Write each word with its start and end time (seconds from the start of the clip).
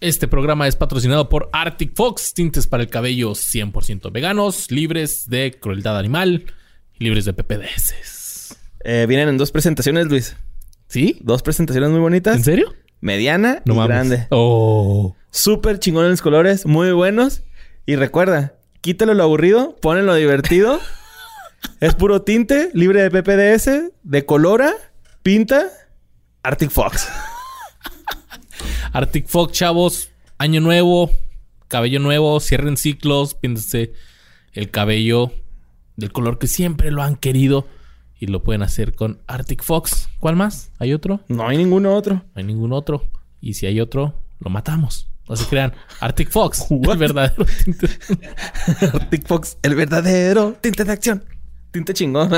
Este 0.00 0.28
programa 0.28 0.68
es 0.68 0.76
patrocinado 0.76 1.28
por 1.28 1.50
Arctic 1.52 1.92
Fox, 1.96 2.32
tintes 2.32 2.68
para 2.68 2.84
el 2.84 2.88
cabello 2.88 3.32
100% 3.32 4.12
veganos, 4.12 4.70
libres 4.70 5.28
de 5.28 5.58
crueldad 5.58 5.98
animal 5.98 6.44
y 6.98 7.04
libres 7.04 7.24
de 7.24 7.32
PPDS. 7.32 8.56
Eh, 8.84 9.06
vienen 9.08 9.28
en 9.28 9.38
dos 9.38 9.50
presentaciones, 9.50 10.06
Luis. 10.06 10.36
¿Sí? 10.86 11.18
Dos 11.22 11.42
presentaciones 11.42 11.90
muy 11.90 11.98
bonitas. 11.98 12.36
¿En 12.36 12.44
serio? 12.44 12.74
Mediana 13.00 13.60
No 13.64 13.74
y 13.74 13.76
mames. 13.76 13.88
grande. 13.88 14.26
Oh. 14.30 15.16
Súper 15.30 15.80
chingones 15.80 16.10
los 16.12 16.22
colores, 16.22 16.64
muy 16.64 16.92
buenos. 16.92 17.42
Y 17.84 17.96
recuerda, 17.96 18.54
quítalo 18.80 19.14
lo 19.14 19.24
aburrido, 19.24 19.74
ponle 19.82 20.04
lo 20.04 20.14
divertido. 20.14 20.78
es 21.80 21.96
puro 21.96 22.22
tinte, 22.22 22.70
libre 22.72 23.02
de 23.02 23.10
PPDS, 23.10 23.90
decolora, 24.04 24.72
pinta, 25.24 25.66
Arctic 26.44 26.70
Fox. 26.70 27.08
Arctic 28.92 29.26
Fox, 29.26 29.52
chavos. 29.52 30.10
Año 30.38 30.60
nuevo, 30.60 31.10
cabello 31.66 31.98
nuevo, 31.98 32.38
cierren 32.40 32.76
ciclos, 32.76 33.34
píntense 33.34 33.92
el 34.52 34.70
cabello 34.70 35.32
del 35.96 36.12
color 36.12 36.38
que 36.38 36.46
siempre 36.46 36.90
lo 36.90 37.02
han 37.02 37.16
querido. 37.16 37.66
Y 38.20 38.26
lo 38.26 38.42
pueden 38.42 38.62
hacer 38.62 38.94
con 38.94 39.20
Arctic 39.26 39.62
Fox. 39.62 40.08
¿Cuál 40.18 40.34
más? 40.34 40.72
¿Hay 40.78 40.92
otro? 40.92 41.20
No 41.28 41.46
hay 41.46 41.56
ninguno 41.56 41.94
otro. 41.94 42.14
No 42.14 42.32
hay 42.34 42.44
ningún 42.44 42.72
otro. 42.72 43.04
Y 43.40 43.54
si 43.54 43.66
hay 43.66 43.80
otro, 43.80 44.22
lo 44.40 44.50
matamos. 44.50 45.08
No 45.28 45.36
se 45.36 45.46
crean. 45.46 45.74
Arctic 46.00 46.30
Fox, 46.30 46.66
el 46.70 46.98
verdadero 46.98 47.44
tinte, 47.64 47.88
Arctic 48.92 49.26
Fox, 49.26 49.58
el 49.62 49.74
verdadero 49.74 50.56
tinte 50.60 50.84
de 50.84 50.92
acción. 50.92 51.24
Tinte 51.70 51.92
chingón. 51.92 52.30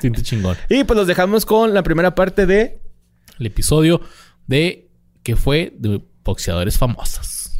tinte 0.00 0.22
chingón. 0.22 0.56
y 0.68 0.84
pues 0.84 0.96
los 0.96 1.06
dejamos 1.06 1.46
con 1.46 1.72
la 1.72 1.82
primera 1.82 2.14
parte 2.14 2.46
de 2.46 2.80
El 3.38 3.46
episodio 3.46 4.02
de 4.46 4.90
que 5.24 5.36
fue 5.36 5.72
de 5.78 6.02
boxeadores 6.22 6.76
famosos. 6.76 7.50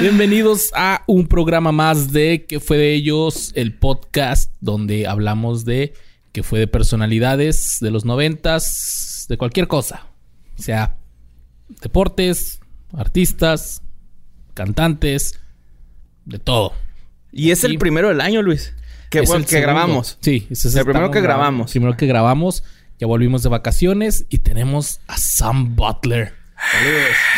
Bienvenidos 0.00 0.70
a 0.74 1.02
un 1.06 1.26
programa 1.26 1.70
más 1.72 2.12
de 2.12 2.46
que 2.46 2.60
fue 2.60 2.78
de 2.78 2.94
ellos, 2.94 3.52
el 3.54 3.78
podcast 3.78 4.52
donde 4.60 5.06
hablamos 5.06 5.64
de 5.66 5.92
que 6.32 6.42
fue 6.42 6.58
de 6.58 6.66
personalidades 6.66 7.78
de 7.80 7.90
los 7.90 8.06
noventas, 8.06 9.26
de 9.28 9.36
cualquier 9.36 9.68
cosa, 9.68 10.06
sea, 10.56 10.96
deportes, 11.82 12.60
artistas, 12.92 13.83
cantantes, 14.54 15.40
de 16.24 16.38
todo. 16.38 16.72
Y 17.32 17.50
es 17.50 17.64
el 17.64 17.78
primero 17.78 18.08
del 18.08 18.20
año, 18.20 18.42
Luis. 18.42 18.72
Que, 19.10 19.20
Es 19.20 19.28
bueno, 19.28 19.40
el 19.40 19.44
que 19.44 19.50
segundo. 19.56 19.72
grabamos. 19.72 20.18
Sí, 20.20 20.46
ese 20.50 20.68
es 20.68 20.74
El 20.76 20.84
primero 20.84 21.10
que 21.10 21.20
grabamos. 21.20 21.70
Primero 21.70 21.96
que 21.96 22.06
grabamos. 22.06 22.64
Ya 22.98 23.06
volvimos 23.06 23.42
de 23.42 23.48
vacaciones 23.48 24.24
y 24.28 24.38
tenemos 24.38 25.00
a 25.08 25.16
Sam 25.18 25.74
Butler. 25.74 26.32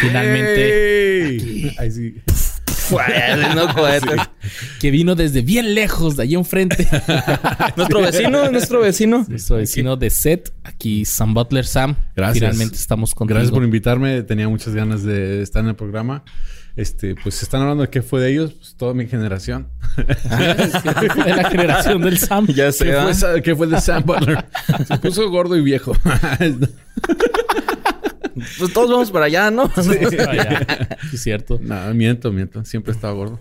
Finalmente. 0.01 1.25
aquí. 1.37 1.77
Ahí 1.79 1.91
sí. 1.91 2.15
no 3.55 3.75
cohetes. 3.75 4.21
Que 4.81 4.91
vino 4.91 5.15
desde 5.15 5.41
bien 5.41 5.75
lejos, 5.75 6.17
de 6.17 6.23
allí 6.25 6.35
enfrente. 6.35 6.87
Nuestro 7.77 8.01
vecino, 8.01 8.51
nuestro 8.51 8.81
vecino. 8.81 9.25
Nuestro 9.29 9.57
vecino 9.57 9.97
de 9.97 10.11
set. 10.11 10.53
Aquí 10.63 11.05
Sam 11.05 11.35
Butler. 11.35 11.65
Sam, 11.67 11.97
Gracias. 12.15 12.39
finalmente 12.45 12.77
estamos 12.77 13.15
contigo. 13.15 13.37
Gracias 13.37 13.53
por 13.53 13.65
invitarme. 13.65 14.23
Tenía 14.23 14.49
muchas 14.49 14.75
ganas 14.75 15.03
de 15.03 15.43
estar 15.43 15.63
en 15.63 15.71
el 15.71 15.77
programa. 15.77 16.23
Este, 16.77 17.15
pues 17.15 17.43
están 17.43 17.63
hablando 17.63 17.85
de 17.85 17.89
qué 17.91 18.03
fue 18.03 18.21
de 18.21 18.31
ellos, 18.33 18.53
pues 18.53 18.75
toda 18.77 18.93
mi 18.93 19.07
generación. 19.07 19.69
de 19.97 20.05
la 21.37 21.49
generación 21.51 22.03
del 22.03 22.19
Sam. 22.19 22.47
Ya 22.49 22.71
sé, 22.71 22.85
¿Qué 22.85 22.91
¿verdad? 22.91 23.05
fue, 23.05 23.15
Sa- 23.15 23.41
qué 23.41 23.57
fue 23.57 23.67
de 23.67 23.81
Sam 23.81 24.03
Butler? 24.05 24.45
Se 24.87 24.99
puso 24.99 25.29
gordo 25.31 25.57
y 25.57 25.63
viejo. 25.63 25.93
Pues 28.59 28.71
todos 28.75 28.91
vamos 28.91 29.11
para 29.11 29.25
allá, 29.25 29.51
¿no? 29.51 29.63
Ah, 29.75 29.83
ya. 29.83 30.99
Sí, 31.09 31.17
es 31.17 31.23
cierto. 31.23 31.59
no, 31.63 31.95
miento, 31.95 32.31
miento. 32.31 32.63
Siempre 32.67 32.93
estaba 32.93 33.15
gordo. 33.15 33.41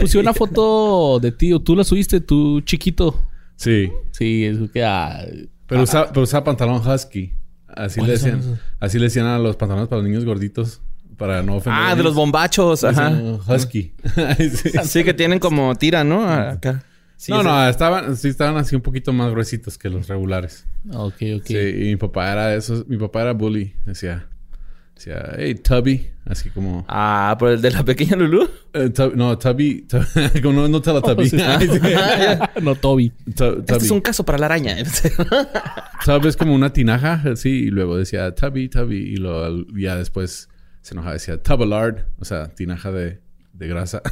Puse 0.00 0.18
una 0.18 0.34
foto 0.34 1.20
de 1.20 1.30
ti. 1.32 1.52
o 1.52 1.60
Tú 1.60 1.76
la 1.76 1.84
subiste, 1.84 2.20
tú 2.20 2.60
chiquito. 2.62 3.24
Sí. 3.56 3.90
Sí, 4.10 4.44
es 4.44 4.58
que... 4.72 4.82
ah, 4.84 5.24
Pero, 5.68 5.82
usaba, 5.82 6.08
pero 6.08 6.22
usaba 6.22 6.42
pantalón 6.44 6.84
husky. 6.86 7.32
Así 7.74 8.00
le 8.00 8.06
¿Cuáles 8.06 8.20
son 8.20 8.40
decían. 8.40 8.60
Así 8.78 8.98
le 8.98 9.04
decían 9.04 9.26
a 9.26 9.38
los 9.38 9.56
pantalones 9.56 9.88
para 9.88 10.02
los 10.02 10.08
niños 10.08 10.24
gorditos. 10.24 10.80
Para 11.16 11.42
no 11.42 11.56
ofender. 11.56 11.78
Ah, 11.82 11.90
a 11.90 11.96
de 11.96 12.02
los 12.02 12.14
bombachos, 12.14 12.82
ajá. 12.82 13.10
Decían, 13.10 13.40
Husky. 13.46 13.92
Sí. 14.38 14.70
Sí, 14.84 15.04
que 15.04 15.12
tienen 15.12 15.38
como 15.38 15.74
tira, 15.74 16.02
¿no? 16.02 16.26
Acá. 16.26 16.82
Sí, 17.20 17.32
no, 17.32 17.42
no, 17.42 17.68
estaban, 17.68 18.16
sí 18.16 18.28
estaban 18.28 18.56
así 18.56 18.74
un 18.74 18.80
poquito 18.80 19.12
más 19.12 19.30
gruesitos 19.30 19.76
que 19.76 19.90
los 19.90 20.08
regulares. 20.08 20.66
Ok, 20.90 21.16
ok. 21.36 21.44
Sí, 21.44 21.54
y 21.54 21.84
mi 21.90 21.96
papá 21.96 22.32
era 22.32 22.46
de 22.46 22.56
esos, 22.56 22.88
mi 22.88 22.96
papá 22.96 23.20
era 23.20 23.32
bully, 23.34 23.74
decía, 23.84 24.29
decía, 25.04 25.34
hey, 25.38 25.54
Tubby, 25.54 26.08
así 26.26 26.50
como, 26.50 26.84
Ah, 26.88 27.34
por 27.38 27.50
el 27.50 27.60
de 27.62 27.70
la 27.70 27.82
pequeña 27.84 28.16
Lulu. 28.16 28.48
eh, 28.74 28.90
Tub- 28.90 29.14
no, 29.14 29.36
Tubby, 29.38 29.86
Tub- 29.88 30.04
como 30.42 30.60
no, 30.62 30.68
no 30.68 30.80
Teletubby. 30.82 31.28
sí. 31.30 31.40
Ay, 31.40 31.68
sí. 31.68 31.80
no, 32.62 32.74
Toby. 32.74 33.12
Este 33.26 33.52
Tubby. 33.52 33.76
es 33.84 33.90
un 33.90 34.00
caso 34.00 34.24
para 34.24 34.38
la 34.38 34.46
araña. 34.46 34.76
Tub 36.04 36.26
es 36.26 36.36
como 36.36 36.54
una 36.54 36.72
tinaja, 36.72 37.22
así, 37.32 37.48
y 37.50 37.70
luego 37.70 37.96
decía 37.96 38.34
Tubby, 38.34 38.68
Tubby, 38.68 38.98
y 38.98 39.16
lo, 39.16 39.66
ya 39.76 39.96
después 39.96 40.48
se 40.82 40.94
enojaba, 40.94 41.14
decía 41.14 41.42
Tubbalard, 41.42 42.06
o 42.18 42.24
sea, 42.24 42.48
tinaja 42.48 42.90
de, 42.92 43.20
de 43.60 43.68
grasa. 43.68 44.02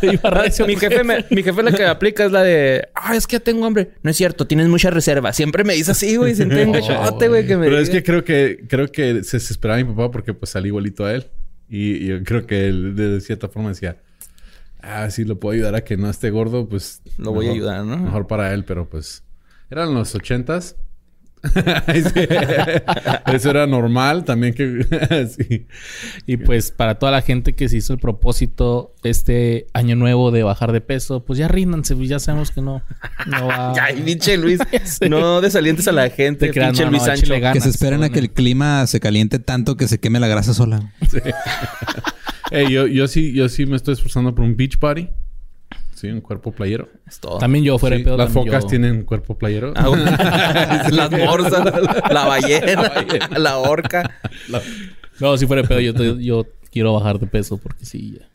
Sí. 0.00 0.18
Recio, 0.22 0.66
mi, 0.66 0.76
jefe 0.76 1.04
me- 1.04 1.24
mi 1.30 1.42
jefe 1.42 1.62
la 1.62 1.72
que 1.72 1.86
aplica 1.86 2.24
es 2.24 2.32
la 2.32 2.42
de... 2.42 2.88
Ah, 2.94 3.14
es 3.16 3.26
que 3.26 3.36
ya 3.36 3.40
tengo 3.40 3.64
hambre. 3.64 3.92
No 4.02 4.10
es 4.10 4.16
cierto, 4.16 4.46
tienes 4.46 4.68
mucha 4.68 4.90
reserva. 4.90 5.32
Siempre 5.32 5.64
me 5.64 5.74
dice 5.74 5.92
así, 5.92 6.16
güey. 6.16 6.34
Siempre 6.34 6.64
un 6.66 6.72
gachote, 6.72 7.28
güey, 7.28 7.46
que 7.46 7.56
me 7.56 7.66
Pero 7.66 7.78
es 7.78 7.88
que 7.90 8.02
creo 8.02 8.24
que 8.24 8.64
creo 8.68 8.88
que 8.90 9.22
se 9.24 9.38
desesperaba 9.38 9.78
mi 9.82 9.84
papá 9.84 10.10
porque 10.10 10.34
pues 10.34 10.50
salí 10.50 10.68
igualito 10.68 11.04
a 11.06 11.14
él. 11.14 11.26
Y, 11.68 11.92
y 12.04 12.06
yo 12.08 12.22
creo 12.24 12.46
que 12.46 12.66
él 12.66 12.96
de 12.96 13.20
cierta 13.20 13.48
forma 13.48 13.70
decía, 13.70 13.96
ah, 14.80 15.08
si 15.10 15.24
lo 15.24 15.38
puedo 15.38 15.54
ayudar 15.54 15.74
a 15.76 15.84
que 15.84 15.96
no 15.96 16.10
esté 16.10 16.30
gordo, 16.30 16.68
pues... 16.68 17.00
Lo 17.18 17.32
voy 17.32 17.48
a 17.48 17.52
ayudar, 17.52 17.84
¿no? 17.84 17.96
Mejor 17.96 18.26
para 18.26 18.52
él, 18.52 18.64
pero 18.64 18.88
pues... 18.90 19.22
Eran 19.70 19.94
los 19.94 20.14
ochentas. 20.14 20.76
Sí. 21.92 22.28
Eso 23.26 23.50
era 23.50 23.66
normal 23.66 24.24
también 24.24 24.54
que... 24.54 24.86
sí. 25.36 25.66
Y 26.26 26.36
pues 26.36 26.70
para 26.70 26.98
toda 26.98 27.12
la 27.12 27.22
gente 27.22 27.54
que 27.54 27.68
se 27.68 27.78
hizo 27.78 27.92
el 27.92 27.98
propósito 27.98 28.94
este 29.02 29.66
año 29.72 29.96
nuevo 29.96 30.30
de 30.30 30.42
bajar 30.42 30.72
de 30.72 30.80
peso, 30.80 31.24
pues 31.24 31.38
ya 31.38 31.48
ríndanse, 31.48 31.96
pues 31.96 32.08
ya 32.08 32.18
sabemos 32.18 32.50
que 32.50 32.60
no, 32.60 32.82
no 33.26 33.46
va... 33.46 33.74
Ay, 33.82 34.02
pinche 34.02 34.36
Luis. 34.36 34.60
Ya 35.00 35.08
no 35.08 35.40
desalientes 35.40 35.88
a 35.88 35.92
la 35.92 36.10
gente. 36.10 36.46
Te 36.46 36.52
creas, 36.52 36.70
pinche 36.70 36.84
no, 36.84 36.90
Luis 36.90 37.02
no, 37.02 37.06
Sancho. 37.06 37.24
échale 37.24 37.40
ganas. 37.40 37.54
Que 37.54 37.60
se 37.60 37.70
esperen 37.70 38.02
a 38.02 38.10
que 38.10 38.18
el 38.18 38.30
clima 38.30 38.86
se 38.86 39.00
caliente 39.00 39.38
tanto 39.38 39.76
que 39.76 39.88
se 39.88 39.98
queme 39.98 40.20
la 40.20 40.28
grasa 40.28 40.54
sola. 40.54 40.92
Ey, 42.50 42.70
yo, 42.70 42.86
yo 42.86 43.08
sí, 43.08 43.32
yo 43.32 43.48
sí 43.48 43.66
me 43.66 43.76
estoy 43.76 43.94
esforzando 43.94 44.34
por 44.34 44.44
un 44.44 44.56
beach 44.56 44.78
party. 44.78 45.08
Sí, 46.02 46.08
un 46.08 46.20
cuerpo 46.20 46.50
playero. 46.50 46.88
Es 47.06 47.20
todo. 47.20 47.38
También 47.38 47.64
yo 47.64 47.78
fuera 47.78 47.94
Sí, 47.94 48.02
de 48.02 48.06
pedo. 48.06 48.16
las 48.16 48.32
focas 48.32 48.64
yo- 48.64 48.68
tienen 48.70 49.04
cuerpo 49.04 49.38
playero. 49.38 49.72
Ah. 49.76 49.86
Las 50.90 51.10
morsas, 51.12 51.64
la 52.10 52.26
ballena, 52.26 52.92
la 53.36 53.58
orca. 53.58 54.10
No, 55.20 55.36
si 55.36 55.46
fuera 55.46 55.62
de 55.62 55.68
pedo, 55.68 55.78
yo, 55.80 55.94
te- 55.94 56.24
yo 56.24 56.44
quiero 56.72 56.92
bajar 56.94 57.20
de 57.20 57.28
peso 57.28 57.56
porque 57.56 57.84
sí, 57.84 58.18
ya. 58.18 58.26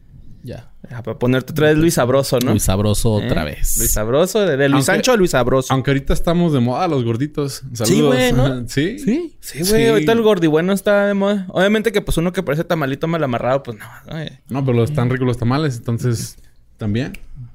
Ya. 0.44 0.72
Ah, 0.90 1.04
para 1.04 1.20
ponerte 1.20 1.52
otra 1.52 1.68
vez 1.68 1.78
Luis 1.78 1.96
Sabroso, 1.96 2.40
¿no? 2.40 2.52
Muy 2.52 2.62
sabroso 2.62 3.12
otra 3.12 3.42
¿Eh? 3.42 3.56
vez. 3.56 3.78
Luis 3.80 3.92
Sabroso, 3.92 4.40
de, 4.40 4.56
de 4.56 4.70
Luis 4.70 4.88
Aunque- 4.88 5.04
Sancho 5.04 5.12
a 5.12 5.18
Luis 5.18 5.32
Sabroso. 5.32 5.74
Aunque 5.74 5.92
ahorita 5.92 6.14
estamos 6.14 6.54
de 6.54 6.62
moda 6.62 6.88
los 6.88 7.04
gorditos. 7.04 7.64
Saludos. 7.74 7.88
Sí, 7.90 8.02
güey, 8.02 8.32
¿no? 8.32 8.66
Sí. 8.70 8.98
Sí. 8.98 9.36
Sí, 9.42 9.60
güey, 9.70 9.82
Sí. 9.84 9.88
ahorita 9.88 10.14
el 10.14 10.22
gordibueno 10.22 10.72
está 10.72 11.06
de 11.08 11.14
moda. 11.16 11.48
Obviamente 11.50 11.92
que 11.92 12.00
pues 12.02 12.16
uno 12.18 12.32
que 12.32 12.44
parece 12.44 12.64
tamalito 12.64 13.08
mal 13.10 13.22
amarrado, 13.26 13.62
pues 13.64 13.78
no. 13.78 13.86
oye, 14.16 14.40
No, 14.48 14.64
pero 14.64 14.82
están 14.86 15.10
ricos 15.10 15.28
los 15.28 15.38
tamales, 15.38 15.76
entonces 15.76 16.38
también. 16.78 17.12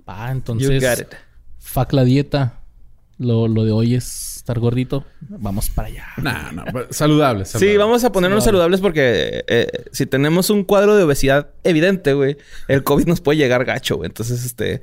Ah, 0.07 0.27
You 0.29 0.33
entonces... 0.33 0.83
got 0.83 1.01
it. 1.01 1.15
Fuck 1.59 1.93
la 1.93 2.05
dieta. 2.05 2.59
Lo, 3.19 3.47
lo 3.47 3.65
de 3.65 3.71
hoy 3.71 3.95
es 3.95 4.39
estar 4.39 4.59
gordito. 4.59 5.05
Vamos 5.21 5.71
para 5.71 5.89
allá. 5.89 6.07
No, 6.17 6.53
no, 6.53 6.65
pero 6.73 6.89
saludable, 6.91 7.45
Sí, 7.45 7.77
vamos 7.77 8.03
a 8.03 8.11
ponernos 8.11 8.45
saludables 8.45 8.81
porque 8.81 9.45
eh, 9.47 9.69
si 9.93 10.07
tenemos 10.07 10.51
un 10.51 10.65
cuadro 10.65 10.97
de 10.97 11.05
obesidad 11.05 11.51
evidente, 11.63 12.15
güey, 12.15 12.37
el 12.67 12.83
COVID 12.83 13.07
nos 13.07 13.21
puede 13.21 13.39
llegar 13.39 13.65
gacho, 13.65 13.99
güey. 13.99 14.09
Entonces, 14.09 14.45
este, 14.45 14.83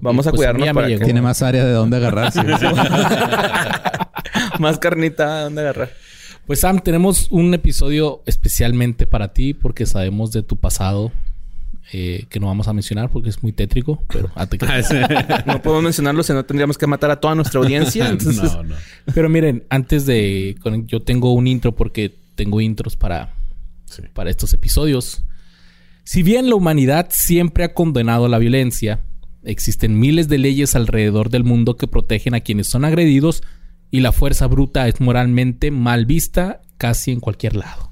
Vamos 0.00 0.26
a 0.26 0.30
pues 0.30 0.38
cuidarnos 0.38 0.68
para 0.72 0.88
que-. 0.88 0.98
Tiene 0.98 1.20
más 1.20 1.42
área 1.42 1.64
de 1.64 1.72
dónde 1.72 1.98
agarrarse. 1.98 2.42
más 4.58 4.78
carnita 4.78 5.42
donde 5.42 5.60
agarrar. 5.60 5.90
Pues 6.46 6.60
Sam, 6.60 6.80
tenemos 6.80 7.28
un 7.30 7.52
episodio 7.54 8.22
especialmente 8.26 9.06
para 9.06 9.32
ti 9.32 9.54
porque 9.54 9.86
sabemos 9.86 10.32
de 10.32 10.42
tu 10.42 10.56
pasado 10.56 11.12
eh, 11.92 12.24
que 12.30 12.40
no 12.40 12.46
vamos 12.46 12.68
a 12.68 12.72
mencionar 12.72 13.10
porque 13.10 13.28
es 13.28 13.42
muy 13.42 13.52
tétrico, 13.52 14.02
pero 14.08 14.30
ah, 14.34 14.46
te 14.46 14.56
creas. 14.58 14.88
No 15.46 15.60
podemos 15.60 15.84
mencionarlo 15.84 16.22
si 16.22 16.32
no 16.32 16.44
tendríamos 16.44 16.78
que 16.78 16.86
matar 16.86 17.10
a 17.10 17.20
toda 17.20 17.34
nuestra 17.34 17.60
audiencia. 17.60 18.08
Entonces, 18.10 18.54
no, 18.54 18.62
no. 18.64 18.74
Pero 19.14 19.28
miren, 19.28 19.64
antes 19.68 20.06
de 20.06 20.56
con- 20.62 20.86
yo 20.86 21.00
tengo 21.02 21.32
un 21.32 21.46
intro 21.46 21.74
porque 21.74 22.14
tengo 22.34 22.60
intros 22.60 22.96
para 22.96 23.34
Sí. 23.84 24.02
para 24.14 24.30
estos 24.30 24.54
episodios. 24.54 25.22
Si 26.04 26.22
bien 26.22 26.48
la 26.48 26.54
humanidad 26.56 27.08
siempre 27.10 27.62
ha 27.64 27.74
condenado 27.74 28.26
la 28.26 28.38
violencia, 28.38 29.00
existen 29.44 29.98
miles 30.00 30.28
de 30.28 30.38
leyes 30.38 30.74
alrededor 30.74 31.28
del 31.28 31.44
mundo 31.44 31.76
que 31.76 31.86
protegen 31.86 32.34
a 32.34 32.40
quienes 32.40 32.68
son 32.70 32.84
agredidos 32.86 33.42
y 33.90 34.00
la 34.00 34.10
fuerza 34.12 34.46
bruta 34.46 34.88
es 34.88 34.98
moralmente 35.00 35.70
mal 35.70 36.06
vista 36.06 36.62
casi 36.78 37.12
en 37.12 37.20
cualquier 37.20 37.54
lado. 37.54 37.91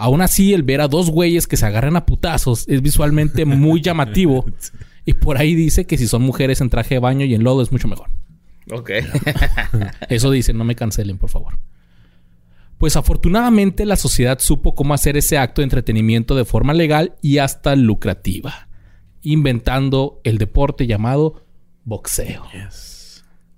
Aún 0.00 0.22
así, 0.22 0.54
el 0.54 0.62
ver 0.62 0.80
a 0.80 0.86
dos 0.86 1.10
güeyes 1.10 1.48
que 1.48 1.56
se 1.56 1.66
agarran 1.66 1.96
a 1.96 2.06
putazos 2.06 2.68
es 2.68 2.82
visualmente 2.82 3.44
muy 3.44 3.82
llamativo 3.82 4.46
y 5.04 5.14
por 5.14 5.38
ahí 5.38 5.56
dice 5.56 5.86
que 5.86 5.98
si 5.98 6.06
son 6.06 6.22
mujeres 6.22 6.60
en 6.60 6.70
traje 6.70 6.94
de 6.94 7.00
baño 7.00 7.26
y 7.26 7.34
en 7.34 7.42
lodo 7.42 7.62
es 7.62 7.72
mucho 7.72 7.88
mejor. 7.88 8.08
Ok. 8.70 8.90
Eso 10.08 10.30
dicen, 10.30 10.56
no 10.56 10.62
me 10.62 10.76
cancelen, 10.76 11.18
por 11.18 11.30
favor. 11.30 11.58
Pues 12.78 12.94
afortunadamente 12.94 13.84
la 13.84 13.96
sociedad 13.96 14.38
supo 14.38 14.76
cómo 14.76 14.94
hacer 14.94 15.16
ese 15.16 15.36
acto 15.36 15.62
de 15.62 15.64
entretenimiento 15.64 16.36
de 16.36 16.44
forma 16.44 16.74
legal 16.74 17.16
y 17.20 17.38
hasta 17.38 17.74
lucrativa, 17.74 18.68
inventando 19.22 20.20
el 20.22 20.38
deporte 20.38 20.86
llamado 20.86 21.44
boxeo. 21.82 22.44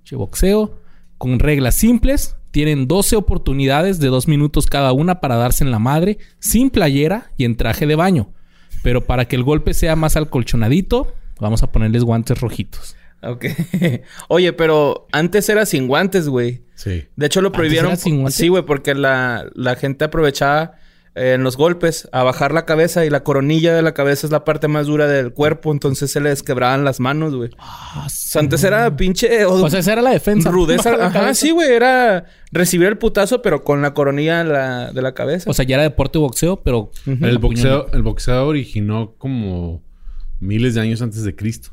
Che, 0.03 0.15
boxeo, 0.15 0.79
con 1.19 1.37
reglas 1.37 1.75
simples, 1.75 2.35
tienen 2.51 2.87
12 2.87 3.15
oportunidades 3.15 3.99
de 3.99 4.07
dos 4.07 4.27
minutos 4.27 4.67
cada 4.67 4.91
una 4.93 5.19
para 5.19 5.35
darse 5.37 5.63
en 5.63 5.71
la 5.71 5.79
madre, 5.79 6.17
sin 6.39 6.69
playera 6.69 7.31
y 7.37 7.45
en 7.45 7.55
traje 7.55 7.87
de 7.87 7.95
baño. 7.95 8.33
Pero 8.83 9.01
para 9.01 9.25
que 9.25 9.35
el 9.35 9.43
golpe 9.43 9.73
sea 9.73 9.95
más 9.95 10.15
alcolchonadito, 10.15 11.13
vamos 11.39 11.63
a 11.63 11.71
ponerles 11.71 12.03
guantes 12.03 12.39
rojitos. 12.39 12.95
Ok. 13.23 13.45
Oye, 14.27 14.53
pero 14.53 15.07
antes 15.11 15.47
era 15.49 15.65
sin 15.65 15.87
guantes, 15.87 16.27
güey. 16.27 16.63
Sí. 16.75 17.05
De 17.15 17.25
hecho, 17.27 17.41
lo 17.41 17.47
¿Antes 17.49 17.57
prohibieron. 17.57 17.91
era 17.91 17.95
sin 17.95 18.17
guantes? 18.17 18.35
Sí, 18.35 18.47
güey, 18.47 18.63
porque 18.65 18.95
la, 18.95 19.45
la 19.53 19.75
gente 19.75 20.05
aprovechaba 20.05 20.73
eh, 21.13 21.33
en 21.33 21.43
los 21.43 21.57
golpes 21.57 22.07
a 22.13 22.23
bajar 22.23 22.53
la 22.53 22.65
cabeza 22.65 23.05
y 23.05 23.09
la 23.09 23.23
coronilla 23.23 23.75
de 23.75 23.81
la 23.81 23.93
cabeza 23.93 24.25
es 24.25 24.31
la 24.31 24.45
parte 24.45 24.67
más 24.67 24.87
dura 24.87 25.07
del 25.07 25.33
cuerpo, 25.33 25.71
entonces 25.71 26.09
se 26.11 26.21
les 26.21 26.41
quebraban 26.41 26.85
las 26.85 26.99
manos, 26.99 27.35
güey. 27.35 27.49
O 28.05 28.09
sea, 28.09 28.41
antes 28.41 28.63
era 28.63 28.95
pinche. 28.95 29.45
O 29.45 29.69
sea, 29.69 29.81
esa 29.81 29.93
era 29.93 30.01
la 30.01 30.11
defensa. 30.11 30.49
rudeza. 30.49 30.95
La 30.95 31.07
Ajá, 31.07 31.33
sí, 31.33 31.51
güey, 31.51 31.69
era 31.69 32.25
recibir 32.51 32.87
el 32.87 32.97
putazo, 32.97 33.41
pero 33.41 33.63
con 33.63 33.81
la 33.81 33.93
coronilla 33.93 34.43
de 34.43 34.45
la, 34.45 34.91
de 34.93 35.01
la 35.01 35.13
cabeza. 35.13 35.49
O 35.49 35.53
sea, 35.53 35.65
ya 35.65 35.75
era 35.75 35.83
deporte 35.83 36.17
boxeo, 36.17 36.61
pero... 36.63 36.91
El 37.05 37.37
boxeo, 37.39 37.87
el 37.91 38.03
boxeo 38.03 38.47
originó 38.47 39.15
como 39.17 39.83
miles 40.39 40.75
de 40.75 40.81
años 40.81 41.01
antes 41.01 41.23
de 41.23 41.35
Cristo. 41.35 41.71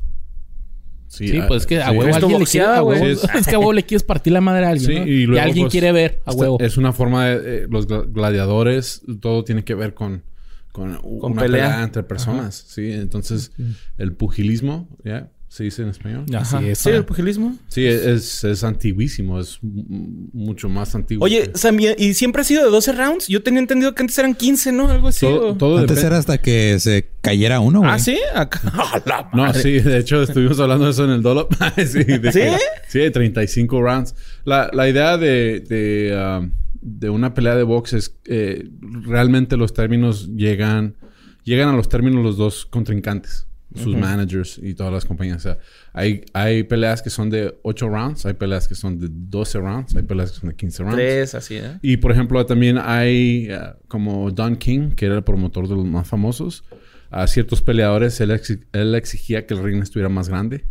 Sí, 1.09 1.37
ah, 1.39 1.45
pues 1.47 1.61
es 1.63 1.67
que 1.67 1.81
a 1.81 1.91
huevo 1.91 2.15
alguien 2.15 2.39
le 2.39 2.45
quiere... 2.45 2.67
a 2.67 2.79
güey. 2.79 3.01
huevo- 3.01 3.15
Sí, 3.19 3.27
es- 3.33 3.35
es 3.41 3.47
que 3.47 3.55
a 3.55 3.59
huevo 3.59 3.73
le 3.73 3.83
quieres 3.83 4.03
partir 4.03 4.31
la 4.31 4.41
madre 4.41 4.65
a 4.65 4.69
alguien, 4.69 4.89
Sí, 4.91 4.99
¿no? 4.99 5.07
y 5.07 5.25
luego, 5.25 5.43
alguien 5.43 5.63
pues, 5.65 5.71
quiere 5.71 5.91
ver, 5.91 6.21
a 6.25 6.31
huevo. 6.33 6.57
Es 6.61 6.77
una 6.77 6.93
forma 6.93 7.25
de... 7.25 7.63
eh, 7.63 7.67
los 7.69 7.87
gla- 7.87 8.05
gladiadores, 8.11 9.01
todo 9.19 9.43
tiene 9.43 9.63
que 9.63 9.75
ver 9.75 9.93
con... 9.93 10.23
Con, 10.71 10.99
una 11.03 11.41
pelea. 11.41 11.65
pelea. 11.67 11.83
entre 11.83 12.03
personas, 12.03 12.63
¿sí? 12.67 12.91
Entonces, 12.91 13.51
el 13.97 14.13
pugilismo, 14.13 14.87
¿ya? 15.03 15.29
¿Se 15.49 15.63
dice 15.63 15.81
en 15.81 15.89
español? 15.89 16.25
Ajá. 16.33 16.61
es. 16.61 16.77
Sí, 16.77 16.89
el 16.91 17.05
pugilismo. 17.05 17.57
Sí, 17.69 17.83
es, 17.83 18.43
es 18.43 18.63
antiguísimo. 18.63 19.39
Es 19.39 19.57
mucho 19.63 20.69
más 20.69 20.93
antiguo. 20.93 21.25
Oye, 21.25 21.49
que- 21.51 21.57
Sam, 21.57 21.79
¿y- 21.79 21.87
¿y 21.97 22.13
siempre 22.13 22.41
ha 22.43 22.45
sido 22.45 22.63
de 22.63 22.69
12 22.69 22.91
rounds? 22.93 23.27
Yo 23.27 23.41
tenía 23.41 23.59
entendido 23.59 23.95
que 23.95 24.03
antes 24.03 24.15
eran 24.19 24.35
15, 24.35 24.71
¿no? 24.71 24.89
Algo 24.89 25.07
así. 25.07 25.25
todo, 25.25 25.49
Antes 25.79 25.95
depende- 25.97 26.05
era 26.07 26.17
hasta 26.19 26.37
que 26.37 26.79
se 26.79 27.09
cayera 27.21 27.59
uno, 27.61 27.79
güey. 27.79 27.91
Ah, 27.91 27.97
¿sí? 27.97 28.17
Acá. 28.35 28.61
¡A 28.73 29.01
la 29.07 29.29
No, 29.33 29.51
sí, 29.55 29.79
de 29.79 29.97
hecho 29.97 30.21
estuvimos 30.21 30.59
hablando 30.59 30.85
de 30.85 30.91
eso 30.91 31.03
en 31.05 31.09
el 31.11 31.23
Dolop. 31.23 31.51
sí, 31.77 32.03
de 32.03 32.31
¿Sí? 32.31 32.39
que- 32.39 32.57
sí, 32.87 32.99
de 32.99 33.09
35 33.09 33.81
rounds. 33.81 34.13
La, 34.45 34.69
la 34.71 34.87
idea 34.87 35.17
de, 35.17 35.61
de, 35.61 36.39
um, 36.41 36.51
de 36.81 37.09
una 37.09 37.33
pelea 37.33 37.55
de 37.55 37.63
box 37.63 37.93
es 37.93 38.15
eh, 38.25 38.69
realmente 38.81 39.57
los 39.57 39.73
términos 39.73 40.29
llegan, 40.35 40.95
llegan 41.43 41.69
a 41.69 41.73
los 41.75 41.89
términos 41.89 42.23
los 42.23 42.37
dos 42.37 42.67
contrincantes, 42.67 43.47
sus 43.75 43.95
managers 43.95 44.59
y 44.61 44.73
todas 44.73 44.91
las 44.91 45.05
compañías. 45.05 45.37
O 45.37 45.39
sea, 45.41 45.57
hay, 45.93 46.23
hay 46.33 46.63
peleas 46.63 47.01
que 47.01 47.09
son 47.09 47.29
de 47.29 47.55
8 47.61 47.87
rounds, 47.89 48.25
hay 48.25 48.33
peleas 48.33 48.67
que 48.67 48.75
son 48.75 48.97
de 48.99 49.07
12 49.11 49.59
rounds, 49.59 49.95
hay 49.95 50.01
peleas 50.03 50.31
que 50.31 50.39
son 50.39 50.49
de 50.49 50.55
15 50.55 50.83
rounds. 50.83 50.95
Tres, 50.95 51.35
así, 51.35 51.55
¿eh? 51.57 51.77
Y 51.81 51.97
por 51.97 52.11
ejemplo, 52.11 52.43
también 52.45 52.77
hay 52.79 53.47
eh, 53.49 53.59
como 53.87 54.31
Don 54.31 54.55
King, 54.55 54.91
que 54.95 55.05
era 55.05 55.15
el 55.15 55.23
promotor 55.23 55.67
de 55.67 55.75
los 55.75 55.85
más 55.85 56.07
famosos. 56.07 56.63
A 57.11 57.25
ciertos 57.27 57.61
peleadores 57.61 58.19
él, 58.21 58.31
exi- 58.31 58.65
él 58.73 58.93
exigía 58.95 59.45
que 59.45 59.53
el 59.55 59.63
ring 59.63 59.81
estuviera 59.81 60.09
más 60.09 60.29
grande. 60.29 60.65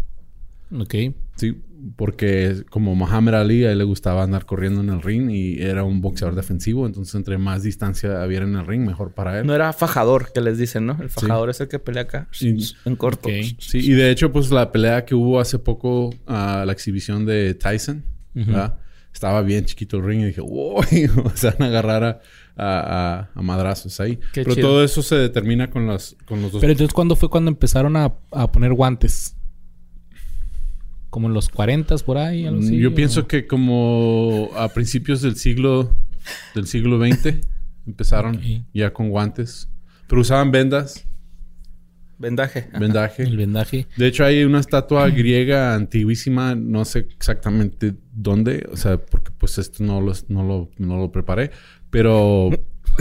Ok. 0.72 0.94
Sí, 1.38 1.56
porque 1.96 2.64
como 2.70 2.94
Muhammad 2.94 3.36
Ali, 3.36 3.64
a 3.64 3.72
él 3.72 3.78
le 3.78 3.84
gustaba 3.84 4.22
andar 4.24 4.44
corriendo 4.44 4.80
en 4.80 4.90
el 4.90 5.00
ring 5.00 5.30
y 5.30 5.62
era 5.62 5.84
un 5.84 6.00
boxeador 6.00 6.34
defensivo. 6.34 6.86
Entonces, 6.86 7.14
entre 7.14 7.38
más 7.38 7.62
distancia 7.62 8.22
hubiera 8.26 8.44
en 8.44 8.56
el 8.56 8.66
ring, 8.66 8.84
mejor 8.84 9.12
para 9.14 9.38
él. 9.38 9.46
No 9.46 9.54
era 9.54 9.72
fajador, 9.72 10.32
que 10.32 10.40
les 10.40 10.58
dicen, 10.58 10.86
¿no? 10.86 10.98
El 11.00 11.08
fajador 11.08 11.50
es 11.50 11.60
el 11.60 11.68
que 11.68 11.78
pelea 11.78 12.02
acá. 12.02 12.28
En 12.84 12.96
corto. 12.96 13.28
Sí, 13.58 13.78
y 13.78 13.92
de 13.92 14.10
hecho, 14.10 14.32
pues 14.32 14.50
la 14.50 14.72
pelea 14.72 15.04
que 15.04 15.14
hubo 15.14 15.38
hace 15.40 15.58
poco, 15.58 16.10
a 16.26 16.64
la 16.66 16.72
exhibición 16.72 17.24
de 17.24 17.54
Tyson, 17.54 18.04
¿verdad? 18.34 18.78
Estaba 19.12 19.42
bien 19.42 19.64
chiquito 19.64 19.96
el 19.98 20.04
ring 20.04 20.20
y 20.22 20.26
dije, 20.26 20.40
wow, 20.40 20.82
se 21.34 21.46
van 21.50 21.62
a 21.62 21.66
agarrar 21.66 22.04
a, 22.04 22.20
a- 22.56 23.18
a- 23.20 23.30
a 23.34 23.42
madrazos 23.42 23.98
ahí. 24.00 24.16
Qué 24.32 24.42
Pero 24.42 24.54
chido. 24.54 24.68
todo 24.68 24.84
eso 24.84 25.02
se 25.02 25.14
determina 25.16 25.70
con, 25.70 25.86
las, 25.86 26.16
con 26.26 26.42
los 26.42 26.52
dos. 26.52 26.60
Pero 26.60 26.72
entonces, 26.72 26.92
¿cuándo 26.92 27.16
fue 27.16 27.28
cuando 27.30 27.50
empezaron 27.50 27.96
a, 27.96 28.12
a 28.32 28.52
poner 28.52 28.72
guantes? 28.74 29.34
Como 31.10 31.28
en 31.28 31.34
los 31.34 31.48
40 31.48 31.96
por 31.98 32.18
ahí, 32.18 32.46
algo 32.46 32.60
así. 32.60 32.76
Mm, 32.76 32.80
Yo 32.80 32.90
¿o? 32.90 32.94
pienso 32.94 33.26
que 33.26 33.46
como 33.46 34.50
a 34.56 34.68
principios 34.68 35.22
del 35.22 35.36
siglo 35.36 35.96
del 36.54 36.66
siglo 36.66 36.98
XX 36.98 37.36
empezaron 37.86 38.40
ya 38.74 38.92
con 38.92 39.08
guantes, 39.08 39.68
pero 40.06 40.20
usaban 40.20 40.50
vendas, 40.50 41.08
Vendaje. 42.18 42.68
Vendaje. 42.78 43.22
El 43.22 43.36
vendaje. 43.36 43.86
De 43.96 44.08
hecho 44.08 44.24
hay 44.24 44.42
una 44.42 44.58
estatua 44.58 45.08
griega 45.10 45.74
antiguísima, 45.74 46.54
no 46.54 46.84
sé 46.84 47.06
exactamente 47.16 47.94
dónde, 48.12 48.66
o 48.72 48.76
sea, 48.76 48.98
porque 48.98 49.30
pues 49.30 49.58
esto 49.58 49.84
no 49.84 50.00
lo 50.00 50.12
no 50.26 50.42
lo, 50.42 50.70
no 50.78 50.96
lo 50.98 51.12
preparé, 51.12 51.52
pero 51.90 52.50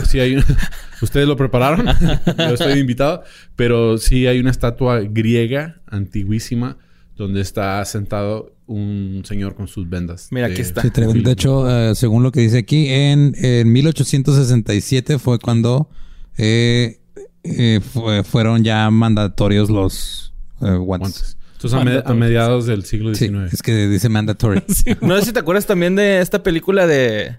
sí 0.04 0.20
hay 0.20 0.36
ustedes 1.02 1.26
lo 1.26 1.36
prepararon, 1.36 1.86
yo 2.38 2.54
estoy 2.54 2.78
invitado, 2.78 3.24
pero 3.56 3.98
sí 3.98 4.28
hay 4.28 4.38
una 4.38 4.52
estatua 4.52 5.00
griega 5.00 5.80
antiguísima 5.86 6.78
donde 7.18 7.40
está 7.42 7.84
sentado 7.84 8.54
un 8.66 9.22
señor 9.26 9.54
con 9.54 9.68
sus 9.68 9.88
vendas. 9.90 10.28
Mira, 10.30 10.46
de- 10.46 10.52
aquí 10.54 10.62
está. 10.62 10.80
Sí, 10.82 10.88
de 10.90 11.30
hecho, 11.32 11.68
eh, 11.68 11.94
según 11.94 12.22
lo 12.22 12.32
que 12.32 12.40
dice 12.40 12.58
aquí, 12.58 12.88
en, 12.88 13.34
en 13.36 13.70
1867 13.72 15.18
fue 15.18 15.38
cuando 15.38 15.88
eh, 16.36 16.98
eh, 17.42 17.80
fue- 17.80 18.22
fueron 18.24 18.62
ya 18.64 18.88
mandatorios 18.90 19.68
los 19.70 20.32
eh, 20.60 20.70
guantes. 20.76 20.84
guantes. 20.86 21.36
Entonces, 21.54 21.80
a, 21.80 21.84
me- 21.84 22.02
a 22.04 22.14
mediados 22.14 22.66
del 22.66 22.84
siglo 22.84 23.12
Sí, 23.14 23.26
XIX. 23.26 23.52
es 23.52 23.62
que 23.62 23.88
dice 23.88 24.08
mandatory. 24.08 24.62
No 25.00 25.18
sé 25.18 25.26
si 25.26 25.32
te 25.32 25.40
acuerdas 25.40 25.66
también 25.66 25.96
de 25.96 26.20
esta 26.20 26.42
película 26.44 26.86
de 26.86 27.36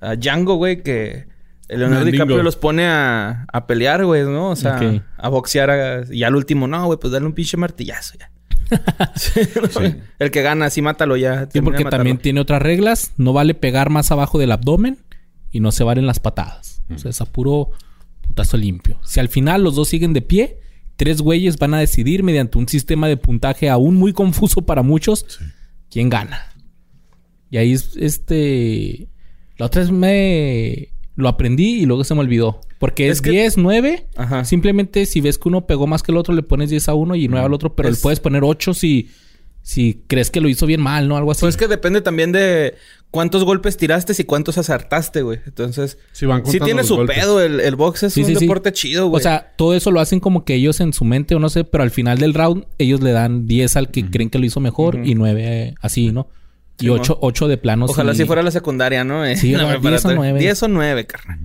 ah, 0.00 0.16
Django, 0.16 0.54
güey, 0.54 0.82
que 0.82 1.26
Leonardo 1.68 1.96
Mandingo. 1.96 2.12
DiCaprio 2.12 2.42
los 2.42 2.56
pone 2.56 2.86
a, 2.86 3.44
a 3.52 3.66
pelear, 3.66 4.06
güey, 4.06 4.22
¿no? 4.24 4.50
O 4.50 4.56
sea, 4.56 5.02
a 5.18 5.28
boxear. 5.28 5.70
a- 5.70 6.04
y 6.10 6.22
al 6.22 6.34
último, 6.34 6.66
no, 6.66 6.86
güey, 6.86 6.98
pues 6.98 7.12
dale 7.12 7.26
un 7.26 7.34
pinche 7.34 7.58
martillazo 7.58 8.14
ya. 8.18 8.30
Sí, 9.16 9.40
¿no? 9.56 9.68
Sí. 9.68 9.94
El 10.18 10.30
que 10.30 10.42
gana, 10.42 10.70
sí, 10.70 10.82
mátalo 10.82 11.16
ya. 11.16 11.48
Sí, 11.52 11.60
porque 11.60 11.84
también 11.84 12.18
tiene 12.18 12.40
otras 12.40 12.62
reglas. 12.62 13.12
No 13.16 13.32
vale 13.32 13.54
pegar 13.54 13.90
más 13.90 14.10
abajo 14.10 14.38
del 14.38 14.52
abdomen 14.52 14.98
y 15.50 15.60
no 15.60 15.72
se 15.72 15.84
valen 15.84 16.06
las 16.06 16.20
patadas. 16.20 16.82
O 16.94 16.98
sea, 16.98 17.10
es 17.10 17.20
a 17.20 17.26
puro 17.26 17.70
putazo 18.22 18.56
limpio. 18.56 18.98
Si 19.04 19.20
al 19.20 19.28
final 19.28 19.62
los 19.62 19.74
dos 19.74 19.88
siguen 19.88 20.12
de 20.12 20.22
pie, 20.22 20.60
tres 20.96 21.20
güeyes 21.20 21.58
van 21.58 21.74
a 21.74 21.78
decidir 21.78 22.22
mediante 22.22 22.58
un 22.58 22.68
sistema 22.68 23.08
de 23.08 23.16
puntaje 23.16 23.68
aún 23.68 23.96
muy 23.96 24.12
confuso 24.12 24.62
para 24.62 24.82
muchos 24.82 25.38
quién 25.90 26.08
gana. 26.08 26.52
Y 27.50 27.56
ahí 27.56 27.72
es 27.72 27.96
este. 27.96 29.08
La 29.56 29.66
otra 29.66 29.82
vez 29.82 29.90
me 29.90 30.90
lo 31.18 31.28
aprendí 31.28 31.80
y 31.82 31.84
luego 31.86 32.04
se 32.04 32.14
me 32.14 32.20
olvidó. 32.20 32.60
Porque 32.78 33.08
es, 33.08 33.16
Es 33.16 33.22
que- 33.22 33.30
10, 33.30 33.58
9. 33.58 34.06
Ajá. 34.16 34.44
Simplemente 34.44 35.04
si 35.04 35.20
ves 35.20 35.36
que 35.36 35.48
uno 35.48 35.66
pegó 35.66 35.86
más 35.88 36.02
que 36.02 36.12
el 36.12 36.16
otro, 36.18 36.32
le 36.32 36.42
pones 36.44 36.70
10 36.70 36.88
a 36.88 36.94
uno 36.94 37.14
y 37.16 37.26
9 37.28 37.44
al 37.44 37.52
otro, 37.52 37.74
pero 37.74 37.88
Es- 37.88 37.96
le 37.96 38.02
puedes 38.02 38.20
poner 38.20 38.44
8 38.44 38.72
si, 38.72 39.10
si 39.62 40.04
crees 40.06 40.30
que 40.30 40.40
lo 40.40 40.48
hizo 40.48 40.64
bien 40.64 40.80
mal, 40.80 41.08
¿no? 41.08 41.16
Algo 41.16 41.32
así. 41.32 41.40
Pues 41.40 41.54
es 41.56 41.58
que 41.58 41.66
depende 41.66 42.00
también 42.02 42.30
de 42.30 42.74
cuántos 43.10 43.42
golpes 43.44 43.76
tiraste 43.76 44.12
y 44.16 44.24
cuántos 44.24 44.58
acertaste, 44.58 45.22
güey. 45.22 45.40
Entonces, 45.44 45.98
Sí, 46.12 46.24
van 46.24 46.46
sí 46.46 46.60
tiene 46.60 46.84
su 46.84 46.94
golpes. 46.94 47.18
pedo. 47.18 47.42
El, 47.42 47.58
el 47.60 47.74
box 47.74 48.04
es 48.04 48.12
Sí, 48.14 48.20
un 48.20 48.26
sí, 48.28 48.34
sí. 48.36 48.40
deporte 48.44 48.72
chido, 48.72 49.08
güey. 49.08 49.18
O 49.18 49.22
sea, 49.22 49.54
todo 49.56 49.74
eso 49.74 49.90
lo 49.90 49.98
hacen 49.98 50.20
como 50.20 50.44
que 50.44 50.54
ellos 50.54 50.78
en 50.80 50.92
su 50.92 51.04
mente 51.04 51.34
o 51.34 51.40
no 51.40 51.48
sé, 51.48 51.64
pero 51.64 51.82
al 51.82 51.90
final 51.90 52.18
del 52.18 52.32
round 52.32 52.64
ellos 52.78 53.00
le 53.00 53.10
dan 53.10 53.46
10 53.48 53.74
al 53.76 53.90
que 53.90 54.08
creen 54.08 54.30
que 54.30 54.38
lo 54.38 54.46
hizo 54.46 54.60
mejor 54.60 55.04
y 55.04 55.14
9 55.16 55.74
así, 55.80 56.12
¿no? 56.12 56.28
Y 56.80 56.84
Sí, 56.84 56.88
8, 56.90 57.18
8 57.20 57.48
de 57.48 57.56
plano 57.58 57.86
Ojalá 57.86 58.12
sí. 58.12 58.18
si 58.22 58.24
fuera 58.26 58.42
la 58.42 58.50
secundaria, 58.50 59.02
¿no? 59.04 59.24
Sí, 59.36 59.52
La 59.52 59.64
ojalá, 59.64 59.78
10 59.80 60.04
o 60.04 60.08
preparatoria. 60.08 60.16
9. 60.16 60.40
10 60.40 60.62
o 60.62 60.68
9, 60.68 61.06
carnal. 61.06 61.40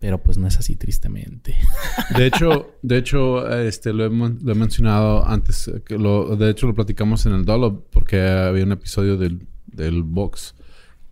Pero 0.00 0.18
pues 0.22 0.38
no 0.38 0.46
es 0.46 0.56
así, 0.58 0.76
tristemente. 0.76 1.56
De 2.16 2.26
hecho, 2.26 2.74
de 2.82 2.98
hecho, 2.98 3.48
este 3.58 3.92
lo 3.92 4.04
he, 4.04 4.10
mon- 4.10 4.38
lo 4.42 4.52
he 4.52 4.54
mencionado 4.54 5.26
antes, 5.26 5.66
eh, 5.68 5.82
que 5.84 5.98
lo, 5.98 6.36
de 6.36 6.50
hecho 6.50 6.66
lo 6.68 6.74
platicamos 6.74 7.26
en 7.26 7.32
el 7.32 7.44
Dolo, 7.44 7.84
porque 7.90 8.20
había 8.20 8.62
un 8.64 8.72
episodio 8.72 9.16
del, 9.16 9.46
del 9.66 10.02
box. 10.04 10.54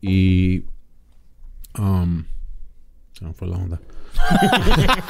Y 0.01 0.65
um, 1.79 2.25
Se 3.13 3.25
me 3.25 3.33
fue 3.33 3.49
la 3.49 3.57
onda. 3.57 3.81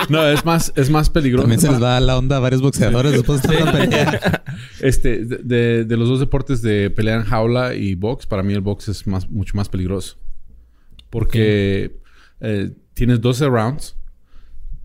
No, 0.08 0.26
es 0.26 0.44
más, 0.44 0.72
es 0.76 0.90
más 0.90 1.10
peligroso. 1.10 1.44
También 1.44 1.60
se 1.60 1.70
les 1.70 1.82
va 1.82 1.98
la 2.00 2.16
onda 2.16 2.36
a 2.36 2.40
varios 2.40 2.62
boxeadores 2.62 3.12
después 3.12 3.42
de 3.42 3.48
pelea. 3.48 4.42
Este, 4.80 5.24
de, 5.24 5.96
los 5.96 6.08
dos 6.08 6.20
deportes 6.20 6.62
de 6.62 6.90
pelea 6.90 7.16
en 7.16 7.24
jaula 7.24 7.74
y 7.74 7.94
box, 7.94 8.26
para 8.26 8.42
mí 8.42 8.52
el 8.52 8.60
box 8.60 8.88
es 8.88 9.06
más, 9.06 9.28
mucho 9.28 9.56
más 9.56 9.68
peligroso. 9.68 10.18
Porque 11.10 11.98
eh, 12.40 12.70
tienes 12.94 13.20
12 13.20 13.46
rounds. 13.48 13.96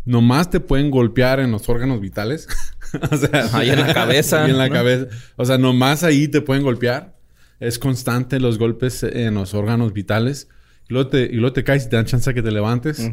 Nomás 0.03 0.49
te 0.49 0.59
pueden 0.59 0.89
golpear 0.89 1.39
en 1.39 1.51
los 1.51 1.69
órganos 1.69 2.01
vitales. 2.01 2.47
o 3.11 3.15
sea, 3.15 3.49
Ahí 3.53 3.69
en 3.69 3.79
la 3.79 3.93
cabeza, 3.93 4.43
ahí 4.43 4.51
en 4.51 4.57
la 4.57 4.67
¿no? 4.67 4.73
cabeza. 4.73 5.07
O 5.35 5.45
sea, 5.45 5.57
nomás 5.57 6.03
ahí 6.03 6.27
te 6.27 6.41
pueden 6.41 6.63
golpear. 6.63 7.15
Es 7.59 7.77
constante 7.77 8.39
los 8.39 8.57
golpes 8.57 9.03
en 9.03 9.35
los 9.35 9.53
órganos 9.53 9.93
vitales. 9.93 10.47
Y 10.89 10.93
luego 10.93 11.09
te, 11.09 11.23
y 11.23 11.35
luego 11.35 11.53
te 11.53 11.63
caes 11.63 11.85
y 11.85 11.89
te 11.89 11.95
dan 11.95 12.05
chance 12.05 12.29
a 12.29 12.33
que 12.33 12.41
te 12.41 12.51
levantes. 12.51 13.11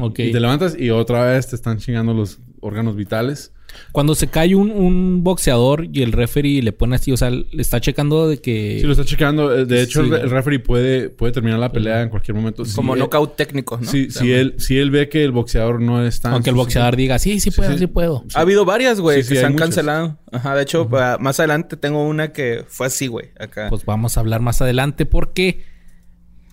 Ok. 0.00 0.18
Y 0.20 0.32
te 0.32 0.40
levantas 0.40 0.76
y 0.78 0.90
otra 0.90 1.24
vez 1.24 1.48
te 1.48 1.56
están 1.56 1.78
chingando 1.78 2.14
los 2.14 2.38
órganos 2.60 2.96
vitales. 2.96 3.52
Cuando 3.92 4.16
se 4.16 4.26
cae 4.26 4.56
un, 4.56 4.72
un 4.72 5.22
boxeador 5.22 5.86
y 5.92 6.02
el 6.02 6.10
referee 6.10 6.60
le 6.60 6.72
pone 6.72 6.96
así, 6.96 7.12
o 7.12 7.16
sea, 7.16 7.30
le 7.30 7.44
está 7.62 7.80
checando 7.80 8.28
de 8.28 8.38
que... 8.38 8.78
Sí, 8.80 8.84
lo 8.84 8.90
está 8.92 9.04
checando. 9.04 9.56
Eh, 9.56 9.64
De 9.64 9.80
hecho, 9.82 10.02
Sí. 10.02 10.08
el, 10.08 10.14
el 10.22 10.30
referee 10.30 10.58
puede, 10.58 11.08
puede 11.08 11.32
terminar 11.32 11.60
la 11.60 11.70
pelea 11.70 12.02
en 12.02 12.08
cualquier 12.08 12.34
momento. 12.36 12.64
Si 12.64 12.74
Como 12.74 12.94
él- 12.94 12.98
knockout 12.98 13.36
técnico, 13.36 13.78
¿no? 13.80 13.88
Si, 13.88 14.10
si 14.10 14.32
él, 14.32 14.56
si 14.58 14.76
él 14.76 14.90
ve 14.90 15.08
que 15.08 15.22
el 15.22 15.30
boxeador 15.30 15.80
no 15.80 16.04
está... 16.04 16.32
Aunque 16.32 16.50
el 16.50 16.56
boxeador 16.56 16.96
diga, 16.96 17.20
sí, 17.20 17.38
sí 17.38 17.52
puedo, 17.52 17.70
sí, 17.72 17.78
sí. 17.78 17.86
puedo. 17.86 18.24
Ha 18.34 18.40
habido 18.40 18.64
varias, 18.64 19.00
güey, 19.00 19.18
Sí, 19.22 19.28
sí, 19.28 19.34
que 19.34 19.40
se 19.40 19.46
han 19.46 19.52
muchas. 19.52 19.68
cancelado. 19.68 20.18
Ajá, 20.32 20.56
de 20.56 20.62
hecho, 20.64 20.88
pa- 20.88 21.18
más 21.18 21.38
adelante 21.38 21.76
tengo 21.76 22.04
una 22.04 22.32
que 22.32 22.64
fue 22.66 22.88
así, 22.88 23.06
güey, 23.06 23.28
acá. 23.38 23.68
Pues 23.68 23.84
vamos 23.84 24.16
a 24.16 24.20
hablar 24.20 24.40
más 24.40 24.60
adelante 24.60 25.06
porque 25.06 25.64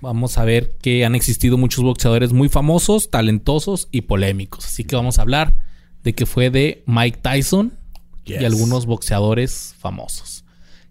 vamos 0.02 0.38
a 0.38 0.46
ver 0.46 0.76
que 0.82 1.06
han 1.06 1.16
existido 1.16 1.58
muchos 1.58 1.84
boxeadores 1.84 2.34
muy 2.34 2.50
famosos, 2.50 3.10
talentosos 3.10 3.88
y 3.92 4.02
polémicos. 4.02 4.66
Así 4.66 4.84
que 4.84 4.96
vamos 4.96 5.20
a 5.20 5.24
hablar 5.24 5.56
de 6.04 6.14
que 6.14 6.26
fue 6.26 6.50
de 6.50 6.84
Mike 6.86 7.20
Tyson 7.22 7.74
y 8.26 8.44
algunos 8.46 8.86
boxeadores 8.86 9.76
famosos. 9.80 10.44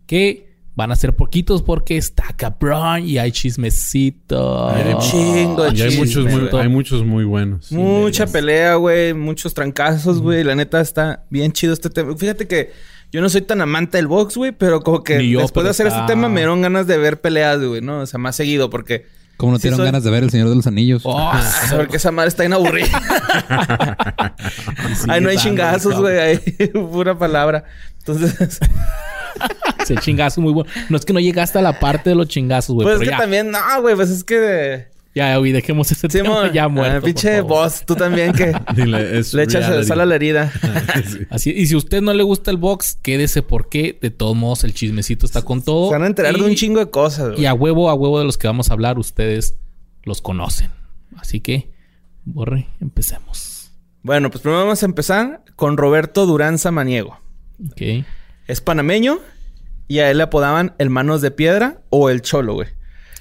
Que 0.07 0.47
van 0.75 0.93
a 0.93 0.97
ser 0.97 1.17
poquitos 1.17 1.63
porque 1.63 1.97
está 1.97 2.25
cabrón 2.37 3.09
y 3.09 3.19
hay 3.19 3.33
chismecito. 3.33 4.69
Hay 4.69 4.93
un 4.93 5.01
chingo 5.01 5.65
de 5.65 5.77
Y 5.77 5.83
hay 5.83 5.97
muchos, 5.97 6.25
muy, 6.25 6.61
hay 6.61 6.69
muchos 6.69 7.05
muy 7.05 7.25
buenos. 7.25 7.73
Mucha 7.73 8.27
pelea, 8.27 8.75
güey, 8.75 9.15
muchos 9.15 9.55
trancazos, 9.55 10.21
güey. 10.21 10.45
La 10.45 10.55
neta 10.55 10.81
está 10.81 11.25
bien 11.31 11.53
chido 11.53 11.73
este 11.73 11.89
tema. 11.89 12.17
Fíjate 12.17 12.47
que 12.47 12.73
yo 13.13 13.21
no 13.21 13.29
soy 13.29 13.41
tan 13.43 13.61
amante 13.61 13.97
del 13.99 14.07
box, 14.07 14.37
güey, 14.37 14.53
pero 14.53 14.81
como 14.83 15.03
que 15.03 15.29
yo, 15.29 15.41
después 15.41 15.65
de 15.65 15.69
pero 15.69 15.71
hacer 15.71 15.87
está- 15.87 16.01
este 16.01 16.13
tema 16.13 16.29
me 16.29 16.41
dieron 16.41 16.61
ganas 16.63 16.87
de 16.87 16.99
ver 16.99 17.21
peleas, 17.21 17.59
güey, 17.63 17.81
¿no? 17.81 18.01
O 18.01 18.07
sea, 18.07 18.19
más 18.19 18.37
seguido 18.37 18.69
porque... 18.71 19.07
Como 19.37 19.53
no 19.53 19.59
Sí, 19.59 19.63
tienen 19.63 19.77
soy- 19.77 19.87
ganas 19.87 20.03
de 20.03 20.11
ver 20.11 20.23
El 20.25 20.31
Señor 20.31 20.49
de 20.49 20.57
los 20.57 20.67
Anillos. 20.67 21.03
Oh, 21.05 21.17
Ah, 21.19 21.43
porque 21.77 21.97
esa 21.99 22.11
madre 22.11 22.29
está 22.29 22.43
bien 22.43 22.55
aburrida. 22.55 22.89
sí, 24.95 25.07
Ay, 25.09 25.21
no 25.21 25.29
hay 25.29 25.37
chingazos, 25.37 25.99
güey. 26.01 26.19
Hay 26.19 26.39
pura 26.91 27.19
palabra. 27.19 27.65
Entonces... 27.99 28.59
Ese 29.81 29.97
chingazo 29.97 30.41
muy 30.41 30.53
bueno. 30.53 30.71
No 30.89 30.97
es 30.97 31.05
que 31.05 31.13
no 31.13 31.21
llegaste 31.21 31.59
a 31.59 31.63
la 31.63 31.79
parte 31.79 32.11
de 32.11 32.17
los 32.17 32.29
chingazos, 32.29 32.75
güey. 32.75 32.87
pues 32.87 32.97
es 32.97 33.01
que 33.03 33.11
ya, 33.11 33.19
también... 33.19 33.51
No, 33.51 33.59
güey, 33.83 33.95
pues 33.95 34.09
es 34.11 34.25
que... 34.25 34.87
ya, 35.17 35.35
güey, 35.39 35.51
dejemos 35.51 35.91
ese 35.91 36.09
Sí, 36.11 36.19
tema 36.19 36.53
ya 36.53 36.69
muerto. 36.69 36.99
ah, 36.99 37.01
por 37.01 37.05
pinche 37.07 37.41
boss, 37.41 37.85
tú 37.87 37.97
también 37.97 38.35
que... 38.35 38.53
Dile, 38.77 39.19
es 39.19 39.33
Le 39.33 39.45
echas 39.45 39.87
sal 39.87 40.01
a 40.01 40.05
la 40.05 40.15
herida. 40.15 40.53
Sí. 41.07 41.27
Así, 41.31 41.51
y 41.53 41.67
si 41.67 41.75
a 41.75 41.79
usted 41.79 42.03
no 42.03 42.13
le 42.13 42.23
gusta 42.23 42.51
el 42.51 42.59
box, 42.59 42.99
quédese 43.01 43.41
porque 43.43 43.99
de 43.99 44.11
todos 44.11 44.37
modos 44.37 44.63
el 44.65 44.75
chismecito 44.75 45.25
está 45.25 45.41
con 45.41 45.63
todo. 45.63 45.89
Se 45.89 45.95
van 45.95 46.03
a 46.03 46.07
enterar 46.09 46.37
y, 46.37 46.41
de 46.41 46.47
un 46.47 46.55
chingo 46.55 46.81
de 46.81 46.91
cosas, 46.91 47.31
güey. 47.31 47.41
Y 47.41 47.47
a 47.47 47.55
huevo, 47.55 47.89
a 47.89 47.95
huevo 47.95 48.19
de 48.19 48.27
los 48.27 48.37
que 48.37 48.47
vamos 48.47 48.69
a 48.69 48.75
hablar, 48.75 48.99
ustedes 48.99 49.57
los 50.03 50.21
conocen. 50.21 50.71
Así 51.17 51.41
que, 51.41 51.71
borre, 52.27 52.69
empecemos. 52.83 53.71
Bueno, 54.03 54.31
pues 54.31 54.43
primero 54.43 54.65
vamos 54.65 54.83
a 54.83 54.87
empezar 54.87 55.45
con 55.57 55.79
Roberto 55.79 56.27
Durán 56.27 56.59
Samaniego. 56.59 57.19
Ok. 57.71 58.05
Es 58.47 58.61
panameño 58.61 59.21
y 59.89 60.01
a 60.01 60.11
él 60.11 60.19
le 60.19 60.25
apodaban 60.25 60.75
el 60.77 60.91
Manos 60.91 61.23
de 61.23 61.31
Piedra 61.31 61.81
o 61.89 62.11
el 62.11 62.21
Cholo, 62.21 62.53
güey. 62.53 62.69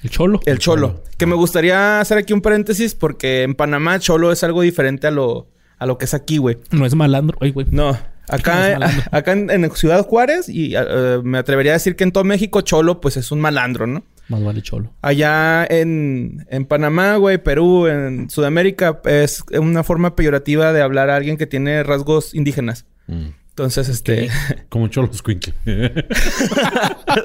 El 0.06 0.10
cholo. 0.10 0.40
El 0.46 0.60
Cholo. 0.60 1.02
Que 1.18 1.26
me 1.26 1.34
gustaría 1.34 1.98
hacer 1.98 2.16
aquí 2.16 2.32
un 2.32 2.40
paréntesis 2.40 2.94
porque 2.94 3.42
en 3.42 3.56
Panamá 3.56 3.98
Cholo 3.98 4.30
es 4.30 4.44
algo 4.44 4.62
diferente 4.62 5.08
a 5.08 5.10
lo, 5.10 5.48
a 5.78 5.86
lo 5.86 5.98
que 5.98 6.04
es 6.04 6.14
aquí, 6.14 6.38
güey. 6.38 6.58
No 6.70 6.86
es 6.86 6.94
malandro. 6.94 7.36
Ay, 7.40 7.50
güey. 7.50 7.66
No, 7.72 7.98
acá, 8.28 8.78
acá 9.10 9.32
en, 9.32 9.50
en 9.50 9.68
Ciudad 9.72 10.06
Juárez 10.06 10.48
y 10.48 10.76
eh, 10.76 11.18
me 11.24 11.38
atrevería 11.38 11.72
a 11.72 11.74
decir 11.74 11.96
que 11.96 12.04
en 12.04 12.12
todo 12.12 12.22
México 12.22 12.60
Cholo 12.60 13.00
pues 13.00 13.16
es 13.16 13.32
un 13.32 13.40
malandro, 13.40 13.88
¿no? 13.88 14.04
Más 14.28 14.44
vale 14.44 14.62
cholo. 14.62 14.92
Allá 15.02 15.66
en, 15.68 16.46
en 16.48 16.66
Panamá, 16.66 17.16
güey, 17.16 17.38
Perú, 17.38 17.88
en 17.88 18.30
Sudamérica, 18.30 19.00
es 19.06 19.42
una 19.58 19.82
forma 19.82 20.14
peyorativa 20.14 20.72
de 20.72 20.82
hablar 20.82 21.10
a 21.10 21.16
alguien 21.16 21.36
que 21.36 21.48
tiene 21.48 21.82
rasgos 21.82 22.32
indígenas. 22.32 22.86
Mm. 23.08 23.26
Entonces, 23.56 23.88
este... 23.88 24.28
Como 24.68 24.88
Cholos 24.88 25.22
Quinkle. 25.22 25.54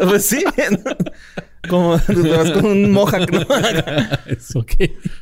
pues 0.08 0.26
sí. 0.26 0.42
¿no? 0.72 0.96
Como 1.70 2.00
te 2.08 2.14
vas 2.14 2.52
con 2.52 2.66
un 2.68 2.90
mohawk, 2.94 3.30
¿no? 3.34 3.42
Ok. 4.56 4.72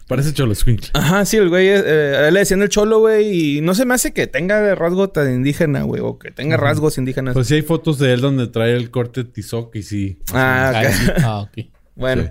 Parece 0.08 0.34
Cholos 0.34 0.64
Quinkle. 0.64 0.92
Ajá, 0.94 1.26
sí, 1.26 1.38
el 1.38 1.50
güey... 1.50 1.68
eh, 1.68 2.28
él 2.28 2.34
le 2.36 2.42
decían 2.42 2.62
el 2.62 2.70
cholo, 2.70 3.00
güey. 3.00 3.56
Y 3.58 3.62
no 3.62 3.74
se 3.74 3.86
me 3.86 3.96
hace 3.96 4.14
que 4.14 4.28
tenga 4.28 4.76
rasgo 4.76 5.10
tan 5.10 5.34
indígena, 5.34 5.82
güey. 5.82 6.00
O 6.00 6.20
que 6.20 6.30
tenga 6.30 6.58
rasgos 6.58 7.00
indígenas. 7.00 7.34
Pues 7.34 7.48
sí 7.48 7.56
hay 7.56 7.64
fotos 7.64 7.98
de 7.98 8.14
él 8.14 8.22
donde 8.22 8.46
trae 8.46 8.76
el 8.76 8.92
corte 8.92 9.24
tizoc 9.24 9.76
y 9.76 9.82
sí. 9.82 10.20
ah, 10.32 10.74
Ah, 10.76 10.82
ok. 10.86 10.92
sí. 10.94 11.12
Ah, 11.24 11.40
ok. 11.40 11.58
Bueno. 11.96 12.22
Sí. 12.22 12.30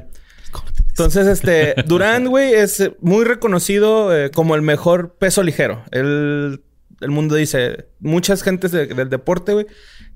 Entonces, 0.91 1.27
este... 1.27 1.75
Durán, 1.85 2.29
güey, 2.29 2.55
es 2.55 2.79
eh, 2.79 2.97
muy 3.01 3.25
reconocido 3.25 4.17
eh, 4.17 4.31
como 4.31 4.55
el 4.55 4.63
mejor 4.63 5.17
peso 5.19 5.43
ligero. 5.43 5.83
Él... 5.91 6.63
El 7.01 7.11
mundo 7.11 7.35
dice... 7.37 7.87
Muchas 8.01 8.43
gentes 8.43 8.73
de- 8.73 8.87
del 8.87 9.09
deporte, 9.09 9.53
güey... 9.53 9.67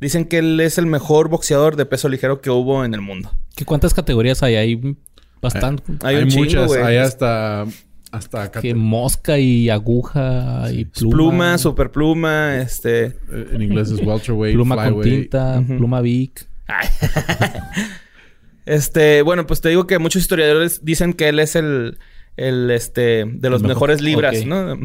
Dicen 0.01 0.25
que 0.25 0.39
él 0.39 0.59
es 0.61 0.79
el 0.79 0.87
mejor 0.87 1.29
boxeador 1.29 1.77
de 1.77 1.87
peso 1.87 2.09
ligero 2.09 2.41
que 2.41 2.51
hubo 2.51 2.85
en 2.85 2.93
el 2.95 3.01
mundo. 3.01 3.31
¿Qué 3.55 3.65
cuántas 3.65 3.95
categorías 3.95 4.43
hay? 4.43 4.57
Hay 4.57 4.97
bastante. 5.41 5.93
Hay 6.03 6.17
Hay, 6.17 6.23
un 6.25 6.29
chingo, 6.29 6.45
muchas. 6.45 6.67
güey. 6.67 6.83
Hay 6.83 6.97
hasta... 6.97 7.67
Hasta 8.11 8.43
acá. 8.43 8.61
que 8.61 8.75
mosca 8.75 9.39
y 9.39 9.71
aguja 9.71 10.65
y 10.71 10.85
pluma. 10.85 11.11
Pluma, 11.17 11.59
superpluma, 11.59 12.57
este... 12.59 13.05
Eh, 13.07 13.47
En 13.53 13.63
inglés 13.63 13.91
es 13.91 14.01
welterweight, 14.07 14.55
Pluma 14.55 14.91
con 14.91 15.01
tinta, 15.03 15.63
pluma 15.67 16.01
Vic. 16.03 16.47
Este, 18.65 19.23
bueno, 19.23 19.47
pues 19.47 19.61
te 19.61 19.69
digo 19.71 19.87
que 19.87 19.99
muchos 19.99 20.23
historiadores 20.23 20.85
dicen 20.85 21.15
que 21.15 21.29
él 21.29 21.41
es 21.41 21.57
el, 21.57 21.99
el 22.37 22.71
este, 22.71 23.25
de 23.27 23.51
los 23.51 23.61
El 23.63 23.69
mejor. 23.69 23.89
mejores 23.91 24.01
libras. 24.01 24.47
¿no? 24.47 24.79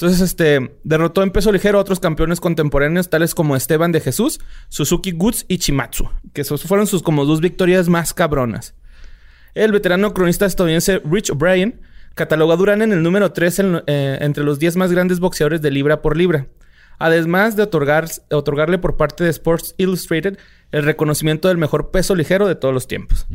Entonces, 0.00 0.20
este, 0.20 0.78
derrotó 0.84 1.24
en 1.24 1.32
peso 1.32 1.50
ligero 1.50 1.76
a 1.78 1.80
otros 1.80 1.98
campeones 1.98 2.38
contemporáneos, 2.38 3.10
tales 3.10 3.34
como 3.34 3.56
Esteban 3.56 3.90
de 3.90 4.00
Jesús, 4.00 4.38
Suzuki 4.68 5.10
Goods 5.10 5.44
y 5.48 5.58
Chimatsu, 5.58 6.08
que 6.32 6.42
esos 6.42 6.62
fueron 6.62 6.86
sus 6.86 7.02
como 7.02 7.24
dos 7.24 7.40
victorias 7.40 7.88
más 7.88 8.14
cabronas. 8.14 8.76
El 9.54 9.72
veterano 9.72 10.14
cronista 10.14 10.46
estadounidense 10.46 11.00
Rich 11.04 11.30
O'Brien 11.30 11.80
catalogó 12.14 12.52
a 12.52 12.56
Durán 12.56 12.80
en 12.82 12.92
el 12.92 13.02
número 13.02 13.32
3 13.32 13.58
en- 13.58 13.82
eh, 13.88 14.18
entre 14.20 14.44
los 14.44 14.60
10 14.60 14.76
más 14.76 14.92
grandes 14.92 15.18
boxeadores 15.18 15.62
de 15.62 15.72
libra 15.72 16.00
por 16.00 16.16
libra. 16.16 16.46
Además 17.00 17.56
de 17.56 17.64
otorgar, 17.64 18.06
otorgarle 18.30 18.78
por 18.78 18.96
parte 18.96 19.24
de 19.24 19.30
Sports 19.30 19.74
Illustrated 19.78 20.38
el 20.70 20.84
reconocimiento 20.84 21.48
del 21.48 21.58
mejor 21.58 21.90
peso 21.90 22.14
ligero 22.14 22.46
de 22.46 22.54
todos 22.54 22.72
los 22.72 22.86
tiempos. 22.86 23.26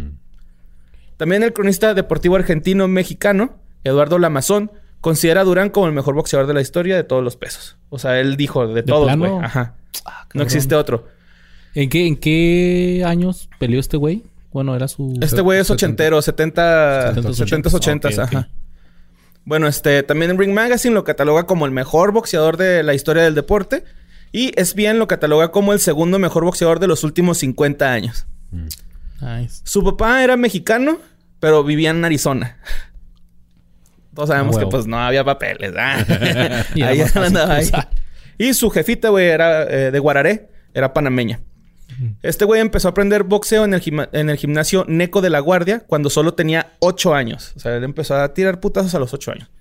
También 1.17 1.43
el 1.43 1.51
cronista 1.51 1.93
deportivo 1.93 2.37
argentino-mexicano, 2.37 3.57
Eduardo 3.83 4.17
Lamazón, 4.17 4.71
considera 5.03 5.41
a 5.41 5.43
Durán 5.43 5.69
como 5.69 5.85
el 5.87 5.91
mejor 5.91 6.15
boxeador 6.15 6.47
de 6.47 6.53
la 6.53 6.61
historia 6.61 6.95
de 6.95 7.03
todos 7.03 7.21
los 7.21 7.35
pesos. 7.35 7.75
O 7.89 7.99
sea, 7.99 8.21
él 8.21 8.37
dijo 8.37 8.65
de, 8.67 8.83
todos, 8.83 9.13
güey. 9.17 9.31
Ajá. 9.41 9.75
Ah, 10.05 10.25
No 10.33 10.43
existe 10.43 10.75
otro. 10.75 11.09
¿En 11.75 11.89
qué, 11.89 12.07
¿En 12.07 12.15
qué 12.15 13.03
años 13.05 13.49
peleó 13.59 13.81
este 13.81 13.97
güey? 13.97 14.23
Bueno, 14.53 14.77
era 14.77 14.87
su... 14.87 15.19
Este 15.21 15.41
güey 15.41 15.59
es 15.59 15.69
ochentero, 15.69 16.21
70, 16.21 17.15
70s, 17.15 17.33
70, 17.33 17.69
80, 17.75 18.07
Ok, 18.07 18.13
ok. 18.13 18.19
ajá. 18.21 18.49
Bueno, 19.43 19.67
este, 19.67 20.03
también 20.03 20.31
en 20.31 20.37
Ring 20.39 20.53
Magazine 20.53 20.95
lo 20.95 21.03
cataloga 21.03 21.43
como 21.47 21.65
el 21.65 21.73
mejor 21.73 22.13
boxeador 22.13 22.55
de 22.55 22.81
la 22.81 22.93
historia 22.93 23.23
del 23.23 23.35
deporte. 23.35 23.83
Y 24.31 24.57
ESPN 24.57 24.99
lo 24.99 25.07
cataloga 25.09 25.51
como 25.51 25.73
el 25.73 25.79
segundo 25.79 26.17
mejor 26.17 26.45
boxeador 26.45 26.79
de 26.79 26.87
los 26.87 27.03
últimos 27.03 27.39
50 27.39 27.91
años. 27.91 28.25
Nice. 29.19 29.61
Su 29.65 29.83
papá 29.83 30.23
era 30.23 30.37
mexicano, 30.37 30.97
pero 31.41 31.61
vivía 31.65 31.89
en 31.89 32.05
Arizona. 32.05 32.57
Todos 34.15 34.29
sabemos 34.29 34.57
que 34.57 34.67
pues 34.67 34.85
no 34.87 34.97
había 34.99 35.23
papeles. 35.23 35.73
ah. 35.77 36.63
Y 36.75 36.81
ahí 36.83 37.01
andaba 37.15 37.55
ahí. 37.55 37.69
Y 38.37 38.53
su 38.53 38.69
jefita, 38.69 39.09
güey, 39.09 39.27
era 39.27 39.63
eh, 39.63 39.91
de 39.91 39.99
Guararé. 39.99 40.49
Era 40.73 40.93
panameña. 40.93 41.39
Este 42.23 42.45
güey 42.45 42.59
empezó 42.59 42.87
a 42.87 42.91
aprender 42.91 43.21
boxeo 43.23 43.65
en 43.65 43.75
el, 43.75 44.07
en 44.13 44.29
el 44.31 44.37
gimnasio 44.37 44.83
Neco 44.87 45.21
de 45.21 45.29
la 45.29 45.39
Guardia 45.39 45.81
cuando 45.85 46.09
solo 46.09 46.33
tenía 46.33 46.71
8 46.79 47.13
años. 47.13 47.53
O 47.55 47.59
sea, 47.59 47.75
él 47.75 47.83
empezó 47.83 48.15
a 48.15 48.33
tirar 48.33 48.59
putazos 48.59 48.95
a 48.95 48.99
los 48.99 49.13
8 49.13 49.31
años. 49.31 49.51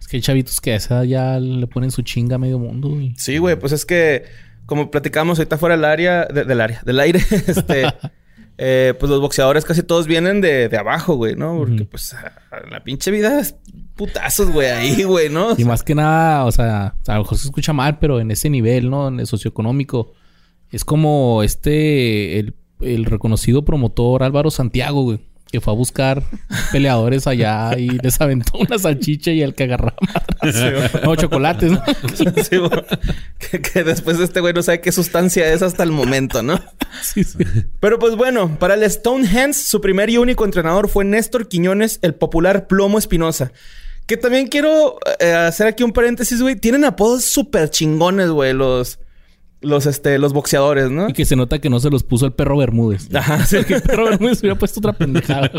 Es 0.00 0.08
que 0.08 0.16
hay 0.16 0.22
chavitos 0.22 0.60
que 0.62 0.72
a 0.72 0.76
esa 0.76 1.04
ya 1.04 1.38
le 1.38 1.66
ponen 1.66 1.90
su 1.90 2.00
chinga 2.02 2.36
a 2.36 2.38
medio 2.38 2.58
mundo. 2.58 2.88
güey. 2.88 3.12
Sí, 3.18 3.36
güey, 3.36 3.56
pues 3.56 3.72
es 3.72 3.84
que, 3.84 4.24
como 4.64 4.90
platicamos 4.90 5.38
ahorita 5.38 5.58
fuera 5.58 5.76
del 5.76 5.84
área, 5.84 6.24
de- 6.24 6.44
del 6.44 6.60
área, 6.62 6.80
del 6.86 7.00
aire, 7.00 7.20
este, 7.46 7.92
eh, 8.58 8.94
pues 8.98 9.10
los 9.10 9.20
boxeadores 9.20 9.66
casi 9.66 9.82
todos 9.82 10.06
vienen 10.06 10.40
de, 10.40 10.70
de 10.70 10.76
abajo, 10.78 11.16
güey, 11.16 11.36
¿no? 11.36 11.58
Porque, 11.58 11.84
pues, 11.84 12.14
a- 12.14 12.32
a 12.50 12.70
la 12.70 12.82
pinche 12.82 13.10
vida 13.10 13.38
es 13.40 13.56
putazos, 13.96 14.50
güey, 14.50 14.68
ahí, 14.68 15.02
güey, 15.04 15.28
¿no? 15.28 15.54
Y 15.56 15.64
más 15.64 15.82
que 15.82 15.94
nada, 15.94 16.44
o 16.44 16.52
sea, 16.52 16.94
a 17.06 17.14
lo 17.14 17.22
mejor 17.22 17.38
se 17.38 17.46
escucha 17.46 17.72
mal, 17.72 17.98
pero 17.98 18.20
en 18.20 18.30
ese 18.30 18.50
nivel, 18.50 18.90
¿no? 18.90 19.08
En 19.08 19.20
el 19.20 19.26
socioeconómico. 19.26 20.12
Es 20.70 20.84
como 20.84 21.42
este, 21.42 22.38
el, 22.38 22.54
el 22.80 23.04
reconocido 23.04 23.64
promotor 23.64 24.22
Álvaro 24.22 24.50
Santiago, 24.50 25.02
güey. 25.02 25.20
Que 25.52 25.60
fue 25.60 25.72
a 25.72 25.76
buscar 25.76 26.24
peleadores 26.72 27.28
allá 27.28 27.78
y 27.78 27.88
les 27.90 28.20
aventó 28.20 28.58
una 28.58 28.76
salchicha 28.76 29.30
y 29.30 29.40
el 29.40 29.54
que 29.54 29.62
agarraba. 29.64 29.94
No, 31.04 31.14
chocolates, 31.14 31.70
¿no? 31.70 31.80
Sí, 32.42 32.56
güey. 32.56 32.70
que, 33.38 33.62
que 33.62 33.84
después 33.84 34.18
este 34.18 34.40
güey 34.40 34.52
no 34.52 34.64
sabe 34.64 34.80
qué 34.80 34.90
sustancia 34.90 35.52
es 35.52 35.62
hasta 35.62 35.84
el 35.84 35.92
momento, 35.92 36.42
¿no? 36.42 36.60
Sí, 37.02 37.22
sí. 37.22 37.38
Pero 37.78 38.00
pues 38.00 38.16
bueno, 38.16 38.58
para 38.58 38.74
el 38.74 38.90
Stonehands, 38.90 39.56
su 39.56 39.80
primer 39.80 40.10
y 40.10 40.18
único 40.18 40.44
entrenador 40.44 40.88
fue 40.88 41.04
Néstor 41.04 41.46
Quiñones, 41.46 42.00
el 42.02 42.16
popular 42.16 42.66
Plomo 42.66 42.98
Espinosa. 42.98 43.52
Que 44.06 44.16
también 44.16 44.48
quiero 44.48 44.98
eh, 45.18 45.32
hacer 45.32 45.66
aquí 45.66 45.82
un 45.82 45.92
paréntesis, 45.92 46.40
güey. 46.42 46.56
Tienen 46.56 46.84
apodos 46.84 47.24
súper 47.24 47.70
chingones, 47.70 48.28
güey, 48.28 48.52
los, 48.52 48.98
los, 49.60 49.86
este, 49.86 50.18
los 50.18 50.32
boxeadores, 50.32 50.90
¿no? 50.90 51.08
Y 51.08 51.12
que 51.12 51.24
se 51.24 51.36
nota 51.36 51.58
que 51.58 51.70
no 51.70 51.80
se 51.80 51.90
los 51.90 52.02
puso 52.02 52.26
el 52.26 52.32
perro 52.32 52.58
Bermúdez. 52.58 53.08
Ajá, 53.14 53.44
sí. 53.46 53.64
Que 53.64 53.74
el 53.74 53.82
perro 53.82 54.04
Bermúdez 54.04 54.40
hubiera 54.40 54.58
puesto 54.58 54.80
otra 54.80 54.92
pendejada. 54.92 55.50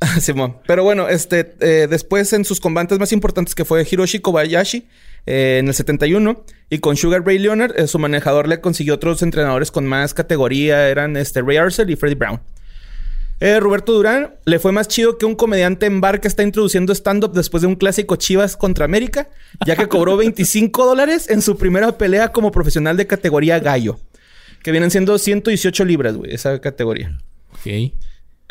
Simón. 0.20 0.56
Pero 0.66 0.82
bueno, 0.82 1.08
este, 1.08 1.54
eh, 1.60 1.86
después 1.88 2.32
en 2.32 2.44
sus 2.44 2.60
combates 2.60 2.98
más 2.98 3.12
importantes 3.12 3.54
que 3.54 3.64
fue 3.64 3.86
Hiroshi 3.88 4.20
Kobayashi 4.20 4.86
eh, 5.26 5.58
en 5.60 5.68
el 5.68 5.74
71 5.74 6.44
y 6.70 6.78
con 6.78 6.96
Sugar 6.96 7.24
Ray 7.24 7.38
Leonard, 7.38 7.78
eh, 7.78 7.86
su 7.86 7.98
manejador 7.98 8.48
le 8.48 8.60
consiguió 8.60 8.94
otros 8.94 9.22
entrenadores 9.22 9.70
con 9.70 9.86
más 9.86 10.14
categoría, 10.14 10.88
eran 10.88 11.16
este, 11.16 11.42
Ray 11.42 11.58
Arcel 11.58 11.90
y 11.90 11.96
Freddie 11.96 12.16
Brown. 12.16 12.40
Eh, 13.40 13.58
Roberto 13.58 13.92
Durán 13.94 14.34
le 14.44 14.58
fue 14.58 14.70
más 14.70 14.86
chido 14.86 15.16
que 15.16 15.24
un 15.24 15.34
comediante 15.34 15.86
en 15.86 16.00
bar 16.02 16.20
que 16.20 16.28
está 16.28 16.42
introduciendo 16.42 16.92
stand-up 16.94 17.32
después 17.32 17.62
de 17.62 17.68
un 17.68 17.74
clásico 17.76 18.16
Chivas 18.16 18.56
contra 18.56 18.84
América, 18.84 19.28
ya 19.66 19.76
que 19.76 19.88
cobró 19.88 20.16
25 20.18 20.84
dólares 20.86 21.30
en 21.30 21.40
su 21.40 21.56
primera 21.56 21.96
pelea 21.96 22.32
como 22.32 22.50
profesional 22.52 22.96
de 22.98 23.06
categoría 23.06 23.58
gallo, 23.58 23.98
que 24.62 24.72
vienen 24.72 24.90
siendo 24.90 25.18
118 25.18 25.84
libras, 25.86 26.16
güey, 26.16 26.34
esa 26.34 26.60
categoría. 26.60 27.18
Ok. 27.54 27.92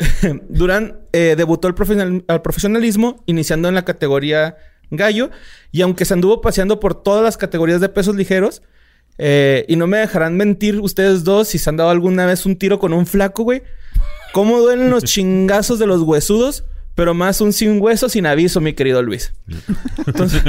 Durán 0.48 0.98
eh, 1.12 1.34
debutó 1.36 1.68
al, 1.68 1.74
profesional- 1.74 2.24
al 2.26 2.42
profesionalismo 2.42 3.22
iniciando 3.26 3.68
en 3.68 3.74
la 3.74 3.84
categoría 3.84 4.56
gallo 4.90 5.30
y 5.70 5.82
aunque 5.82 6.04
se 6.04 6.14
anduvo 6.14 6.40
paseando 6.40 6.80
por 6.80 7.00
todas 7.00 7.22
las 7.22 7.36
categorías 7.36 7.80
de 7.80 7.88
pesos 7.90 8.16
ligeros 8.16 8.62
eh, 9.18 9.64
y 9.68 9.76
no 9.76 9.86
me 9.86 9.98
dejarán 9.98 10.36
mentir 10.36 10.80
ustedes 10.80 11.22
dos 11.22 11.48
si 11.48 11.58
se 11.58 11.68
han 11.70 11.76
dado 11.76 11.90
alguna 11.90 12.26
vez 12.26 12.44
un 12.46 12.56
tiro 12.56 12.78
con 12.78 12.92
un 12.92 13.06
flaco, 13.06 13.44
güey. 13.44 13.62
¿Cómo 14.32 14.58
duelen 14.60 14.90
los 14.90 15.04
chingazos 15.04 15.78
de 15.78 15.86
los 15.86 16.02
huesudos? 16.02 16.64
Pero 16.94 17.14
más 17.14 17.40
un 17.40 17.52
sin 17.52 17.80
hueso, 17.80 18.08
sin 18.08 18.26
aviso, 18.26 18.60
mi 18.60 18.74
querido 18.74 19.02
Luis. 19.02 19.32
Entonces, 20.06 20.42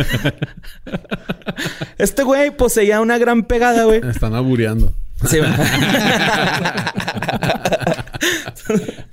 este 1.97 2.23
güey 2.23 2.51
poseía 2.51 2.99
una 2.99 3.17
gran 3.17 3.43
pegada, 3.43 3.85
güey. 3.85 4.01
Están 4.07 4.35
abureando. 4.35 4.93
Sí, 5.29 5.37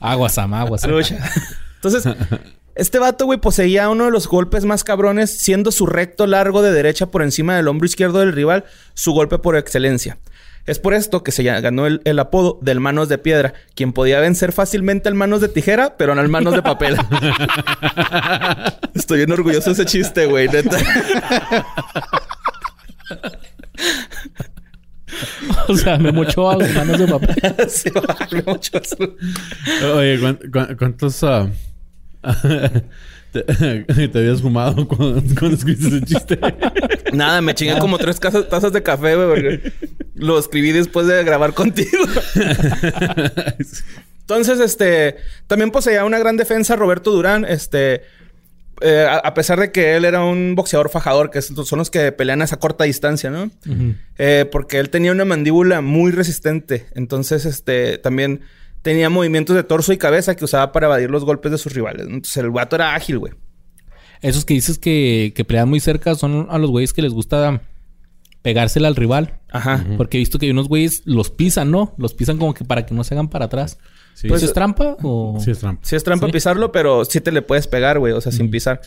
Aguas, 0.01 0.35
Sam, 0.35 0.55
aguas. 0.55 0.83
Entonces, 0.85 2.05
este 2.75 2.99
vato, 2.99 3.27
güey, 3.27 3.39
poseía 3.39 3.89
uno 3.89 4.07
de 4.07 4.11
los 4.11 4.27
golpes 4.27 4.65
más 4.65 4.85
cabrones, 4.85 5.39
siendo 5.39 5.71
su 5.71 5.87
recto 5.87 6.27
largo 6.27 6.63
de 6.63 6.73
derecha 6.73 7.07
por 7.07 7.23
encima 7.23 7.57
del 7.57 7.69
hombro 7.69 7.87
izquierdo 7.87 8.21
del 8.21 8.33
rival, 8.33 8.65
su 8.95 9.13
golpe 9.13 9.39
por 9.39 9.57
excelencia. 9.57 10.19
Es 10.69 10.79
por 10.79 10.93
esto 10.95 11.23
que 11.23 11.33
se 11.33 11.43
ganó 11.43 11.87
el, 11.87 12.03
el 12.05 12.19
apodo 12.19 12.59
del 12.61 12.79
Manos 12.79 13.09
de 13.09 13.19
Piedra, 13.19 13.55
quien 13.75 13.93
podía 13.93 14.21
vencer 14.21 14.53
fácilmente 14.53 15.09
al 15.09 15.15
Manos 15.15 15.41
de 15.41 15.49
Tijera, 15.49 15.97
pero 15.97 16.15
no 16.15 16.21
al 16.21 16.29
Manos 16.29 16.55
de 16.55 16.63
Papel. 16.63 16.97
Estoy 18.95 19.19
bien 19.19 19.33
orgulloso 19.33 19.71
de 19.71 19.73
ese 19.73 19.87
chiste, 19.87 20.27
güey, 20.27 20.47
neta. 20.49 20.77
O 25.69 25.75
sea, 25.77 25.99
me 25.99 26.13
mochó 26.13 26.51
a 26.51 26.57
las 26.57 26.75
manos 26.75 26.99
de 26.99 27.07
papel. 27.09 27.35
Sí, 27.69 27.91
eso. 28.73 29.97
Oye, 29.97 30.19
¿cuán- 30.21 30.39
cuán- 30.53 30.77
¿cuántos 30.77 31.23
ah, 31.25 31.49
te, 33.33 33.43
te 34.09 34.19
habías 34.19 34.41
fumado 34.43 34.87
cuando, 34.89 35.23
cuando 35.39 35.57
escribiste 35.57 35.89
ese 35.97 36.05
chiste? 36.05 36.39
Nada, 37.13 37.41
me 37.41 37.55
chingué 37.55 37.79
como 37.79 37.99
tres 37.99 38.19
casas- 38.21 38.49
tazas 38.49 38.73
de 38.73 38.83
café, 38.83 39.15
güey, 39.17 39.29
porque 39.29 39.73
lo 40.15 40.39
escribí 40.39 40.73
después 40.73 41.07
de 41.07 41.23
grabar 41.25 41.55
contigo. 41.55 42.05
Entonces, 44.21 44.61
este, 44.61 45.17
también 45.47 45.71
poseía 45.71 46.05
una 46.05 46.19
gran 46.19 46.37
defensa 46.37 46.77
Roberto 46.77 47.11
Durán, 47.11 47.47
este, 47.47 48.03
eh, 48.83 49.07
a, 49.09 49.17
a 49.17 49.35
pesar 49.35 49.59
de 49.59 49.73
que 49.73 49.97
él 49.97 50.05
era 50.05 50.23
un 50.23 50.55
boxeador 50.55 50.91
fajador, 50.91 51.31
que 51.31 51.41
son 51.41 51.79
los 51.79 51.91
que 51.91 52.13
pelean 52.13 52.43
a 52.43 52.45
esa 52.45 52.59
corta 52.59 52.85
distancia, 52.85 53.31
¿no? 53.31 53.51
Eh, 54.19 54.45
porque 54.53 54.79
él 54.81 54.91
tenía 54.91 55.13
una 55.13 55.25
mandíbula 55.25 55.81
muy 55.81 56.13
resistente, 56.13 56.87
entonces, 56.95 57.47
este, 57.47 57.97
también 57.99 58.43
tenía 58.83 59.11
movimientos 59.11 59.55
de 59.57 59.63
torso 59.65 59.93
y 59.93 59.99
cabeza 59.99 60.35
que 60.37 60.45
usaba 60.45 60.73
para 60.73 60.87
evadir 60.87 61.11
los 61.11 61.25
golpes 61.25 61.53
de 61.53 61.59
sus 61.59 61.73
rivales. 61.75 62.07
Entonces, 62.07 62.37
el 62.39 62.51
vato 62.51 62.77
era 62.77 62.95
ágil, 62.95 63.19
güey. 63.19 63.33
Esos 64.21 64.45
que 64.45 64.55
dices 64.55 64.79
que, 64.79 65.33
que 65.37 65.45
pelean 65.45 65.69
muy 65.69 65.81
cerca 65.81 66.15
son 66.15 66.47
a 66.51 66.59
los 66.59 66.71
güeyes 66.71 66.93
que 66.93 67.03
les 67.03 67.13
gusta 67.13 67.63
pegársela 68.43 68.89
al 68.89 68.97
rival. 68.97 69.39
Ajá. 69.51 69.85
Porque 69.97 70.17
he 70.17 70.21
visto 70.21 70.39
que 70.39 70.47
hay 70.47 70.53
unos 70.53 70.69
güeyes 70.69 71.03
los 71.05 71.31
pisan, 71.31 71.71
¿no? 71.71 71.95
Los 71.99 72.15
pisan 72.15 72.39
como 72.39 72.55
que 72.55 72.65
para 72.65 72.87
que 72.87 72.95
no 72.95 73.05
se 73.05 73.15
hagan 73.15 73.29
para 73.29 73.47
atrás. 73.47 73.79
Sí, 74.15 74.27
¿Pues 74.29 74.43
es 74.43 74.53
trampa 74.53 74.97
o...? 75.03 75.39
sí 75.41 75.51
es 75.53 75.59
trampa. 75.61 75.81
Sí 75.85 75.95
es 75.95 76.03
trampa 76.03 76.27
Sí. 76.27 76.33
pisarlo, 76.33 76.73
pero 76.73 77.05
sí 77.05 77.21
te 77.21 77.31
le 77.31 77.43
puedes 77.43 77.69
pegar, 77.69 77.99
güey, 78.01 78.13
o 78.13 78.21
sea, 78.21 78.33
sin 78.33 78.51
pisar. 78.51 78.81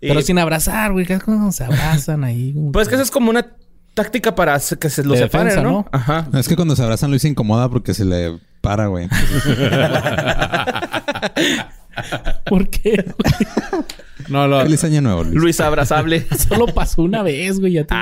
Y- 0.00 0.08
Pero 0.08 0.22
sin 0.22 0.38
abrazar, 0.38 0.92
güey. 0.92 1.06
cuando 1.22 1.52
se 1.52 1.64
abrazan 1.64 2.24
ahí. 2.24 2.54
Pues 2.72 2.88
que 2.88 2.94
esa 2.94 3.02
es 3.04 3.10
como 3.10 3.28
una 3.30 3.54
táctica 3.92 4.34
para 4.34 4.58
que 4.58 4.88
se 4.88 5.04
los 5.04 5.18
De 5.18 5.24
separen, 5.24 5.48
defensa, 5.48 5.62
¿no? 5.62 5.70
¿no? 5.70 5.88
Ajá. 5.92 6.28
Es 6.32 6.48
que 6.48 6.56
cuando 6.56 6.74
se 6.76 6.82
abrazan 6.82 7.10
Luis 7.10 7.20
se 7.22 7.28
incomoda 7.28 7.68
porque 7.68 7.92
se 7.92 8.04
le 8.06 8.38
para, 8.60 8.86
güey. 8.88 9.08
¿Por 12.46 12.68
qué? 12.70 13.04
No, 14.28 14.46
lo- 14.46 14.60
Feliz 14.62 14.84
año 14.84 15.00
nuevo, 15.02 15.24
Luis. 15.24 15.34
Luis 15.36 15.60
abrazable. 15.60 16.26
Solo 16.48 16.66
pasó 16.66 17.02
una 17.02 17.22
vez, 17.22 17.58
güey. 17.60 17.72
Ya 17.74 17.84
te... 17.84 17.94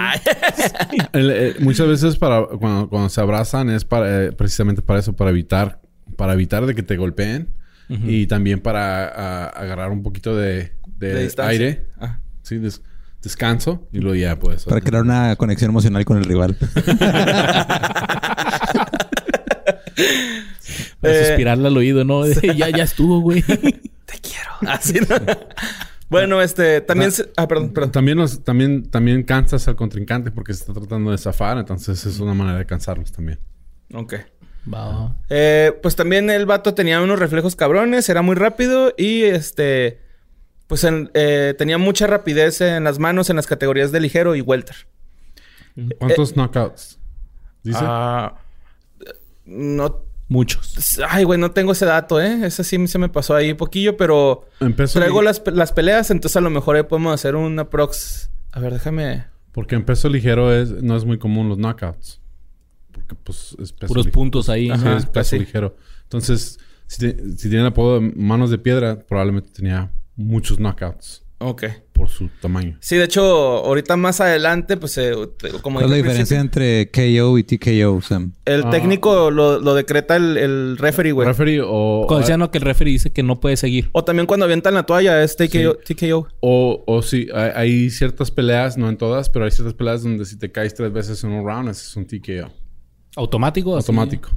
el- 1.19 1.31
el- 1.31 1.57
muchas 1.61 1.87
veces 1.89 2.17
para 2.17 2.43
cuando, 2.47 2.89
cuando 2.89 3.09
se 3.09 3.21
abrazan 3.21 3.71
es 3.71 3.85
para 3.85 4.25
eh, 4.27 4.33
precisamente 4.33 4.83
para 4.83 5.01
eso, 5.01 5.15
para 5.17 5.31
evitar, 5.31 5.81
para 6.17 6.33
evitar 6.35 6.67
de 6.67 6.75
que 6.75 6.83
te 6.83 6.97
golpeen 6.97 7.55
y 7.91 8.27
también 8.27 8.61
para 8.61 9.47
agarrar 9.47 9.91
un 9.91 10.03
poquito 10.03 10.37
de, 10.37 10.75
de 10.99 11.15
De 11.15 11.23
distancia. 11.23 11.51
aire, 11.51 11.87
Ah. 11.99 12.19
sí, 12.43 12.59
des- 12.59 12.83
descanso 13.23 13.89
y 13.93 13.99
luego 14.01 14.15
ya 14.15 14.39
pues. 14.39 14.65
Para 14.65 14.83
crear 14.83 15.03
una 15.03 15.35
conexión 15.37 15.71
emocional 15.71 16.05
con 16.05 16.19
el 16.19 16.25
rival. 16.27 16.55
Para 21.01 21.15
Eh, 21.15 21.27
suspirarle 21.27 21.69
al 21.69 21.77
oído, 21.77 22.05
¿no? 22.05 22.27
Ya, 22.27 22.69
ya 22.71 22.85
estuvo, 22.85 23.21
güey. 23.21 23.43
Te 23.43 24.19
quiero. 24.21 24.73
Así, 24.73 24.95
¿no? 25.01 25.17
bueno, 26.09 26.41
este, 26.43 26.81
también... 26.81 27.13
se- 27.13 27.31
Ah, 27.37 27.47
perdón, 27.49 27.71
perdón. 27.73 27.93
También, 27.93 28.19
los, 28.19 28.43
también, 28.45 28.91
también 28.91 29.23
cansas 29.23 29.67
al 29.69 29.77
contrincante 29.77 30.31
porque 30.31 30.55
se 30.55 30.61
está 30.61 30.73
tratando 30.73 31.11
de 31.11 31.19
zafar, 31.19 31.59
entonces 31.59 32.05
es 32.07 32.19
una 32.21 32.35
manera 32.35 32.59
de 32.59 32.67
cansarlos 32.67 33.13
también. 33.13 33.39
Ok. 33.95 34.15
Va, 34.73 34.87
va. 34.89 35.17
Eh, 35.31 35.73
pues 35.83 35.97
también 35.97 36.29
el 36.31 36.45
vato 36.47 36.75
tenía 36.75 37.01
unos 37.01 37.19
reflejos 37.19 37.57
cabrones, 37.57 38.09
era 38.09 38.23
muy 38.23 38.37
rápido 38.37 38.93
y 38.97 39.23
este... 39.25 40.01
Pues 40.67 40.85
en- 40.85 41.11
eh, 41.15 41.55
tenía 41.57 41.79
mucha 41.79 42.07
rapidez 42.07 42.61
en 42.61 42.85
las 42.85 42.99
manos 42.99 43.31
en 43.31 43.37
las 43.37 43.47
categorías 43.47 43.91
de 43.91 44.01
ligero 44.01 44.35
y 44.37 44.43
welter. 44.43 44.77
¿Cuántos 45.99 46.35
knockouts? 46.35 46.99
Dice. 47.63 47.79
Ah, 47.81 48.35
no... 49.49 50.05
Muchos. 50.31 51.01
Ay, 51.09 51.25
güey, 51.25 51.41
no 51.41 51.53
tengo 51.53 51.73
ese 51.73 51.87
dato, 51.87 52.21
¿eh? 52.21 52.45
Ese 52.45 52.63
sí 52.63 52.87
se 52.87 52.99
me 52.99 53.09
pasó 53.09 53.35
ahí 53.35 53.55
poquillo, 53.55 53.97
pero... 53.97 54.45
Empezó 54.61 54.99
Traigo 54.99 55.23
las, 55.23 55.43
las 55.55 55.73
peleas, 55.73 56.11
entonces 56.11 56.37
a 56.37 56.43
lo 56.43 56.51
mejor 56.51 56.77
ahí 56.77 56.83
podemos 56.83 57.15
hacer 57.15 57.35
una 57.35 57.71
prox. 57.71 58.31
A 58.53 58.61
ver, 58.61 58.75
déjame. 58.75 59.25
Porque 59.53 59.75
en 59.75 59.87
peso 59.87 60.11
ligero 60.11 60.53
es, 60.53 60.71
no 60.83 60.97
es 60.99 61.07
muy 61.07 61.19
común 61.19 61.49
los 61.49 61.57
knockouts. 61.57 62.21
Porque 62.93 63.15
pues 63.15 63.57
es 63.59 63.73
peso 63.73 63.87
Puros 63.89 64.05
ligero. 64.05 64.13
puntos 64.21 64.49
ahí. 64.51 64.67
Sí, 64.67 64.71
Ajá, 64.73 64.97
es 64.99 65.07
peso 65.07 65.13
pues 65.15 65.27
sí. 65.29 65.39
ligero. 65.39 65.77
Entonces, 66.03 66.59
si, 66.87 66.99
te- 66.99 67.31
si 67.39 67.49
tiene 67.49 67.61
el 67.61 67.67
apodo 67.69 67.99
de 67.99 68.13
manos 68.15 68.51
de 68.51 68.59
piedra, 68.59 68.99
probablemente 69.01 69.51
tenía 69.51 69.91
muchos 70.15 70.59
knockouts 70.59 71.23
Ok. 71.39 71.65
Por 71.99 72.09
su 72.09 72.29
tamaño. 72.41 72.79
Sí, 72.81 72.97
de 72.97 73.05
hecho, 73.05 73.23
ahorita 73.23 73.97
más 73.99 74.21
adelante, 74.23 74.77
pues, 74.79 74.97
eh, 74.97 75.13
como 75.61 75.81
¿Cuál 75.81 75.85
es 75.87 75.91
la 75.91 75.97
diferencia 75.97 76.41
entre 76.41 76.91
KO 76.91 77.37
y 77.37 77.43
TKO, 77.45 78.01
Sam? 78.01 78.33
El 78.47 78.63
Ah. 78.65 78.71
técnico 78.71 79.31
lo, 79.31 79.61
lo 79.61 79.75
decreta 79.75 80.17
el, 80.17 80.39
el 80.39 80.79
referee, 80.79 81.13
güey. 81.13 81.29
Referee 81.29 81.61
o, 81.63 82.05
Cuando 82.07 82.21
decían 82.21 82.41
no, 82.41 82.51
que 82.51 82.59
el 82.59 82.65
referee 82.65 82.93
dice 82.93 83.11
que 83.11 83.23
no 83.23 83.41
puede 83.41 83.57
seguir. 83.59 83.91
O 83.93 84.03
también 84.05 84.27
cuando 84.27 84.45
avientan 84.47 84.73
la 84.75 84.85
toalla, 84.85 85.23
es 85.23 85.37
TKO. 85.37 85.75
TKO. 85.85 86.29
o, 86.41 86.85
o 86.87 87.03
sí, 87.03 87.29
hay, 87.35 87.51
hay 87.55 87.91
ciertas 87.91 88.31
peleas, 88.31 88.79
no 88.79 88.89
en 88.89 88.97
todas, 88.97 89.29
pero 89.29 89.45
hay 89.45 89.51
ciertas 89.51 89.75
peleas 89.75 90.03
donde 90.05 90.25
si 90.25 90.39
te 90.39 90.51
caes 90.51 90.73
tres 90.75 90.93
veces 90.93 91.23
en 91.25 91.31
un 91.33 91.45
round, 91.45 91.69
ese 91.69 91.83
es 91.83 91.97
un 91.97 92.07
TKO. 92.07 92.51
¿Automático? 93.17 93.77
así? 93.77 93.83
Automático. 93.91 94.31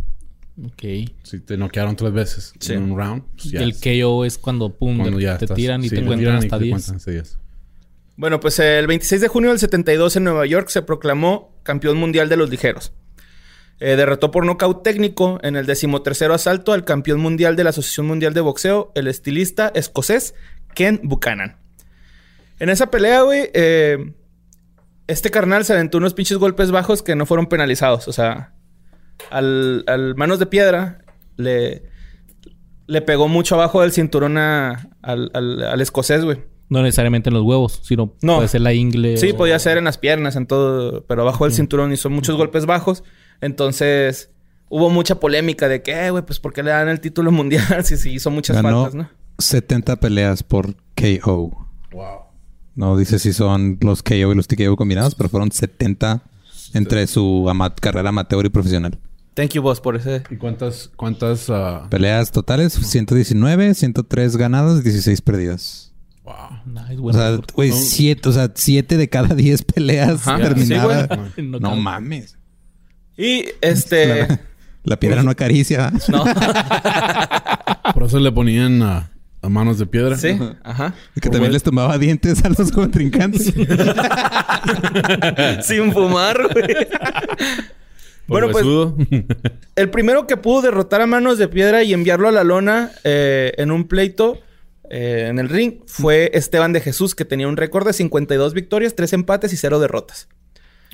Ok. 0.66 1.10
Si 1.24 1.40
te 1.40 1.56
noquearon 1.58 1.96
tres 1.96 2.12
veces 2.12 2.54
Sí. 2.60 2.74
en 2.74 2.92
un 2.92 2.98
round, 2.98 3.24
pues 3.36 3.54
Y 3.54 3.58
el 3.58 3.74
KO 3.76 4.26
es 4.26 4.38
cuando, 4.38 4.70
pum, 4.70 4.98
cuando 4.98 5.18
te 5.18 5.26
estás- 5.26 5.54
tiran 5.56 5.84
y 5.84 5.90
sí, 5.90 5.96
te 5.96 6.04
cuentan 6.06 6.36
hasta 6.36 6.58
te 6.60 6.66
10. 6.66 7.38
Cuentan 8.18 8.18
hasta 8.18 8.18
10. 8.18 8.18
Bueno, 8.18 8.40
pues 8.40 8.60
el 8.60 8.88
26 8.88 9.22
de 9.22 9.28
junio 9.28 9.50
del 9.50 9.60
72 9.60 10.16
en 10.16 10.24
Nueva 10.26 10.46
York 10.46 10.70
se 10.70 10.82
proclamó 10.82 11.56
campeón 11.64 11.98
mundial 11.98 12.30
de 12.30 12.38
los 12.38 12.50
ligeros. 12.50 12.94
Eh, 13.80 13.96
derrotó 13.96 14.30
por 14.30 14.46
nocaut 14.46 14.84
técnico 14.84 15.40
en 15.42 15.56
el 15.56 15.66
decimotercero 15.66 16.34
asalto 16.36 16.72
al 16.74 16.86
campeón 16.86 17.20
mundial 17.20 17.56
de 17.56 17.64
la 17.64 17.72
Asociación 17.72 18.06
Mundial 18.06 18.34
de 18.36 18.42
Boxeo, 18.42 18.92
el 18.94 19.08
estilista 19.08 19.72
escocés 19.74 20.36
Ken 20.76 21.00
Buchanan. 21.04 21.58
En 22.60 22.70
esa 22.70 22.92
pelea, 22.92 23.24
güey, 23.24 23.50
eh, 23.56 24.14
este 25.08 25.32
carnal 25.32 25.66
se 25.66 25.74
aventó 25.74 25.98
unos 25.98 26.14
pinches 26.14 26.38
golpes 26.38 26.70
bajos 26.70 27.02
que 27.02 27.16
no 27.16 27.26
fueron 27.26 27.48
penalizados. 27.48 28.08
O 28.08 28.14
sea, 28.14 28.54
al, 29.32 29.84
manos 30.16 30.38
de 30.38 30.46
piedra 30.46 31.00
le, 31.38 31.82
le 32.86 33.02
pegó 33.02 33.28
mucho 33.28 33.56
abajo 33.56 33.82
del 33.82 33.92
cinturón 33.92 34.38
al, 34.38 34.90
al- 35.02 35.64
al 35.64 35.82
escocés, 35.82 36.24
güey. 36.24 36.44
No 36.72 36.82
necesariamente 36.82 37.30
en 37.30 37.34
los 37.36 37.44
huevos, 37.44 37.82
sino 37.84 38.16
No. 38.24 38.38
puede 38.38 38.48
ser 38.48 38.62
la 38.62 38.74
ingle. 38.74 39.18
Sí, 39.18 39.32
o- 39.32 39.38
podía 39.38 39.60
ser 39.60 39.78
en 39.78 39.84
las 39.84 39.98
piernas, 39.98 40.36
en 40.38 40.48
todo, 40.48 41.04
pero 41.06 41.22
abajo 41.22 41.44
del 41.44 41.54
cinturón 41.54 41.92
hizo 41.92 42.10
muchos 42.10 42.36
golpes 42.38 42.66
bajos. 42.66 43.04
Entonces, 43.42 44.30
hubo 44.70 44.90
mucha 44.90 45.20
polémica 45.20 45.68
de 45.68 45.84
que, 45.84 46.06
eh, 46.08 46.12
güey, 46.12 46.24
pues 46.26 46.40
¿por 46.40 46.54
qué 46.54 46.64
le 46.64 46.72
dan 46.72 46.88
el 46.88 47.02
título 47.02 47.32
mundial 47.32 47.84
si, 47.84 47.98
si 47.98 48.12
hizo 48.12 48.32
muchas 48.32 48.56
Ganó 48.56 48.84
faltas, 48.84 48.96
no? 48.96 49.10
70 49.38 49.98
peleas 49.98 50.44
por 50.44 50.76
KO. 50.96 51.68
Wow. 51.92 52.20
No 52.76 52.96
dice 52.96 53.20
si 53.20 53.34
son 53.34 53.78
los 53.82 54.02
KO 54.02 54.14
y 54.32 54.36
los 54.36 54.48
TKO 54.48 54.78
combinados, 54.78 55.14
pero 55.16 55.28
fueron 55.28 55.52
70 55.52 56.24
entre 56.74 57.06
su 57.08 57.48
ama- 57.50 57.76
carrera 57.76 58.10
amateur 58.10 58.46
y 58.46 58.50
profesional. 58.50 58.98
Thank 59.34 59.52
you, 59.52 59.62
boss, 59.62 59.82
por 59.82 59.98
ese. 59.98 60.24
¿Y 60.30 60.38
cuántas, 60.38 60.90
cuántas, 60.96 61.50
ah, 61.50 61.88
Peleas 61.90 62.32
totales, 62.32 62.74
119, 62.74 63.74
103 63.74 64.38
ganadas, 64.38 64.84
16 64.84 65.22
perdidas. 65.22 65.91
Wow. 66.24 66.36
Nice, 66.66 66.98
O 66.98 67.02
bueno, 67.02 67.20
sea, 67.20 67.36
porque- 67.38 67.54
güey, 67.56 67.72
7, 67.72 68.30
o 68.30 68.32
sea, 68.32 68.52
7 68.54 68.98
de 68.98 69.10
cada 69.10 69.34
10 69.36 69.64
peleas 69.64 70.28
Ajá, 70.28 70.38
terminadas. 70.38 71.10
sí, 71.36 71.42
No 71.42 71.76
mames. 71.76 72.38
Y 73.18 73.46
este. 73.62 74.28
La, 74.28 74.40
la 74.84 75.00
piedra 75.00 75.24
no 75.24 75.32
acaricia. 75.32 75.92
no. 76.08 76.24
Por 77.94 78.04
eso 78.04 78.20
le 78.20 78.32
ponían 78.32 78.82
a 78.82 79.10
manos 79.50 79.80
de 79.80 79.86
piedra. 79.88 80.16
sí, 80.18 80.38
ajá. 80.64 80.94
que 81.20 81.30
también 81.30 81.52
les 81.52 81.64
tomaba 81.64 81.98
dientes 81.98 82.44
a 82.46 82.50
los 82.50 82.72
contrincantes. 82.72 83.46
Sin 85.64 85.92
fumar, 85.94 86.38
güey. 86.54 86.88
Bueno, 88.28 88.48
pues-. 88.50 88.66
El 89.76 89.90
primero 89.90 90.26
que 90.26 90.38
pudo 90.38 90.62
derrotar 90.62 91.02
a 91.02 91.08
manos 91.08 91.38
de 91.38 91.50
piedra 91.50 91.84
y 91.84 91.94
enviarlo 91.94 92.30
a 92.30 92.32
la 92.32 92.46
lona 92.46 92.92
eh, 93.04 93.52
en 93.58 93.72
un 93.72 93.90
pleito 93.90 94.40
eh, 94.94 95.28
en 95.30 95.40
el 95.40 95.48
ring 95.50 95.82
fue 95.88 96.30
Esteban 96.34 96.74
de 96.74 96.82
Jesús, 96.82 97.16
que 97.16 97.24
tenía 97.26 97.48
un 97.48 97.56
récord 97.58 97.88
de 97.88 97.94
52 97.94 98.54
victorias, 98.54 98.94
3 98.94 99.14
empates 99.14 99.54
y 99.54 99.58
0 99.58 99.80
derrotas. 99.80 100.28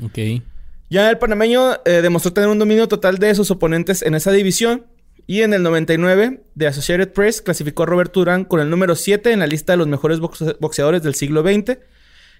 Ok. 0.03 0.43
Ya 0.89 1.09
el 1.09 1.17
panameño 1.17 1.77
eh, 1.85 2.01
demostró 2.03 2.31
tener 2.31 2.47
un 2.49 2.59
dominio 2.59 2.87
total 2.87 3.17
de 3.17 3.33
sus 3.35 3.49
oponentes 3.51 4.03
en 4.03 4.13
esa 4.15 4.31
división. 4.31 4.85
Y 5.25 5.41
en 5.41 5.53
el 5.53 5.63
99, 5.63 6.43
The 6.57 6.67
Associated 6.67 7.11
Press 7.11 7.41
clasificó 7.41 7.83
a 7.83 7.85
Roberto 7.87 8.21
Durán 8.21 8.45
con 8.45 8.61
el 8.61 8.69
número 8.69 8.95
7 8.95 9.31
en 9.33 9.39
la 9.39 9.47
lista 9.47 9.73
de 9.73 9.77
los 9.77 9.87
mejores 9.87 10.19
boxe- 10.19 10.55
boxeadores 10.61 11.03
del 11.03 11.15
siglo 11.15 11.41
XX. 11.41 11.79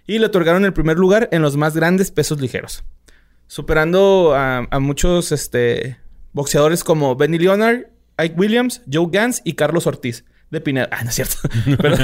Y 0.05 0.19
le 0.19 0.27
otorgaron 0.27 0.63
el 0.63 0.71
primer 0.73 0.97
lugar 0.97 1.27
en 1.33 1.41
los 1.41 1.57
más 1.57 1.75
grandes 1.75 2.11
pesos 2.11 2.39
ligeros. 2.39 2.85
Superando 3.47 4.33
a, 4.35 4.67
a 4.69 4.79
muchos 4.79 5.31
este, 5.31 5.97
boxeadores 6.33 6.83
como 6.83 7.15
Benny 7.15 7.39
Leonard, 7.39 7.87
Ike 8.17 8.35
Williams, 8.37 8.81
Joe 8.91 9.07
Gans 9.11 9.41
y 9.43 9.53
Carlos 9.53 9.87
Ortiz 9.87 10.23
de 10.51 10.61
Pineda. 10.61 10.89
Ah, 10.91 11.03
no 11.03 11.09
es 11.09 11.15
cierto. 11.15 11.35
Pero- 11.81 11.97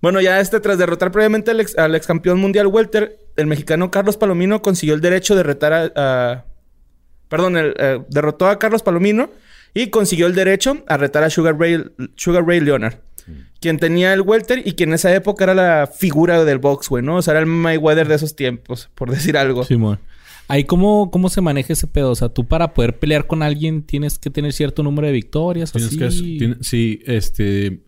bueno, 0.00 0.20
ya 0.20 0.38
este, 0.40 0.60
tras 0.60 0.78
derrotar 0.78 1.10
previamente 1.10 1.50
al 1.50 1.60
ex, 1.60 1.76
al 1.76 1.94
ex 1.94 2.06
campeón 2.06 2.38
mundial 2.38 2.68
Welter, 2.68 3.18
el 3.36 3.46
mexicano 3.46 3.90
Carlos 3.90 4.16
Palomino 4.16 4.62
consiguió 4.62 4.94
el 4.94 5.00
derecho 5.00 5.34
de 5.34 5.42
retar 5.42 5.72
a. 5.72 5.92
a- 5.96 6.44
perdón, 7.28 7.56
el, 7.56 7.74
eh, 7.78 8.00
derrotó 8.08 8.46
a 8.48 8.58
Carlos 8.58 8.82
Palomino 8.82 9.30
y 9.74 9.88
consiguió 9.88 10.26
el 10.26 10.34
derecho 10.34 10.82
a 10.86 10.96
retar 10.96 11.24
a 11.24 11.30
Sugar 11.30 11.58
Ray, 11.58 11.84
Sugar 12.16 12.46
Ray 12.46 12.60
Leonard, 12.60 12.94
quien 13.60 13.78
tenía 13.78 14.14
el 14.14 14.22
Welter 14.22 14.66
y 14.66 14.72
quien 14.74 14.90
en 14.90 14.94
esa 14.94 15.14
época 15.14 15.44
era 15.44 15.54
la 15.54 15.86
figura 15.92 16.42
del 16.44 16.58
box, 16.58 16.88
güey, 16.88 17.02
¿no? 17.04 17.16
O 17.16 17.22
sea, 17.22 17.32
era 17.32 17.40
el 17.40 17.46
Mayweather 17.46 18.08
de 18.08 18.14
esos 18.14 18.34
tiempos, 18.36 18.88
por 18.94 19.10
decir 19.10 19.36
algo. 19.36 19.64
Simón. 19.64 19.98
Ahí, 20.48 20.64
¿cómo, 20.64 21.10
¿cómo 21.10 21.28
se 21.28 21.40
maneja 21.42 21.74
ese 21.74 21.86
pedo? 21.86 22.10
O 22.10 22.14
sea, 22.14 22.30
tú 22.30 22.46
para 22.46 22.72
poder 22.74 22.98
pelear 22.98 23.26
con 23.26 23.42
alguien 23.42 23.82
tienes 23.82 24.18
que 24.18 24.30
tener 24.30 24.52
cierto 24.54 24.82
número 24.82 25.06
de 25.06 25.12
victorias. 25.12 25.70
Tienes 25.72 26.00
así. 26.02 26.32
que... 26.32 26.38
tiene- 26.38 26.56
sí, 26.62 27.00
este... 27.06 27.82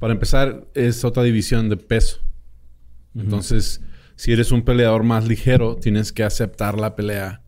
Para 0.00 0.12
empezar, 0.14 0.66
es 0.74 1.04
otra 1.04 1.22
división 1.22 1.68
de 1.68 1.76
peso. 1.76 2.18
Entonces, 3.14 3.80
si 4.16 4.32
eres 4.32 4.50
un 4.52 4.62
peleador 4.62 5.02
más 5.02 5.26
ligero, 5.26 5.76
tienes 5.76 6.12
que 6.12 6.22
aceptar 6.22 6.78
la 6.78 6.96
pelea 6.96 7.42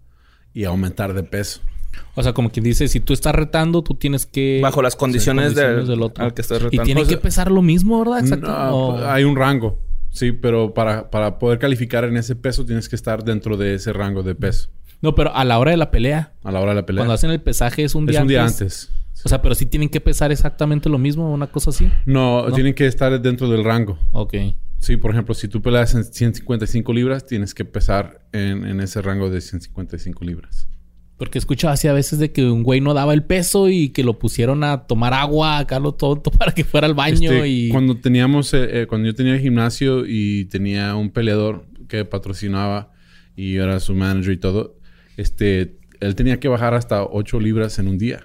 y 0.52 0.64
aumentar 0.64 1.14
de 1.14 1.22
peso. 1.22 1.60
O 2.14 2.22
sea, 2.22 2.32
como 2.32 2.50
quien 2.50 2.64
dice, 2.64 2.88
si 2.88 3.00
tú 3.00 3.12
estás 3.14 3.34
retando, 3.34 3.82
tú 3.82 3.94
tienes 3.94 4.26
que... 4.26 4.60
Bajo 4.62 4.82
las 4.82 4.96
condiciones, 4.96 5.46
condiciones 5.54 5.76
del, 5.78 5.86
del 5.88 6.02
otro. 6.02 6.24
al 6.24 6.34
que 6.34 6.42
estás 6.42 6.58
Y 6.60 6.64
retando. 6.64 6.84
tiene 6.84 7.00
O 7.02 7.04
sea, 7.06 7.16
que 7.16 7.22
pesar 7.22 7.50
lo 7.50 7.62
mismo, 7.62 7.98
¿verdad? 8.00 8.20
Exacto. 8.20 8.46
No, 8.48 8.76
O- 8.76 9.06
Hay 9.06 9.24
un 9.24 9.34
rango, 9.36 9.78
sí, 10.12 10.30
pero 10.32 10.72
para, 10.74 11.10
para 11.10 11.38
poder 11.40 11.58
calificar 11.58 12.04
en 12.04 12.16
ese 12.16 12.36
peso 12.36 12.64
tienes 12.64 12.88
que 12.88 12.94
estar 12.96 13.24
dentro 13.24 13.56
de 13.56 13.74
ese 13.74 13.92
rango 13.92 14.22
de 14.22 14.34
peso 14.36 14.68
No, 15.00 15.14
pero 15.16 15.34
a 15.34 15.44
la 15.44 15.58
hora 15.58 15.72
de 15.72 15.76
la 15.76 15.90
pelea, 15.90 16.34
a 16.44 16.52
la 16.52 16.60
hora 16.60 16.70
de 16.70 16.76
la 16.76 16.86
pelea. 16.86 17.00
cuando 17.00 17.14
hacen 17.14 17.30
el 17.30 17.40
pesaje 17.40 17.82
es 17.82 17.94
un 17.96 18.04
es 18.08 18.12
día 18.12 18.22
un 18.22 18.28
día 18.28 18.42
antes. 18.44 18.60
antes. 18.60 19.24
O 19.24 19.28
sea, 19.28 19.40
pero 19.42 19.54
sí 19.54 19.66
tienen 19.66 19.88
que 19.88 20.00
pesar 20.00 20.32
exactamente 20.32 20.88
lo 20.88 20.98
mismo, 20.98 21.32
una 21.32 21.46
cosa 21.46 21.70
así. 21.70 21.88
No, 22.06 22.48
No. 22.48 22.54
tienen 22.54 22.74
que 22.74 22.86
estar 22.86 23.20
dentro 23.20 23.48
del 23.48 23.62
rango. 23.64 23.98
Ok. 24.12 24.34
Sí, 24.78 24.96
por 24.96 25.12
ejemplo, 25.12 25.32
si 25.34 25.46
tú 25.46 25.62
peleas 25.62 25.94
en 25.94 26.02
155 26.02 26.92
libras, 26.92 27.24
tienes 27.26 27.54
que 27.54 27.64
pesar 27.64 28.20
en, 28.32 28.64
en 28.66 28.80
ese 28.80 29.00
rango 29.00 29.30
de 29.30 29.40
155 29.40 30.24
libras. 30.24 30.66
Porque 31.22 31.38
escuchaba 31.38 31.74
así 31.74 31.86
a 31.86 31.92
veces 31.92 32.18
de 32.18 32.32
que 32.32 32.44
un 32.44 32.64
güey 32.64 32.80
no 32.80 32.94
daba 32.94 33.14
el 33.14 33.22
peso 33.22 33.68
y 33.68 33.90
que 33.90 34.02
lo 34.02 34.18
pusieron 34.18 34.64
a 34.64 34.88
tomar 34.88 35.14
agua 35.14 35.58
acá 35.58 35.78
lo 35.78 35.94
tonto 35.94 36.32
para 36.36 36.50
que 36.50 36.64
fuera 36.64 36.88
al 36.88 36.94
baño 36.94 37.30
Este, 37.30 37.48
y... 37.48 37.68
Cuando 37.68 37.96
teníamos, 37.96 38.52
eh, 38.54 38.82
eh, 38.82 38.86
cuando 38.88 39.06
yo 39.06 39.14
tenía 39.14 39.34
el 39.34 39.40
gimnasio 39.40 40.02
y 40.04 40.46
tenía 40.46 40.96
un 40.96 41.10
peleador 41.10 41.64
que 41.86 42.04
patrocinaba 42.04 42.90
y 43.36 43.54
era 43.54 43.78
su 43.78 43.94
manager 43.94 44.32
y 44.32 44.36
todo, 44.38 44.76
este, 45.16 45.76
él 46.00 46.16
tenía 46.16 46.40
que 46.40 46.48
bajar 46.48 46.74
hasta 46.74 47.04
8 47.04 47.38
libras 47.38 47.78
en 47.78 47.86
un 47.86 47.98
día. 47.98 48.24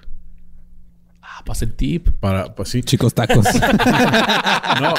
Pasa 1.48 1.64
el 1.64 1.72
tip. 1.72 2.10
Para, 2.20 2.54
pues 2.54 2.68
sí. 2.68 2.82
Chicos 2.82 3.14
tacos. 3.14 3.46
No, 4.80 4.94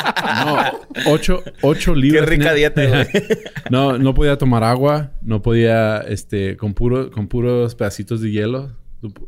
no. 0.46 0.58
8, 1.06 1.44
Qué 1.62 1.96
libras. 1.96 2.28
rica 2.28 2.54
tenía- 2.54 2.54
dieta, 2.56 2.86
güey. 2.88 3.08
No, 3.70 3.98
no 4.00 4.14
podía 4.16 4.36
tomar 4.38 4.64
agua, 4.64 5.12
no 5.22 5.42
podía, 5.44 6.00
este, 6.00 6.58
con 6.58 6.74
puro, 6.74 7.12
con 7.12 7.28
puros 7.28 7.76
pedacitos 7.76 8.20
de 8.22 8.32
hielo, 8.32 8.76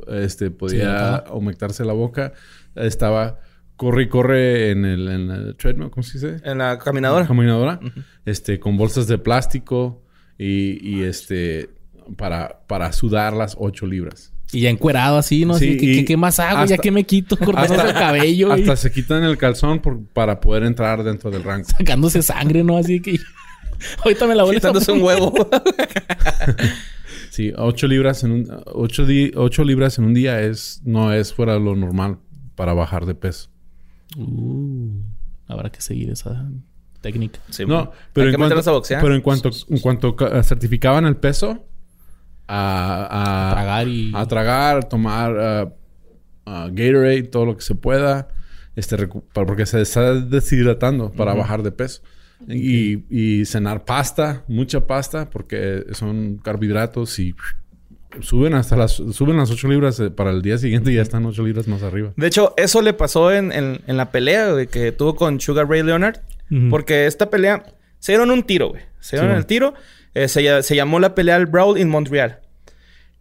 este, 0.09 0.49
podía 0.51 1.19
ajá. 1.19 1.33
humectarse 1.33 1.85
la 1.85 1.93
boca. 1.93 2.33
Estaba, 2.75 3.39
corre 3.77 4.03
y 4.03 4.09
corre 4.09 4.71
en 4.71 4.83
el, 4.83 5.07
en 5.07 5.29
el 5.29 5.55
treadmill, 5.55 5.91
¿cómo 5.91 6.03
se 6.03 6.17
dice? 6.17 6.41
En 6.43 6.57
la 6.57 6.77
caminadora. 6.79 7.27
Caminadora. 7.27 7.79
Este, 8.25 8.59
con 8.59 8.77
bolsas 8.77 9.07
de 9.07 9.19
plástico 9.19 10.01
y, 10.39 10.79
y 10.85 11.03
este, 11.03 11.69
para, 12.17 12.61
para 12.67 12.91
sudar 12.93 13.33
las 13.33 13.55
8 13.57 13.85
libras. 13.85 14.33
Y 14.53 14.61
ya 14.61 14.69
encuerado 14.69 15.17
así, 15.17 15.45
¿no? 15.45 15.53
Sí, 15.57 15.69
Así, 15.69 15.77
¿qué, 15.77 15.85
qué- 15.97 16.05
qué 16.05 16.17
más 16.17 16.39
hago? 16.39 16.59
hasta- 16.59 16.75
ya 16.75 16.81
que 16.81 16.91
me 16.91 17.03
quito 17.05 17.37
cortándose 17.37 17.87
el 17.87 17.93
cabello 17.93 18.49
y 18.57 18.61
Hasta 18.61 18.75
se 18.75 18.91
quitan 18.91 19.23
el 19.23 19.37
calzón 19.37 19.79
por- 19.79 20.03
para 20.07 20.39
poder 20.41 20.63
entrar 20.63 21.03
dentro 21.03 21.31
del 21.31 21.43
rango. 21.43 21.65
sacándose 21.67 22.21
sangre, 22.21 22.63
¿no? 22.63 22.77
Así 22.77 22.99
que... 23.01 23.17
Ahorita 24.03 24.27
me 24.27 24.35
la 24.35 24.43
voy 24.43 24.55
a 24.55 24.59
Quitándose 24.59 24.91
un 24.91 25.01
huevo. 25.01 25.33
Sí, 27.29 27.53
8 27.55 27.87
libras 27.87 28.23
en 28.25 28.31
un 28.31 28.47
8 28.65 29.05
ocho 29.35 29.63
libras 29.63 29.97
en 29.97 30.03
un 30.05 30.13
día 30.13 30.41
es 30.41 30.81
no 30.83 31.13
es 31.13 31.33
fuera 31.33 31.53
de 31.53 31.61
lo 31.61 31.75
normal 31.77 32.17
para 32.55 32.73
bajar 32.73 33.05
de 33.05 33.15
peso. 33.15 33.49
Uh, 34.17 34.89
habrá 35.47 35.69
que 35.71 35.79
seguir 35.81 36.09
esa 36.09 36.49
técnica. 36.99 37.39
Sí, 37.49 37.65
No, 37.65 37.91
pero 38.11 38.25
Hay 38.27 38.33
en, 38.33 38.35
que 38.35 38.43
meterlos 38.43 38.67
a 38.67 38.71
cuanto, 38.71 38.73
boxear. 38.79 39.01
pero 39.01 39.15
en 39.15 39.21
cuanto 39.21 39.49
en 39.69 39.79
cuanto 39.79 40.15
ca- 40.17 40.43
certificaban 40.43 41.05
el 41.05 41.15
peso 41.15 41.65
a, 42.53 43.49
a- 43.51 43.53
Tragar 43.53 43.87
y... 43.87 44.11
a 44.13 44.25
tragar, 44.25 44.83
tomar 44.89 45.73
Gatorade, 46.45 47.23
todo 47.23 47.45
lo 47.45 47.55
que 47.55 47.61
se 47.63 47.75
pueda, 47.75 48.27
este 48.75 49.07
porque 49.33 49.65
se 49.65 49.81
está 49.81 50.13
deshidratando 50.15 51.11
para 51.11 51.33
bajar 51.33 51.63
de 51.63 51.71
peso. 51.71 52.01
Y, 52.47 53.03
y 53.09 53.45
cenar 53.45 53.85
pasta, 53.85 54.43
mucha 54.47 54.87
pasta, 54.87 55.29
porque 55.29 55.85
son 55.93 56.37
carbohidratos 56.43 57.19
y 57.19 57.35
suben 58.19 58.55
hasta 58.55 58.75
las 58.75 58.93
suben 58.93 59.37
las 59.37 59.51
8 59.51 59.67
libras 59.67 59.99
eh, 59.99 60.09
para 60.09 60.31
el 60.31 60.41
día 60.41 60.57
siguiente 60.57 60.91
y 60.91 60.95
ya 60.95 61.03
están 61.03 61.23
8 61.25 61.43
libras 61.45 61.67
más 61.67 61.83
arriba. 61.83 62.11
De 62.17 62.25
hecho, 62.27 62.55
eso 62.57 62.81
le 62.81 62.93
pasó 62.93 63.31
en, 63.31 63.51
en- 63.51 63.81
en 63.85 63.95
la 63.95 64.09
pelea 64.11 64.51
güey, 64.53 64.65
que 64.67 64.91
tuvo 64.91 65.15
con 65.15 65.39
Sugar 65.39 65.69
Ray 65.69 65.83
Leonard. 65.83 66.17
Porque 66.69 67.05
esta 67.05 67.29
pelea... 67.29 67.63
Se 67.99 68.11
dieron 68.11 68.29
un 68.29 68.43
tiro, 68.43 68.71
güey. 68.71 68.81
Se 68.99 69.15
dieron 69.15 69.31
Sí, 69.35 69.37
el 69.37 69.45
tiro. 69.45 69.73
Eh, 70.13 70.27
se, 70.27 70.63
se 70.63 70.75
llamó 70.75 70.99
la 70.99 71.15
pelea 71.15 71.37
al 71.37 71.45
Brawl 71.45 71.77
in 71.79 71.87
Montreal. 71.87 72.39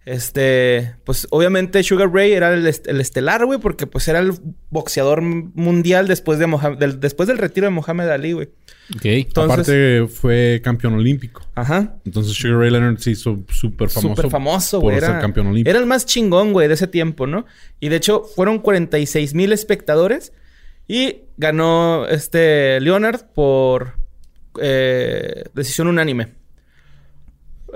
Este, 0.06 0.94
pues 1.04 1.26
obviamente 1.30 1.82
Sugar 1.82 2.10
Ray 2.12 2.32
era 2.32 2.52
el, 2.54 2.66
est- 2.66 2.88
el 2.88 3.00
estelar, 3.00 3.44
güey, 3.44 3.58
porque 3.60 3.86
pues 3.86 4.08
era 4.08 4.18
el 4.18 4.32
boxeador 4.70 5.20
mundial 5.22 6.08
después, 6.08 6.38
de 6.38 6.46
del, 6.78 6.98
después 7.00 7.26
del 7.28 7.38
retiro 7.38 7.66
de 7.66 7.70
Mohamed 7.70 8.08
Ali, 8.08 8.32
güey. 8.32 8.48
Ok. 8.96 9.04
Entonces, 9.04 9.52
Aparte 9.52 10.06
fue 10.08 10.60
campeón 10.64 10.94
olímpico. 10.94 11.42
ajá. 11.54 11.96
Entonces 12.04 12.32
Sugar 12.32 12.58
Ray 12.58 12.70
Leonard 12.70 12.98
se 12.98 13.10
hizo 13.12 13.38
súper 13.50 13.88
famoso. 13.90 14.16
Súper 14.16 14.30
famoso, 14.30 14.80
por 14.80 14.92
güey. 14.92 15.00
ser 15.00 15.10
Era, 15.10 15.20
campeón 15.20 15.48
olímpico. 15.48 15.70
era 15.70 15.78
el 15.78 15.86
más 15.86 16.06
chingón, 16.06 16.52
güey, 16.52 16.66
de 16.66 16.74
ese 16.74 16.86
tiempo, 16.88 17.26
¿no? 17.26 17.44
Y 17.78 17.88
de 17.90 17.96
hecho, 17.96 18.24
fueron 18.34 18.58
46 18.58 19.34
mil 19.34 19.52
espectadores. 19.52 20.32
Y 20.88 21.18
ganó 21.36 22.06
este 22.08 22.80
Leonard 22.80 23.26
por 23.32 23.94
eh, 24.60 25.44
decisión 25.54 25.86
unánime. 25.86 26.39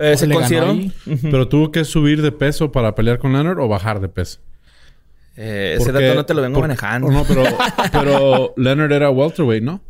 Eh, 0.00 0.16
se 0.16 0.26
ahí? 0.26 0.92
Ujú. 1.06 1.18
Pero 1.30 1.48
tuvo 1.48 1.70
que 1.70 1.84
subir 1.84 2.22
de 2.22 2.32
peso 2.32 2.72
para 2.72 2.94
pelear 2.94 3.18
con 3.18 3.32
Leonard 3.32 3.58
o 3.60 3.68
bajar 3.68 4.00
de 4.00 4.08
peso. 4.08 4.40
Eh, 5.36 5.76
ese 5.80 5.90
dato 5.92 6.14
no 6.14 6.26
te 6.26 6.34
lo 6.34 6.42
vengo 6.42 6.54
por- 6.60 6.68
manejando. 6.68 7.10
No, 7.10 7.24
pero, 7.24 7.42
pero 7.92 8.54
Leonard 8.56 8.92
era 8.92 9.10
welterweight, 9.10 9.62
¿no? 9.64 9.80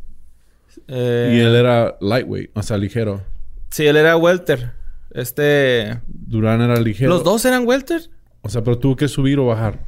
Eh, 0.88 1.34
Y 1.36 1.40
él 1.40 1.54
era 1.54 1.96
lightweight, 2.00 2.50
o 2.54 2.62
sea, 2.62 2.76
ligero. 2.76 3.22
Sí, 3.70 3.86
él 3.86 3.96
era 3.96 4.16
welter. 4.16 4.72
Este... 5.12 6.00
Durán 6.06 6.60
era 6.60 6.80
ligero. 6.80 7.10
¿Los 7.10 7.24
dos 7.24 7.44
eran 7.44 7.66
welter? 7.66 8.02
O 8.42 8.48
sea, 8.48 8.62
pero 8.64 8.78
tuvo 8.78 8.96
que 8.96 9.08
subir 9.08 9.38
o 9.38 9.46
bajar. 9.46 9.80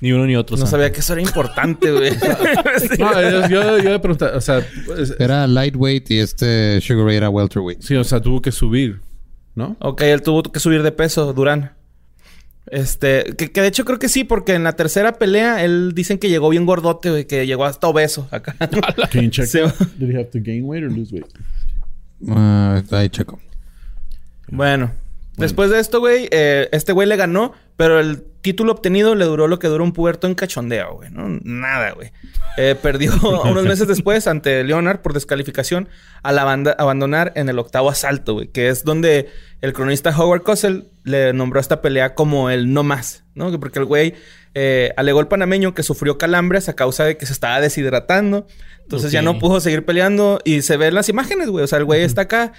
Ni 0.00 0.12
uno 0.12 0.26
ni 0.26 0.34
otro. 0.36 0.56
No 0.56 0.66
sabía 0.66 0.90
que 0.92 1.00
eso 1.00 1.12
era 1.12 1.22
importante, 1.22 1.90
güey. 1.92 2.12
No, 2.98 3.20
yo, 3.20 3.48
yo, 3.48 3.78
yo 3.78 3.90
le 3.90 3.98
pregunté, 3.98 4.24
o 4.26 4.40
sea, 4.40 4.58
es- 4.98 5.14
Era 5.18 5.46
lightweight 5.46 6.10
y 6.10 6.18
este 6.20 6.80
Sugar 6.80 7.04
Ray 7.06 7.16
era 7.16 7.28
welterweight. 7.28 7.82
sí, 7.82 7.94
o 7.96 8.04
sea, 8.04 8.20
tuvo 8.20 8.40
que 8.40 8.50
subir, 8.52 9.00
¿no? 9.54 9.76
Ok, 9.80 10.00
él 10.02 10.22
tuvo 10.22 10.42
que 10.42 10.58
subir 10.60 10.82
de 10.82 10.92
peso, 10.92 11.32
Durán. 11.34 11.72
Este, 12.66 13.24
que, 13.36 13.50
que 13.50 13.62
de 13.62 13.66
hecho 13.68 13.84
creo 13.84 13.98
que 13.98 14.08
sí, 14.08 14.22
porque 14.24 14.54
en 14.54 14.62
la 14.64 14.74
tercera 14.74 15.12
pelea 15.18 15.64
él 15.64 15.92
dicen 15.94 16.18
que 16.18 16.28
llegó 16.28 16.48
bien 16.50 16.66
gordote, 16.66 17.10
güey, 17.10 17.26
que 17.26 17.46
llegó 17.46 17.64
hasta 17.64 17.88
obeso 17.88 18.28
acá. 18.30 18.54
Can 19.10 19.22
you 19.24 19.30
check? 19.30 19.46
Sí. 19.46 19.58
Did 19.98 20.10
he 20.10 20.16
have 20.16 20.30
to 20.30 20.38
gain 20.40 20.64
weight 20.64 20.84
or 20.84 20.92
lose 20.92 21.12
weight? 21.12 21.26
Ah, 22.28 22.80
ahí 22.92 23.08
checo. 23.08 23.40
bueno, 24.48 24.92
después 25.36 25.70
de 25.70 25.80
esto, 25.80 26.00
güey, 26.00 26.28
eh, 26.30 26.68
este 26.72 26.92
güey 26.92 27.08
le 27.08 27.16
ganó, 27.16 27.52
pero 27.76 27.98
el 27.98 28.22
título 28.40 28.72
obtenido 28.72 29.14
le 29.14 29.24
duró 29.24 29.48
lo 29.48 29.58
que 29.58 29.68
duró 29.68 29.84
un 29.84 29.92
puberto 29.92 30.26
en 30.26 30.34
cachondeo, 30.34 30.94
güey, 30.94 31.10
¿no? 31.10 31.38
Nada, 31.42 31.92
güey. 31.92 32.12
Eh, 32.56 32.74
perdió 32.80 33.12
unos 33.44 33.64
meses 33.64 33.86
después 33.86 34.26
ante 34.26 34.64
Leonard 34.64 35.00
por 35.00 35.12
descalificación 35.12 35.88
al 36.22 36.38
abandonar 36.38 37.32
en 37.36 37.48
el 37.48 37.58
octavo 37.58 37.90
asalto, 37.90 38.34
güey, 38.34 38.48
que 38.48 38.68
es 38.68 38.84
donde 38.84 39.28
el 39.60 39.72
cronista 39.72 40.16
Howard 40.16 40.42
Cosell 40.42 40.88
le 41.04 41.32
nombró 41.32 41.60
esta 41.60 41.82
pelea 41.82 42.14
como 42.14 42.50
el 42.50 42.72
no 42.72 42.82
más, 42.82 43.24
¿no? 43.34 43.58
Porque 43.60 43.78
el 43.78 43.84
güey 43.84 44.14
eh, 44.54 44.92
alegó 44.96 45.20
el 45.20 45.28
panameño 45.28 45.74
que 45.74 45.82
sufrió 45.82 46.18
calambres 46.18 46.68
a 46.68 46.74
causa 46.74 47.04
de 47.04 47.16
que 47.16 47.26
se 47.26 47.32
estaba 47.32 47.60
deshidratando. 47.60 48.46
Entonces 48.82 49.12
ya 49.12 49.22
no 49.22 49.38
pudo 49.38 49.60
seguir 49.60 49.84
peleando 49.84 50.40
y 50.44 50.62
se 50.62 50.76
ven 50.76 50.94
las 50.94 51.08
imágenes, 51.08 51.48
güey. 51.48 51.64
O 51.64 51.66
sea, 51.68 51.78
el 51.78 51.84
güey 51.84 52.02
está 52.02 52.22
acá 52.22 52.52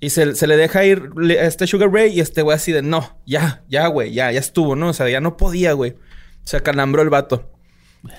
y 0.00 0.10
se, 0.10 0.34
se 0.34 0.46
le 0.46 0.56
deja 0.56 0.84
ir 0.84 1.10
este 1.38 1.66
Sugar 1.66 1.90
Ray 1.90 2.12
y 2.12 2.20
este 2.20 2.42
güey 2.42 2.56
así 2.56 2.72
de 2.72 2.82
no, 2.82 3.18
ya, 3.26 3.62
ya, 3.68 3.86
güey, 3.86 4.12
ya, 4.12 4.30
ya 4.32 4.40
estuvo, 4.40 4.76
¿no? 4.76 4.88
O 4.88 4.92
sea, 4.92 5.08
ya 5.08 5.20
no 5.20 5.36
podía, 5.36 5.72
güey. 5.72 5.96
Se 6.44 6.56
acalambró 6.58 7.00
el 7.02 7.08
vato. 7.10 7.50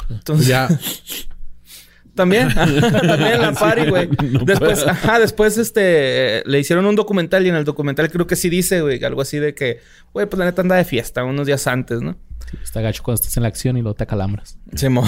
Entonces, 0.10 0.48
Ya. 0.48 0.68
también, 2.16 2.52
también 2.54 3.34
en 3.34 3.42
la 3.42 3.52
party, 3.60 3.90
güey. 3.90 4.10
No 4.32 4.40
después, 4.46 4.80
puedo. 4.80 4.90
ajá, 4.90 5.20
después 5.20 5.58
este, 5.58 6.38
eh, 6.40 6.44
le 6.46 6.60
hicieron 6.60 6.86
un 6.86 6.96
documental 6.96 7.46
y 7.46 7.50
en 7.50 7.56
el 7.56 7.66
documental 7.66 8.10
creo 8.10 8.26
que 8.26 8.36
sí 8.36 8.50
dice, 8.50 8.82
güey, 8.82 9.04
algo 9.04 9.22
así 9.22 9.38
de 9.38 9.54
que, 9.54 9.82
güey, 10.14 10.26
pues 10.26 10.40
la 10.40 10.46
neta 10.46 10.62
anda 10.62 10.76
de 10.78 10.86
fiesta 10.86 11.24
unos 11.24 11.46
días 11.46 11.68
antes, 11.68 12.02
¿no? 12.02 12.18
Sí, 12.50 12.58
está 12.64 12.82
gacho 12.82 13.04
cuando 13.04 13.22
estás 13.22 13.36
en 13.38 13.44
la 13.44 13.50
acción 13.50 13.78
y 13.78 13.82
luego 13.82 13.96
te 13.96 14.04
acalambras. 14.06 14.58
Simo. 14.76 15.04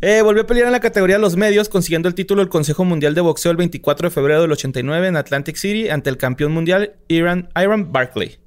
Eh, 0.00 0.22
volvió 0.22 0.42
a 0.42 0.46
pelear 0.46 0.66
en 0.66 0.72
la 0.72 0.80
categoría 0.80 1.16
de 1.16 1.22
los 1.22 1.36
medios, 1.36 1.68
consiguiendo 1.68 2.08
el 2.08 2.14
título 2.14 2.40
del 2.40 2.48
Consejo 2.48 2.84
Mundial 2.84 3.14
de 3.14 3.20
Boxeo 3.20 3.50
el 3.50 3.56
24 3.56 4.08
de 4.08 4.14
febrero 4.14 4.42
del 4.42 4.52
89 4.52 5.08
en 5.08 5.16
Atlantic 5.16 5.56
City 5.56 5.88
ante 5.88 6.10
el 6.10 6.16
campeón 6.16 6.52
mundial 6.52 6.94
Iran, 7.08 7.48
Iron 7.60 7.92
Barkley. 7.92 8.38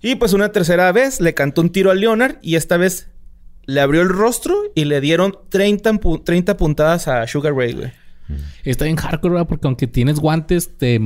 Y 0.00 0.14
pues 0.16 0.32
una 0.32 0.52
tercera 0.52 0.90
vez 0.92 1.20
le 1.20 1.34
cantó 1.34 1.60
un 1.60 1.70
tiro 1.70 1.90
a 1.90 1.94
Leonard 1.94 2.36
y 2.42 2.54
esta 2.56 2.76
vez 2.76 3.08
le 3.66 3.80
abrió 3.80 4.00
el 4.02 4.08
rostro 4.08 4.56
y 4.74 4.84
le 4.84 5.00
dieron 5.00 5.36
30, 5.48 5.92
pu- 5.94 6.22
30 6.24 6.56
puntadas 6.56 7.08
a 7.08 7.26
Sugar 7.26 7.54
Ray, 7.54 7.72
güey. 7.72 7.92
Está 8.64 8.84
bien 8.84 8.96
hardcore, 8.96 9.32
¿verdad? 9.34 9.48
Porque 9.48 9.66
aunque 9.66 9.86
tienes 9.86 10.20
guantes, 10.20 10.76
te 10.78 11.00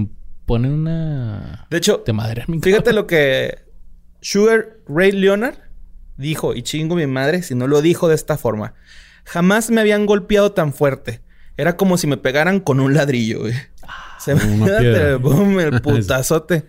ponen 0.45 0.73
una... 0.73 1.67
De 1.71 1.79
hecho, 1.79 2.01
Te 2.01 2.13
madre. 2.13 2.45
Fíjate 2.63 2.93
lo 2.93 3.07
que 3.07 3.61
Sugar 4.21 4.77
Ray 4.89 5.13
Leonard 5.13 5.55
dijo, 6.17 6.55
y 6.55 6.63
chingo 6.63 6.95
mi 6.97 7.07
madre 7.07 7.43
si 7.43 7.55
no 7.55 7.67
lo 7.67 7.83
dijo 7.83 8.09
de 8.09 8.15
esta 8.15 8.37
forma. 8.37 8.75
Jamás 9.25 9.71
me 9.71 9.81
habían 9.81 10.07
golpeado 10.07 10.53
tan 10.53 10.73
fuerte. 10.73 11.21
Era 11.57 11.77
como 11.77 11.97
si 11.99 12.07
me 12.07 12.17
pegaran 12.17 12.61
con 12.61 12.81
un 12.81 12.95
ladrillo, 12.95 13.41
güey. 13.41 13.55
Se 14.19 14.35
me 14.35 14.41
piedra. 14.67 15.17
boom, 15.17 15.61
el 15.61 15.81
putazote. 15.83 16.65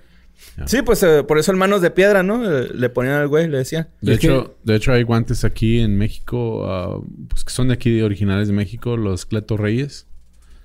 Sí, 0.65 0.81
pues 0.83 1.01
eh, 1.03 1.23
por 1.23 1.37
eso 1.39 1.51
el 1.51 1.57
manos 1.57 1.81
de 1.81 1.89
piedra, 1.89 2.21
¿no? 2.21 2.43
Eh, 2.49 2.69
Le 2.73 2.89
ponían 2.89 3.15
al 3.15 3.27
güey, 3.27 3.47
le 3.47 3.59
decían. 3.59 3.87
De 4.01 4.17
que- 4.17 4.27
hecho, 4.27 4.55
de 4.63 4.75
hecho 4.75 4.91
hay 4.91 5.03
guantes 5.03 5.43
aquí 5.45 5.79
en 5.79 5.97
México, 5.97 6.65
ah, 6.69 6.99
pues 7.29 7.43
que 7.43 7.51
son 7.51 7.69
de 7.69 7.75
aquí, 7.75 7.91
de 7.91 8.03
originales 8.03 8.47
de 8.49 8.53
México, 8.53 8.97
los 8.97 9.25
Cleto 9.25 9.57
Reyes. 9.57 10.05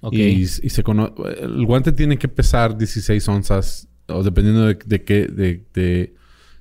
Ok. 0.00 0.12
Y, 0.14 0.42
y 0.42 0.46
se 0.46 0.82
cono- 0.82 1.14
El 1.40 1.64
guante 1.64 1.92
tiene 1.92 2.18
que 2.18 2.28
pesar 2.28 2.76
16 2.76 3.26
onzas, 3.28 3.88
o 4.08 4.22
dependiendo 4.22 4.66
de, 4.66 4.78
de 4.84 5.04
qué, 5.04 5.26
de, 5.26 5.64
de, 5.74 6.14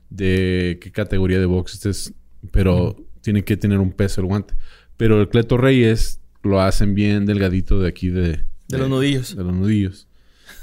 de 0.09 0.79
qué 0.81 0.91
categoría 0.91 1.39
de 1.39 1.45
box 1.45 1.73
estés, 1.75 2.13
pero 2.51 2.95
tiene 3.21 3.43
que 3.43 3.57
tener 3.57 3.79
un 3.79 3.91
peso 3.91 4.21
el 4.21 4.27
guante. 4.27 4.53
Pero 4.95 5.19
el 5.21 5.29
Cleto 5.29 5.57
Reyes 5.57 6.21
lo 6.43 6.61
hacen 6.61 6.95
bien 6.95 7.25
delgadito 7.25 7.79
de 7.79 7.89
aquí 7.89 8.09
de... 8.09 8.43
De 8.67 8.77
los 8.77 8.89
nudillos. 8.89 9.35
De 9.35 9.43
los 9.43 9.53
nudillos. 9.53 10.07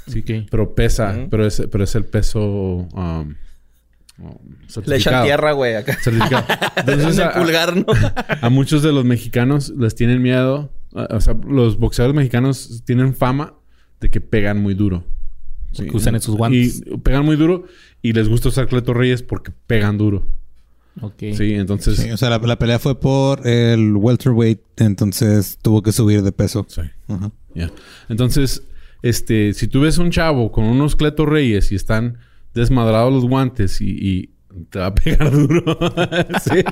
Sí, 0.07 0.19
Ok. 0.19 0.47
pero 0.51 0.75
pesa, 0.75 1.27
pero, 1.29 1.45
es, 1.45 1.61
pero 1.71 1.83
es 1.83 1.95
el 1.95 2.05
peso... 2.05 2.43
um, 2.93 3.35
Le 4.85 4.95
echan 4.97 5.23
tierra, 5.25 5.51
güey, 5.51 5.75
acá. 5.75 5.97
Certificado. 6.01 6.45
en 6.77 6.89
Entonces, 6.89 7.17
el 7.17 7.23
a- 7.25 7.33
pulgar, 7.33 7.75
¿no? 7.75 7.85
a 8.41 8.49
muchos 8.49 8.81
de 8.83 8.91
los 8.91 9.03
mexicanos 9.05 9.69
les 9.77 9.95
tienen 9.95 10.21
miedo. 10.21 10.71
O 10.93 11.19
sea, 11.19 11.33
los 11.47 11.77
boxeadores 11.77 12.15
mexicanos 12.15 12.83
tienen 12.85 13.13
fama 13.15 13.53
de 13.99 14.09
que 14.09 14.21
pegan 14.21 14.61
muy 14.61 14.73
duro. 14.73 15.05
Sí. 15.73 15.85
Que 15.85 15.97
usan 15.97 16.15
esos 16.15 16.35
guantes. 16.37 16.81
Y 16.85 16.97
pegan 16.99 17.25
muy 17.25 17.35
duro 17.35 17.65
y 18.05 18.13
les 18.13 18.29
gusta 18.29 18.49
usar 18.49 18.67
Cleto 18.67 18.93
Reyes 18.93 19.23
porque 19.23 19.51
pegan 19.65 19.97
duro. 19.97 20.27
Ok. 21.01 21.23
Sí, 21.35 21.55
entonces... 21.55 21.97
Sí, 21.97 22.11
o 22.11 22.17
sea, 22.17 22.29
la, 22.29 22.37
la 22.37 22.59
pelea 22.59 22.77
fue 22.77 22.99
por 22.99 23.47
el 23.47 23.95
welterweight, 23.95 24.61
entonces 24.77 25.57
tuvo 25.59 25.81
que 25.81 25.91
subir 25.91 26.21
de 26.21 26.31
peso. 26.31 26.67
Sí. 26.69 26.81
Ajá. 27.07 27.31
Ya. 27.55 27.71
Entonces, 28.07 28.61
este, 29.01 29.53
si 29.53 29.67
tú 29.67 29.81
ves 29.81 29.97
un 29.97 30.11
chavo 30.11 30.51
con 30.51 30.65
unos 30.65 30.95
Cleto 30.95 31.25
Reyes 31.25 31.71
y 31.71 31.75
están 31.75 32.19
desmadrados 32.53 33.11
los 33.11 33.25
guantes 33.25 33.81
y, 33.81 33.89
y 33.89 34.29
te 34.69 34.77
va 34.77 34.85
a 34.85 34.93
pegar 34.93 35.31
duro. 35.47 35.63
sí. 36.43 36.63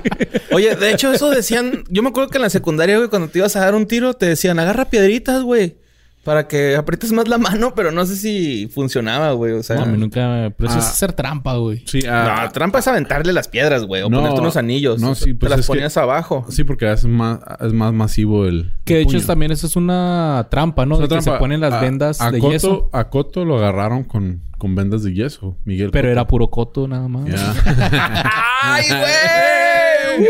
Oye, 0.52 0.76
de 0.76 0.92
hecho, 0.92 1.12
eso 1.12 1.30
decían. 1.30 1.82
Yo 1.90 2.04
me 2.04 2.10
acuerdo 2.10 2.30
que 2.30 2.38
en 2.38 2.42
la 2.42 2.50
secundaria, 2.50 2.96
güey, 2.96 3.10
cuando 3.10 3.26
te 3.26 3.40
ibas 3.40 3.56
a 3.56 3.60
dar 3.60 3.74
un 3.74 3.86
tiro, 3.86 4.14
te 4.14 4.26
decían 4.26 4.60
agarra 4.60 4.84
piedritas, 4.84 5.42
güey. 5.42 5.78
Para 6.24 6.48
que 6.48 6.74
aprietes 6.74 7.12
más 7.12 7.28
la 7.28 7.36
mano, 7.38 7.74
pero 7.74 7.92
no 7.92 8.06
sé 8.06 8.16
si 8.16 8.66
funcionaba, 8.68 9.32
güey. 9.32 9.52
O 9.52 9.62
sea. 9.62 9.76
No, 9.76 9.82
a 9.82 9.86
mí 9.86 9.98
nunca... 9.98 10.50
Pero 10.56 10.70
eso 10.70 10.78
es 10.78 10.84
Ah. 10.86 10.88
hacer 10.90 11.12
trampa, 11.12 11.54
güey. 11.56 11.82
Sí, 11.86 12.00
ah, 12.08 12.44
No, 12.46 12.50
trampa 12.52 12.78
es 12.78 12.88
aventarle 12.88 13.32
las 13.34 13.48
piedras, 13.48 13.84
güey. 13.84 14.02
O 14.02 14.08
No, 14.08 14.18
ponerte 14.20 14.40
unos 14.40 14.56
anillos. 14.56 15.00
no, 15.00 15.14
sí, 15.14 15.34
pues 15.34 15.48
Te 15.50 15.56
las 15.56 15.60
es 15.60 15.66
que- 15.66 15.70
ponías 15.72 15.96
abajo. 15.98 16.46
sí, 16.48 16.64
porque 16.64 16.90
es 16.90 17.04
más, 17.04 17.40
es 17.60 17.72
más 17.74 17.92
masivo 17.92 18.46
el. 18.46 18.72
Que 18.84 18.94
de 18.94 19.00
el 19.02 19.06
hecho 19.06 19.18
puño. 19.18 19.26
también 19.26 19.52
eso 19.52 19.66
es 19.66 19.76
una 19.76 20.46
trampa, 20.50 20.86
¿no? 20.86 20.94
Es 20.94 21.08
De 21.08 21.14
que 21.16 21.22
se 21.22 21.30
ponen 21.32 21.60
las 21.60 21.74
A- 21.74 21.80
vendas 21.80 22.20
a 22.20 22.30
de 22.30 22.38
Coto- 22.38 22.52
yeso. 22.52 22.88
A 22.92 23.10
Coto 23.10 23.44
lo 23.44 23.58
agarraron 23.58 24.04
con, 24.04 24.40
con 24.56 24.74
vendas 24.74 25.02
de 25.02 25.12
yeso, 25.12 25.56
Miguel. 25.66 25.90
Pero 25.90 26.10
era 26.10 26.26
puro 26.26 26.48
coto 26.48 26.88
nada 26.88 27.06
más. 27.06 27.24
¡Ay, 28.62 28.84
güey! 28.88 30.26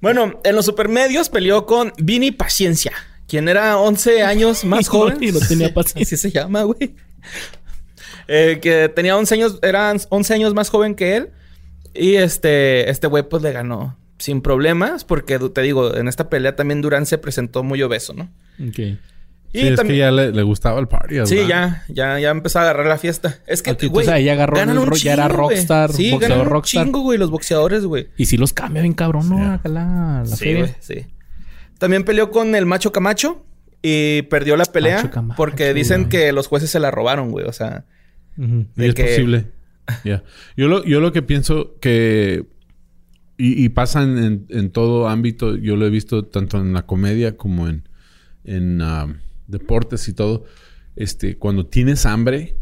Bueno, 0.00 0.40
en 0.44 0.56
los 0.56 0.64
supermedios 0.64 1.28
peleó 1.28 1.66
con 1.66 1.92
Vini 1.98 2.30
Paciencia, 2.30 2.92
quien 3.30 3.48
era 3.48 3.78
11 3.78 4.22
años 4.22 4.64
más 4.64 4.88
joven. 4.90 5.18
y 5.22 5.30
no 5.32 5.38
tenía 5.40 5.72
paciencia. 5.74 6.16
Así 6.16 6.16
se 6.16 6.30
llama, 6.30 6.64
güey. 6.64 6.94
Eh, 8.28 8.58
que 8.62 8.88
tenía 8.88 9.16
11 9.16 9.34
años, 9.34 9.58
eran 9.62 9.98
11 10.08 10.34
años 10.34 10.54
más 10.54 10.68
joven 10.68 10.94
que 10.94 11.16
él. 11.16 11.30
Y 11.94 12.14
este, 12.16 12.88
este 12.90 13.06
güey 13.06 13.28
pues 13.28 13.42
le 13.42 13.52
ganó 13.52 13.96
sin 14.18 14.42
problemas, 14.42 15.04
porque 15.04 15.38
te 15.38 15.62
digo, 15.62 15.96
en 15.96 16.06
esta 16.06 16.28
pelea 16.28 16.54
también 16.54 16.82
Durán 16.82 17.06
se 17.06 17.18
presentó 17.18 17.62
muy 17.62 17.82
obeso, 17.82 18.12
¿no? 18.14 18.24
Ok. 18.68 18.78
Y 19.52 19.58
Sí, 19.58 19.66
es 19.66 19.70
que 19.70 19.76
también, 19.76 19.98
ya 19.98 20.10
le, 20.12 20.30
le 20.30 20.42
gustaba 20.44 20.78
el 20.78 20.86
party. 20.86 21.18
al 21.18 21.26
sí, 21.26 21.38
ya, 21.48 21.82
ya, 21.88 22.20
ya 22.20 22.30
empezó 22.30 22.60
a 22.60 22.62
agarrar 22.62 22.86
la 22.86 22.98
fiesta. 22.98 23.38
Es 23.48 23.62
que, 23.62 23.72
güey, 23.88 24.08
ahí 24.08 24.24
ya 24.24 24.34
agarró 24.34 24.56
ganan 24.56 24.76
el 24.76 24.82
un 24.82 24.86
ro- 24.90 24.96
ya 24.96 25.14
era 25.14 25.26
chingo, 25.26 25.36
rockstar, 25.48 25.92
Sí, 25.92 26.10
boxeador 26.12 26.20
ganan 26.36 26.46
un 26.46 26.52
rockstar. 26.52 26.84
chingo, 26.84 27.00
güey, 27.00 27.18
los 27.18 27.30
boxeadores, 27.30 27.84
güey. 27.84 28.10
Y 28.16 28.26
si 28.26 28.36
los 28.36 28.52
cambia 28.52 28.82
bien 28.82 28.94
cabrón, 28.94 29.28
¿no? 29.28 30.26
Sí. 30.26 30.54
Güey, 30.54 30.74
sí. 30.78 31.06
También 31.80 32.04
peleó 32.04 32.30
con 32.30 32.54
el 32.54 32.64
Macho 32.66 32.92
Camacho 32.92 33.44
y 33.82 34.22
perdió 34.22 34.56
la 34.56 34.66
pelea 34.66 35.10
Camacho, 35.10 35.36
porque 35.36 35.74
dicen 35.74 36.02
güey. 36.02 36.08
que 36.10 36.32
los 36.32 36.46
jueces 36.46 36.70
se 36.70 36.78
la 36.78 36.90
robaron, 36.92 37.30
güey. 37.32 37.46
O 37.46 37.52
sea, 37.52 37.84
Y 38.36 38.84
es 38.84 38.94
que- 38.94 39.04
posible. 39.04 39.46
Ya. 40.04 40.22
Yo, 40.56 40.68
lo, 40.68 40.84
yo 40.84 41.00
lo 41.00 41.10
que 41.12 41.22
pienso 41.22 41.74
que... 41.80 42.46
Y, 43.36 43.64
y 43.64 43.70
pasa 43.70 44.02
en, 44.04 44.18
en- 44.18 44.46
en 44.50 44.70
todo 44.70 45.08
ámbito. 45.08 45.56
Yo 45.56 45.74
lo 45.74 45.84
he 45.86 45.90
visto 45.90 46.26
tanto 46.26 46.58
en 46.60 46.72
la 46.74 46.86
comedia 46.86 47.36
como 47.36 47.66
en, 47.68 47.88
en 48.44 48.82
ah, 48.82 49.08
deportes 49.48 50.06
y 50.08 50.12
todo. 50.12 50.44
Este, 50.94 51.38
cuando 51.38 51.66
tienes 51.66 52.04
hambre, 52.06 52.54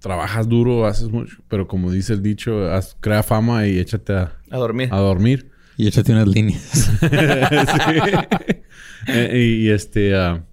trabajas 0.00 0.48
duro, 0.48 0.84
haces 0.86 1.08
mucho. 1.10 1.38
Pero 1.48 1.66
como 1.68 1.92
dice 1.92 2.12
el 2.14 2.22
dicho, 2.22 2.68
haz- 2.74 2.96
crea 3.00 3.22
fama 3.22 3.66
y 3.68 3.78
échate 3.78 4.12
a, 4.14 4.36
A 4.50 4.56
dormir. 4.58 4.88
a 4.92 4.98
dormir. 4.98 5.49
Y 5.80 5.86
échate 5.88 6.12
unas 6.12 6.28
líneas. 6.28 6.62
Sí. 7.00 7.06
Eh, 9.08 9.56
y, 9.58 9.66
y 9.66 9.70
este... 9.70 10.14
ah, 10.14 10.44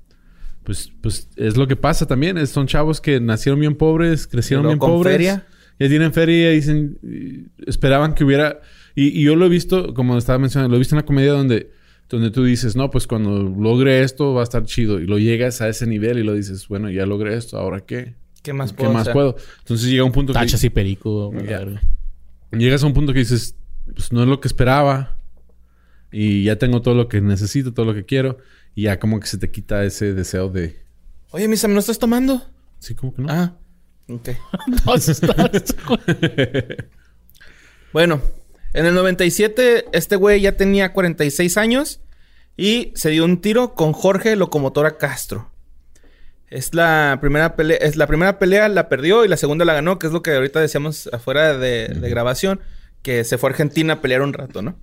pues, 0.64 0.90
pues 1.02 1.28
es 1.36 1.58
lo 1.58 1.68
que 1.68 1.76
pasa 1.76 2.06
también. 2.08 2.38
Es- 2.38 2.50
son 2.50 2.66
chavos 2.66 3.02
que 3.02 3.20
nacieron 3.20 3.60
bien 3.60 3.76
pobres, 3.76 4.26
crecieron 4.26 4.64
luego 4.64 4.76
bien 4.76 4.80
con 4.80 4.90
pobres. 5.00 5.14
feria. 5.16 5.46
Ya 5.80 5.90
tienen 5.90 6.14
feria 6.14 6.54
y 6.54 6.56
dicen... 6.56 6.98
y 7.04 7.70
esperaban 7.70 8.14
que 8.16 8.24
hubiera... 8.24 8.62
Y, 8.96 9.20
y 9.20 9.24
yo 9.24 9.36
lo 9.36 9.46
he 9.46 9.50
visto, 9.50 9.94
como 9.94 10.18
estaba 10.18 10.40
mencionando, 10.40 10.70
lo 10.72 10.78
he 10.78 10.80
visto 10.80 10.96
en 10.96 11.02
la 11.02 11.06
comedia 11.06 11.34
donde, 11.34 11.72
donde 12.10 12.32
tú 12.32 12.46
dices, 12.46 12.78
no, 12.78 12.90
pues 12.90 13.06
cuando 13.06 13.44
logre 13.44 14.02
esto 14.02 14.34
va 14.34 14.40
a 14.42 14.44
estar 14.46 14.64
chido. 14.64 15.02
Y 15.02 15.08
lo 15.08 15.20
llegas 15.20 15.60
a 15.60 15.68
ese 15.68 15.86
nivel 15.86 16.18
y 16.18 16.24
lo 16.24 16.34
dices, 16.34 16.70
bueno, 16.70 16.90
ya 16.90 17.06
logré 17.06 17.36
esto, 17.36 17.58
¿ahora 17.58 17.82
qué? 17.82 18.16
¿Qué 18.44 18.54
más 18.54 18.72
¿Qué 18.72 18.78
puedo 18.78 18.94
más 18.94 19.02
hacer? 19.02 19.14
puedo? 19.14 19.36
Entonces 19.60 19.90
llega 19.90 20.06
un 20.06 20.14
punto 20.14 20.32
que... 20.32 20.40
Tachas 20.40 20.64
y 20.64 20.70
perico. 20.70 21.32
Verga. 21.32 21.82
Llegas 22.54 22.82
a 22.82 22.88
un 22.88 22.94
punto 22.94 23.12
que 23.12 23.20
dices, 23.20 23.58
pues 23.94 24.14
no 24.14 24.22
es 24.24 24.30
lo 24.30 24.40
que 24.40 24.48
esperaba. 24.48 25.17
Y 26.12 26.44
ya 26.44 26.58
tengo 26.58 26.82
todo 26.82 26.96
lo 26.96 27.08
que 27.08 27.22
necesito, 27.22 27.74
todo 27.74 27.86
lo 27.86 27.94
que 27.94 28.06
quiero. 28.06 28.38
Y 28.76 28.84
ya 28.84 29.00
como 29.00 29.20
que 29.20 29.28
se 29.28 29.38
te 29.38 29.50
quita 29.52 29.84
ese 29.84 30.14
deseo 30.14 30.50
de... 30.50 30.82
Oye, 31.32 31.48
Misa, 31.48 31.68
¿me 31.68 31.74
no 31.74 31.80
estás 31.80 32.00
tomando? 32.00 32.42
Sí, 32.80 32.96
como 32.96 33.14
que 33.14 33.22
no. 33.22 33.28
Ah, 33.30 33.56
ok. 34.08 34.30
Entonces, 34.68 35.22
Bueno, 37.94 38.22
en 38.74 38.86
el 38.86 38.94
97 38.94 39.86
este 39.94 40.16
güey 40.16 40.42
ya 40.42 40.58
tenía 40.58 40.94
46 40.94 41.58
años 41.58 42.02
y 42.56 42.92
se 42.96 43.10
dio 43.10 43.26
un 43.26 43.42
tiro 43.42 43.76
con 43.76 43.94
Jorge 43.94 44.36
Locomotora 44.36 44.98
Castro. 44.98 45.52
Es 46.50 46.74
la 46.74 47.18
primera 47.20 47.56
pelea, 47.56 47.78
es 47.78 47.98
la 47.98 48.08
primera 48.08 48.40
pelea 48.40 48.70
la 48.70 48.88
perdió 48.88 49.26
y 49.26 49.28
la 49.28 49.38
segunda 49.38 49.66
la 49.66 49.74
ganó, 49.74 50.00
que 50.00 50.08
es 50.08 50.14
lo 50.14 50.22
que 50.22 50.34
ahorita 50.34 50.62
decíamos 50.62 51.10
afuera 51.12 51.58
de, 51.58 51.88
de 51.88 52.10
grabación, 52.10 52.62
que 53.02 53.24
se 53.24 53.38
fue 53.38 53.50
a 53.50 53.52
Argentina 53.52 53.94
a 53.94 54.02
pelear 54.02 54.22
un 54.22 54.34
rato, 54.34 54.62
¿no? 54.62 54.78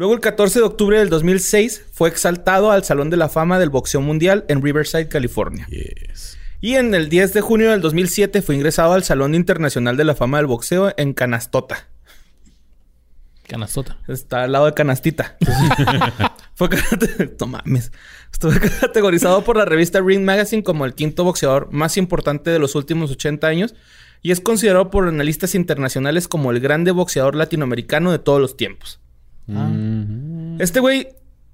Luego 0.00 0.14
el 0.14 0.20
14 0.20 0.60
de 0.60 0.64
octubre 0.64 0.98
del 0.98 1.10
2006 1.10 1.84
fue 1.92 2.08
exaltado 2.08 2.70
al 2.70 2.84
Salón 2.84 3.10
de 3.10 3.18
la 3.18 3.28
Fama 3.28 3.58
del 3.58 3.68
Boxeo 3.68 4.00
Mundial 4.00 4.46
en 4.48 4.62
Riverside, 4.62 5.08
California. 5.08 5.66
Yes. 5.66 6.38
Y 6.62 6.76
en 6.76 6.94
el 6.94 7.10
10 7.10 7.34
de 7.34 7.42
junio 7.42 7.70
del 7.70 7.82
2007 7.82 8.40
fue 8.40 8.54
ingresado 8.54 8.94
al 8.94 9.04
Salón 9.04 9.34
Internacional 9.34 9.98
de 9.98 10.04
la 10.04 10.14
Fama 10.14 10.38
del 10.38 10.46
Boxeo 10.46 10.94
en 10.96 11.12
Canastota. 11.12 11.86
Canastota. 13.46 13.98
Está 14.08 14.44
al 14.44 14.52
lado 14.52 14.64
de 14.64 14.72
Canastita. 14.72 15.36
Fue 16.54 16.70
no 17.38 17.46
mames. 17.46 17.92
Categorizado 18.80 19.44
por 19.44 19.58
la 19.58 19.66
revista 19.66 20.00
Ring 20.00 20.24
Magazine 20.24 20.62
como 20.62 20.86
el 20.86 20.94
quinto 20.94 21.24
boxeador 21.24 21.70
más 21.72 21.98
importante 21.98 22.48
de 22.48 22.58
los 22.58 22.74
últimos 22.74 23.10
80 23.10 23.46
años 23.46 23.74
y 24.22 24.30
es 24.30 24.40
considerado 24.40 24.90
por 24.90 25.06
analistas 25.06 25.54
internacionales 25.54 26.26
como 26.26 26.52
el 26.52 26.60
grande 26.60 26.90
boxeador 26.90 27.34
latinoamericano 27.34 28.12
de 28.12 28.18
todos 28.18 28.40
los 28.40 28.56
tiempos. 28.56 28.98
Mhm. 29.50 30.60
Este 30.60 30.80
güey 30.80 31.08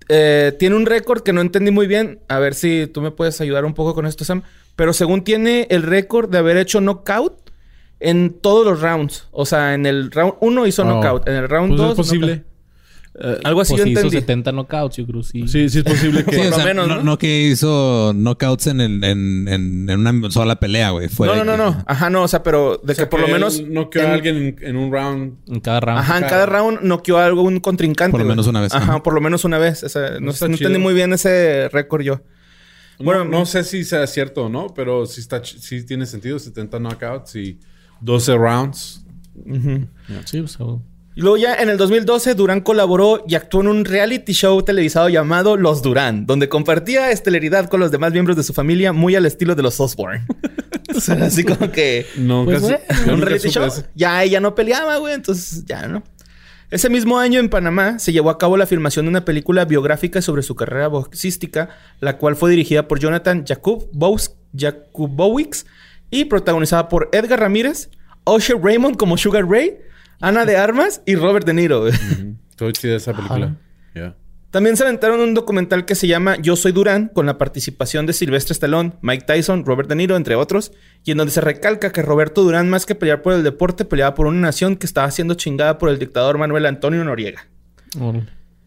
eh, 0.09 0.55
tiene 0.59 0.77
un 0.77 0.87
récord 0.87 1.23
que 1.23 1.33
no 1.33 1.41
entendí 1.41 1.71
muy 1.71 1.87
bien. 1.87 2.21
A 2.29 2.39
ver 2.39 2.55
si 2.55 2.87
tú 2.87 3.01
me 3.01 3.11
puedes 3.11 3.41
ayudar 3.41 3.65
un 3.65 3.75
poco 3.75 3.95
con 3.95 4.07
esto, 4.07 4.25
Sam. 4.25 4.43
Pero 4.77 4.93
según 4.93 5.25
tiene 5.25 5.67
el 5.71 5.83
récord 5.83 6.29
de 6.31 6.39
haber 6.39 6.57
hecho 6.59 6.81
knockout 6.81 7.51
en 7.99 8.31
todos 8.41 8.65
los 8.67 8.81
rounds. 8.83 9.27
O 9.33 9.47
sea, 9.47 9.75
en 9.75 9.87
el 9.87 10.11
round 10.11 10.35
1 10.41 10.67
hizo 10.67 10.83
Oh. 10.83 10.87
knockout. 10.87 11.29
En 11.29 11.35
el 11.35 11.49
round 11.49 11.71
Pues 11.71 11.81
2... 11.81 11.91
es 11.91 11.97
posible. 11.97 12.45
Eh, 13.19 13.39
Algo 13.45 13.63
así 13.63 13.73
Pues 13.73 13.85
yo 13.85 13.91
hizo 13.91 14.01
entendí. 14.01 14.21
70 14.21 14.53
knockouts, 14.53 14.97
yo 14.97 15.07
creo, 15.07 15.23
sí. 15.23 15.49
sí, 15.49 15.69
sí 15.71 15.79
es 15.79 15.85
posible 15.85 16.23
que... 16.25 16.33
Sí, 16.37 16.43
Por 16.43 16.53
o 16.53 16.57
sea, 16.57 16.65
menos, 16.67 16.87
no, 16.87 16.97
¿no? 16.97 17.03
no 17.03 17.19
que 17.19 17.43
hizo 17.49 18.13
knockouts 18.15 18.67
en, 18.67 18.81
el, 18.83 19.03
en, 19.05 19.49
en, 19.49 19.89
en 19.89 20.07
una 20.07 20.31
sola 20.31 20.57
pelea, 20.61 20.91
güey. 20.91 21.09
Fue 21.09 21.27
No, 21.27 21.37
no, 21.37 21.45
no, 21.45 21.53
que- 21.53 21.77
no. 21.79 21.85
Ajá, 21.87 22.11
no. 22.11 22.25
O 22.25 22.29
sea, 22.29 22.43
pero 22.43 22.81
de 22.85 22.93
O 22.93 22.95
sea, 22.95 23.05
que 23.07 23.11
por 23.11 23.21
lo 23.21 23.29
menos... 23.29 23.63
No 23.63 23.89
quedó 23.89 24.05
en- 24.05 24.11
alguien 24.11 24.37
en, 24.37 24.57
en 24.61 24.77
un 24.77 24.93
round. 24.93 25.35
En 25.49 25.61
cada 25.61 25.81
round. 25.81 26.01
Ajá, 26.01 26.17
en 26.17 26.25
cada- 26.25 26.31
cada 26.31 26.47
round 26.47 26.81
noqueó 26.83 27.17
a 27.19 27.25
algún 27.27 27.61
contrincante. 27.61 28.11
Por 28.13 28.21
lo 28.21 28.27
menos 28.27 28.47
una 28.49 28.61
vez, 28.61 28.75
Ajá, 28.75 28.85
ajá. 28.93 29.03
por 29.03 29.15
lo 29.15 29.21
menos 29.23 29.45
una 29.47 29.59
vez. 29.59 29.83
O 29.83 29.89
sea, 29.89 30.19
no, 30.21 30.33
chido. 30.33 30.47
entendí 30.49 30.79
muy 30.79 30.93
bien 30.93 31.13
ese 31.15 31.69
récord 31.73 32.03
yo. 32.03 32.21
Bueno, 32.99 33.25
no 33.25 33.45
sé 33.47 33.65
si 33.65 33.85
sea 33.85 34.07
cierto 34.07 34.45
o 34.45 34.49
no, 34.49 34.75
pero 34.75 35.07
sí, 35.07 35.21
está, 35.21 35.41
ch- 35.43 35.59
sí 35.59 35.85
tiene 35.87 36.05
sentido. 36.07 36.39
70 36.39 36.79
knockouts 36.81 37.37
y 37.37 37.59
12 38.01 38.35
rounds. 38.37 39.05
Sí, 40.27 40.39
o 40.41 40.49
sea, 40.49 40.67
Y 41.17 41.23
luego 41.23 41.39
ya 41.39 41.55
en 41.55 41.71
el 41.71 41.79
2012 41.79 42.35
Durán 42.35 42.61
colaboró 42.61 43.25
y 43.27 43.35
actuó 43.37 43.63
en 43.63 43.69
un 43.69 43.85
reality 43.87 44.33
show 44.35 44.63
televisado 44.63 45.09
llamado 45.09 45.57
Los 45.57 45.81
Durán, 45.83 46.27
donde 46.27 46.49
compartía 46.51 47.11
estelaridad 47.11 47.69
con 47.71 47.81
los 47.81 47.91
demás 47.91 48.13
miembros 48.13 48.37
de 48.37 48.43
su 48.43 48.53
familia 48.53 48.93
muy 48.93 49.17
al 49.17 49.25
estilo 49.27 49.55
de 49.55 49.63
los 49.63 49.81
Osborne. 49.81 50.27
o 50.95 51.01
sea, 51.01 51.15
así 51.25 51.43
como 51.43 51.73
que 51.73 52.07
No, 52.19 52.45
Pues, 52.45 52.61
casi- 52.61 52.75
bueno. 52.75 53.07
yo 53.07 53.15
un 53.15 53.23
reality 53.23 53.49
show. 53.49 53.65
eso. 53.65 53.83
Ya 53.95 54.23
ella 54.23 54.41
no 54.41 54.55
peleaba, 54.55 54.99
güey, 54.99 55.15
entonces 55.15 55.65
ya 55.65 55.89
no. 55.89 56.03
Ese 56.71 56.91
mismo 56.91 57.19
año 57.19 57.41
en 57.41 57.49
Panamá 57.49 57.99
se 57.99 58.13
llevó 58.13 58.29
a 58.29 58.37
cabo 58.39 58.57
la 58.59 58.67
filmación 58.67 59.07
de 59.07 59.11
una 59.11 59.25
película 59.25 59.65
biográfica 59.65 60.21
sobre 60.21 60.43
su 60.43 60.55
carrera 60.55 60.89
boxística, 60.89 61.71
la 62.01 62.19
cual 62.19 62.37
fue 62.37 62.51
dirigida 62.51 62.89
por 62.89 62.99
Jonathan 62.99 63.45
Jakub 63.47 63.89
Jakubowicz 64.59 65.65
y 66.11 66.25
protagonizada 66.27 66.89
por 66.89 67.09
Edgar 67.13 67.41
Ramírez, 67.41 67.89
Usher 68.25 68.59
Raymond 68.61 68.97
como 68.97 69.17
Sugar 69.17 69.47
Ray, 69.49 69.79
Ana 70.21 70.45
de 70.45 70.57
Armas 70.57 71.03
y 71.07 71.15
Robert 71.17 71.47
De 71.47 71.55
Niro. 71.55 71.81
güey. 71.83 71.93
Ujú. 71.93 72.35
Estoy 72.51 72.73
chida 72.73 72.97
esa 72.97 73.13
película. 73.13 73.57
Ya. 73.95 74.15
También 74.51 74.77
se 74.79 74.85
aventaron 74.85 75.21
un 75.21 75.35
documental 75.35 75.85
que 75.85 75.95
se 75.95 76.07
llama 76.07 76.37
Yo 76.41 76.57
Soy 76.57 76.73
Durán, 76.73 77.09
con 77.13 77.27
la 77.27 77.37
participación 77.37 78.07
de 78.07 78.15
Silvestre 78.15 78.53
Stallone, 78.55 78.93
Mike 79.03 79.25
Tyson, 79.27 79.67
Robert 79.67 79.89
De 79.89 79.97
Niro, 79.97 80.17
entre 80.17 80.35
otros, 80.37 80.73
y 81.05 81.11
en 81.11 81.19
donde 81.19 81.33
se 81.33 81.43
recalca 81.43 81.93
que 81.93 82.01
Roberto 82.01 82.43
Durán, 82.43 82.71
más 82.71 82.87
que 82.87 82.95
pelear 82.95 83.21
por 83.21 83.35
el 83.35 83.43
deporte, 83.43 83.85
peleaba 83.85 84.15
por 84.15 84.27
una 84.27 84.41
nación 84.41 84.77
que 84.77 84.87
estaba 84.87 85.11
siendo 85.11 85.35
chingada 85.35 85.77
por 85.77 85.91
el 85.91 85.99
dictador 85.99 86.39
Manuel 86.39 86.65
Antonio 86.65 87.05
Noriega. 87.05 87.47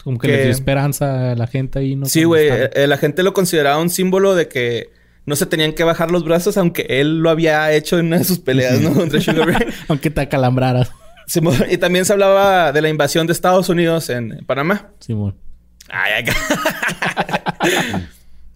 como 0.03 0.17
que, 0.19 0.27
Que- 0.27 0.35
le 0.37 0.43
dio 0.43 0.51
esperanza 0.51 1.31
a 1.31 1.35
la 1.35 1.47
gente 1.47 1.79
ahí, 1.79 1.95
¿no? 1.95 2.05
Sí, 2.05 2.23
güey, 2.23 2.47
estaba- 2.49 2.69
eh, 2.83 2.87
la 2.87 2.97
gente 2.97 3.23
lo 3.23 3.33
consideraba 3.33 3.81
un 3.81 3.89
símbolo 3.89 4.35
de 4.35 4.47
que 4.47 4.89
no 5.25 5.35
se 5.35 5.45
tenían 5.45 5.73
que 5.73 5.83
bajar 5.83 6.11
los 6.11 6.23
brazos, 6.23 6.57
aunque 6.57 6.85
él 6.89 7.19
lo 7.19 7.29
había 7.29 7.71
hecho 7.73 7.97
en 7.99 8.07
una 8.07 8.17
de 8.19 8.23
sus 8.25 8.39
peleas, 8.39 8.79
¿no? 8.81 8.93
Contra 8.93 9.19
Sugar 9.21 9.47
Ray. 9.47 9.67
Aunque 9.87 10.09
te 10.09 10.21
acalambraras. 10.21 10.91
Simón, 11.29 11.55
y 11.69 11.77
también 11.77 12.05
se 12.05 12.13
hablaba 12.13 12.71
de 12.71 12.81
la 12.81 12.89
invasión 12.89 13.27
de 13.27 13.33
Estados 13.33 13.69
Unidos 13.69 14.09
en 14.09 14.43
Panamá. 14.47 14.89
Simón. 14.99 15.35
Ay, 15.89 16.25
ay, 16.25 16.25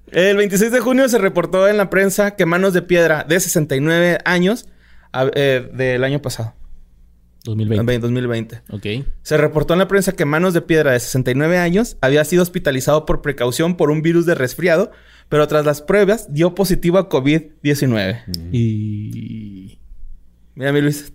El 0.07 0.37
26 0.37 0.71
de 0.71 0.79
junio 0.79 1.07
se 1.09 1.17
reportó 1.17 1.67
en 1.67 1.77
la 1.77 1.89
prensa 1.89 2.35
que 2.35 2.45
Manos 2.45 2.73
de 2.73 2.81
Piedra, 2.83 3.25
de 3.27 3.39
69 3.39 4.19
años, 4.25 4.67
a- 5.11 5.29
eh, 5.33 5.69
del 5.73 6.03
año 6.03 6.21
pasado, 6.21 6.53
2020. 7.45 7.93
en 7.95 8.01
2020. 8.01 8.61
Ok. 8.71 8.85
Se 9.23 9.37
reportó 9.37 9.73
en 9.73 9.79
la 9.79 9.87
prensa 9.87 10.11
que 10.13 10.25
Manos 10.25 10.53
de 10.53 10.61
Piedra, 10.61 10.91
de 10.91 10.99
69 10.99 11.57
años, 11.57 11.97
había 12.01 12.23
sido 12.25 12.43
hospitalizado 12.43 13.05
por 13.05 13.21
precaución 13.21 13.75
por 13.75 13.89
un 13.89 14.01
virus 14.03 14.25
de 14.27 14.35
resfriado, 14.35 14.91
pero 15.29 15.47
tras 15.47 15.65
las 15.65 15.81
pruebas 15.81 16.31
dio 16.31 16.53
positivo 16.53 16.97
a 16.99 17.09
COVID-19. 17.09 18.23
Y... 18.51 19.79
Mira, 20.55 20.71
mi 20.71 20.81
Luis, 20.81 21.11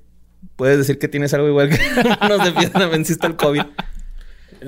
puedes 0.59 0.77
decir 0.77 0.99
que 0.99 1.07
tienes 1.07 1.33
algo 1.33 1.49
igual 1.49 1.71
que 1.71 1.79
Manos 2.21 2.41
de 2.45 2.87
venciste 2.87 3.27
el 3.29 3.37
COVID. 3.37 3.63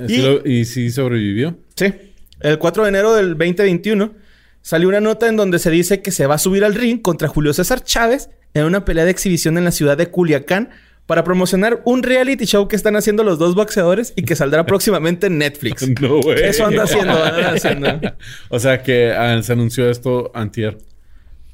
¿Sí 0.06 0.40
Y- 0.44 0.60
¿Y 0.60 0.64
sí 0.64 0.90
sobrevivió? 0.90 1.58
Sí. 1.74 1.92
El 2.38 2.58
4 2.58 2.84
de 2.84 2.88
enero 2.88 3.12
del 3.14 3.30
2021 3.36 4.14
salió 4.62 4.88
una 4.88 5.00
nota 5.00 5.26
en 5.28 5.36
donde 5.36 5.58
se 5.58 5.70
dice 5.70 6.00
que 6.00 6.12
se 6.12 6.26
va 6.26 6.36
a 6.36 6.38
subir 6.38 6.64
al 6.64 6.74
ring 6.74 7.02
contra 7.02 7.26
Julio 7.28 7.52
César 7.52 7.82
Chávez 7.82 8.30
en 8.54 8.64
una 8.64 8.84
pelea 8.84 9.04
de 9.04 9.10
exhibición 9.10 9.58
en 9.58 9.64
la 9.64 9.72
ciudad 9.72 9.98
de 9.98 10.06
Culiacán 10.06 10.70
para 11.06 11.24
promocionar 11.24 11.82
un 11.84 12.04
reality 12.04 12.44
show 12.44 12.68
que 12.68 12.76
están 12.76 12.94
haciendo 12.94 13.24
los 13.24 13.40
dos 13.40 13.56
boxeadores 13.56 14.12
y 14.14 14.22
que 14.22 14.36
saldrá 14.36 14.64
próximamente 14.66 15.26
en 15.26 15.38
Netflix. 15.38 15.88
No, 16.00 16.20
güey. 16.20 16.40
Eso 16.44 16.64
anda 16.66 16.84
haciendo, 16.84 17.12
anda 17.24 17.50
haciendo. 17.50 18.00
o 18.48 18.58
sea 18.60 18.80
que 18.84 19.10
ah, 19.12 19.42
se 19.42 19.52
anunció 19.52 19.90
esto 19.90 20.30
antier. 20.34 20.78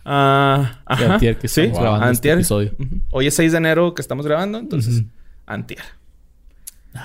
Ah, 0.09 0.83
ajá. 0.87 1.15
antier 1.15 1.37
que 1.37 1.49
sí, 1.49 1.67
grabando 1.67 2.07
este 2.11 2.31
antier. 2.31 2.35
episodio. 2.35 2.73
Hoy 3.11 3.27
es 3.27 3.35
6 3.35 3.51
de 3.51 3.59
enero 3.59 3.93
que 3.93 4.01
estamos 4.03 4.25
grabando, 4.25 4.57
entonces 4.59 5.03
antier. 5.47 5.81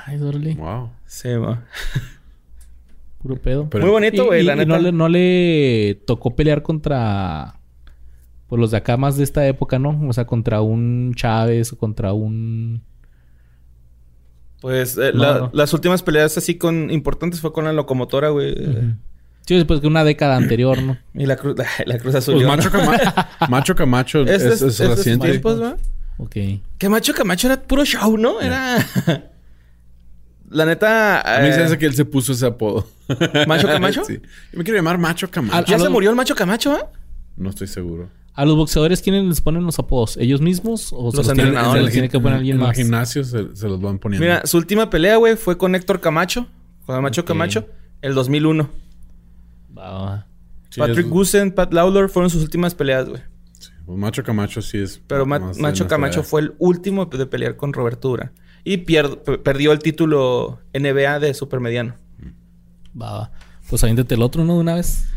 Ay, 0.06 0.22
órale. 0.22 0.54
Wow. 0.54 0.92
Sí, 1.08 1.30
ma. 1.30 1.66
Puro 3.22 3.36
pedo. 3.38 3.68
Pero- 3.70 3.84
Muy 3.86 3.92
bonito, 3.92 4.26
güey, 4.26 4.42
y- 4.42 4.46
la 4.46 4.54
y 4.54 4.58
neta. 4.58 4.70
no, 4.78 4.80
le, 4.80 4.92
no 4.92 5.10
le 5.10 6.00
tocó 6.06 6.36
pelear 6.36 6.62
contra... 6.62 7.56
Pues 8.48 8.60
los 8.60 8.72
de 8.72 8.78
acá 8.78 8.98
más 8.98 9.18
de 9.18 9.24
esta 9.24 9.48
época, 9.48 9.80
¿no? 9.80 10.00
O 10.08 10.14
sea, 10.14 10.26
contra 10.26 10.62
un 10.62 11.14
Chávez 11.16 11.72
o 11.74 11.78
contra 11.78 12.14
un... 12.14 12.82
Pues 14.62 14.98
eh, 14.98 15.12
No, 15.14 15.22
la- 15.24 15.40
no. 15.40 15.50
las 15.54 15.74
últimas 15.74 16.04
peleas 16.04 16.38
así 16.38 16.58
con 16.58 16.92
importantes 16.92 17.42
fue 17.42 17.52
con 17.54 17.66
la 17.66 17.74
locomotora, 17.74 18.30
güey. 18.30 18.54
Sí, 19.46 19.56
después 19.56 19.80
que 19.82 19.88
una 19.88 20.04
década 20.04 20.36
anterior, 20.38 20.82
¿no? 20.82 20.98
Y 21.14 21.26
la 21.26 21.36
cruz, 21.36 21.56
la 21.86 21.98
cruz 21.98 22.16
azul. 22.16 22.36
Pues 22.36 22.48
Macho 22.48 22.72
Camacho, 22.72 23.14
Macho 23.50 23.76
Camacho 23.76 24.22
es, 24.24 24.42
es, 24.44 24.62
es 24.62 24.80
reciente. 24.90 25.30
tiempos, 25.30 25.62
¿va? 25.62 25.78
Ok. 26.18 26.36
Que 26.78 26.90
Macho 26.90 27.14
Camacho 27.14 27.48
era 27.48 27.62
puro 27.62 27.84
show, 27.86 28.18
¿no? 28.18 28.40
Era. 28.42 28.78
La 30.50 30.66
neta. 30.66 31.22
A 31.22 31.42
mí 31.42 31.52
se 31.54 31.62
eh, 31.62 31.64
hace 31.64 31.78
que 31.78 31.86
él 31.86 31.94
se 31.94 32.04
puso 32.06 32.34
ese 32.34 32.46
apodo. 32.46 32.88
¿Macho 33.48 33.68
Camacho? 33.68 34.04
sí. 34.04 34.20
Yo 34.52 34.58
me 34.58 34.64
quiero 34.64 34.78
llamar 34.78 34.98
Macho 34.98 35.30
Camacho. 35.32 35.66
¿Ya 35.66 35.76
a 35.76 35.80
se 35.80 35.84
los- 35.86 35.94
murió 35.94 36.10
el 36.10 36.16
Macho 36.16 36.36
Camacho, 36.36 36.76
¿eh? 36.76 36.82
No 37.38 37.50
estoy 37.50 37.68
seguro. 37.68 38.10
¿A 38.34 38.46
los 38.46 38.56
boxeadores 38.56 39.02
quiénes 39.02 39.24
les 39.26 39.42
ponen 39.42 39.66
los 39.66 39.80
apodos? 39.80 40.18
¿Ellos 40.18 40.42
mismos? 40.42 40.92
¿O 40.94 41.06
Los 41.06 41.16
los 41.16 41.30
entrenadores. 41.30 41.74
se 41.74 41.82
los 41.84 41.92
tiene 41.92 42.10
que 42.10 42.20
poner 42.20 42.38
alguien 42.40 42.58
en 42.58 42.62
más? 42.64 42.78
el 42.78 42.84
gimnasio 42.84 43.24
se, 43.24 43.56
se 43.56 43.68
los 43.68 43.82
van 43.82 44.00
poniendo. 44.00 44.24
Mira, 44.26 44.46
su 44.46 44.58
última 44.58 44.90
pelea, 44.90 45.18
güey, 45.18 45.36
fue 45.36 45.58
con 45.58 45.74
Héctor 45.76 46.00
Camacho. 46.00 46.48
Con 46.86 47.02
Macho 47.02 47.22
Ok. 47.22 47.28
Camacho. 47.28 47.66
El 48.02 48.14
2001. 48.14 48.70
Sí, 50.70 50.80
Patrick 50.80 51.06
es- 51.06 51.12
Gusen, 51.12 51.52
Pat 51.52 51.74
Lawler 51.74 52.08
fueron 52.10 52.30
sus 52.30 52.42
últimas 52.44 52.76
peleas, 52.76 53.10
güey. 53.10 53.22
pues 53.86 53.98
Macho 53.98 54.24
Camacho 54.24 54.62
sí 54.62 54.78
es. 54.78 55.02
Pero 55.08 55.26
Ma- 55.26 55.52
Macho 55.58 55.88
Camacho 55.88 56.24
fue 56.24 56.42
el 56.42 56.54
último 56.60 57.06
de 57.08 57.26
pelear 57.26 57.56
con 57.58 57.74
Roberto 57.74 58.10
Durán. 58.10 58.32
Y 58.64 58.78
perdió 58.78 59.72
el 59.72 59.80
título 59.80 60.60
NBA 60.74 61.20
de 61.20 61.34
supermediano. 61.34 61.96
Va, 63.00 63.12
va. 63.12 63.32
Pues 63.70 63.84
aviéntate 63.84 64.16
el 64.16 64.22
otro, 64.22 64.46
¿no? 64.46 64.54
De 64.56 64.60
una 64.60 64.76
vez. 64.76 65.08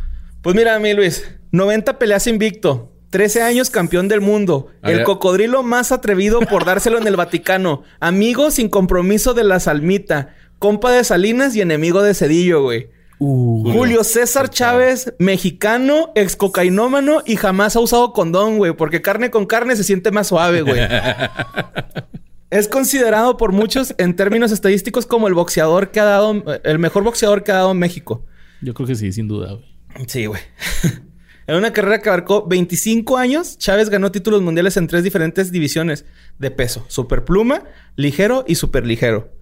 Pues 0.42 0.56
mira, 0.56 0.78
mi 0.78 0.94
Luis, 0.94 1.24
90 1.52 1.98
peleas 1.98 2.26
invicto, 2.26 2.90
13 3.10 3.42
años 3.42 3.70
campeón 3.70 4.08
del 4.08 4.20
mundo, 4.20 4.68
Ah, 4.82 4.90
el 4.90 4.98
ya. 4.98 5.04
cocodrilo 5.04 5.62
más 5.62 5.92
atrevido 5.92 6.40
por 6.40 6.64
dárselo 6.64 6.98
en 6.98 7.06
el 7.06 7.16
Vaticano, 7.16 7.82
amigo 8.00 8.50
sin 8.50 8.68
compromiso 8.68 9.34
de 9.34 9.44
la 9.44 9.60
Salmita, 9.60 10.34
compa 10.58 10.90
de 10.92 11.04
Salinas 11.04 11.54
y 11.54 11.60
enemigo 11.60 12.02
de 12.02 12.14
Cedillo, 12.14 12.62
güey. 12.62 12.88
Julio 13.18 14.04
César 14.04 14.50
Chávez, 14.50 15.14
mexicano, 15.18 16.12
ex 16.14 16.36
cocainómano 16.36 17.22
y 17.24 17.36
jamás 17.36 17.76
ha 17.76 17.80
usado 17.80 18.12
condón, 18.12 18.58
güey, 18.58 18.72
porque 18.76 19.02
carne 19.02 19.30
con 19.30 19.46
carne 19.46 19.76
se 19.76 19.84
siente 19.84 20.10
más 20.10 20.28
suave, 20.28 20.62
güey. 20.62 20.80
es 22.50 22.68
considerado 22.68 23.36
por 23.36 23.52
muchos 23.52 23.94
en 23.98 24.16
términos 24.16 24.52
estadísticos 24.52 25.06
como 25.06 25.28
el 25.28 25.34
boxeador 25.34 25.90
que 25.90 26.00
ha 26.00 26.04
dado, 26.04 26.42
el 26.64 26.78
mejor 26.78 27.04
boxeador 27.04 27.44
que 27.44 27.52
ha 27.52 27.56
dado 27.56 27.74
México. 27.74 28.24
Yo 28.60 28.74
creo 28.74 28.86
que 28.86 28.94
sí, 28.94 29.12
sin 29.12 29.28
duda, 29.28 29.52
güey. 29.52 29.74
Sí, 30.06 30.26
güey. 30.26 30.40
en 31.46 31.56
una 31.56 31.72
carrera 31.72 32.00
que 32.00 32.08
abarcó 32.08 32.46
25 32.46 33.16
años, 33.16 33.58
Chávez 33.58 33.90
ganó 33.90 34.10
títulos 34.10 34.42
mundiales 34.42 34.76
en 34.76 34.86
tres 34.86 35.04
diferentes 35.04 35.52
divisiones 35.52 36.04
de 36.38 36.50
peso: 36.50 36.84
superpluma, 36.88 37.64
ligero 37.96 38.44
y 38.46 38.56
superligero. 38.56 39.32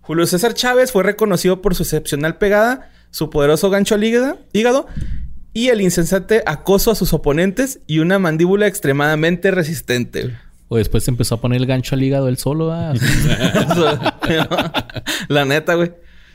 Julio 0.00 0.26
César 0.26 0.54
Chávez 0.54 0.92
fue 0.92 1.02
reconocido 1.02 1.62
por 1.62 1.74
su 1.74 1.82
excepcional 1.82 2.38
pegada, 2.38 2.92
su 3.16 3.30
poderoso 3.30 3.70
gancho 3.70 3.94
al 3.94 4.04
hígado, 4.04 4.86
y 5.54 5.68
el 5.68 5.80
insensate 5.80 6.42
acoso 6.44 6.90
a 6.90 6.94
sus 6.94 7.14
oponentes 7.14 7.80
y 7.86 8.00
una 8.00 8.18
mandíbula 8.18 8.66
extremadamente 8.66 9.50
resistente. 9.50 10.36
O 10.68 10.76
después 10.76 11.04
se 11.04 11.12
empezó 11.12 11.36
a 11.36 11.40
poner 11.40 11.62
el 11.62 11.66
gancho 11.66 11.94
al 11.94 12.02
hígado 12.02 12.28
él 12.28 12.36
solo, 12.36 12.68
la 15.28 15.46
neta, 15.46 15.76
güey. 15.76 15.92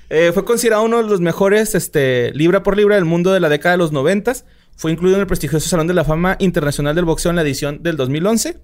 Eh, 0.10 0.32
fue 0.34 0.44
considerado 0.44 0.84
uno 0.84 0.98
de 0.98 1.04
los 1.08 1.22
mejores, 1.22 1.76
este, 1.76 2.32
libra 2.34 2.64
por 2.64 2.76
libra 2.76 2.96
del 2.96 3.06
mundo 3.06 3.32
de 3.32 3.42
la 3.42 3.50
década 3.50 3.74
de 3.74 3.78
los 3.78 3.92
noventas. 3.92 4.46
Fue 4.76 4.92
incluido 4.92 5.18
en 5.18 5.22
el 5.22 5.28
prestigioso 5.28 5.70
Salón 5.70 5.86
de 5.86 5.94
la 5.94 6.04
Fama 6.04 6.36
Internacional 6.40 6.96
del 6.96 7.06
Boxeo 7.06 7.30
en 7.30 7.36
la 7.36 7.44
edición 7.44 7.84
del 7.84 7.96
2011. 7.96 8.58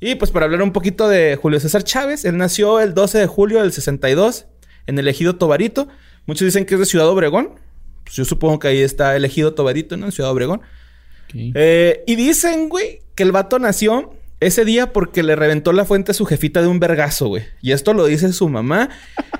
Y 0.00 0.16
pues 0.16 0.32
para 0.32 0.46
hablar 0.46 0.62
un 0.62 0.72
poquito 0.72 1.08
de 1.08 1.36
Julio 1.36 1.60
César 1.60 1.84
Chávez, 1.84 2.24
él 2.24 2.38
nació 2.38 2.80
el 2.80 2.92
12 2.92 3.18
de 3.18 3.26
julio 3.28 3.62
del 3.62 3.70
62 3.70 4.46
en 4.88 4.98
el 4.98 5.06
ejido 5.06 5.36
Tobarito. 5.36 5.86
Muchos 6.26 6.44
dicen 6.44 6.64
que 6.64 6.74
es 6.74 6.80
de 6.80 6.86
Ciudad 6.86 7.08
Obregón. 7.08 7.50
Pues 8.04 8.16
yo 8.16 8.24
supongo 8.24 8.58
que 8.58 8.68
ahí 8.68 8.80
está 8.80 9.16
el 9.16 9.24
ejido 9.24 9.54
Tobarito, 9.54 9.96
¿no? 9.96 10.06
En 10.06 10.12
Ciudad 10.12 10.30
Obregón. 10.30 10.60
Eh, 11.34 12.04
y 12.06 12.14
dicen, 12.14 12.68
güey, 12.68 13.00
que 13.14 13.22
el 13.22 13.32
vato 13.32 13.58
nació 13.58 14.12
ese 14.40 14.64
día 14.64 14.92
porque 14.92 15.22
le 15.22 15.34
reventó 15.34 15.72
la 15.72 15.84
fuente 15.84 16.12
a 16.12 16.14
su 16.14 16.24
jefita 16.26 16.60
de 16.60 16.68
un 16.68 16.78
vergazo, 16.78 17.28
güey. 17.28 17.44
Y 17.62 17.72
esto 17.72 17.94
lo 17.94 18.06
dice 18.06 18.32
su 18.32 18.48
mamá. 18.48 18.90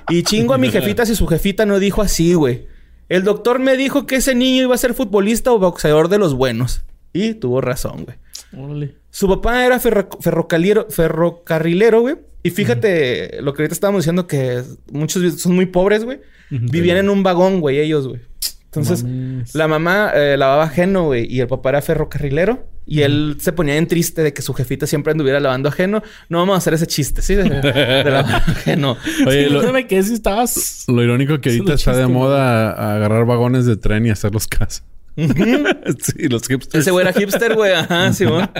Y 0.09 0.23
chingo 0.23 0.53
a 0.53 0.57
mi 0.57 0.69
jefita 0.69 1.05
si 1.05 1.15
su 1.15 1.27
jefita 1.27 1.65
no 1.65 1.79
dijo 1.79 2.01
así, 2.01 2.33
güey. 2.33 2.67
El 3.09 3.23
doctor 3.23 3.59
me 3.59 3.77
dijo 3.77 4.05
que 4.05 4.17
ese 4.17 4.35
niño 4.35 4.63
iba 4.63 4.75
a 4.75 4.77
ser 4.77 4.93
futbolista 4.93 5.51
o 5.51 5.59
boxeador 5.59 6.09
de 6.09 6.17
los 6.17 6.33
buenos. 6.33 6.83
Y 7.13 7.33
tuvo 7.35 7.61
razón, 7.61 8.05
güey. 8.05 8.17
Órale. 8.55 8.95
Su 9.09 9.27
papá 9.27 9.65
era 9.65 9.79
ferro- 9.79 10.09
ferrocaliero- 10.21 10.87
ferrocarrilero, 10.89 12.01
güey. 12.01 12.15
Y 12.43 12.51
fíjate 12.51 13.41
lo 13.41 13.53
que 13.53 13.63
ahorita 13.63 13.73
estábamos 13.73 14.03
diciendo 14.03 14.27
que 14.27 14.61
muchos 14.91 15.41
son 15.41 15.55
muy 15.55 15.65
pobres, 15.65 16.03
güey. 16.05 16.19
Vivían 16.49 16.97
en 16.97 17.09
un 17.09 17.23
vagón, 17.23 17.59
güey, 17.59 17.79
ellos, 17.79 18.07
güey. 18.07 18.21
Entonces, 18.65 19.03
mames. 19.03 19.55
la 19.55 19.67
mamá 19.67 20.11
eh, 20.13 20.35
lavaba 20.37 20.65
ajeno, 20.65 21.05
güey, 21.05 21.25
y 21.33 21.39
el 21.41 21.47
papá 21.47 21.69
era 21.69 21.81
ferrocarrilero. 21.81 22.67
Y 22.85 23.01
él 23.01 23.35
se 23.41 23.51
ponía 23.51 23.75
en 23.75 23.85
triste 23.87 24.23
de 24.23 24.31
que 24.33 24.41
su 24.41 24.53
jefita 24.53 24.87
siempre 24.87 25.11
anduviera 25.11 25.41
lavando 25.41 25.67
ajeno. 25.67 26.03
No 26.29 26.37
vamos 26.37 26.55
a 26.55 26.57
hacer 26.59 26.73
ese 26.73 26.87
chiste, 26.87 27.21
¿sí? 27.21 27.35
De, 27.35 27.43
de 27.43 28.03
lavar 28.11 28.43
ajeno. 28.47 28.95
Oye, 29.25 29.47
Sí, 29.47 29.53
lo, 29.53 29.61
no 29.61 29.73
me 29.73 29.87
quedé 29.87 30.03
si 30.03 30.13
estabas... 30.13 30.85
lo 30.87 31.03
irónico 31.03 31.41
que 31.41 31.49
ahorita 31.49 31.73
es 31.73 31.81
está 31.81 31.97
de 31.97 32.07
moda 32.07 32.71
a 32.71 32.95
agarrar 32.95 33.25
vagones 33.25 33.65
de 33.65 33.75
tren 33.75 34.05
y 34.05 34.09
hacerlos 34.09 34.47
casa. 34.47 34.83
sí, 35.99 36.27
los 36.29 36.47
hipsters. 36.47 36.81
Ese 36.81 36.91
güey 36.91 37.05
era 37.05 37.13
hipster, 37.13 37.55
güey. 37.55 37.73
Ajá, 37.73 38.13
Simón. 38.13 38.49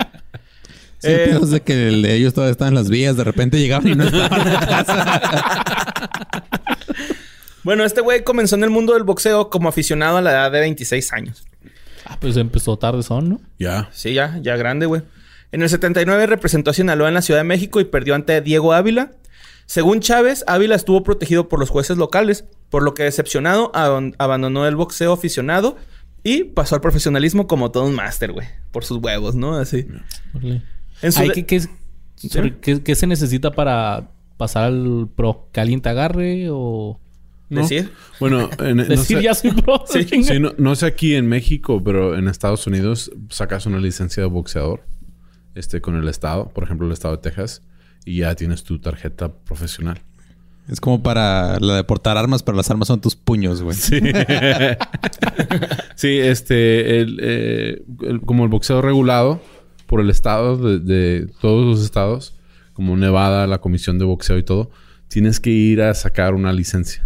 Sí, 1.00 1.10
Eh, 1.12 1.26
pedos 1.28 1.52
de 1.52 1.62
que 1.62 1.90
el 1.90 2.02
de 2.02 2.16
ellos 2.16 2.34
todavía 2.34 2.54
estaban 2.54 2.74
en 2.74 2.80
las 2.80 2.90
vías. 2.90 3.16
De 3.16 3.24
repente 3.24 3.60
llegaban 3.60 3.88
y 3.88 3.94
no 3.94 4.04
estaban 4.06 4.48
en 4.48 4.54
la 4.54 4.60
casa. 4.68 5.64
Bueno, 7.64 7.84
este 7.84 8.00
güey 8.00 8.24
comenzó 8.24 8.56
en 8.56 8.64
el 8.64 8.70
mundo 8.70 8.94
del 8.94 9.04
boxeo 9.04 9.50
como 9.50 9.68
aficionado 9.68 10.16
a 10.18 10.22
la 10.22 10.32
edad 10.32 10.52
de 10.54 10.62
26 10.62 11.12
años. 11.12 11.46
Ah, 12.06 12.18
pues 12.18 12.38
empezó 12.38 12.78
tarde 12.78 13.04
son, 13.04 13.28
¿no? 13.28 13.42
Ya. 13.60 13.90
Sí, 13.92 14.14
ya, 14.14 14.40
ya 14.42 14.56
grande, 14.56 14.86
güey. 14.86 15.02
En 15.52 15.62
el 15.62 15.68
79 15.70 16.28
representó 16.28 16.72
a 16.72 16.74
Sinaloa 16.74 17.10
en 17.10 17.14
la 17.16 17.22
Ciudad 17.22 17.42
de 17.42 17.44
México 17.44 17.82
y 17.82 17.86
perdió 17.86 18.16
ante 18.16 18.40
Diego 18.40 18.72
Ávila. 18.72 19.12
Según 19.66 20.00
Chávez, 20.00 20.46
Ávila 20.48 20.76
estuvo 20.76 21.04
protegido 21.04 21.50
por 21.50 21.60
los 21.60 21.70
jueces 21.70 21.98
locales, 21.98 22.46
por 22.70 22.84
lo 22.84 22.94
que 22.94 23.04
decepcionado 23.04 23.72
abandonó 23.74 24.66
el 24.66 24.78
boxeo 24.78 25.12
aficionado 25.12 25.76
y 26.24 26.44
pasó 26.46 26.76
al 26.76 26.82
profesionalismo 26.82 27.48
como 27.48 27.72
todo 27.72 27.86
un 27.86 27.96
máster, 27.96 28.32
güey. 28.34 28.48
Por 28.72 28.84
sus 28.84 28.98
huevos, 29.02 29.36
¿no? 29.36 29.56
Así. 29.58 29.88
Ay, 31.16 31.30
¿qué, 31.46 31.62
sorry, 32.18 32.56
¿qué- 32.62 32.82
qué 32.84 32.96
se 32.96 33.08
necesita 33.08 33.52
para 33.52 34.12
pasar 34.38 34.66
al 34.66 35.08
pro? 35.16 35.50
¿Caliente 35.52 35.90
agarre 35.90 36.48
o...? 36.50 37.00
¿No? 37.50 37.62
¿Decir? 37.62 37.92
Bueno, 38.20 38.50
en, 38.60 38.76
no 38.78 38.84
Decir 38.84 39.18
sé- 39.20 39.24
ya 39.24 39.34
soy 39.34 39.52
pro. 39.54 39.84
Sí. 39.88 40.04
Sí, 40.24 40.40
no, 40.40 40.54
no 40.58 40.76
sé 40.76 40.86
aquí 40.86 41.16
en 41.16 41.28
México, 41.28 41.82
pero 41.82 42.18
en 42.18 42.28
Estados 42.28 42.68
Unidos 42.68 43.10
sacas 43.30 43.66
una 43.66 43.80
licencia 43.80 44.22
de 44.22 44.28
boxeador 44.28 44.84
este, 45.56 45.80
con 45.80 45.96
el 45.96 46.08
estado, 46.10 46.50
por 46.50 46.66
ejemplo, 46.66 46.86
el 46.88 46.92
estado 46.94 47.16
de 47.16 47.22
Texas, 47.22 47.62
y 48.04 48.18
ya 48.18 48.36
tienes 48.36 48.64
tu 48.64 48.80
tarjeta 48.80 49.34
profesional. 49.34 50.02
Es 50.70 50.82
como 50.82 51.02
para 51.02 51.60
la 51.60 51.76
de 51.78 51.84
portar 51.84 52.18
armas, 52.18 52.44
pero 52.44 52.58
las 52.58 52.70
armas 52.70 52.88
son 52.90 53.00
tus 53.00 53.16
puños, 53.16 53.62
güey. 53.62 53.76
Sí. 53.78 54.00
sí, 55.96 56.18
este, 56.20 57.00
el, 57.02 57.20
eh, 57.22 57.84
el- 58.04 58.22
como 58.22 58.44
el 58.44 58.50
boxeo 58.50 58.82
regulado 58.82 59.42
por 59.86 60.02
el 60.02 60.10
estado 60.10 60.58
de, 60.58 60.80
de 60.80 61.28
todos 61.42 61.66
los 61.66 61.84
estados, 61.86 62.34
como 62.74 62.98
Nevada, 62.98 63.48
la 63.48 63.60
comisión 63.60 63.98
de 63.98 64.06
boxeo 64.06 64.38
y 64.38 64.44
todo, 64.44 64.70
tienes 65.08 65.40
que 65.40 65.50
ir 65.50 65.82
a 65.82 65.94
sacar 65.94 66.34
una 66.34 66.52
licencia. 66.54 67.06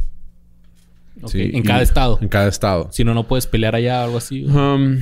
Sí, 1.27 1.51
En 1.53 1.61
cada 1.61 1.83
estado. 1.83 2.17
En 2.21 2.29
cada 2.29 2.47
estado. 2.47 2.89
Si 2.91 3.03
no, 3.03 3.13
no 3.13 3.27
puedes 3.27 3.45
pelear 3.45 3.75
allá 3.75 4.01
o 4.01 4.05
algo 4.05 4.17
así. 4.17 4.43
Um, 4.45 4.97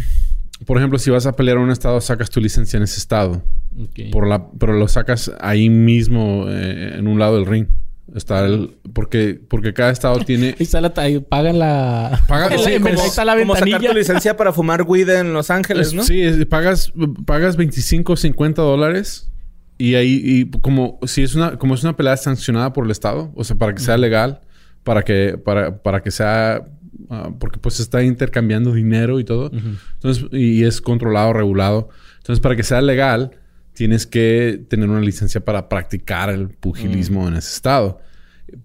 por 0.65 0.77
ejemplo, 0.77 0.99
si 0.99 1.09
vas 1.09 1.25
a 1.25 1.31
pelear 1.31 1.55
en 1.57 1.63
un 1.63 1.71
estado, 1.71 2.01
sacas 2.01 2.29
tu 2.29 2.41
licencia 2.41 2.75
en 2.75 2.83
ese 2.83 2.99
estado. 2.99 3.41
Ok. 3.81 4.11
Por 4.11 4.27
la, 4.27 4.49
pero 4.59 4.73
lo 4.73 4.89
sacas 4.89 5.31
ahí 5.39 5.69
mismo, 5.69 6.45
eh, 6.49 6.95
en 6.97 7.07
un 7.07 7.19
lado 7.19 7.35
del 7.37 7.45
ring. 7.45 7.67
Está 8.15 8.45
el... 8.45 8.75
Porque, 8.93 9.39
porque 9.49 9.73
cada 9.73 9.91
estado 9.91 10.19
tiene... 10.25 10.47
Ahí 10.49 10.55
está 10.59 10.81
la... 10.81 10.93
Ahí 10.97 11.19
pagan 11.19 11.59
la... 11.59 12.21
Paga- 12.27 12.47
Ahí 12.51 12.57
sí, 12.59 12.71
la- 12.71 12.79
como- 12.79 13.01
ahí 13.01 13.07
está 13.07 13.25
la 13.25 13.37
Como 13.37 13.55
sacar 13.55 13.81
tu 13.81 13.93
licencia 13.93 14.35
para 14.37 14.51
fumar 14.53 14.83
weed 14.83 15.09
en 15.09 15.33
Los 15.33 15.49
Ángeles, 15.49 15.93
¿no? 15.93 16.03
Sí, 16.03 16.21
es- 16.21 16.45
pagas, 16.45 16.91
pagas 17.25 17.55
25 17.57 18.13
o 18.13 18.15
50 18.17 18.61
dólares. 18.61 19.31
Y 19.77 19.95
ahí, 19.95 20.21
y 20.23 20.49
como 20.59 20.99
si 21.05 21.23
es 21.23 21.35
una, 21.35 21.57
como 21.57 21.73
es 21.73 21.83
una 21.83 21.95
pelea 21.95 22.17
sancionada 22.17 22.73
por 22.73 22.83
el 22.83 22.91
Estado, 22.91 23.31
o 23.35 23.43
sea, 23.45 23.55
para 23.55 23.73
que 23.73 23.79
sea 23.81 23.97
legal, 23.97 24.41
para 24.83 25.03
que, 25.03 25.37
para, 25.37 25.81
para 25.81 26.01
que 26.03 26.11
sea, 26.11 26.65
ah, 27.09 27.29
porque 27.39 27.59
pues 27.59 27.75
se 27.75 27.83
está 27.83 28.03
intercambiando 28.03 28.73
dinero 28.73 29.21
y 29.21 29.23
todo. 29.23 29.49
Entonces, 29.93 30.25
y 30.33 30.65
es 30.65 30.81
controlado, 30.81 31.31
regulado. 31.31 31.87
Entonces, 32.17 32.41
para 32.41 32.57
que 32.57 32.63
sea 32.63 32.81
legal, 32.81 33.31
tienes 33.79 34.05
que 34.05 34.61
tener 34.67 34.89
una 34.89 34.99
licencia 34.99 35.39
para 35.45 35.69
practicar 35.69 36.29
el 36.29 36.49
pugilismo 36.49 37.29
en 37.29 37.35
ese 37.35 37.55
estado. 37.55 38.01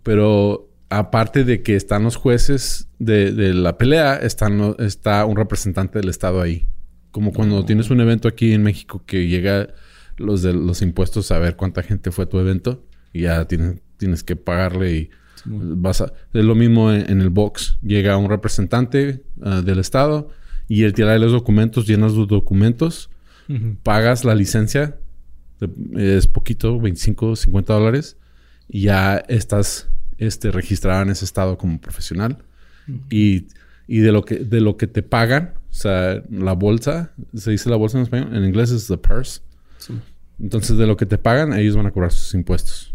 Pero 0.03 0.69
aparte 0.89 1.45
de 1.45 1.63
que 1.63 1.77
están 1.77 2.03
los 2.03 2.17
jueces 2.17 2.89
de, 2.99 3.31
de 3.33 3.55
la 3.55 3.79
pelea, 3.79 4.17
están 4.17 4.75
está 4.81 5.25
un 5.25 5.37
representante 5.37 6.01
del 6.01 6.09
estado 6.09 6.41
ahí. 6.43 6.67
Como 7.13 7.33
cuando 7.33 7.65
tienes 7.65 7.91
un 7.91 8.01
evento 8.01 8.27
aquí 8.27 8.53
en 8.55 8.65
México 8.65 9.05
que 9.07 9.29
llega 9.29 9.69
los 10.17 10.43
de 10.43 10.53
los 10.53 10.83
impuestos 10.83 11.31
a 11.31 11.39
ver 11.39 11.55
cuánta 11.55 11.85
gente 11.85 12.11
fue 12.11 12.25
a 12.25 12.29
tu 12.29 12.41
evento 12.41 12.85
y 13.13 13.21
ya 13.23 13.45
tienes, 13.47 13.81
tienes 13.97 14.25
que 14.25 14.35
pagarle 14.35 14.93
y 14.97 15.11
Vas 15.47 16.01
a- 16.01 16.13
es 16.33 16.45
lo 16.45 16.57
mismo 16.57 16.91
en, 16.91 17.09
en 17.09 17.21
el 17.21 17.29
box. 17.31 17.77
Llega 17.83 18.17
un 18.17 18.29
representante 18.31 19.23
ah, 19.43 19.63
del 19.63 19.79
estado 19.79 20.31
y 20.67 20.83
él 20.83 20.93
te 20.93 21.05
da 21.05 21.17
los 21.19 21.31
documentos, 21.31 21.87
llenas 21.87 22.15
los 22.15 22.27
documentos, 22.27 23.11
pagas 23.83 24.25
la 24.25 24.35
licencia, 24.35 24.97
es 25.97 26.27
poquito, 26.27 26.79
25, 26.81 27.37
50 27.37 27.73
dólares, 27.75 28.17
y 28.69 28.83
ya 28.83 29.19
estás 29.29 29.89
este, 30.19 30.51
registrado 30.51 31.03
en 31.03 31.11
ese 31.11 31.25
estado 31.25 31.59
como 31.59 31.81
profesional. 31.81 32.39
Y, 33.11 33.47
y 33.87 33.99
de, 34.01 34.13
lo 34.13 34.25
que, 34.25 34.37
de 34.37 34.61
lo 34.61 34.77
que 34.77 34.87
te 34.87 35.03
pagan, 35.03 35.55
o 35.71 35.73
sea, 35.75 36.23
la 36.31 36.53
bolsa, 36.53 37.13
se 37.35 37.51
dice 37.51 37.71
la 37.71 37.77
bolsa 37.77 37.99
en 37.99 38.05
español, 38.05 38.35
en 38.37 38.45
inglés 38.45 38.71
es 38.71 38.87
the 38.89 38.97
purse. 38.99 39.41
Sí. 39.79 39.95
Entonces, 40.41 40.77
de 40.77 40.87
lo 40.87 40.97
que 40.97 41.07
te 41.07 41.17
pagan, 41.19 41.53
ellos 41.53 41.77
van 41.77 41.87
a 41.87 41.91
cobrar 41.91 42.13
sus 42.13 42.35
impuestos. 42.35 42.95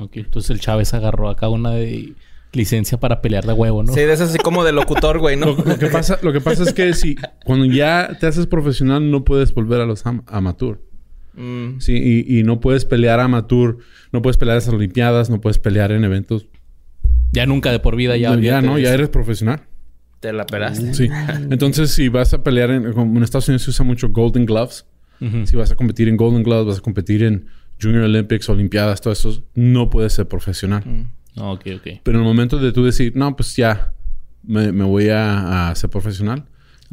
Ok, 0.00 0.16
Entonces 0.18 0.50
el 0.50 0.60
Chávez 0.60 0.94
agarró 0.94 1.28
acá 1.28 1.48
una 1.48 1.70
de 1.72 2.14
licencia 2.52 2.98
para 2.98 3.20
pelear 3.20 3.44
de 3.44 3.52
huevo, 3.52 3.82
¿no? 3.82 3.92
Sí, 3.92 4.00
de 4.00 4.12
esas 4.12 4.30
así 4.30 4.38
como 4.38 4.62
de 4.64 4.70
locutor, 4.72 5.18
güey, 5.18 5.36
¿no? 5.36 5.46
Lo, 5.46 5.64
lo 5.64 5.78
que 5.78 5.88
pasa, 5.88 6.18
lo 6.22 6.32
que 6.32 6.40
pasa 6.40 6.62
es 6.62 6.72
que 6.72 6.94
si 6.94 7.16
cuando 7.44 7.64
ya 7.66 8.16
te 8.20 8.26
haces 8.28 8.46
profesional, 8.46 9.10
no 9.10 9.24
puedes 9.24 9.52
volver 9.52 9.80
a 9.80 9.86
los 9.86 10.06
am- 10.06 10.22
amateur. 10.28 10.80
Mm. 11.36 11.80
Sí, 11.80 12.24
y, 12.26 12.38
y 12.38 12.42
no 12.42 12.60
puedes 12.60 12.84
pelear 12.84 13.20
amateur, 13.20 13.78
no 14.12 14.22
puedes 14.22 14.36
pelear 14.36 14.58
en 14.58 14.64
las 14.64 14.74
Olimpiadas, 14.74 15.30
no 15.30 15.40
puedes 15.40 15.58
pelear 15.58 15.92
en 15.92 16.04
eventos. 16.04 16.46
Ya 17.32 17.46
nunca 17.46 17.72
de 17.72 17.80
por 17.80 17.96
vida, 17.96 18.16
ya. 18.16 18.38
Ya, 18.38 18.62
no, 18.62 18.78
ya 18.78 18.94
eres 18.94 19.08
profesional. 19.08 19.62
Te 20.20 20.32
la 20.32 20.46
pelaste. 20.46 20.94
Sí. 20.94 21.08
Entonces, 21.50 21.90
si 21.90 22.08
vas 22.08 22.32
a 22.32 22.42
pelear 22.42 22.70
en, 22.70 22.92
como 22.92 23.16
en 23.16 23.22
Estados 23.22 23.48
Unidos 23.48 23.62
se 23.62 23.70
usa 23.70 23.84
mucho 23.84 24.08
Golden 24.10 24.46
Gloves. 24.46 24.86
Si 25.44 25.56
vas 25.56 25.70
a 25.70 25.74
competir 25.74 26.08
en 26.08 26.18
Golden 26.18 26.42
Gloves, 26.42 26.66
vas 26.66 26.78
a 26.78 26.82
competir 26.82 27.22
en 27.22 27.46
Junior 27.80 28.04
Olympics, 28.04 28.48
Olimpiadas, 28.50 29.00
todo 29.00 29.12
eso, 29.12 29.42
no 29.54 29.88
puedes 29.88 30.12
ser 30.12 30.28
profesional. 30.28 30.82
Mm. 30.84 31.40
Ok, 31.40 31.62
ok. 31.76 32.00
Pero 32.02 32.18
en 32.18 32.24
el 32.24 32.28
momento 32.28 32.58
de 32.58 32.72
tú 32.72 32.84
decir, 32.84 33.12
no, 33.16 33.34
pues 33.34 33.56
ya 33.56 33.92
me, 34.42 34.70
me 34.70 34.84
voy 34.84 35.08
a, 35.08 35.70
a 35.70 35.74
ser 35.76 35.88
profesional, 35.88 36.44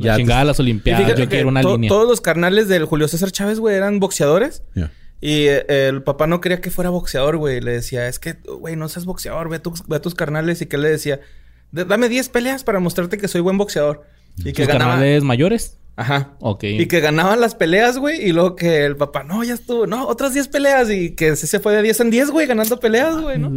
Ya 0.05 0.17
chingada 0.17 0.43
las 0.43 0.59
Olimpiadas. 0.59 1.03
fíjate 1.03 1.21
Yo 1.21 1.27
que 1.29 1.35
quiero 1.35 1.49
una 1.49 1.61
to- 1.61 1.73
línea. 1.73 1.89
todos 1.89 2.07
los 2.07 2.21
carnales 2.21 2.67
del 2.67 2.85
Julio 2.85 3.07
César 3.07 3.31
Chávez, 3.31 3.59
güey, 3.59 3.75
eran 3.75 3.99
boxeadores. 3.99 4.63
Y 5.23 5.45
eh, 5.47 5.65
el 5.89 6.01
papá 6.03 6.25
no 6.27 6.41
quería 6.41 6.61
que 6.61 6.71
fuera 6.71 6.89
boxeador, 6.89 7.37
güey. 7.37 7.61
Le 7.61 7.71
decía, 7.73 8.07
es 8.07 8.17
que, 8.19 8.37
güey, 8.59 8.75
no 8.75 8.89
seas 8.89 9.05
boxeador, 9.05 9.49
ve 9.49 9.57
a, 9.57 9.61
tus, 9.61 9.87
ve 9.87 9.97
a 9.97 10.01
tus 10.01 10.15
carnales. 10.15 10.61
Y 10.61 10.65
que 10.65 10.77
él 10.77 10.81
le 10.81 10.89
decía, 10.89 11.19
"D- 11.71 11.85
dame 11.85 12.09
10 12.09 12.29
peleas 12.29 12.63
para 12.63 12.79
mostrarte 12.79 13.17
que 13.19 13.27
soy 13.27 13.41
buen 13.41 13.57
boxeador. 13.57 14.03
Y 14.37 14.45
que 14.53 14.63
¿Tus 14.63 14.67
ganaba. 14.67 14.93
canales 14.93 15.23
mayores? 15.23 15.77
Ajá. 15.97 16.31
Ok. 16.39 16.63
Y 16.63 16.87
que 16.87 17.01
ganaban 17.01 17.39
las 17.39 17.53
peleas, 17.53 17.97
güey. 17.99 18.25
Y 18.27 18.31
luego 18.31 18.55
que 18.55 18.85
el 18.85 18.95
papá, 18.95 19.23
no, 19.23 19.43
ya 19.43 19.53
estuvo, 19.53 19.85
no, 19.85 20.07
otras 20.07 20.33
10 20.33 20.47
peleas. 20.47 20.89
Y 20.89 21.11
que 21.11 21.35
se 21.35 21.45
se 21.45 21.59
fue 21.59 21.75
de 21.75 21.83
10 21.83 21.99
en 21.99 22.09
10, 22.09 22.31
güey, 22.31 22.47
ganando 22.47 22.79
peleas, 22.79 23.21
güey, 23.21 23.37
¿no? 23.37 23.51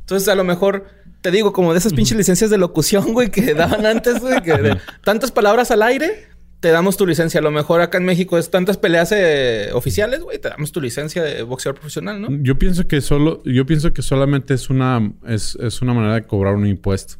Entonces, 0.00 0.28
a 0.28 0.34
lo 0.34 0.44
mejor, 0.44 0.86
te 1.22 1.30
digo, 1.30 1.52
como 1.52 1.72
de 1.72 1.78
esas 1.78 1.94
pinches 1.94 2.16
licencias 2.16 2.50
de 2.50 2.58
locución, 2.58 3.12
güey, 3.12 3.30
que 3.30 3.54
daban 3.54 3.86
antes, 3.86 4.20
güey, 4.20 4.42
que 4.42 4.58
de 4.58 4.76
tantas 5.04 5.30
palabras 5.30 5.70
al 5.70 5.82
aire, 5.82 6.26
te 6.60 6.68
damos 6.70 6.96
tu 6.96 7.06
licencia. 7.06 7.40
A 7.40 7.42
lo 7.42 7.52
mejor 7.52 7.80
acá 7.80 7.98
en 7.98 8.04
México 8.04 8.38
es 8.38 8.50
tantas 8.50 8.76
peleas 8.76 9.12
eh, 9.12 9.70
oficiales, 9.72 10.20
güey, 10.20 10.38
te 10.38 10.48
damos 10.48 10.72
tu 10.72 10.80
licencia 10.80 11.22
de 11.22 11.42
boxeador 11.44 11.76
profesional, 11.78 12.20
¿no? 12.20 12.28
Yo 12.42 12.58
pienso 12.58 12.86
que 12.86 13.00
solo, 13.00 13.40
yo 13.44 13.64
pienso 13.64 13.92
que 13.92 14.02
solamente 14.02 14.54
es 14.54 14.68
una, 14.68 15.12
es, 15.26 15.56
es 15.60 15.80
una 15.80 15.94
manera 15.94 16.14
de 16.14 16.22
cobrar 16.24 16.54
un 16.54 16.66
impuesto. 16.66 17.14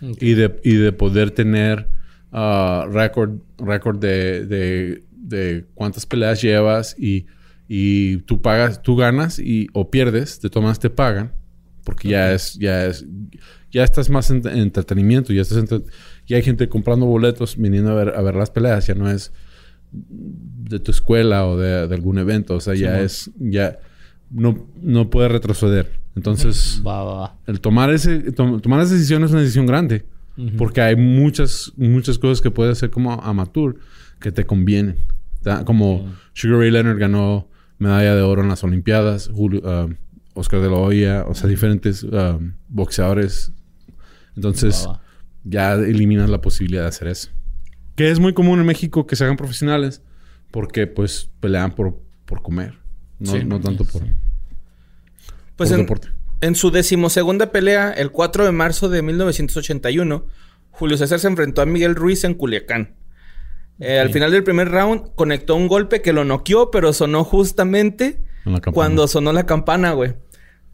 Y 0.00 0.34
de, 0.34 0.60
y 0.62 0.76
de 0.76 0.92
poder 0.92 1.32
tener 1.32 1.88
ah, 2.30 2.86
récord 2.88 3.40
récord 3.58 3.98
de, 3.98 4.46
de, 4.46 5.02
de 5.10 5.64
cuántas 5.74 6.06
peleas 6.06 6.40
llevas 6.40 6.94
y, 6.96 7.26
y 7.66 8.18
tú 8.18 8.40
pagas, 8.40 8.80
tú 8.80 8.94
ganas 8.94 9.40
y, 9.40 9.66
o 9.72 9.90
pierdes, 9.90 10.40
de 10.40 10.50
todas 10.50 10.62
maneras 10.62 10.78
te 10.78 10.90
pagan, 10.90 11.32
porque 11.88 12.08
ya 12.08 12.32
es, 12.34 12.52
ya 12.58 12.84
es, 12.84 13.06
ya 13.70 13.82
estás 13.82 14.10
más 14.10 14.30
en, 14.30 14.46
en 14.46 14.58
entretenimiento, 14.58 15.32
ya 15.32 15.40
estás 15.40 15.56
entre- 15.56 15.84
ya 16.26 16.36
hay 16.36 16.42
gente 16.42 16.68
comprando 16.68 17.06
boletos, 17.06 17.56
viniendo 17.56 17.90
a 17.92 17.94
ver, 17.94 18.14
a 18.14 18.20
ver 18.20 18.34
las 18.34 18.50
peleas, 18.50 18.86
ya 18.86 18.94
no 18.94 19.10
es 19.10 19.32
de 19.90 20.78
tu 20.80 20.90
escuela 20.90 21.46
o 21.46 21.56
de, 21.56 21.88
de 21.88 21.94
algún 21.94 22.18
evento, 22.18 22.54
o 22.56 22.60
sea, 22.60 22.74
ya 22.74 23.00
es, 23.00 23.30
ya 23.38 23.78
no, 24.30 24.66
no 24.82 25.08
puedes 25.08 25.32
retroceder. 25.32 25.92
Entonces, 26.14 26.82
Va, 26.86 27.02
va, 27.04 27.14
va. 27.14 27.36
el 27.46 27.60
tomar 27.60 27.90
ese 27.90 28.32
to- 28.32 28.60
tomar 28.60 28.82
esa 28.82 28.92
decisión 28.92 29.24
es 29.24 29.30
una 29.30 29.40
decisión 29.40 29.66
grande 29.66 30.04
porque 30.56 30.80
hay 30.82 30.94
muchas 30.94 31.72
muchas 31.76 32.16
cosas 32.18 32.40
que 32.40 32.50
puedes 32.52 32.72
hacer 32.78 32.90
como 32.90 33.12
amateur 33.14 33.76
que 34.20 34.30
te 34.30 34.44
convienen. 34.46 34.96
Como 35.64 36.14
Sugar 36.34 36.58
Ray 36.58 36.70
Leonard 36.70 36.98
ganó 36.98 37.48
medalla 37.78 38.14
de 38.14 38.22
oro 38.22 38.42
en 38.42 38.48
las 38.48 38.62
Olimpiadas 38.62 39.30
Julio, 39.34 39.62
um, 39.62 39.94
Oscar 40.38 40.60
de 40.60 40.68
la 40.70 40.76
Hoya 40.76 41.24
o 41.26 41.34
sea 41.34 41.48
diferentes 41.48 42.02
um, 42.04 42.52
boxeadores. 42.68 43.52
Entonces 44.36 44.88
ya 45.44 45.74
eliminas 45.74 46.30
la 46.30 46.40
posibilidad 46.40 46.82
de 46.82 46.88
hacer 46.88 47.08
eso. 47.08 47.30
Que 47.96 48.10
es 48.10 48.20
muy 48.20 48.32
común 48.34 48.60
en 48.60 48.66
México 48.66 49.06
que 49.06 49.16
se 49.16 49.24
hagan 49.24 49.36
profesionales 49.36 50.02
porque 50.50 50.86
pues 50.86 51.30
pelean 51.40 51.74
por 51.74 52.00
por 52.24 52.42
comer 52.42 52.74
no, 53.18 53.32
Sí. 53.32 53.44
no 53.44 53.58
tanto 53.60 53.84
por, 53.84 54.02
Pues 55.56 55.70
por 55.70 55.78
en, 55.78 55.84
deporte. 55.86 56.08
en 56.40 56.54
su 56.54 56.70
decimosegunda 56.70 57.50
pelea, 57.50 57.90
el 57.90 58.10
4 58.12 58.44
de 58.44 58.52
marzo 58.52 58.88
de 58.88 59.02
1981, 59.02 60.26
Julio 60.70 60.96
César 60.96 61.18
se 61.18 61.26
enfrentó 61.26 61.62
a 61.62 61.66
Miguel 61.66 61.94
Ruiz 61.96 62.22
en 62.24 62.34
Culiacán. 62.34 62.94
Eh, 63.80 63.98
Al 63.98 64.10
final 64.10 64.30
del 64.30 64.44
primer 64.44 64.70
round, 64.70 65.14
conectó 65.14 65.56
un 65.56 65.66
golpe 65.68 66.02
que 66.02 66.12
lo 66.12 66.24
noqueó, 66.24 66.70
pero 66.70 66.92
sonó 66.92 67.24
justamente 67.24 68.22
cuando 68.72 69.08
sonó 69.08 69.32
la 69.32 69.46
campana, 69.46 69.92
güey. 69.92 70.14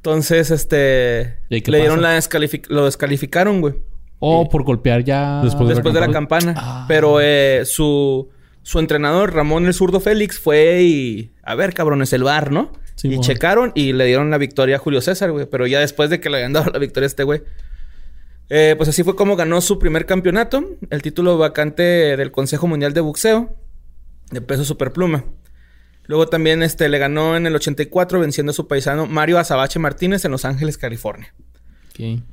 Entonces, 0.04 0.50
este... 0.50 1.38
¿Y 1.48 1.62
qué 1.62 1.70
Le 1.70 1.78
dieron 1.78 2.00
pasa? 2.02 2.08
la 2.12 2.18
descalific- 2.18 2.68
lo 2.68 2.84
descalificaron, 2.84 3.62
güey. 3.62 3.76
O 4.18 4.50
por 4.50 4.62
golpear 4.62 5.02
ya. 5.02 5.40
Después 5.42 5.66
de 5.66 5.74
la 5.74 5.80
Después 5.80 5.94
de 5.94 6.00
la 6.00 6.10
campana. 6.10 6.52
Ah. 6.58 6.84
Pero 6.86 7.22
eh, 7.22 7.62
su, 7.64 8.28
su 8.60 8.80
entrenador, 8.80 9.32
Ramón 9.32 9.64
el 9.64 9.72
zurdo 9.72 10.00
Félix, 10.00 10.38
fue 10.38 10.82
y... 10.82 11.32
A 11.42 11.54
ver, 11.54 11.72
cabrones, 11.72 12.12
el 12.12 12.22
bar, 12.22 12.52
¿no? 12.52 12.70
Sí, 12.96 13.08
y 13.14 13.18
checaron 13.20 13.72
y 13.74 13.94
le 13.94 14.04
dieron 14.04 14.30
la 14.30 14.36
victoria 14.36 14.76
a 14.76 14.78
Julio 14.78 15.00
César, 15.00 15.32
güey. 15.32 15.46
Pero 15.46 15.66
ya 15.66 15.80
después 15.80 16.10
de 16.10 16.20
que 16.20 16.28
le 16.28 16.36
habían 16.36 16.52
dado 16.52 16.70
la 16.70 16.78
victoria 16.78 17.06
a 17.06 17.08
este 17.08 17.22
güey. 17.24 17.40
Eh, 18.50 18.74
pues 18.76 18.90
así 18.90 19.02
fue 19.04 19.16
como 19.16 19.36
ganó 19.36 19.62
su 19.62 19.78
primer 19.78 20.04
campeonato. 20.04 20.62
El 20.90 21.00
título 21.00 21.38
vacante 21.38 21.82
del 21.82 22.30
Consejo 22.30 22.66
Mundial 22.66 22.92
de 22.92 23.00
Boxeo. 23.00 23.56
De 24.30 24.42
peso 24.42 24.66
superpluma. 24.66 25.24
Luego 26.06 26.28
también 26.28 26.62
este, 26.62 26.88
le 26.88 26.98
ganó 26.98 27.36
en 27.36 27.46
el 27.46 27.54
84 27.54 28.20
venciendo 28.20 28.50
a 28.50 28.54
su 28.54 28.68
paisano 28.68 29.06
Mario 29.06 29.38
Azabache 29.38 29.78
Martínez 29.78 30.24
en 30.24 30.30
Los 30.30 30.44
Ángeles, 30.44 30.78
California. 30.78 31.34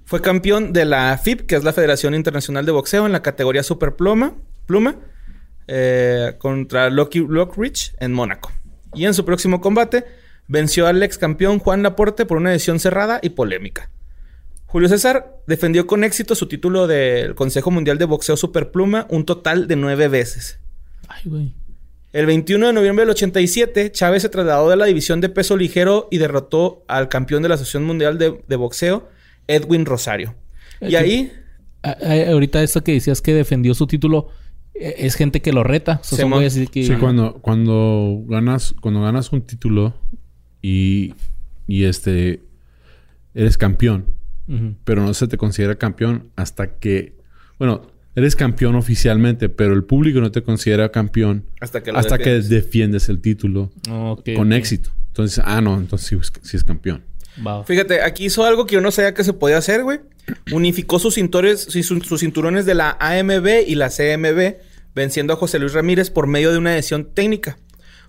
Fue 0.05 0.22
campeón 0.22 0.74
de 0.74 0.86
la 0.86 1.17
FIB, 1.17 1.45
que 1.45 1.55
es 1.55 1.63
la 1.63 1.72
Federación 1.72 2.15
Internacional 2.15 2.65
de 2.65 2.72
Boxeo, 2.72 3.05
en 3.05 3.11
la 3.11 3.22
categoría 3.22 3.61
Superpluma, 3.61 4.34
pluma, 4.65 4.95
eh, 5.67 6.36
contra 6.39 6.89
Lucky 6.89 7.19
Lockridge 7.19 7.93
en 7.99 8.11
Mónaco. 8.11 8.51
Y 8.95 9.05
en 9.05 9.13
su 9.13 9.24
próximo 9.24 9.61
combate 9.61 10.05
venció 10.47 10.88
al 10.88 11.01
ex 11.03 11.17
campeón 11.17 11.59
Juan 11.59 11.84
Laporte 11.84 12.26
por 12.26 12.38
una 12.38 12.49
decisión 12.49 12.80
cerrada 12.80 13.19
y 13.22 13.30
polémica. 13.30 13.89
Julio 14.65 14.89
César 14.89 15.38
defendió 15.47 15.86
con 15.86 16.03
éxito 16.03 16.34
su 16.34 16.47
título 16.47 16.88
del 16.88 17.36
Consejo 17.36 17.72
Mundial 17.72 17.97
de 17.97 18.05
Boxeo 18.05 18.38
Superpluma 18.38 19.05
un 19.09 19.26
total 19.26 19.67
de 19.67 19.76
nueve 19.76 20.07
veces. 20.07 20.59
Ay, 21.07 21.22
güey. 21.26 21.53
El 22.14 22.26
21 22.26 22.68
de 22.68 22.74
noviembre 22.74 23.03
del 23.03 23.12
87, 23.12 23.91
Chávez 23.91 24.22
se 24.24 24.30
trasladó 24.30 24.70
de 24.70 24.76
la 24.76 24.86
división 24.86 25.22
de 25.22 25.30
peso 25.30 25.55
ligero 25.55 26.07
y 26.12 26.18
derrotó 26.18 26.84
al 26.88 27.07
campeón 27.09 27.41
de 27.41 27.49
la 27.49 27.55
Asociación 27.55 27.86
Mundial 27.86 28.18
de, 28.18 28.43
de 28.47 28.55
Boxeo, 28.55 29.09
Edwin 29.47 29.86
Rosario. 29.86 30.36
Y 30.82 30.95
ahí, 30.95 31.32
Ah, 31.84 31.97
ah, 32.01 32.32
ahorita 32.32 32.62
esto 32.62 32.84
que 32.84 32.93
decías 32.93 33.22
que 33.22 33.34
defendió 33.34 33.74
su 33.74 33.88
título 33.88 34.30
eh, 34.76 34.95
es 34.99 35.16
gente 35.16 35.41
que 35.41 35.51
lo 35.51 35.64
reta. 35.64 35.99
O 36.01 36.16
sea, 36.16 36.26
güeyes 36.26 36.53
así 36.53 36.68
que. 36.68 36.84
Sí, 36.84 36.93
cuando, 36.95 37.36
cuando 37.41 38.22
ganas, 38.28 38.76
cuando 38.82 39.01
ganas 39.01 39.32
un 39.32 39.41
título 39.41 39.95
y, 40.62 41.16
y 41.68 41.86
este 41.86 42.41
eres 43.34 43.57
campeón, 43.57 44.05
pero 44.84 45.01
no 45.03 45.14
se 45.14 45.28
te 45.28 45.38
considera 45.38 45.76
campeón 45.76 46.32
hasta 46.36 46.76
que, 46.76 47.16
bueno, 47.57 47.88
eres 48.16 48.36
campeón 48.36 48.76
oficialmente, 48.76 49.49
pero 49.49 49.74
el 49.74 49.84
público 49.84 50.20
no 50.22 50.32
te 50.32 50.41
considera 50.43 50.89
campeón 50.91 51.45
hasta 51.59 51.82
que 51.84 51.91
hasta 51.91 52.18
que 52.18 52.24
defiendes. 52.32 52.49
defiendes 52.49 53.09
el 53.09 53.22
título 53.22 53.72
con 54.36 54.53
éxito. 54.53 54.91
Entonces, 55.07 55.41
ah, 55.45 55.62
no, 55.62 55.78
entonces 55.78 56.07
sí, 56.07 56.16
es- 56.20 56.32
sí 56.41 56.57
es 56.57 56.64
campeón. 56.64 57.03
Fíjate, 57.66 58.01
aquí 58.01 58.26
hizo 58.26 58.43
algo 58.45 58.66
que 58.66 58.76
yo 58.76 58.82
no 58.82 58.91
sabía 58.91 59.14
que 59.14 59.24
se 59.24 59.34
podía 59.34 59.57
hacer, 59.57 59.84
güey. 59.84 59.99
Unificó 60.51 60.99
sus 60.99 61.16
sus, 61.16 61.86
sus 62.03 62.20
cinturones 62.20 62.66
de 62.66 62.76
la 62.76 62.97
AMB 62.99 63.64
y 63.68 63.76
la 63.76 63.89
CMB, 63.89 64.57
venciendo 64.93 65.34
a 65.34 65.36
José 65.38 65.57
Luis 65.59 65.74
Ramírez 65.74 66.09
por 66.09 66.28
medio 66.28 66.51
de 66.51 66.57
una 66.57 66.72
decisión 66.72 67.05
técnica. 67.14 67.57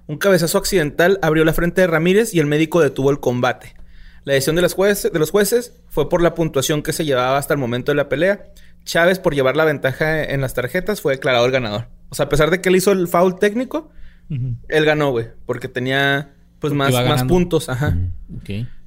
Un 0.09 0.19
cabezazo 0.19 0.59
accidental 0.59 1.19
abrió 1.23 1.45
la 1.45 1.53
frente 1.53 1.81
de 1.81 1.87
Ramírez 1.87 2.35
y 2.35 2.41
el 2.41 2.47
médico 2.47 2.81
detuvo 2.81 3.11
el 3.11 3.21
combate. 3.21 3.75
La 4.25 4.35
decisión 4.35 4.57
de, 4.57 4.63
las 4.63 4.75
jueces- 4.75 5.13
de 5.13 5.19
los 5.19 5.31
jueces 5.31 5.73
fue 5.89 6.09
por 6.09 6.21
la 6.23 6.35
puntuación 6.35 6.83
que 6.83 6.93
se 6.93 7.05
llevaba 7.05 7.39
hasta 7.39 7.55
el 7.55 7.61
momento 7.61 7.93
de 7.93 7.97
la 7.97 8.09
pelea. 8.09 8.47
Chávez, 8.85 9.19
por 9.19 9.35
llevar 9.35 9.57
la 9.57 9.65
ventaja 9.65 10.23
en 10.25 10.41
las 10.41 10.55
tarjetas, 10.55 11.01
fue 11.01 11.15
declarado 11.15 11.47
el 11.47 11.53
ganador. 11.53 11.89
O 12.09 12.15
sea, 12.15 12.27
a 12.27 12.29
pesar 12.29 12.51
de 12.51 12.61
que 12.61 12.69
él 12.69 12.77
hizo 12.77 12.93
el 12.93 13.09
foul 13.09 13.39
técnico, 13.39 13.91
él 14.69 14.85
ganó, 14.85 15.11
güey. 15.11 15.27
Porque 15.47 15.69
tenía, 15.69 16.33
pues, 16.59 16.73
Porque 16.73 16.77
más, 16.77 16.93
más 17.09 17.25
puntos. 17.25 17.69
Ajá. 17.69 17.97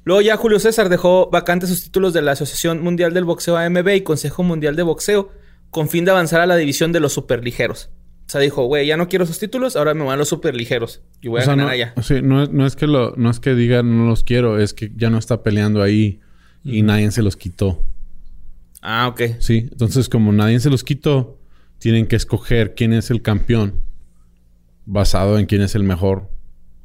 Luego 0.04 0.22
ya 0.22 0.38
Julio 0.38 0.60
César 0.60 0.89
dejó 0.89 1.30
vacantes 1.32 1.70
sus 1.70 1.84
títulos 1.84 2.14
de 2.14 2.22
la 2.22 2.32
Asociación 2.34 2.82
Mundial 2.84 3.14
del 3.14 3.26
Boxeo 3.26 3.58
AMB 3.58 3.88
y 3.96 4.02
Consejo 4.02 4.43
Mundial 4.43 4.76
de 4.76 4.84
Boxeo 4.84 5.32
con 5.72 5.89
fin 5.89 6.06
de 6.06 6.12
avanzar 6.12 6.41
a 6.41 6.46
la 6.46 6.56
división 6.56 6.91
de 6.91 7.00
los 7.00 7.14
superligeros. 7.14 7.89
O 8.28 8.30
sea, 8.30 8.41
dijo, 8.41 8.66
güey, 8.66 8.88
ya 8.88 8.98
no 8.98 9.08
quiero 9.08 9.26
esos 9.26 9.38
títulos, 9.39 9.76
ahora 9.76 9.93
me 9.93 10.04
van 10.04 10.18
los 10.18 10.30
superligeros 10.30 11.02
y 11.22 11.28
voy 11.28 11.39
O 11.39 11.41
a 11.41 11.46
sea, 11.46 11.52
ganar 11.54 11.66
no, 11.68 11.72
allá. 11.72 11.93
sí, 12.02 12.22
no, 12.24 12.43
es- 12.43 12.50
no 12.52 12.66
es 12.66 12.76
que 12.76 12.88
lo, 12.88 13.14
no 13.18 13.30
es 13.30 13.39
que 13.39 13.54
diga 13.56 13.84
no 13.84 14.06
los 14.08 14.24
quiero, 14.24 14.60
es 14.60 14.74
que 14.74 14.91
ya 14.96 15.10
no 15.10 15.18
está 15.20 15.43
peleando 15.43 15.82
ahí 15.84 16.22
y 16.64 16.82
nadie 16.82 17.12
se 17.12 17.22
los 17.22 17.36
quitó. 17.36 17.84
Ah, 18.88 19.08
ok. 19.08 19.22
Sí, 19.40 19.68
entonces 19.72 20.10
como 20.10 20.32
nadie 20.32 20.60
se 20.60 20.70
los 20.70 20.84
quitó, 20.84 21.40
tienen 21.80 22.06
que 22.06 22.16
escoger 22.16 22.76
quién 22.76 22.94
es 22.94 23.10
el 23.10 23.22
campeón 23.24 23.82
basado 24.86 25.40
en 25.40 25.46
quién 25.48 25.62
es 25.62 25.76
el 25.76 25.84
mejor. 25.84 26.30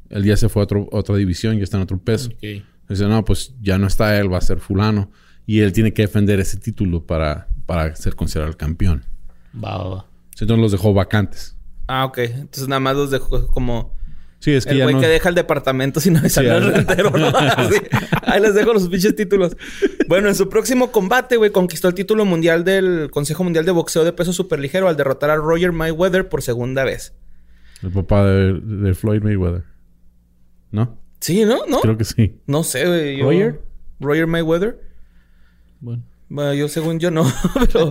Él 0.08 0.24
ya 0.24 0.36
se 0.36 0.48
fue 0.48 0.62
a 0.62 0.64
otro- 0.64 0.88
otra 0.92 1.14
división, 1.16 1.58
ya 1.58 1.64
está 1.64 1.76
en 1.76 1.82
otro 1.82 1.98
peso. 1.98 2.30
Ok. 2.30 2.64
Dice, 2.88 3.06
no, 3.06 3.24
pues 3.24 3.54
ya 3.60 3.78
no 3.78 3.86
está 3.86 4.18
él, 4.18 4.32
va 4.32 4.38
a 4.38 4.40
ser 4.40 4.58
fulano. 4.60 5.10
Y 5.46 5.60
él 5.60 5.72
tiene 5.72 5.92
que 5.92 6.02
defender 6.02 6.40
ese 6.40 6.56
título 6.56 7.04
para, 7.06 7.48
para 7.66 7.94
ser 7.96 8.16
considerado 8.16 8.50
el 8.50 8.56
campeón. 8.56 9.04
Va, 9.54 9.76
va, 9.78 9.88
va. 9.96 10.06
Entonces 10.40 10.58
los 10.58 10.72
dejó 10.72 10.94
vacantes. 10.94 11.56
Ah, 11.86 12.04
ok. 12.06 12.18
Entonces 12.18 12.66
nada 12.68 12.80
más 12.80 12.96
los 12.96 13.10
dejó 13.10 13.46
como 13.48 13.94
Sí, 14.40 14.52
es 14.52 14.64
que 14.64 14.72
el 14.72 14.78
ya 14.78 14.84
güey 14.84 14.94
no... 14.94 15.00
que 15.02 15.06
deja 15.06 15.28
el 15.28 15.34
departamento 15.34 16.00
sin 16.00 16.16
avisarle 16.16 16.50
Sí, 16.50 16.56
al 16.56 16.72
rentero, 16.74 17.10
¿no? 17.10 17.26
Así. 17.36 17.74
Ahí 18.22 18.40
les 18.40 18.54
dejo 18.54 18.72
los 18.72 18.88
pinches 18.88 19.14
títulos. 19.14 19.56
Bueno, 20.08 20.28
en 20.28 20.34
su 20.34 20.48
próximo 20.48 20.90
combate, 20.90 21.36
güey, 21.36 21.50
conquistó 21.52 21.88
el 21.88 21.94
título 21.94 22.24
mundial 22.24 22.64
del 22.64 23.10
Consejo 23.10 23.44
Mundial 23.44 23.64
de 23.66 23.72
Boxeo 23.72 24.02
de 24.02 24.12
peso 24.14 24.32
superligero 24.32 24.88
al 24.88 24.96
derrotar 24.96 25.28
a 25.30 25.36
Roger 25.36 25.72
Mayweather 25.72 26.28
por 26.28 26.40
segunda 26.42 26.84
vez. 26.84 27.12
El 27.82 27.90
papá 27.90 28.24
de, 28.26 28.54
de 28.60 28.94
Floyd 28.94 29.22
Mayweather. 29.22 29.64
¿No? 30.70 30.98
Sí, 31.20 31.44
¿no? 31.44 31.66
¿No? 31.68 31.80
Creo 31.80 31.98
que 31.98 32.04
sí. 32.04 32.40
No 32.46 32.62
sé, 32.64 32.86
güey. 32.86 33.18
yo- 33.18 33.24
¿Roger? 33.26 33.60
Roger 34.00 34.26
Mayweather. 34.26 34.80
Bueno. 35.80 36.02
Bueno, 36.32 36.54
yo 36.54 36.68
según 36.68 37.00
yo 37.00 37.10
no, 37.10 37.24
pero 37.72 37.90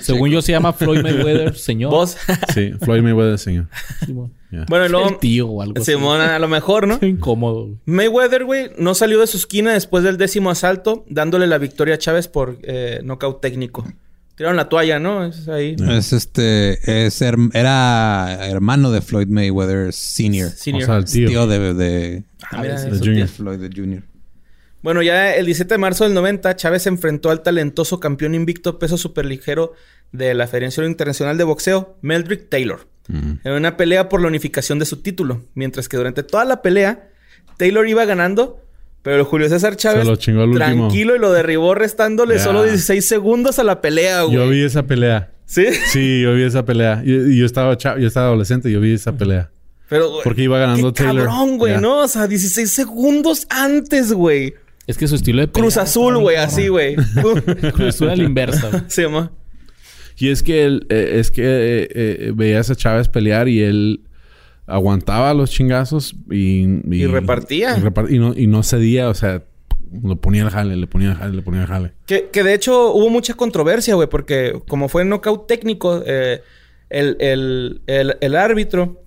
Según 0.00 0.30
yo 0.30 0.40
se 0.42 0.52
llama 0.52 0.72
Floyd 0.72 1.02
Mayweather, 1.02 1.56
señor. 1.58 1.90
vos. 1.90 2.16
Sí, 2.54 2.72
Floyd 2.80 3.02
Mayweather, 3.02 3.36
señor. 3.38 3.66
Bueno, 4.68 4.88
luego 4.88 5.08
El 5.10 5.18
tío 5.18 5.48
o 5.48 5.60
algo 5.60 5.74
así. 5.82 5.92
Simón 5.92 6.20
a 6.20 6.38
lo 6.38 6.46
mejor, 6.48 6.86
¿no? 6.86 7.00
Qué 7.00 7.06
incómodo. 7.08 7.64
güey. 7.66 7.76
Mayweather, 7.86 8.44
güey, 8.44 8.70
no 8.78 8.94
salió 8.94 9.18
de 9.20 9.26
su 9.26 9.36
esquina 9.38 9.72
después 9.72 10.04
del 10.04 10.18
décimo 10.18 10.50
asalto, 10.50 11.04
dándole 11.08 11.46
la 11.48 11.58
victoria 11.58 11.96
a 11.96 11.98
Chávez 11.98 12.28
por 12.28 12.58
eh, 12.62 13.00
nocaut 13.02 13.40
técnico. 13.40 13.84
Tiraron 14.36 14.56
la 14.56 14.68
toalla, 14.68 14.98
¿no? 14.98 15.26
Es 15.26 15.48
ahí. 15.48 15.76
Es 15.90 16.12
este... 16.14 17.06
Es 17.06 17.20
her- 17.20 17.50
era 17.52 18.38
hermano 18.46 18.90
de 18.90 19.02
Floyd 19.02 19.26
Mayweather 19.28 19.92
Senior. 19.92 20.48
Senior. 20.50 20.84
O 20.84 20.86
sea, 20.86 20.96
el 20.96 21.04
Es 21.04 21.12
tío. 21.12 21.28
tío 21.28 21.46
de... 21.46 21.74
de 21.74 22.24
Ah, 22.50 22.62
mira, 22.62 22.80
de. 22.80 23.26
Floyd 23.26 23.58
de 23.58 23.68
Junior. 23.74 24.02
Bueno, 24.82 25.02
ya 25.02 25.34
el 25.34 25.44
17 25.46 25.74
de 25.74 25.78
marzo 25.78 26.04
del 26.04 26.14
90, 26.14 26.56
Chávez 26.56 26.82
se 26.84 26.88
enfrentó 26.88 27.30
al 27.30 27.42
talentoso 27.42 28.00
campeón 28.00 28.34
invicto 28.34 28.78
peso 28.78 28.96
superligero 28.96 29.74
de 30.12 30.32
la 30.34 30.46
Federación 30.46 30.86
Internacional 30.86 31.36
de 31.36 31.44
Boxeo, 31.44 31.96
Meldrick 32.00 32.48
Taylor, 32.48 32.86
en 33.08 33.52
una 33.52 33.76
pelea 33.76 34.08
por 34.08 34.20
la 34.22 34.28
unificación 34.28 34.78
de 34.78 34.86
su 34.86 35.02
título. 35.02 35.42
Mientras 35.54 35.88
que 35.88 35.96
durante 35.96 36.22
toda 36.22 36.44
la 36.44 36.62
pelea, 36.62 37.08
Taylor 37.58 37.86
iba 37.88 38.04
ganando, 38.06 38.64
pero 39.02 39.24
Julio 39.24 39.48
César 39.48 39.76
Chávez, 39.76 40.04
lo 40.06 40.12
último. 40.12 40.54
tranquilo 40.54 41.14
y 41.16 41.18
lo 41.18 41.32
derribó 41.32 41.74
restándole 41.74 42.38
solo 42.38 42.62
16 42.64 43.04
segundos 43.04 43.58
a 43.58 43.64
la 43.64 43.80
pelea, 43.80 44.22
güey. 44.22 44.36
Yo 44.36 44.48
vi 44.48 44.62
esa 44.64 44.84
pelea. 44.84 45.30
¿Sí? 45.44 45.66
Sí, 45.90 46.22
yo 46.22 46.32
vi 46.34 46.44
esa 46.44 46.64
pelea. 46.64 47.02
Y, 47.04 47.12
y 47.34 47.38
yo 47.38 47.44
estaba 47.44 47.76
yo 47.76 48.06
estaba 48.06 48.26
adolescente 48.28 48.70
y 48.70 48.72
yo 48.72 48.80
vi 48.80 48.94
esa 48.94 49.12
pelea. 49.16 49.50
Pero, 49.88 50.08
güey, 50.08 50.22
Porque 50.22 50.42
iba 50.42 50.58
ganando 50.58 50.92
qué 50.94 51.02
Taylor. 51.02 51.26
cabrón, 51.26 51.58
güey. 51.58 51.80
¿no? 51.80 51.98
O 52.02 52.08
sea, 52.08 52.28
16 52.28 52.70
segundos 52.70 53.46
antes, 53.50 54.12
güey. 54.12 54.54
Es 54.90 54.98
que 54.98 55.06
su 55.08 55.14
estilo 55.14 55.40
de 55.40 55.48
pelea 55.48 55.62
Cruz 55.62 55.76
Azul, 55.76 56.18
güey, 56.18 56.36
así, 56.36 56.68
güey. 56.68 56.96
Cruz 57.74 57.88
Azul 57.94 58.10
a 58.10 58.16
la 58.16 58.22
inversa. 58.24 58.68
güey. 58.70 58.82
Se 58.88 59.02
llama. 59.02 59.30
Y 60.18 60.28
es 60.28 60.42
que 60.42 60.64
él, 60.64 60.86
eh, 60.90 61.12
es 61.18 61.30
que 61.30 61.42
eh, 61.44 61.88
eh, 61.94 62.32
veías 62.34 62.68
a 62.70 62.74
Chávez 62.74 63.08
pelear 63.08 63.48
y 63.48 63.62
él 63.62 64.02
aguantaba 64.66 65.32
los 65.34 65.50
chingazos 65.50 66.14
y... 66.30 66.66
Y 66.94 67.06
repartía. 67.06 67.76
Y, 68.08 68.18
no, 68.18 68.34
y 68.36 68.46
no 68.46 68.62
cedía, 68.62 69.08
o 69.08 69.14
sea, 69.14 69.42
lo 70.02 70.16
ponía 70.16 70.42
al 70.44 70.50
jale, 70.50 70.76
le 70.76 70.86
ponía 70.86 71.10
al 71.12 71.16
jale, 71.16 71.34
le 71.36 71.42
ponía 71.42 71.62
al 71.62 71.66
jale. 71.68 71.92
Que, 72.06 72.28
que 72.30 72.42
de 72.44 72.54
hecho 72.54 72.92
hubo 72.92 73.08
mucha 73.10 73.34
controversia, 73.34 73.94
güey, 73.94 74.08
porque 74.08 74.60
como 74.68 74.88
fue 74.88 75.04
knockout 75.04 75.46
técnico, 75.46 76.02
eh, 76.06 76.42
el, 76.90 77.16
el, 77.20 77.80
el, 77.86 78.16
el 78.20 78.36
árbitro, 78.36 79.02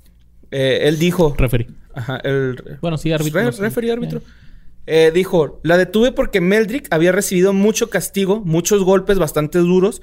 eh, 0.52 0.80
él 0.84 0.98
dijo... 1.00 1.36
Referí. 1.38 1.68
Ajá, 1.94 2.18
el... 2.24 2.56
Bueno, 2.82 2.98
sí, 2.98 3.12
árbitro. 3.12 3.40
Re- 3.40 3.46
no 3.46 3.52
sé. 3.52 3.62
referee, 3.62 3.92
árbitro. 3.92 4.22
Eh, 4.86 5.12
dijo, 5.14 5.62
la 5.64 5.78
detuve 5.78 6.12
porque 6.12 6.42
Meldrick 6.42 6.88
había 6.92 7.12
recibido 7.12 7.54
mucho 7.54 7.90
castigo, 7.90 8.42
muchos 8.42 8.84
golpes 8.84 9.18
bastante 9.18 9.60
duros, 9.60 10.02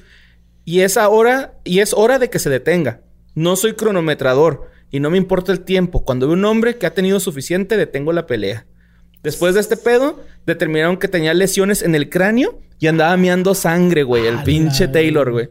y 0.64 0.80
es 0.80 0.96
ahora, 0.96 1.54
y 1.64 1.80
es 1.80 1.92
hora 1.92 2.18
de 2.18 2.30
que 2.30 2.38
se 2.38 2.50
detenga. 2.50 3.02
No 3.34 3.56
soy 3.56 3.74
cronometrador 3.74 4.68
y 4.90 5.00
no 5.00 5.10
me 5.10 5.18
importa 5.18 5.52
el 5.52 5.60
tiempo. 5.60 6.04
Cuando 6.04 6.26
veo 6.26 6.34
un 6.34 6.44
hombre 6.44 6.76
que 6.76 6.86
ha 6.86 6.94
tenido 6.94 7.20
suficiente, 7.20 7.76
detengo 7.76 8.12
la 8.12 8.26
pelea. 8.26 8.66
Después 9.22 9.54
de 9.54 9.60
este 9.60 9.76
pedo, 9.76 10.20
determinaron 10.46 10.96
que 10.96 11.08
tenía 11.08 11.34
lesiones 11.34 11.82
en 11.82 11.94
el 11.94 12.08
cráneo 12.08 12.58
y 12.78 12.86
andaba 12.86 13.16
meando 13.16 13.54
sangre, 13.54 14.02
güey. 14.02 14.26
El 14.26 14.42
pinche 14.42 14.88
Taylor, 14.88 15.30
güey. 15.30 15.50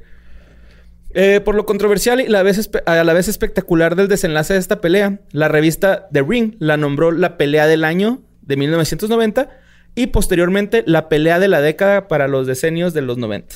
Eh, 1.13 1.41
por 1.43 1.55
lo 1.55 1.65
controversial 1.65 2.21
y 2.21 2.27
la 2.27 2.43
vez 2.43 2.69
a 2.86 3.03
la 3.03 3.13
vez 3.13 3.27
espectacular 3.27 3.95
del 3.95 4.07
desenlace 4.07 4.53
de 4.53 4.59
esta 4.59 4.80
pelea, 4.80 5.21
la 5.32 5.47
revista 5.47 6.07
The 6.11 6.21
Ring 6.21 6.55
la 6.59 6.77
nombró 6.77 7.11
la 7.11 7.36
pelea 7.36 7.65
del 7.65 7.84
año 7.84 8.21
de 8.50 8.58
1990 8.58 9.50
y 9.95 10.08
posteriormente 10.08 10.84
la 10.86 11.08
pelea 11.08 11.39
de 11.39 11.47
la 11.47 11.62
década 11.62 12.10
para 12.10 12.28
los 12.28 12.45
decenios 12.47 12.93
de 12.93 13.02
los 13.02 13.18
90. 13.18 13.56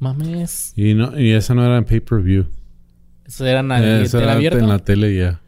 Mames. 0.00 0.72
Y, 0.74 0.94
no, 0.94 1.18
y 1.18 1.30
esa 1.32 1.54
no 1.54 1.64
era 1.64 1.76
en 1.78 1.84
pay-per-view. 1.84 2.46
Eso 3.24 3.46
era 3.46 3.60
en 3.60 3.68
la 3.68 3.80
Eh, 3.82 4.02
esa 4.02 4.18
tele 4.18 4.24
era 4.24 4.32
abierta. 4.32 4.58
en 4.58 4.68
la 4.68 4.78
tele 4.80 5.14
ya. 5.16 5.40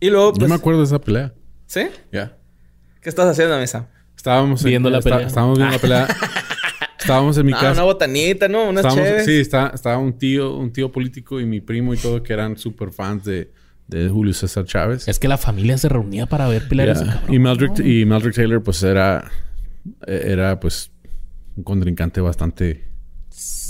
Y 0.00 0.10
luego, 0.10 0.32
Yo 0.32 0.38
pues, 0.38 0.48
me 0.48 0.54
acuerdo 0.56 0.80
de 0.80 0.86
esa 0.86 1.00
pelea. 1.00 1.32
¿sí? 1.66 1.82
Ya. 2.12 2.36
¿Qué 3.00 3.08
estás 3.08 3.28
haciendo, 3.28 3.56
mesa? 3.58 3.88
Estábamos 4.16 4.62
en- 4.62 4.68
Viendo 4.68 4.90
la 4.90 4.98
está- 4.98 5.10
pelea. 5.10 5.26
Estábamos 5.26 5.58
viendo 5.58 5.74
la 5.74 5.80
pelea. 5.80 6.06
estábamos 6.98 7.38
en 7.38 7.46
mi 7.46 7.52
Ah, 7.52 7.56
casa. 7.56 7.72
una 7.72 7.82
botanita, 7.84 8.48
¿no? 8.48 8.70
Estábamos- 8.70 8.94
chéves. 9.04 9.24
sí, 9.24 9.34
está- 9.40 9.70
estaba 9.74 9.98
un 9.98 10.18
tío, 10.18 10.56
un 10.56 10.72
tío 10.72 10.90
político 10.92 11.40
y 11.40 11.46
mi 11.46 11.60
primo 11.60 11.94
y 11.94 11.96
todo 11.96 12.22
que 12.22 12.32
eran 12.32 12.56
súper 12.56 12.90
fans 12.92 13.24
de, 13.24 13.52
de 13.88 14.08
Julio 14.08 14.34
César 14.34 14.64
Chávez. 14.64 15.06
Es 15.08 15.18
que 15.18 15.28
la 15.28 15.38
familia 15.38 15.78
se 15.78 15.88
reunía 15.88 16.26
para 16.26 16.48
ver 16.48 16.66
pelear 16.68 16.88
a 16.88 16.92
ese 16.92 17.04
Ya. 17.04 17.12
cabrón. 17.14 17.34
Y 17.34 17.38
Meldrick, 17.38 17.78
y 17.80 18.04
Meldrick 18.04 18.34
Taylor, 18.34 18.62
pues 18.62 18.82
era, 18.82 19.30
era 20.06 20.58
pues 20.58 20.90
un 21.56 21.62
contrincante 21.64 22.20
bastante 22.20 22.84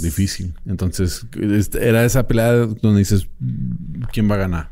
difícil. 0.01 0.55
Entonces, 0.67 1.27
era 1.81 2.05
esa 2.05 2.27
pelea 2.27 2.53
donde 2.53 2.99
dices, 3.01 3.29
¿quién 4.12 4.31
va 4.31 4.35
a 4.37 4.39
ganar? 4.39 4.71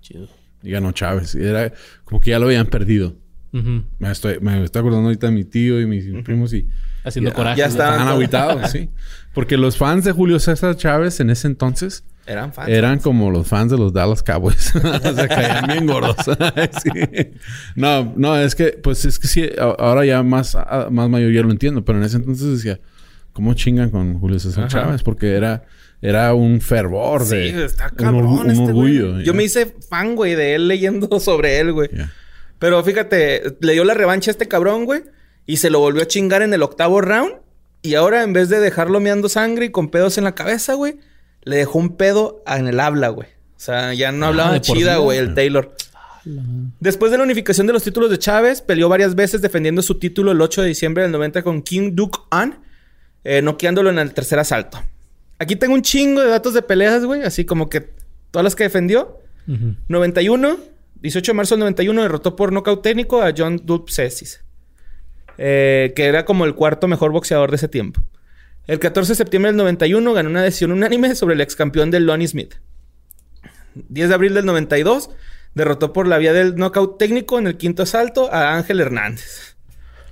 Chido. 0.00 0.28
Y 0.62 0.70
ganó 0.72 0.90
Chávez. 0.92 1.34
Y 1.36 1.44
era 1.44 1.72
como 2.04 2.20
que 2.20 2.30
ya 2.30 2.38
lo 2.38 2.46
habían 2.46 2.66
perdido. 2.66 3.16
Me 3.52 4.10
estoy, 4.10 4.38
me 4.40 4.62
estoy 4.62 4.80
acordando 4.80 5.06
ahorita 5.06 5.28
de 5.28 5.32
mi 5.32 5.44
tío 5.44 5.80
y 5.80 5.86
mis 5.86 6.04
primos 6.24 6.52
y... 6.52 6.68
Haciendo 7.04 7.30
ya- 7.30 7.36
coraje. 7.36 7.58
ya 7.58 7.66
¿no? 7.66 7.70
Estaban 7.72 7.98
todo. 8.06 8.16
aguitados, 8.16 8.70
sí. 8.70 8.90
Porque 9.34 9.56
los 9.56 9.76
fans 9.78 10.04
de 10.04 10.12
Julio 10.12 10.38
César 10.38 10.76
Chávez 10.76 11.20
en 11.20 11.30
ese 11.30 11.46
entonces 11.46 12.04
Eran 12.28 12.52
fans. 12.52 12.68
eran 12.68 12.98
como 12.98 13.30
los 13.30 13.46
fans 13.48 13.70
de 13.72 13.78
los 13.78 13.92
Dallas 13.92 14.22
Cowboys. 14.22 14.72
o 14.76 15.14
sea, 15.14 15.28
caían 15.28 15.66
bien 15.66 15.86
gordos. 15.86 16.16
Sí. 16.82 16.90
No, 17.74 18.12
no, 18.16 18.36
es 18.38 18.54
que, 18.54 18.72
pues 18.82 19.04
es 19.04 19.18
que 19.18 19.26
sí, 19.28 19.48
ahora 19.58 20.04
ya 20.04 20.22
más, 20.22 20.56
más 20.90 21.08
mayor 21.08 21.32
ya 21.32 21.42
lo 21.42 21.50
entiendo, 21.50 21.84
pero 21.84 21.98
en 21.98 22.04
ese 22.04 22.16
entonces 22.16 22.48
decía, 22.62 22.78
¿cómo 23.32 23.54
chingan 23.54 23.90
con 23.90 24.18
Julio 24.20 24.38
César 24.38 24.64
Ajá. 24.64 24.82
Chávez? 24.82 25.02
Porque 25.02 25.32
era, 25.34 25.64
era 26.02 26.34
un 26.34 26.60
fervor 26.60 27.24
Sí, 27.24 27.36
de. 27.36 27.64
está 27.64 27.88
un 27.90 27.96
cabrón 27.96 28.24
orgu- 28.26 28.40
un, 28.44 28.50
este 28.50 28.72
güey. 28.72 28.98
orgullo. 29.00 29.20
Yo 29.22 29.34
me 29.34 29.44
hice 29.44 29.74
fan, 29.88 30.14
güey, 30.16 30.34
de 30.34 30.54
él 30.54 30.68
leyendo 30.68 31.18
sobre 31.20 31.58
él, 31.60 31.72
güey. 31.72 31.88
Pero 32.58 32.82
fíjate, 32.82 33.56
le 33.60 33.72
dio 33.72 33.84
la 33.84 33.94
revancha 33.94 34.30
a 34.30 34.32
este 34.32 34.48
cabrón, 34.48 34.84
güey. 34.84 35.02
Y 35.46 35.58
se 35.58 35.70
lo 35.70 35.78
volvió 35.80 36.02
a 36.02 36.06
chingar 36.06 36.42
en 36.42 36.52
el 36.52 36.62
octavo 36.62 37.00
round. 37.00 37.32
Y 37.80 37.94
ahora, 37.94 38.22
en 38.24 38.32
vez 38.32 38.48
de 38.48 38.58
dejarlo 38.58 38.98
meando 39.00 39.28
sangre 39.28 39.66
y 39.66 39.70
con 39.70 39.88
pedos 39.88 40.18
en 40.18 40.24
la 40.24 40.34
cabeza, 40.34 40.74
güey, 40.74 40.96
le 41.48 41.56
dejó 41.56 41.78
un 41.78 41.96
pedo 41.96 42.42
en 42.46 42.66
el 42.68 42.78
habla, 42.80 43.08
güey. 43.08 43.28
O 43.56 43.60
sea, 43.60 43.94
ya 43.94 44.12
no 44.12 44.26
Ah, 44.26 44.28
hablaba 44.28 44.60
chida, 44.60 44.98
güey, 44.98 45.18
el 45.18 45.34
Taylor. 45.34 45.74
Después 46.80 47.10
de 47.10 47.16
la 47.18 47.24
unificación 47.24 47.66
de 47.66 47.72
los 47.72 47.82
títulos 47.82 48.10
de 48.10 48.18
Chávez, 48.18 48.60
peleó 48.60 48.88
varias 48.88 49.14
veces 49.14 49.40
defendiendo 49.40 49.80
su 49.80 49.98
título 49.98 50.32
el 50.32 50.40
8 50.40 50.62
de 50.62 50.68
diciembre 50.68 51.02
del 51.02 51.12
90 51.12 51.42
con 51.42 51.62
King 51.62 51.92
Duke 51.94 52.18
An, 52.30 52.58
eh, 53.24 53.40
noqueándolo 53.40 53.88
en 53.90 53.98
el 53.98 54.12
tercer 54.12 54.38
asalto. 54.38 54.78
Aquí 55.38 55.56
tengo 55.56 55.74
un 55.74 55.82
chingo 55.82 56.20
de 56.20 56.28
datos 56.28 56.52
de 56.52 56.60
peleas, 56.62 57.04
güey, 57.04 57.22
así 57.22 57.44
como 57.46 57.70
que 57.70 57.88
todas 58.30 58.44
las 58.44 58.54
que 58.54 58.64
defendió. 58.64 59.20
Ujú. 59.46 59.74
91, 59.88 60.58
18 61.00 61.32
de 61.32 61.36
marzo 61.36 61.54
del 61.54 61.60
91, 61.60 62.02
derrotó 62.02 62.36
por 62.36 62.52
nocaut 62.52 62.82
técnico 62.82 63.22
a 63.22 63.32
John 63.36 63.60
Dupsessis, 63.64 64.40
eh, 65.38 65.92
que 65.96 66.04
era 66.04 66.24
como 66.26 66.44
el 66.44 66.54
cuarto 66.54 66.88
mejor 66.88 67.12
boxeador 67.12 67.50
de 67.50 67.56
ese 67.56 67.68
tiempo. 67.68 68.02
El 68.68 68.78
14 68.78 69.12
de 69.12 69.16
septiembre 69.16 69.50
del 69.50 69.56
91 69.56 70.12
ganó 70.12 70.28
una 70.28 70.42
decisión 70.42 70.72
unánime 70.72 71.14
sobre 71.14 71.34
el 71.34 71.40
ex 71.40 71.56
campeón 71.56 71.90
del 71.90 72.04
Lonnie 72.04 72.28
Smith. 72.28 72.56
10 73.74 74.10
de 74.10 74.14
abril 74.14 74.34
del 74.34 74.44
92 74.44 75.08
derrotó 75.54 75.94
por 75.94 76.06
la 76.06 76.18
vía 76.18 76.34
del 76.34 76.54
nocaut 76.54 76.98
técnico 76.98 77.38
en 77.38 77.46
el 77.46 77.56
quinto 77.56 77.84
asalto 77.84 78.30
a 78.30 78.54
Ángel 78.54 78.80
Hernández. 78.80 79.56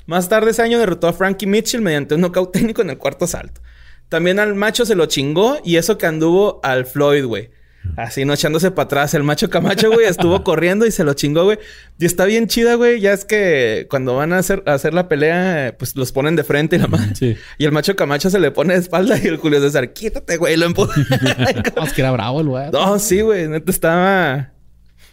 Más 0.06 0.30
tarde 0.30 0.52
ese 0.52 0.62
año 0.62 0.78
derrotó 0.78 1.06
a 1.06 1.12
Frankie 1.12 1.46
Mitchell 1.46 1.82
mediante 1.82 2.14
un 2.14 2.22
knockout 2.22 2.52
técnico 2.52 2.80
en 2.80 2.88
el 2.88 2.96
cuarto 2.96 3.26
asalto. 3.26 3.60
También 4.08 4.38
al 4.38 4.54
macho 4.54 4.86
se 4.86 4.94
lo 4.94 5.04
chingó 5.04 5.58
y 5.62 5.76
eso 5.76 5.98
que 5.98 6.06
anduvo 6.06 6.60
al 6.62 6.86
Floyd, 6.86 7.26
güey. 7.26 7.50
Así, 7.96 8.24
no 8.24 8.34
echándose 8.34 8.70
para 8.70 8.84
atrás. 8.84 9.14
El 9.14 9.22
macho 9.22 9.48
Camacho, 9.50 9.90
güey, 9.90 10.06
estuvo 10.06 10.42
corriendo 10.44 10.86
y 10.86 10.90
se 10.90 11.04
lo 11.04 11.14
chingó, 11.14 11.44
güey. 11.44 11.58
Y 11.98 12.06
está 12.06 12.24
bien 12.24 12.46
chida, 12.46 12.74
güey. 12.74 13.00
Ya 13.00 13.12
es 13.12 13.24
que 13.24 13.86
cuando 13.90 14.16
van 14.16 14.32
a 14.32 14.38
hacer, 14.38 14.62
a 14.66 14.74
hacer 14.74 14.94
la 14.94 15.08
pelea, 15.08 15.74
pues 15.78 15.96
los 15.96 16.12
ponen 16.12 16.36
de 16.36 16.44
frente 16.44 16.76
y 16.76 16.78
la 16.78 16.86
madre. 16.88 17.14
Sí. 17.14 17.36
Y 17.58 17.64
el 17.64 17.72
macho 17.72 17.96
Camacho 17.96 18.30
se 18.30 18.38
le 18.38 18.50
pone 18.50 18.74
de 18.74 18.80
espalda 18.80 19.18
y 19.22 19.26
el 19.26 19.36
Julio 19.36 19.60
César, 19.60 19.92
quítate, 19.92 20.36
güey, 20.36 20.56
lo 20.56 20.66
empuja. 20.66 20.94
No, 21.76 21.84
es 21.84 21.92
que 21.92 22.00
era 22.00 22.10
bravo 22.10 22.40
el 22.40 22.48
güey. 22.48 22.70
no, 22.70 22.98
sí, 22.98 23.20
güey, 23.20 23.48
neta 23.48 23.70
estaba. 23.70 24.52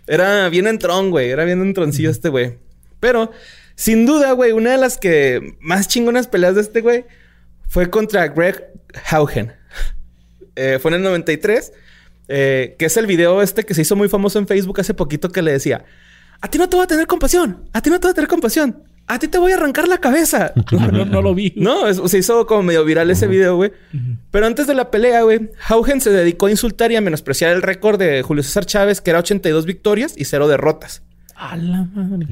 Era 0.07 0.49
bien 0.49 0.67
entrón, 0.67 1.11
güey. 1.11 1.29
Era 1.29 1.45
bien 1.45 1.61
entroncillo 1.61 2.09
este 2.09 2.29
güey. 2.29 2.57
Pero, 2.99 3.31
sin 3.75 4.05
duda, 4.05 4.31
güey, 4.33 4.51
una 4.51 4.71
de 4.71 4.77
las 4.77 4.97
que 4.97 5.55
más 5.59 5.87
chingonas 5.87 6.27
peleas 6.27 6.55
de 6.55 6.61
este 6.61 6.81
güey 6.81 7.05
fue 7.67 7.89
contra 7.89 8.27
Greg 8.27 8.71
Haugen. 9.09 9.53
Eh, 10.55 10.77
fue 10.81 10.91
en 10.91 10.95
el 10.95 11.03
93. 11.03 11.73
Eh, 12.27 12.75
que 12.79 12.85
es 12.85 12.97
el 12.97 13.05
video 13.07 13.41
este 13.41 13.63
que 13.65 13.73
se 13.73 13.81
hizo 13.81 13.95
muy 13.95 14.09
famoso 14.09 14.39
en 14.39 14.47
Facebook 14.47 14.79
hace 14.79 14.93
poquito 14.93 15.29
que 15.29 15.41
le 15.41 15.51
decía: 15.51 15.85
A 16.41 16.47
ti 16.49 16.57
no 16.57 16.67
te 16.69 16.75
voy 16.75 16.83
a 16.85 16.87
tener 16.87 17.07
compasión. 17.07 17.63
A 17.73 17.81
ti 17.81 17.89
no 17.89 17.99
te 17.99 18.07
voy 18.07 18.11
a 18.11 18.15
tener 18.15 18.29
compasión. 18.29 18.83
A 19.05 19.19
ti 19.19 19.27
te 19.27 19.37
voy 19.37 19.51
a 19.51 19.55
arrancar 19.55 19.87
la 19.89 19.97
cabeza. 19.97 20.53
No, 20.71 20.87
no, 20.87 21.03
no 21.05 21.21
lo 21.21 21.35
vi. 21.35 21.53
No, 21.57 21.87
es- 21.87 22.01
se 22.09 22.17
hizo 22.17 22.45
como 22.47 22.63
medio 22.63 22.85
viral 22.85 23.11
ese 23.11 23.27
video, 23.27 23.55
güey. 23.57 23.71
Pero 24.31 24.45
antes 24.45 24.65
de 24.65 24.73
la 24.73 24.89
pelea, 24.91 25.23
güey, 25.23 25.49
Haugen 25.67 25.99
se 25.99 26.09
dedicó 26.09 26.45
a 26.45 26.51
insultar 26.51 26.91
y 26.91 26.95
a 26.95 27.01
menospreciar 27.01 27.51
el 27.51 27.61
récord 27.61 27.99
de 27.99 28.21
Julio 28.21 28.43
César 28.43 28.65
Chávez, 28.65 29.01
que 29.01 29.09
era 29.09 29.19
82 29.19 29.65
victorias 29.65 30.13
y 30.17 30.23
0 30.25 30.47
derrotas. 30.47 31.03
A 31.35 31.57
la 31.57 31.83
madre. 31.93 32.27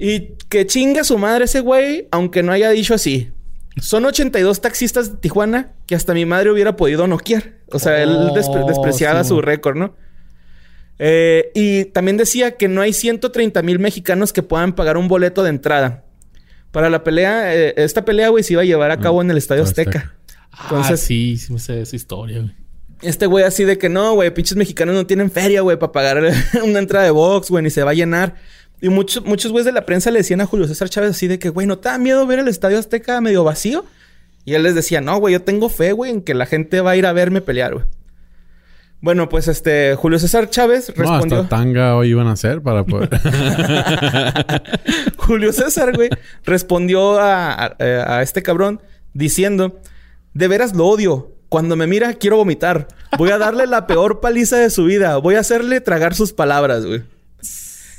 Y 0.00 0.32
que 0.48 0.66
chinga 0.66 1.04
su 1.04 1.16
madre 1.16 1.44
ese 1.44 1.60
güey, 1.60 2.08
aunque 2.10 2.42
no 2.42 2.50
haya 2.52 2.70
dicho 2.70 2.92
así. 2.94 3.30
Son 3.78 4.04
82 4.04 4.60
taxistas 4.60 5.12
de 5.12 5.18
Tijuana 5.18 5.72
que 5.86 5.94
hasta 5.94 6.14
mi 6.14 6.24
madre 6.24 6.50
hubiera 6.50 6.76
podido 6.76 7.06
noquear. 7.06 7.52
O 7.70 7.78
sea, 7.78 8.02
él 8.02 8.08
Oh, 8.10 8.34
despre- 8.34 8.64
despreciaba 8.66 9.22
sí, 9.22 9.28
su 9.28 9.40
récord, 9.42 9.76
¿no? 9.76 9.94
Eh, 10.98 11.50
y 11.54 11.84
también 11.86 12.16
decía 12.16 12.52
que 12.56 12.68
no 12.68 12.80
hay 12.80 12.92
130 12.94 13.60
mil 13.62 13.78
mexicanos 13.78 14.32
que 14.32 14.42
puedan 14.42 14.74
pagar 14.74 14.96
un 14.96 15.08
boleto 15.08 15.42
de 15.42 15.50
entrada. 15.50 16.04
Para 16.70 16.88
la 16.90 17.04
pelea, 17.04 17.54
eh, 17.54 17.74
esta 17.76 18.04
pelea, 18.04 18.30
güey, 18.30 18.42
se 18.44 18.54
iba 18.54 18.62
a 18.62 18.64
llevar 18.64 18.90
a 18.90 18.98
cabo 18.98 19.20
en 19.20 19.30
el 19.30 19.36
Estadio 19.36 19.62
Azteca. 19.62 20.14
Ah, 20.52 20.96
sí, 20.96 21.36
sí 21.36 21.52
me 21.52 21.58
sé 21.58 21.82
esa 21.82 21.96
historia, 21.96 22.38
güey. 22.40 22.54
Este 23.02 23.26
güey 23.26 23.44
así 23.44 23.64
de 23.64 23.76
que 23.76 23.90
no, 23.90 24.14
güey, 24.14 24.32
pinches 24.32 24.56
mexicanos 24.56 24.94
no 24.94 25.06
tienen 25.06 25.30
feria, 25.30 25.60
güey, 25.60 25.78
para 25.78 25.92
pagar 25.92 26.22
una 26.64 26.78
entrada 26.78 27.04
de 27.04 27.10
box, 27.10 27.50
güey, 27.50 27.62
ni 27.62 27.68
se 27.68 27.82
va 27.82 27.90
a 27.90 27.94
llenar. 27.94 28.36
Y 28.80 28.88
muchos, 28.90 29.24
muchos 29.24 29.52
güeyes 29.52 29.64
de 29.66 29.72
la 29.72 29.86
prensa 29.86 30.10
le 30.10 30.18
decían 30.18 30.40
a 30.40 30.46
Julio 30.46 30.66
César 30.68 30.88
Chávez 30.88 31.10
así 31.10 31.26
de 31.28 31.38
que, 31.38 31.48
güey, 31.48 31.66
¿no 31.66 31.78
te 31.78 31.88
da 31.88 31.98
miedo 31.98 32.26
ver 32.26 32.38
el 32.40 32.48
Estadio 32.48 32.78
Azteca 32.78 33.20
medio 33.20 33.42
vacío? 33.44 33.84
Y 34.44 34.54
él 34.54 34.62
les 34.62 34.74
decía, 34.74 35.00
no, 35.00 35.16
güey, 35.18 35.32
yo 35.32 35.42
tengo 35.42 35.68
fe, 35.68 35.92
güey, 35.92 36.12
en 36.12 36.22
que 36.22 36.34
la 36.34 36.46
gente 36.46 36.80
va 36.80 36.92
a 36.92 36.96
ir 36.96 37.06
a 37.06 37.12
verme 37.12 37.40
pelear, 37.40 37.74
güey. 37.74 37.84
Bueno, 39.00 39.28
pues 39.28 39.46
este, 39.48 39.94
Julio 39.94 40.18
César 40.18 40.48
Chávez 40.50 40.88
No, 40.96 41.02
respondió. 41.02 41.38
hasta 41.42 41.48
tanga 41.56 41.96
hoy 41.96 42.10
iban 42.10 42.26
a 42.28 42.32
hacer 42.32 42.62
para 42.62 42.84
poder... 42.84 43.10
Julio 45.16 45.52
César, 45.52 45.94
güey, 45.94 46.10
respondió 46.44 47.18
a, 47.20 47.52
a- 47.52 47.76
a 47.78 48.22
este 48.22 48.42
cabrón 48.42 48.80
diciendo: 49.14 49.80
De 50.34 50.48
veras 50.48 50.74
lo 50.74 50.86
odio. 50.86 51.32
Cuando 51.48 51.76
me 51.76 51.86
mira, 51.86 52.14
quiero 52.14 52.36
vomitar. 52.38 52.88
Voy 53.18 53.30
a 53.30 53.38
darle 53.38 53.66
la 53.66 53.86
peor 53.86 54.20
paliza 54.20 54.56
de 54.56 54.70
su 54.70 54.84
vida. 54.84 55.16
Voy 55.18 55.36
a 55.36 55.40
hacerle 55.40 55.80
tragar 55.80 56.14
sus 56.14 56.32
palabras, 56.32 56.84
güey. 56.84 57.04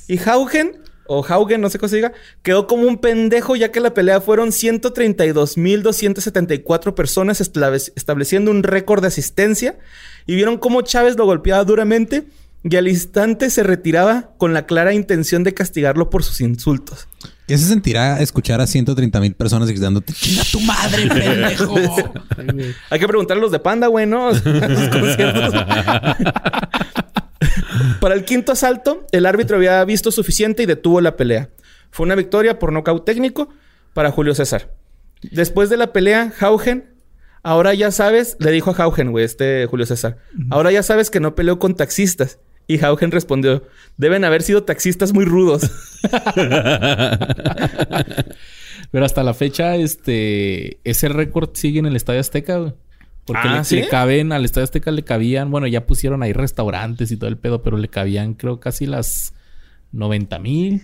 Y 0.08 0.18
Haugen, 0.20 0.78
o 1.08 1.24
Haugen, 1.26 1.62
no 1.62 1.70
sé 1.70 1.80
cómo 1.80 1.89
se 1.89 1.95
diga, 1.97 2.12
quedó 2.43 2.68
como 2.68 2.84
un 2.88 2.97
pendejo 2.97 3.55
ya 3.55 3.72
que 3.72 3.80
la 3.80 3.93
pelea 3.93 4.22
fueron 4.22 4.49
132.274 4.51 6.93
personas 6.93 7.41
establec- 7.41 7.91
estableciendo 7.95 8.51
un 8.51 8.64
récord 8.64 9.01
de 9.01 9.08
asistencia 9.08 9.78
y 10.26 10.36
vieron 10.36 10.58
cómo 10.58 10.82
Chávez 10.82 11.18
lo 11.18 11.26
golpeaba 11.26 11.64
duramente 11.64 12.26
y 12.64 12.76
al 12.76 12.88
instante 12.88 13.49
se 13.49 13.64
retiraba 13.64 14.32
con 14.38 14.53
la 14.53 14.66
clara 14.66 14.93
intención 14.93 15.43
de 15.43 15.53
castigarlo 15.53 16.10
por 16.10 16.24
sus 16.24 16.41
insultos. 16.41 17.08
¿Qué 17.47 17.58
se 17.58 17.66
sentirá 17.66 18.20
escuchar 18.20 18.60
a 18.60 18.68
130 18.68 19.22
mil 19.22 19.34
personas 19.34 19.70
gritándote 19.70 20.12
chinga 20.12 20.43
tu 20.51 20.60
madre, 20.60 21.08
pendejo? 21.08 21.76
Hay 22.89 22.99
que 22.99 23.08
preguntarle 23.08 23.39
a 23.41 23.43
los 23.43 23.51
de 23.53 23.60
Panda, 23.60 23.88
güey, 23.88 24.05
¿no? 24.05 24.32
Para 27.99 28.15
el 28.15 28.25
quinto 28.25 28.51
asalto, 28.51 29.05
el 29.11 29.25
árbitro 29.25 29.57
había 29.57 29.83
visto 29.85 30.11
suficiente 30.11 30.63
y 30.63 30.65
detuvo 30.65 31.01
la 31.01 31.15
pelea. 31.15 31.49
Fue 31.91 32.05
una 32.05 32.15
victoria 32.15 32.59
por 32.59 32.71
nocaut 32.71 33.05
técnico 33.05 33.49
para 33.93 34.11
Julio 34.11 34.35
César. 34.35 34.73
Después 35.21 35.69
de 35.69 35.77
la 35.77 35.93
pelea, 35.93 36.33
Haugen, 36.39 36.93
ahora 37.43 37.73
ya 37.73 37.91
sabes, 37.91 38.38
le 38.39 38.51
dijo 38.51 38.71
a 38.71 38.75
Haugen, 38.75 39.11
güey, 39.11 39.25
este 39.25 39.65
Julio 39.67 39.85
César, 39.85 40.17
ahora 40.49 40.71
ya 40.71 40.83
sabes 40.83 41.09
que 41.09 41.19
no 41.19 41.35
peleó 41.35 41.59
con 41.59 41.75
taxistas. 41.75 42.39
Y 42.69 42.83
Haugen 42.83 43.11
respondió, 43.11 43.63
deben 43.95 44.25
haber 44.25 44.43
sido 44.43 44.63
taxistas 44.63 45.13
muy 45.13 45.23
rudos. 45.23 45.71
Pero 48.91 49.05
hasta 49.05 49.23
la 49.23 49.33
fecha, 49.33 49.77
este... 49.77 50.79
Ese 50.83 51.07
récord 51.07 51.51
sigue 51.53 51.79
en 51.79 51.85
el 51.85 51.95
Estadio 51.95 52.19
Azteca, 52.19 52.57
güey. 52.57 52.73
Porque 53.28 53.47
Ah, 53.47 53.57
le, 53.57 53.63
¿sí? 53.65 53.75
le 53.75 53.88
caben... 53.89 54.32
Al 54.32 54.45
Estadio 54.45 54.63
Azteca 54.63 54.89
le 54.89 55.03
cabían... 55.03 55.51
Bueno, 55.51 55.67
ya 55.67 55.86
pusieron 55.86 56.23
ahí 56.23 56.34
restaurantes 56.34 57.11
y 57.11 57.17
todo 57.17 57.30
el 57.30 57.38
pedo. 57.38 57.61
Pero 57.61 57.78
le 57.78 57.89
cabían, 57.89 58.34
creo, 58.34 58.59
casi 58.59 58.86
las 58.88 59.34
90 59.91 60.39
mil. 60.39 60.82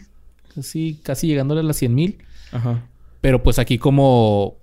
Casi, 0.54 1.00
casi 1.02 1.28
llegándole 1.28 1.62
a 1.62 1.64
las 1.64 1.78
100 1.78 1.96
mil. 1.96 2.18
Ajá. 2.52 2.84
Pero 3.22 3.42
pues 3.42 3.58
aquí 3.58 3.78
como... 3.80 4.58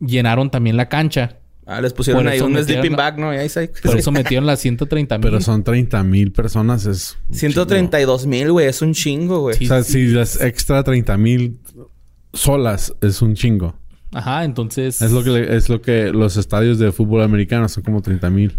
Llenaron 0.00 0.50
también 0.50 0.76
la 0.76 0.88
cancha. 0.88 1.38
Ah, 1.66 1.80
les 1.80 1.92
pusieron 1.94 2.28
ahí 2.28 2.40
un 2.40 2.56
sleeping 2.62 2.94
bag, 2.94 3.18
¿no? 3.18 3.32
Y 3.32 3.38
ahí 3.38 3.48
se... 3.48 3.68
Por 3.82 3.96
eso 3.98 4.12
metieron 4.12 4.46
las 4.46 4.60
130 4.60 5.18
mil. 5.18 5.22
Pero 5.22 5.40
son 5.40 5.64
30 5.64 6.02
mil 6.04 6.30
personas. 6.32 6.84
Es... 6.86 7.16
un 7.28 7.34
132 7.34 8.26
mil, 8.26 8.52
güey. 8.52 8.66
Es 8.66 8.82
un 8.82 8.92
chingo, 8.92 9.40
güey. 9.40 9.56
Sí. 9.56 9.64
O 9.64 9.68
sea, 9.68 9.82
si 9.82 10.06
las 10.08 10.40
extra 10.40 10.82
30 10.82 11.16
mil 11.16 11.58
solas 12.32 12.94
es 13.00 13.22
un 13.22 13.34
chingo. 13.34 13.74
Ajá, 14.14 14.44
entonces... 14.44 15.02
Es 15.02 15.10
lo 15.12 15.22
que 15.24 15.30
le- 15.30 15.56
es 15.56 15.68
lo 15.68 15.82
que 15.82 16.10
los 16.12 16.36
estadios 16.36 16.78
de 16.78 16.92
fútbol 16.92 17.22
americano 17.22 17.68
son 17.68 17.82
como 17.82 18.00
30 18.00 18.30
mil. 18.30 18.58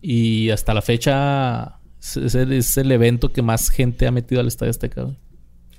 Y 0.00 0.50
hasta 0.50 0.72
la 0.74 0.82
fecha... 0.82 1.78
Es 2.00 2.34
el, 2.36 2.52
es 2.52 2.76
el 2.76 2.92
evento 2.92 3.32
que 3.32 3.42
más 3.42 3.68
gente 3.68 4.06
ha 4.06 4.12
metido 4.12 4.40
al 4.40 4.46
Estadio 4.46 4.70
Azteca, 4.70 5.02
güey. 5.02 5.18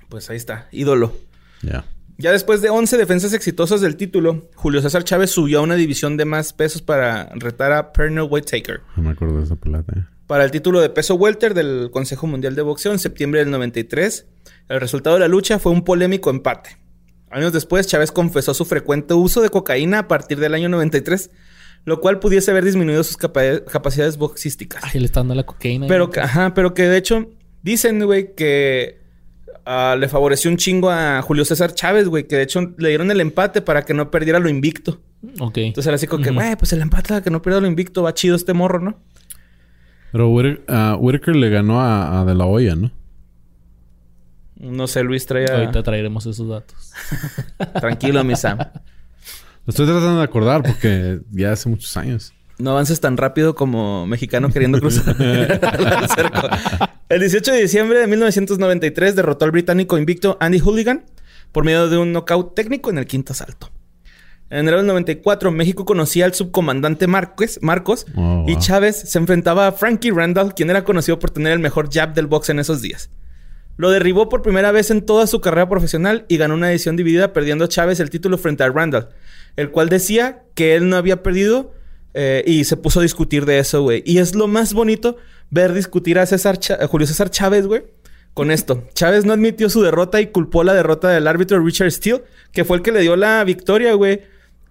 Pues 0.09 0.29
ahí 0.29 0.35
está. 0.37 0.67
Ídolo. 0.73 1.15
Ya. 1.61 1.85
Ya 2.17 2.31
después 2.31 2.61
de 2.61 2.69
11 2.69 2.97
defensas 2.97 3.31
exitosas 3.33 3.79
del 3.79 3.95
título, 3.95 4.49
Julio 4.55 4.81
César 4.81 5.03
Chávez 5.03 5.29
subió 5.31 5.59
a 5.59 5.61
una 5.61 5.75
división 5.75 6.17
de 6.17 6.25
más 6.25 6.51
pesos 6.51 6.81
para 6.81 7.29
retar 7.35 7.71
a 7.71 7.93
Pernell 7.93 8.27
Whitaker 8.29 8.81
No 8.97 9.03
me 9.03 9.11
acuerdo 9.11 9.37
de 9.37 9.43
esa 9.43 9.55
pelota. 9.55 9.93
eh. 9.97 10.03
para 10.25 10.43
el 10.43 10.51
título 10.51 10.81
de 10.81 10.89
peso 10.89 11.15
welter 11.15 11.53
del 11.53 11.89
Consejo 11.91 12.25
Mundial 12.27 12.55
de 12.55 12.63
Boxeo 12.63 12.91
en 12.91 12.99
septiembre 12.99 13.39
del 13.41 13.51
93. 13.51 14.25
El 14.67 14.79
resultado 14.81 15.15
de 15.15 15.19
la 15.21 15.27
lucha 15.29 15.59
fue 15.59 15.71
un 15.71 15.83
polémico 15.83 16.29
empate. 16.29 16.71
Años 17.29 17.51
después, 17.53 17.87
Chávez 17.87 18.11
confesó 18.11 18.53
su 18.53 18.65
frecuente 18.65 19.13
uso 19.13 19.41
de 19.41 19.49
cocaína 19.49 19.99
a 19.99 20.07
partir 20.07 20.39
del 20.39 20.53
año 20.53 20.69
93, 20.69 21.29
lo 21.85 21.99
cual 21.99 22.19
pudiese 22.19 22.51
haber 22.51 22.63
disminuido 22.63 23.03
sus 23.03 23.17
capa- 23.17 23.63
capacidades 23.69 24.17
boxísticas. 24.17 24.81
Ay, 24.83 24.99
le 24.99 25.05
está 25.05 25.19
dando 25.19 25.35
la 25.35 25.45
cocaína. 25.45 25.87
Pero, 25.87 26.09
que- 26.09 26.21
ajá, 26.21 26.53
pero 26.53 26.73
que 26.73 26.83
de 26.83 26.97
hecho 26.97 27.29
dicen, 27.63 28.03
güey, 28.05 28.33
que 28.35 29.01
ah, 29.65 29.97
le 29.99 30.07
favoreció 30.07 30.49
un 30.49 30.55
chingo 30.57 30.89
a 30.89 31.21
Julio 31.21 31.43
César 31.43 31.73
Chávez, 31.73 32.07
güey, 32.07 32.25
que 32.27 32.37
de 32.37 32.43
hecho 32.43 32.61
le 32.77 32.89
dieron 32.89 33.11
el 33.11 33.19
empate 33.19 33.61
para 33.61 33.83
que 33.83 33.93
no 33.93 34.09
perdiera 34.09 34.39
lo 34.39 34.47
invicto. 34.47 35.01
Ok. 35.39 35.57
Entonces 35.57 35.87
era 35.87 35.95
así 35.95 36.07
como 36.07 36.23
que, 36.23 36.29
güey, 36.45 36.55
pues 36.55 36.71
el 36.71 36.81
empate 36.81 37.09
para 37.09 37.21
que 37.21 37.29
no 37.29 37.41
pierda 37.41 37.59
lo 37.59 37.67
invicto, 37.67 38.03
va 38.03 38.13
chido 38.13 38.35
este 38.37 38.53
morro, 38.53 38.79
¿no? 38.79 38.97
Pero 40.13 40.29
Whitaker, 40.29 40.63
Whitaker 40.99 41.35
le 41.35 41.49
ganó 41.49 41.81
a, 41.81 42.21
a 42.21 42.25
De 42.25 42.33
La 42.33 42.45
Hoya, 42.45 42.75
¿no? 42.75 42.91
No 44.59 44.87
sé, 44.87 45.03
Luis 45.03 45.25
traía. 45.25 45.47
Ahorita 45.55 45.83
traeremos 45.83 46.25
esos 46.25 46.47
datos. 46.47 46.91
Tranquilo, 47.79 48.23
mi 48.23 48.35
Sam. 48.35 48.57
Lo 48.59 49.71
estoy 49.71 49.85
tratando 49.85 50.17
de 50.17 50.23
acordar 50.23 50.63
porque 50.63 51.19
ya 51.31 51.51
hace 51.51 51.69
muchos 51.69 51.95
años. 51.97 52.33
No 52.57 52.71
avances 52.71 52.99
tan 52.99 53.17
rápido 53.17 53.53
como 53.53 54.07
mexicano 54.07 54.49
queriendo 54.49 54.79
cruzar 54.79 55.15
el 55.21 56.09
cerco. 56.09 56.47
El 57.09 57.19
18 57.19 57.51
de 57.51 57.61
diciembre 57.61 57.99
de 57.99 58.07
1993 58.07 59.15
derrotó 59.15 59.45
al 59.45 59.51
británico 59.51 59.97
invicto 59.97 60.37
Andy 60.39 60.59
Hooligan 60.59 61.05
por 61.51 61.63
medio 61.63 61.87
de 61.87 61.97
un 61.97 62.11
knockout 62.13 62.55
técnico 62.55 62.89
en 62.89 62.97
el 62.97 63.05
quinto 63.05 63.33
asalto. 63.33 63.69
En 64.49 64.59
enero 64.59 64.77
del 64.77 64.87
94, 64.87 65.51
México 65.51 65.85
conocía 65.85 66.25
al 66.25 66.33
subcomandante 66.33 67.05
Marcos 67.05 67.59
Oh, 68.15 68.45
y. 68.47 68.57
Chávez 68.57 68.95
se 68.97 69.19
enfrentaba 69.19 69.67
a 69.67 69.71
Frankie 69.73 70.11
Randall, 70.11 70.55
quien 70.55 70.69
era 70.69 70.83
conocido 70.85 71.19
por 71.19 71.31
tener 71.31 71.51
el 71.51 71.59
mejor 71.59 71.89
jab 71.91 72.13
del 72.13 72.27
box 72.27 72.49
en 72.49 72.59
esos 72.59 72.81
días. 72.81 73.09
Lo 73.77 73.91
derribó 73.91 74.27
por 74.27 74.41
primera 74.41 74.71
vez 74.71 74.91
en 74.91 75.03
toda 75.03 75.27
su 75.27 75.39
carrera 75.39 75.69
profesional 75.69 76.25
y 76.27 76.37
ganó 76.37 76.55
una 76.55 76.71
edición 76.71 76.97
dividida 76.97 77.31
perdiendo 77.31 77.67
Chávez 77.67 77.99
el 77.99 78.09
título 78.09 78.37
frente 78.37 78.63
a 78.63 78.69
Randall, 78.69 79.09
el 79.55 79.69
cual 79.69 79.87
decía 79.87 80.43
que 80.55 80.75
él 80.75 80.89
no 80.89 80.97
había 80.97 81.21
perdido 81.23 81.73
eh, 82.15 82.43
y 82.47 82.63
se 82.63 82.77
puso 82.77 82.99
a 82.99 83.03
discutir 83.03 83.45
de 83.45 83.59
eso, 83.59 83.83
güey. 83.83 84.01
Y 84.05 84.17
es 84.17 84.33
lo 84.33 84.47
más 84.47 84.73
bonito 84.73 85.17
ver 85.51 85.73
discutir 85.73 86.17
a 86.17 86.25
César 86.25 86.59
a 86.79 86.87
Julio 86.87 87.05
César 87.05 87.29
Chávez, 87.29 87.67
güey, 87.67 87.83
con 88.33 88.49
esto. 88.49 88.83
Chávez 88.95 89.25
no 89.25 89.33
admitió 89.33 89.69
su 89.69 89.83
derrota 89.83 90.19
y 90.19 90.27
culpó 90.27 90.63
la 90.63 90.73
derrota 90.73 91.09
del 91.09 91.27
árbitro 91.27 91.63
Richard 91.63 91.91
Steele, 91.91 92.23
que 92.51 92.65
fue 92.65 92.77
el 92.77 92.83
que 92.83 92.91
le 92.91 93.01
dio 93.01 93.15
la 93.15 93.43
victoria, 93.43 93.93
güey, 93.93 94.21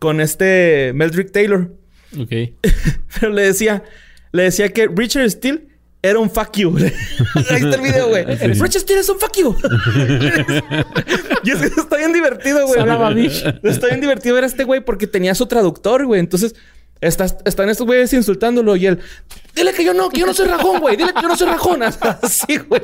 con 0.00 0.20
este 0.20 0.92
Meldrick 0.94 1.30
Taylor. 1.30 1.72
Ok. 2.18 2.30
Pero 3.20 3.32
le 3.32 3.42
decía, 3.42 3.84
le 4.32 4.42
decía 4.42 4.70
que 4.70 4.88
Richard 4.88 5.30
Steele 5.30 5.68
era 6.11 6.18
un 6.18 6.30
fuck 6.30 6.52
you. 6.57 6.76
Ahí 7.34 7.57
está 7.57 7.76
el 7.76 7.80
video, 7.80 8.09
güey. 8.09 8.24
Richard 8.24 8.80
Steele 8.82 9.00
es 9.00 9.09
un 9.09 9.18
fuck 9.18 9.36
you. 9.36 9.57
y 11.44 11.50
es 11.50 11.59
que 11.59 11.80
está 11.80 11.96
bien 11.96 12.12
divertido, 12.12 12.66
güey. 12.66 12.80
Está 13.62 13.86
bien 13.88 14.00
divertido 14.00 14.34
ver 14.34 14.44
a 14.44 14.46
este 14.46 14.64
güey 14.64 14.80
porque 14.84 15.07
tenía 15.07 15.34
su 15.34 15.46
traductor, 15.46 16.04
güey. 16.07 16.20
Entonces, 16.20 16.54
estás- 17.00 17.36
están 17.44 17.68
estos 17.68 17.86
güeyes 17.86 18.12
insultándolo 18.12 18.74
y 18.76 18.86
él, 18.86 18.98
dile 19.54 19.72
que 19.72 19.84
yo 19.84 19.92
no, 19.94 20.09
que 20.09 20.20
yo 20.20 20.26
no 20.26 20.34
soy 20.34 20.48
rajón, 20.48 20.80
güey. 20.80 20.96
Dile 20.96 21.12
que 21.14 21.22
yo 21.22 21.28
no 21.28 21.36
soy 21.36 21.46
rajón. 21.48 21.82
Así, 22.22 22.57
güey. 22.59 22.82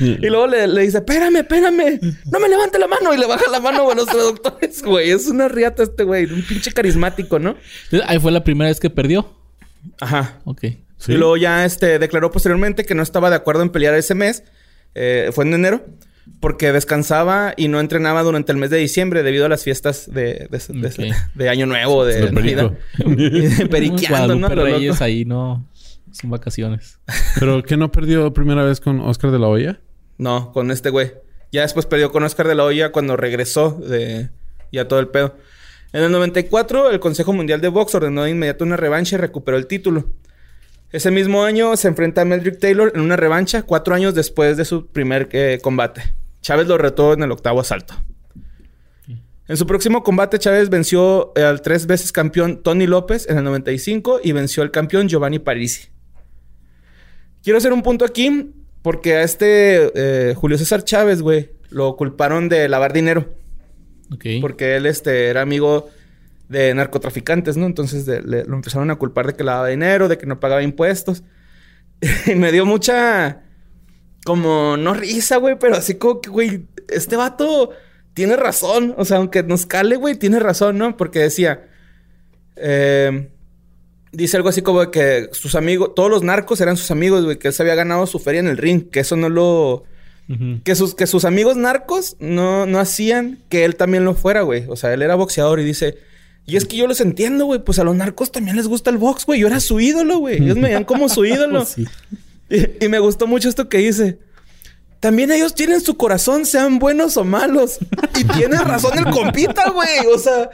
Y 0.00 0.26
luego 0.28 0.46
le, 0.46 0.66
le 0.66 0.82
dice, 0.82 0.98
espérame, 0.98 1.36
espérame. 1.36 2.00
No 2.30 2.40
me 2.40 2.48
levante 2.48 2.78
la 2.78 2.86
mano. 2.88 3.14
Y 3.14 3.18
le 3.18 3.26
baja 3.26 3.50
la 3.50 3.60
mano 3.60 3.90
a 3.90 3.94
los 3.94 4.06
traductores, 4.06 4.82
güey. 4.82 5.10
Es 5.10 5.26
una 5.28 5.48
riata 5.48 5.82
este 5.82 6.04
güey. 6.04 6.24
Un 6.26 6.42
pinche 6.42 6.72
carismático, 6.72 7.38
¿no? 7.38 7.56
Ahí 8.06 8.18
fue 8.18 8.32
la 8.32 8.42
primera 8.44 8.68
vez 8.70 8.80
que 8.80 8.90
perdió. 8.90 9.32
Ajá. 10.00 10.40
Ok. 10.44 10.64
Sí. 10.98 11.12
Y 11.12 11.16
luego 11.16 11.36
ya 11.36 11.64
este, 11.64 11.98
declaró 11.98 12.30
posteriormente 12.30 12.84
que 12.84 12.94
no 12.94 13.02
estaba 13.02 13.30
de 13.30 13.36
acuerdo 13.36 13.62
en 13.62 13.70
pelear 13.70 13.94
ese 13.94 14.14
mes. 14.14 14.44
Eh, 14.94 15.30
fue 15.32 15.44
en 15.44 15.54
enero. 15.54 15.84
Porque 16.40 16.72
descansaba 16.72 17.52
y 17.54 17.68
no 17.68 17.80
entrenaba 17.80 18.22
durante 18.22 18.50
el 18.50 18.56
mes 18.56 18.70
de 18.70 18.78
diciembre 18.78 19.22
debido 19.22 19.44
a 19.44 19.50
las 19.50 19.62
fiestas 19.62 20.10
de, 20.10 20.48
de, 20.50 20.58
de- 20.88 21.14
de 21.34 21.48
Año 21.50 21.66
Nuevo, 21.66 22.06
de 22.06 22.30
Navidad. 22.32 22.72
perico. 22.96 23.68
Periqueando, 23.70 24.34
¿no? 24.36 24.48
Reyes 24.48 25.02
ahí 25.02 25.24
no... 25.26 25.68
Son 26.12 26.30
vacaciones. 26.30 26.98
¿Pero 27.38 27.62
qué 27.62 27.76
no 27.76 27.90
perdió 27.92 28.32
primera 28.32 28.62
vez 28.62 28.80
con 28.80 29.00
Oscar 29.00 29.32
de 29.32 29.38
la 29.38 29.48
Hoya? 29.48 29.80
No, 30.16 30.52
con 30.52 30.70
este 30.70 30.88
güey. 30.90 31.12
Ya 31.52 31.62
después 31.62 31.86
perdió 31.86 32.10
con 32.12 32.22
Oscar 32.22 32.46
de 32.48 32.54
la 32.54 32.64
Hoya 32.64 32.92
cuando 32.92 33.16
regresó 33.16 33.72
de 33.86 34.30
ya 34.72 34.86
todo 34.88 35.00
el 35.00 35.08
pedo. 35.08 35.36
En 35.92 36.02
el 36.04 36.12
94, 36.12 36.90
el 36.90 37.00
Consejo 37.00 37.32
Mundial 37.32 37.60
de 37.60 37.68
Box 37.68 37.94
ordenó 37.96 38.22
de 38.22 38.30
inmediato 38.30 38.64
una 38.64 38.76
revancha 38.76 39.16
y 39.16 39.18
recuperó 39.18 39.56
el 39.58 39.66
título. 39.66 40.08
Ese 40.94 41.10
mismo 41.10 41.42
año 41.42 41.76
se 41.76 41.88
enfrenta 41.88 42.20
a 42.20 42.24
Meldrick 42.24 42.60
Taylor 42.60 42.92
en 42.94 43.00
una 43.00 43.16
revancha, 43.16 43.62
cuatro 43.62 43.96
años 43.96 44.14
después 44.14 44.56
de 44.56 44.64
su 44.64 44.86
primer 44.86 45.28
eh, 45.32 45.58
combate. 45.60 46.14
Chávez 46.40 46.68
lo 46.68 46.78
retó 46.78 47.14
en 47.14 47.24
el 47.24 47.32
octavo 47.32 47.58
asalto. 47.58 47.94
En 49.48 49.56
su 49.56 49.66
próximo 49.66 50.04
combate, 50.04 50.38
Chávez 50.38 50.70
venció 50.70 51.32
eh, 51.34 51.42
al 51.42 51.62
tres 51.62 51.88
veces 51.88 52.12
campeón 52.12 52.62
Tony 52.62 52.86
López 52.86 53.28
en 53.28 53.38
el 53.38 53.42
95 53.42 54.20
y 54.22 54.30
venció 54.30 54.62
al 54.62 54.70
campeón 54.70 55.08
Giovanni 55.08 55.40
Parisi. 55.40 55.88
Quiero 57.42 57.58
hacer 57.58 57.72
un 57.72 57.82
punto 57.82 58.04
aquí 58.04 58.52
porque 58.80 59.14
a 59.14 59.24
este 59.24 59.90
eh, 59.96 60.34
Julio 60.36 60.58
César 60.58 60.84
Chávez, 60.84 61.22
güey, 61.22 61.50
lo 61.70 61.96
culparon 61.96 62.48
de 62.48 62.68
lavar 62.68 62.92
dinero. 62.92 63.34
Ok. 64.12 64.26
Porque 64.40 64.76
él 64.76 64.86
este, 64.86 65.26
era 65.26 65.40
amigo 65.40 65.90
de 66.48 66.74
narcotraficantes, 66.74 67.56
¿no? 67.56 67.66
Entonces 67.66 68.04
de- 68.06 68.22
le- 68.22 68.44
lo 68.44 68.54
empezaron 68.56 68.90
a 68.90 68.96
culpar 68.96 69.26
de 69.26 69.34
que 69.34 69.44
lavaba 69.44 69.68
dinero, 69.68 70.08
de 70.08 70.18
que 70.18 70.26
no 70.26 70.40
pagaba 70.40 70.62
impuestos. 70.62 71.22
y 72.26 72.34
me 72.34 72.52
dio 72.52 72.66
mucha... 72.66 73.40
Como, 74.24 74.76
no 74.78 74.94
risa, 74.94 75.36
güey, 75.36 75.58
pero 75.58 75.76
así 75.76 75.96
como 75.96 76.22
que, 76.22 76.30
güey, 76.30 76.66
este 76.88 77.14
vato 77.16 77.70
tiene 78.14 78.36
razón. 78.36 78.94
O 78.96 79.04
sea, 79.04 79.18
aunque 79.18 79.42
nos 79.42 79.66
cale, 79.66 79.96
güey, 79.96 80.14
tiene 80.16 80.38
razón, 80.40 80.78
¿no? 80.78 80.96
Porque 80.96 81.18
decía... 81.18 81.68
eh, 82.56 83.28
dice 84.12 84.36
algo 84.38 84.48
así 84.48 84.62
como 84.62 84.90
que 84.90 85.28
sus 85.32 85.54
amigos... 85.54 85.92
Todos 85.94 86.10
los 86.10 86.22
narcos 86.22 86.60
eran 86.62 86.76
sus 86.78 86.90
amigos, 86.90 87.24
güey. 87.24 87.38
Que 87.38 87.48
él 87.48 87.54
se 87.54 87.62
había 87.62 87.74
ganado 87.74 88.06
su 88.06 88.18
feria 88.18 88.40
en 88.40 88.48
el 88.48 88.56
ring. 88.56 88.88
Que 88.90 89.00
eso 89.00 89.16
no 89.16 89.28
lo... 89.28 89.84
Que 90.64 90.74
sus, 90.74 90.94
que 90.94 91.06
sus 91.06 91.26
amigos 91.26 91.56
narcos 91.58 92.16
no, 92.18 92.64
no 92.64 92.78
hacían 92.78 93.40
que 93.50 93.66
él 93.66 93.76
también 93.76 94.06
lo 94.06 94.14
fuera, 94.14 94.40
güey. 94.40 94.64
O 94.68 94.76
sea, 94.76 94.94
él 94.94 95.02
era 95.02 95.16
boxeador 95.16 95.60
y 95.60 95.64
dice... 95.64 95.98
Y 96.46 96.56
es 96.56 96.66
que 96.66 96.76
yo 96.76 96.86
los 96.86 97.00
entiendo, 97.00 97.46
güey. 97.46 97.60
Pues 97.64 97.78
a 97.78 97.84
los 97.84 97.96
narcos 97.96 98.30
también 98.30 98.56
les 98.56 98.68
gusta 98.68 98.90
el 98.90 98.98
box, 98.98 99.24
güey. 99.24 99.40
Yo 99.40 99.46
era 99.46 99.60
su 99.60 99.80
ídolo, 99.80 100.18
güey. 100.18 100.42
Ellos 100.42 100.56
me 100.56 100.68
veían 100.68 100.84
como 100.84 101.08
su 101.08 101.24
ídolo. 101.24 101.60
Pues 101.60 101.68
sí. 101.70 101.86
y, 102.50 102.84
y 102.84 102.88
me 102.88 102.98
gustó 102.98 103.26
mucho 103.26 103.48
esto 103.48 103.68
que 103.68 103.78
dice. 103.78 104.18
También 105.00 105.30
ellos 105.32 105.54
tienen 105.54 105.80
su 105.80 105.96
corazón, 105.96 106.46
sean 106.46 106.78
buenos 106.78 107.16
o 107.16 107.24
malos. 107.24 107.78
Y 108.18 108.24
tiene 108.24 108.56
razón 108.58 108.96
el 108.98 109.04
compita, 109.12 109.70
güey. 109.70 110.06
O 110.14 110.18
sea... 110.18 110.50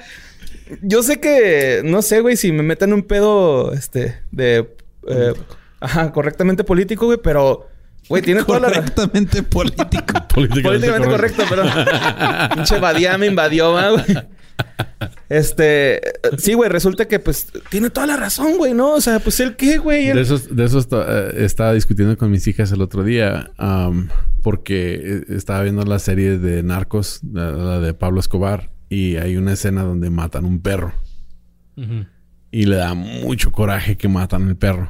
Yo 0.82 1.02
sé 1.02 1.20
que... 1.20 1.82
No 1.84 2.02
sé, 2.02 2.20
güey. 2.20 2.36
Si 2.36 2.52
me 2.52 2.62
meten 2.62 2.92
un 2.92 3.02
pedo... 3.02 3.72
Este... 3.72 4.20
De... 4.30 4.68
eh, 5.08 5.32
ajá. 5.80 6.12
Correctamente 6.12 6.64
político, 6.64 7.06
güey. 7.06 7.18
Pero... 7.22 7.68
Güey, 8.08 8.22
tiene 8.22 8.42
toda 8.42 8.58
la 8.58 8.68
razón. 8.68 8.84
Correctamente 8.86 9.42
político. 9.44 10.14
Políticamente 10.34 11.08
correcto, 11.08 11.44
pero... 11.48 11.62
Pinche 12.54 12.78
Badía 12.80 13.16
me 13.18 13.26
invadió, 13.26 13.72
¿va, 13.72 13.90
güey. 13.90 14.04
Este... 15.28 16.00
Sí, 16.38 16.54
güey. 16.54 16.68
Resulta 16.68 17.06
que, 17.06 17.20
pues... 17.20 17.48
Tiene 17.70 17.90
toda 17.90 18.06
la 18.06 18.16
razón, 18.16 18.58
güey, 18.58 18.74
¿no? 18.74 18.94
O 18.94 19.00
sea, 19.00 19.20
pues... 19.20 19.38
¿El 19.40 19.56
qué, 19.56 19.78
güey? 19.78 20.12
De 20.12 20.20
eso, 20.20 20.38
de 20.38 20.64
eh, 20.64 21.44
estaba 21.44 21.72
discutiendo 21.72 22.16
con 22.18 22.30
mis 22.30 22.46
hijas 22.48 22.72
el 22.72 22.82
otro 22.82 23.04
día. 23.04 23.50
porque 24.42 24.94
eh, 24.94 25.24
estaba 25.28 25.62
viendo 25.62 25.84
la 25.84 25.98
serie 25.98 26.38
de 26.38 26.62
Narcos, 26.62 27.20
la, 27.32 27.52
la 27.52 27.80
de 27.80 27.94
Pablo 27.94 28.20
Escobar. 28.20 28.70
Y 28.88 29.16
hay 29.16 29.36
una 29.36 29.52
escena 29.52 29.82
donde 29.82 30.10
matan 30.10 30.44
un 30.44 30.60
perro. 30.60 30.92
Y 32.50 32.66
le 32.66 32.76
da 32.76 32.94
mucho 32.94 33.52
coraje 33.52 33.96
que 33.96 34.08
matan 34.08 34.48
al 34.48 34.56
perro. 34.56 34.88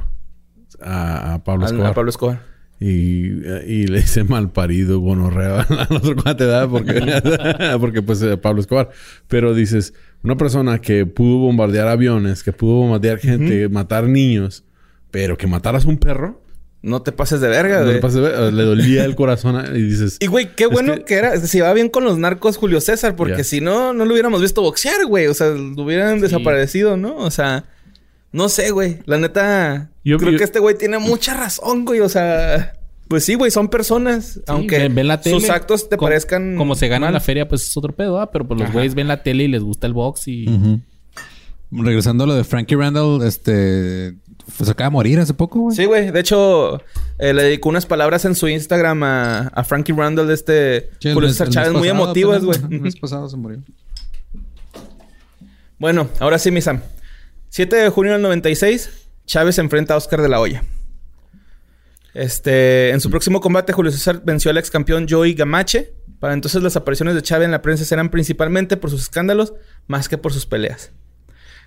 A, 0.81 1.35
a 1.35 1.43
Pablo 1.43 1.67
Escobar. 1.67 1.91
a 1.91 1.93
Pablo 1.93 2.09
Escobar. 2.09 2.50
Y, 2.83 3.45
y 3.67 3.85
le 3.87 4.01
dice 4.01 4.23
mal 4.23 4.51
parido, 4.51 4.99
gonorrea 4.99 5.61
al 5.89 5.95
otro 5.97 6.15
cuate, 6.15 6.45
¿verdad? 6.45 6.67
Porque, 6.67 7.75
porque 7.79 8.01
pues 8.01 8.21
eh, 8.23 8.37
Pablo 8.37 8.59
Escobar. 8.61 8.89
Pero 9.27 9.53
dices, 9.53 9.93
una 10.23 10.35
persona 10.35 10.79
que 10.81 11.05
pudo 11.05 11.37
bombardear 11.37 11.87
aviones, 11.87 12.41
que 12.43 12.51
pudo 12.53 12.77
bombardear 12.77 13.19
gente, 13.19 13.69
matar 13.69 14.05
niños, 14.05 14.63
pero 15.11 15.37
que 15.37 15.45
mataras 15.45 15.85
un 15.85 15.97
perro, 15.97 16.41
No 16.81 17.03
te 17.03 17.11
pases 17.11 17.39
de 17.39 17.49
verga, 17.49 17.77
no 17.81 17.83
güey. 17.83 17.95
le, 17.97 18.01
pases 18.01 18.15
de 18.15 18.21
ver- 18.21 18.51
le 18.53 18.63
dolía 18.63 19.05
el 19.05 19.13
corazón 19.15 19.63
y 19.75 19.81
dices, 19.83 20.17
Y, 20.19 20.25
güey, 20.25 20.55
qué 20.55 20.65
bueno 20.65 20.95
que- 20.95 21.03
que... 21.05 21.13
era. 21.13 21.37
Se 21.39 21.59
iba 21.59 21.71
bien 21.73 21.87
con 21.89 22.03
los 22.03 22.17
narcos 22.17 22.57
Julio 22.57 22.81
César. 22.81 23.15
Porque 23.15 23.43
si 23.43 23.61
no, 23.61 23.93
no 23.93 24.05
lo 24.05 24.13
hubiéramos 24.13 24.41
visto 24.41 24.63
boxear, 24.63 25.05
güey. 25.05 25.27
O 25.27 25.35
sea, 25.35 25.49
lo 25.51 25.83
hubieran 25.83 26.15
Sí. 26.15 26.21
desaparecido, 26.23 26.97
¿no? 26.97 27.15
O 27.17 27.29
sea... 27.29 27.65
No 28.31 28.47
sé, 28.49 28.71
güey. 28.71 28.99
La 29.05 29.17
neta... 29.17 29.89
Yo- 30.03 30.17
creo 30.17 30.31
yo- 30.31 30.37
que 30.37 30.43
este 30.43 30.59
güey 30.59 30.77
tiene 30.77 30.97
mucha 30.99 31.33
razón, 31.35 31.85
güey. 31.85 31.99
O 31.99 32.09
sea... 32.09 32.73
Pues 33.07 33.25
sí, 33.25 33.35
güey. 33.35 33.51
Son 33.51 33.67
personas. 33.67 34.39
aunque 34.47 34.77
ven- 34.77 34.95
ven 34.95 35.07
la 35.09 35.19
tele, 35.19 35.39
sus 35.39 35.49
actos 35.49 35.89
te 35.89 35.97
parezcan... 35.97 36.55
Como 36.55 36.75
se 36.75 36.87
gana 36.87 37.07
mal. 37.07 37.13
la 37.13 37.19
feria, 37.19 37.47
pues 37.47 37.63
es 37.67 37.75
otro 37.75 37.93
pedo, 37.93 38.19
¿ah? 38.21 38.31
Pero 38.31 38.47
pues 38.47 38.59
los 38.59 38.71
güeyes 38.71 38.95
ven 38.95 39.07
la 39.09 39.21
tele 39.21 39.43
y 39.43 39.47
les 39.49 39.61
gusta 39.61 39.85
el 39.87 39.93
box 39.93 40.27
y... 40.29 40.45
Regresando 41.71 42.23
a 42.25 42.27
lo 42.27 42.35
de 42.35 42.43
Frankie 42.43 42.75
Randall, 42.75 43.21
este... 43.25 44.15
Pues 44.57 44.69
acaba 44.69 44.89
de 44.89 44.93
morir 44.93 45.19
hace 45.19 45.33
poco, 45.33 45.59
güey. 45.59 45.75
Sí, 45.75 45.85
güey. 45.85 46.11
De 46.11 46.19
hecho, 46.19 46.81
eh, 47.19 47.33
le 47.33 47.43
dedicó 47.43 47.69
unas 47.69 47.85
palabras 47.85 48.25
en 48.25 48.35
su 48.35 48.47
Instagram 48.49 49.03
a, 49.03 49.39
a 49.47 49.63
Frankie 49.63 49.93
Randall 49.93 50.27
de 50.27 50.33
este 50.33 50.89
Sí, 50.99 51.09
el 51.09 51.13
Julio 51.13 51.29
César 51.29 51.49
Chávez. 51.49 51.71
Muy 51.73 51.87
emotivas, 51.87 52.43
güey. 52.43 52.59
El 52.69 52.81
mes 52.81 52.95
pasado 52.97 53.29
se 53.29 53.37
murió. 53.37 53.59
Bueno, 55.79 56.09
ahora 56.19 56.37
sí, 56.39 56.51
mi 56.51 56.61
Sam. 56.61 56.81
7 57.51 57.75
de 57.75 57.89
junio 57.89 58.13
del 58.13 58.21
96, 58.21 59.09
Chávez 59.25 59.55
se 59.55 59.61
enfrenta 59.61 59.93
a 59.93 59.97
Oscar 59.97 60.21
de 60.21 60.29
la 60.29 60.39
Hoya. 60.39 60.63
Este, 62.13 62.91
en 62.91 63.01
su 63.01 63.09
próximo 63.09 63.41
combate, 63.41 63.73
Julio 63.73 63.91
César 63.91 64.21
venció 64.23 64.51
al 64.51 64.57
ex 64.57 64.71
campeón 64.71 65.05
Joey 65.09 65.33
Gamache. 65.33 65.93
Para 66.21 66.33
entonces, 66.33 66.63
las 66.63 66.77
apariciones 66.77 67.13
de 67.13 67.21
Chávez 67.21 67.47
en 67.47 67.51
la 67.51 67.61
prensa 67.61 67.93
eran 67.93 68.09
principalmente 68.09 68.77
por 68.77 68.89
sus 68.89 69.01
escándalos, 69.01 69.53
más 69.87 70.07
que 70.07 70.17
por 70.17 70.31
sus 70.31 70.45
peleas. 70.45 70.93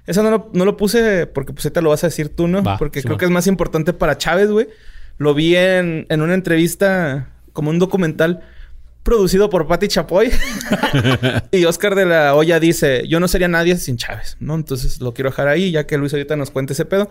Eso 0.07 0.23
no 0.23 0.31
lo, 0.31 0.51
no 0.55 0.65
lo 0.65 0.79
puse 0.79 1.27
porque 1.27 1.53
pues 1.53 1.67
ahorita 1.67 1.83
lo 1.83 1.91
vas 1.91 2.03
a 2.03 2.07
decir 2.07 2.35
tú, 2.35 2.49
¿no? 2.49 2.63
Va, 2.63 2.79
porque 2.79 3.01
sí, 3.01 3.05
creo 3.05 3.17
va. 3.17 3.19
que 3.19 3.27
es 3.27 3.31
más 3.31 3.47
importante 3.47 3.93
para 3.93 4.17
Chávez, 4.17 4.51
güey. 4.51 4.69
Lo 5.19 5.35
vi 5.35 5.55
en, 5.55 6.07
en 6.09 6.23
una 6.23 6.33
entrevista, 6.33 7.29
como 7.53 7.69
un 7.69 7.79
documental 7.79 8.41
producido 9.05 9.49
por 9.49 9.69
Patti 9.69 9.87
Chapoy. 9.87 10.33
y 11.53 11.65
Oscar 11.67 11.95
de 11.95 12.07
la 12.07 12.35
Hoya 12.35 12.59
dice, 12.59 13.05
yo 13.07 13.21
no 13.21 13.29
sería 13.29 13.47
nadie 13.47 13.77
sin 13.77 13.97
Chávez, 13.97 14.37
¿no? 14.41 14.57
Entonces 14.57 15.01
lo 15.01 15.15
quiero 15.15 15.31
dejar 15.31 15.47
ahí, 15.47 15.71
ya 15.71 15.87
que 15.87 15.97
Luis 15.97 16.13
ahorita 16.13 16.35
nos 16.35 16.51
cuente 16.51 16.73
ese 16.73 16.85
pedo. 16.85 17.09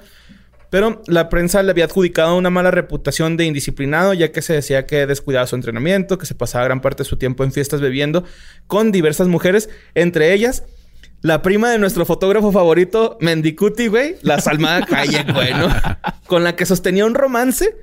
Pero 0.69 1.03
la 1.05 1.29
prensa 1.29 1.61
le 1.61 1.69
había 1.69 1.85
adjudicado 1.85 2.35
una 2.35 2.49
mala 2.49 2.71
reputación 2.71 3.37
de 3.37 3.45
indisciplinado, 3.45 4.13
ya 4.13 4.31
que 4.31 4.41
se 4.41 4.53
decía 4.53 4.87
que 4.87 5.05
descuidaba 5.05 5.45
su 5.45 5.55
entrenamiento, 5.55 6.17
que 6.17 6.25
se 6.25 6.33
pasaba 6.33 6.65
gran 6.65 6.81
parte 6.81 7.03
de 7.03 7.09
su 7.09 7.15
tiempo 7.15 7.43
en 7.43 7.51
fiestas 7.51 7.79
bebiendo 7.79 8.25
con 8.65 8.91
diversas 8.91 9.27
mujeres, 9.27 9.69
entre 9.93 10.33
ellas 10.33 10.63
la 11.23 11.41
prima 11.41 11.71
de 11.71 11.79
nuestro 11.79 12.05
fotógrafo 12.05 12.51
favorito, 12.51 13.17
Mendicuti, 13.21 13.87
güey, 13.87 14.17
la 14.23 14.41
Salma 14.41 14.77
Hayek, 14.91 15.33
güey, 15.33 15.53
¿no? 15.53 15.69
Con 16.27 16.43
la 16.43 16.55
que 16.57 16.65
sostenía 16.65 17.05
un 17.05 17.15
romance. 17.15 17.77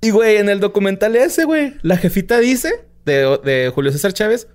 Y, 0.00 0.10
güey, 0.10 0.36
en 0.36 0.48
el 0.48 0.60
documental 0.60 1.16
ese, 1.16 1.44
güey, 1.44 1.74
la 1.82 1.96
jefita 1.96 2.38
dice, 2.38 2.84
de, 3.04 3.38
de 3.44 3.70
Julio 3.74 3.92
César 3.92 4.12
Chávez, 4.12 4.48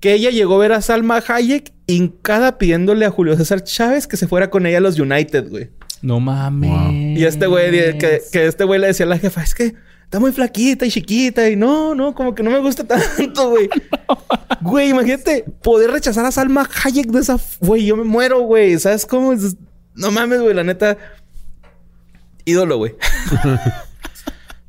que 0.00 0.12
ella 0.14 0.30
llegó 0.30 0.54
a 0.56 0.58
ver 0.58 0.72
a 0.72 0.80
Salma 0.80 1.22
Hayek 1.26 1.72
hincada 1.86 2.56
pidiéndole 2.58 3.04
a 3.04 3.10
Julio 3.10 3.36
César 3.36 3.62
Chávez 3.64 4.06
que 4.06 4.16
se 4.16 4.26
fuera 4.28 4.48
con 4.50 4.64
ella 4.66 4.78
a 4.78 4.80
los 4.80 4.98
United, 4.98 5.48
güey. 5.50 5.70
No 6.02 6.18
mames. 6.20 6.70
Wow. 6.70 6.90
Y 6.92 7.24
este 7.24 7.46
güey, 7.46 7.98
que, 7.98 8.22
que 8.32 8.46
este 8.46 8.64
güey 8.64 8.80
le 8.80 8.86
decía 8.86 9.04
a 9.04 9.08
la 9.10 9.18
jefa, 9.18 9.42
es 9.42 9.54
que 9.54 9.74
está 10.04 10.18
muy 10.18 10.32
flaquita 10.32 10.86
y 10.86 10.90
chiquita. 10.90 11.50
Y 11.50 11.56
no, 11.56 11.94
no, 11.94 12.14
como 12.14 12.34
que 12.34 12.42
no 12.42 12.50
me 12.50 12.58
gusta 12.60 12.84
tanto, 13.16 13.50
güey. 13.50 13.68
Güey, 14.62 14.90
imagínate 14.90 15.44
poder 15.62 15.90
rechazar 15.90 16.24
a 16.26 16.30
Salma 16.32 16.68
Hayek 16.84 17.06
de 17.06 17.20
esa... 17.20 17.36
f- 17.36 17.56
Güey, 17.60 17.86
yo 17.86 17.96
me 17.96 18.04
muero, 18.04 18.40
güey. 18.40 18.78
¿Sabes 18.78 19.06
cómo? 19.06 19.32
Es- 19.32 19.56
No 19.94 20.10
mames, 20.10 20.40
güey. 20.42 20.52
La 20.54 20.64
neta... 20.64 20.98
Ídolo, 22.44 22.76
güey. 22.78 22.94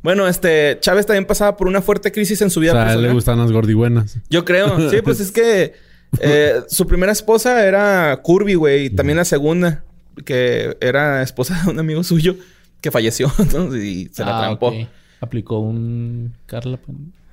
bueno, 0.03 0.27
este... 0.27 0.77
Chávez 0.79 1.05
también 1.05 1.25
pasaba 1.25 1.57
por 1.57 1.67
una 1.67 1.81
fuerte 1.81 2.11
crisis 2.11 2.41
en 2.41 2.49
su 2.49 2.59
O 2.59 2.61
vida 2.61 2.73
a 2.73 2.93
él 2.93 3.01
le 3.01 3.07
personal. 3.09 3.13
gustan 3.13 3.37
las 3.39 3.51
gordibuenas. 3.51 4.17
Yo 4.29 4.45
creo. 4.45 4.77
Sí, 4.91 5.01
pues 5.01 5.19
es 5.19 5.31
que 5.31 5.73
eh, 6.19 6.61
su 6.67 6.87
primera 6.87 7.11
esposa 7.11 7.65
era 7.65 8.19
Curvy, 8.23 8.55
güey. 8.55 8.85
Y 8.85 8.89
también 8.89 9.17
la 9.17 9.25
segunda, 9.25 9.83
que 10.25 10.75
era 10.81 11.21
esposa 11.21 11.61
de 11.63 11.71
un 11.71 11.79
amigo 11.79 12.03
suyo 12.03 12.35
que 12.81 12.89
falleció 12.91 13.31
¿no? 13.53 13.75
y 13.75 14.09
se 14.11 14.23
la 14.25 14.37
Ah, 14.37 14.41
trampó. 14.41 14.73
Aplicó 15.19 15.59
un... 15.59 16.33
Carla... 16.47 16.79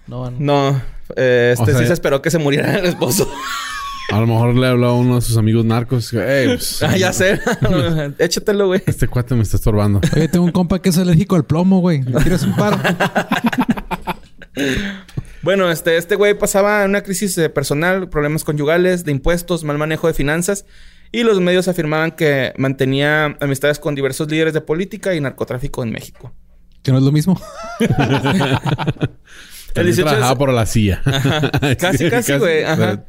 No, 0.07 0.31
no. 0.31 0.37
No, 0.39 0.83
eh, 1.16 1.51
este 1.53 1.62
O 1.64 1.66
sea, 1.66 1.79
sí 1.81 1.87
se 1.87 1.93
esperó 1.93 2.23
que 2.23 2.31
se 2.31 2.39
muriera 2.39 2.79
el 2.79 2.85
esposo. 2.87 3.31
A 4.11 4.20
lo 4.20 4.26
mejor 4.26 4.54
le 4.54 4.66
habló 4.66 4.88
a 4.88 4.94
uno 4.94 5.16
de 5.16 5.20
sus 5.20 5.36
amigos 5.36 5.64
narcos. 5.66 6.12
Ey, 6.14 6.48
pues, 6.48 6.82
ah, 6.82 6.96
ya 6.96 7.12
sé. 7.12 7.38
Échatelo, 8.18 8.68
güey. 8.68 8.82
Este 8.86 9.06
cuate 9.06 9.34
me 9.34 9.42
está 9.42 9.59
estorbando. 9.59 10.00
Oye, 10.16 10.28
tengo 10.28 10.46
un 10.46 10.52
compa 10.52 10.80
que 10.80 10.88
es 10.88 10.98
alérgico 10.98 11.36
al 11.36 11.44
plomo, 11.44 11.80
güey. 11.80 12.02
¿Le 12.02 12.18
quieres 12.20 12.42
un 12.42 12.56
paro? 12.56 12.78
Bueno, 15.42 15.70
este, 15.70 15.96
este 15.96 16.16
güey 16.16 16.36
pasaba 16.36 16.84
una 16.84 17.02
crisis 17.02 17.38
eh, 17.38 17.48
personal, 17.48 18.09
problemas 18.09 18.42
conyugales, 18.42 19.04
de 19.04 19.12
impuestos, 19.12 19.62
mal 19.62 19.78
manejo 19.78 20.09
de 20.09 20.12
finanzas. 20.12 20.66
Y 21.12 21.22
los 21.22 21.40
medios 21.40 21.68
afirmaban 21.68 22.11
que 22.11 22.52
mantenía 22.59 23.36
amistades 23.40 23.78
con 23.78 23.94
diversos 23.94 24.28
líderes 24.28 24.52
de 24.52 24.61
política 24.61 25.14
y 25.14 25.20
narcotráfico 25.20 25.84
en 25.84 25.92
México. 25.92 26.34
Que 26.82 26.90
no 26.90 26.98
es 26.98 27.04
lo 27.04 27.12
mismo. 27.12 27.40
El 27.78 27.86
18 27.88 28.66
También 29.74 29.96
de 29.96 30.02
trabajaba 30.02 30.36
por 30.36 30.52
la 30.52 30.66
CIA. 30.66 31.02
Casi, 31.78 32.11
casi, 32.11 32.36
güey. 32.36 32.64
Ajá. 32.64 33.04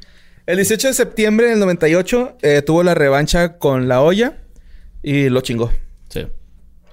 El 0.49 0.55
18 0.55 0.87
de 0.87 0.93
septiembre 0.95 1.47
del 1.49 1.59
98 1.59 2.37
eh, 2.41 2.63
tuvo 2.63 2.81
la 2.81 2.95
revancha 2.95 3.59
con 3.59 3.87
La 3.87 4.01
Hoya 4.01 4.39
y 5.03 5.29
lo 5.29 5.41
chingó. 5.41 5.71
Sí. 6.09 6.25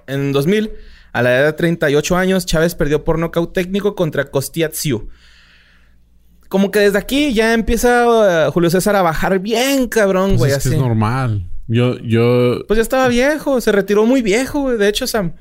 En 0.07 0.33
2000, 0.33 0.73
a 1.15 1.23
la 1.23 1.39
edad 1.39 1.45
de 1.47 1.53
38 1.55 2.17
años, 2.19 2.45
Chávez 2.45 2.75
perdió 2.75 3.03
por 3.03 3.19
nocaut 3.19 3.55
técnico 3.55 3.95
contra 3.95 4.27
Kostiatsiu. 4.27 5.09
Como 6.51 6.71
que 6.71 6.81
desde 6.81 6.99
aquí 6.99 7.33
ya 7.33 7.55
empieza 7.55 8.47
eh, 8.47 8.51
Julio 8.51 8.69
César 8.69 8.95
a 8.95 9.01
bajar 9.01 9.39
bien, 9.39 9.89
cabrón, 9.89 10.33
Pues 10.33 10.39
güey, 10.39 10.51
es 10.53 10.57
que 10.59 10.69
así. 10.69 10.77
es 10.77 10.83
normal. 10.83 11.49
Yo, 11.67 11.99
yo... 12.01 12.63
Pues 12.69 12.77
ya 12.77 12.83
estaba 12.83 13.09
viejo, 13.09 13.63
se 13.63 13.73
retiró 13.73 14.05
muy 14.05 14.21
viejo, 14.21 14.61
güey. 14.61 14.77
De 14.77 14.87
hecho, 14.87 15.07
Sam 15.07 15.33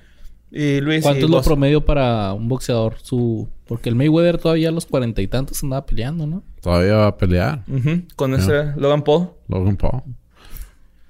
y 0.56 0.80
Luis. 0.82 1.04
¿Cuánto 1.04 1.26
es 1.26 1.30
lo 1.30 1.38
vos. 1.38 1.46
promedio 1.46 1.84
para 1.86 2.34
un 2.34 2.48
boxeador? 2.48 2.96
Su... 3.02 3.48
Porque 3.68 3.90
el 3.90 3.96
Mayweather 3.96 4.38
todavía 4.38 4.70
a 4.70 4.72
los 4.72 4.86
cuarenta 4.86 5.22
y 5.22 5.28
tantos 5.28 5.62
andaba 5.64 5.86
peleando, 5.86 6.26
¿no? 6.26 6.44
Todavía 6.62 6.96
va 6.96 7.08
a 7.08 7.18
pelear. 7.18 7.64
Con 8.16 8.34
ese 8.34 8.74
Logan 8.78 9.04
Paul. 9.04 9.30
Logan 9.50 9.76
Paul. 9.76 10.02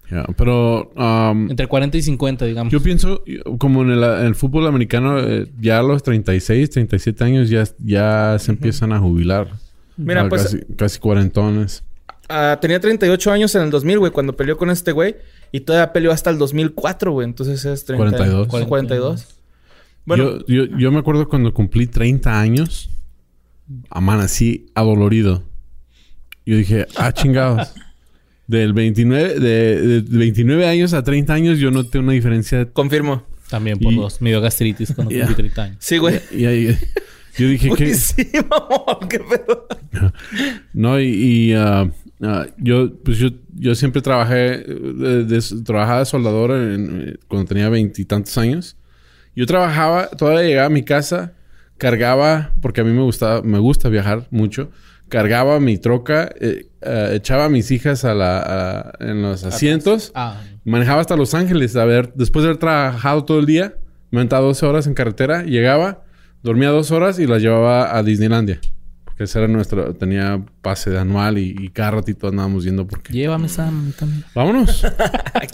Ya, 0.10 0.24
Pero... 0.38 0.92
um, 0.96 1.50
Entre 1.50 1.66
40 1.68 1.98
y 1.98 2.02
50, 2.04 2.46
digamos. 2.46 2.72
Yo 2.72 2.80
pienso, 2.80 3.24
como 3.58 3.82
en 3.82 3.90
el, 3.92 4.04
en 4.04 4.26
el 4.28 4.36
fútbol 4.36 4.68
americano, 4.68 5.20
eh, 5.20 5.48
ya 5.60 5.80
a 5.80 5.84
los 5.84 6.04
36, 6.04 6.70
37 6.70 7.24
años 7.24 7.50
ya, 7.50 7.64
ya 7.84 8.38
se 8.40 8.52
empiezan 8.52 8.94
a 8.94 9.00
jubilar. 9.00 9.48
Mira, 9.98 10.22
Ah, 10.22 10.30
pues 10.30 10.44
Casi, 10.44 10.60
casi 10.76 11.00
cuarentones. 11.00 11.84
Ah, 12.28 12.58
tenía 12.62 12.80
38 12.80 13.32
años 13.32 13.54
en 13.56 13.64
el 13.64 13.70
2000, 13.70 14.00
güey, 14.00 14.12
cuando 14.12 14.36
peleó 14.36 14.58
con 14.58 14.70
este 14.70 14.92
güey. 14.92 15.16
Y 15.52 15.62
todavía 15.62 15.94
peleó 15.94 16.12
hasta 16.12 16.30
el 16.30 16.38
2004, 16.38 17.12
güey. 17.12 17.26
Entonces 17.28 17.64
es 17.66 17.86
30, 17.86 18.18
42. 18.18 18.48
42. 18.68 19.28
Bueno, 20.06 20.40
Yo, 20.48 20.66
yo, 20.66 20.78
yo 20.78 20.92
me 20.92 21.00
acuerdo 21.00 21.28
cuando 21.30 21.54
cumplí 21.54 21.88
30 21.88 22.40
años, 22.40 22.90
amanecí 23.90 24.68
adolorido. 24.76 25.44
Yo 26.46 26.58
dije, 26.58 26.86
ah, 26.98 27.12
chingados. 27.12 27.74
Del 28.48 28.74
29, 28.74 29.40
de, 29.40 30.02
de 30.04 30.18
29 30.18 30.68
años 30.68 30.94
a 30.94 31.04
30 31.04 31.34
años 31.34 31.58
yo 31.58 31.72
noté 31.72 31.98
una 31.98 32.12
diferencia. 32.12 32.70
confirmo. 32.72 33.24
También 33.50 33.80
por 33.80 33.92
Y- 33.92 33.96
dos. 33.96 34.22
Me 34.22 34.30
dio 34.30 34.40
gastritis 34.42 34.94
cuando 34.94 35.12
Ya. 35.12 35.26
cumplí 35.26 35.36
30 35.50 35.64
años. 35.64 35.78
Sí, 35.80 35.98
güey. 35.98 36.20
Y 36.32 36.46
ahí, 36.46 36.78
yo 37.38 37.48
dije 37.48 37.72
Uy, 37.72 37.76
que... 37.78 37.96
sí, 37.96 38.28
mamón. 38.48 39.10
¿Qué 39.10 39.20
pedo? 39.20 39.68
No, 40.74 41.00
y, 41.00 41.08
y, 41.08 41.54
ah, 42.22 42.46
yo, 42.58 42.94
pues 43.04 43.18
yo, 43.18 43.30
yo 43.54 43.76
siempre 43.76 44.02
trabajé, 44.02 44.56
eh, 44.56 44.66
de, 44.66 45.24
de- 45.26 45.64
trabajaba 45.64 46.00
de 46.00 46.06
soldador 46.06 46.52
en- 46.52 47.02
eh, 47.10 47.18
cuando 47.28 47.48
tenía 47.48 47.70
veintitantos 47.70 48.38
años. 48.38 48.78
Yo 49.36 49.46
trabajaba, 49.46 50.08
todavía 50.10 50.44
llegaba 50.44 50.68
a 50.68 50.70
mi 50.70 50.84
casa, 50.84 51.34
cargaba, 51.78 52.54
porque 52.62 52.82
a 52.82 52.84
mí 52.84 52.92
me 52.92 53.02
gustaba, 53.02 53.42
me 53.42 53.60
gusta 53.60 53.90
viajar 53.90 54.28
mucho, 54.32 54.72
cargaba 55.10 55.60
mi 55.60 55.78
troca, 55.78 56.30
eh, 56.40 56.68
echaba 57.14 57.46
a 57.46 57.50
mis 57.50 57.70
hijas 57.72 58.06
a 58.06 58.14
la, 58.14 58.40
a- 58.40 58.92
en 59.02 59.22
los 59.22 59.44
asientos, 59.44 60.12
Ah, 60.16 60.42
manejaba 60.64 61.02
hasta 61.02 61.16
Los 61.18 61.34
Ángeles, 61.34 61.76
a 61.76 61.86
ver, 61.86 62.14
después 62.16 62.44
de 62.44 62.50
haber 62.50 62.60
trabajado 62.60 63.26
todo 63.26 63.40
el 63.40 63.46
día, 63.46 63.76
me 64.12 64.20
aventaba 64.20 64.46
12 64.46 64.66
horas 64.66 64.88
en 64.88 64.94
carretera, 64.94 65.44
llegaba, 65.44 66.04
dormía 66.44 66.70
dos 66.70 66.92
horas 66.92 67.20
y 67.20 67.28
las 67.28 67.42
llevaba 67.42 67.96
a 67.98 68.04
Disneylandia. 68.04 68.60
Porque 69.16 69.24
ese 69.24 69.40
era 69.40 69.48
nuestro, 69.48 69.96
tenía 69.96 70.44
pase 70.62 70.90
de 70.90 71.00
anual 71.00 71.38
y, 71.38 71.56
y 71.58 71.70
cada 71.70 71.92
ratito 71.92 72.28
andábamos 72.28 72.66
yendo 72.66 72.86
porque... 72.86 73.14
llévame, 73.14 73.48
Sam, 73.48 73.94
también. 73.98 74.26
Vámonos. 74.36 74.86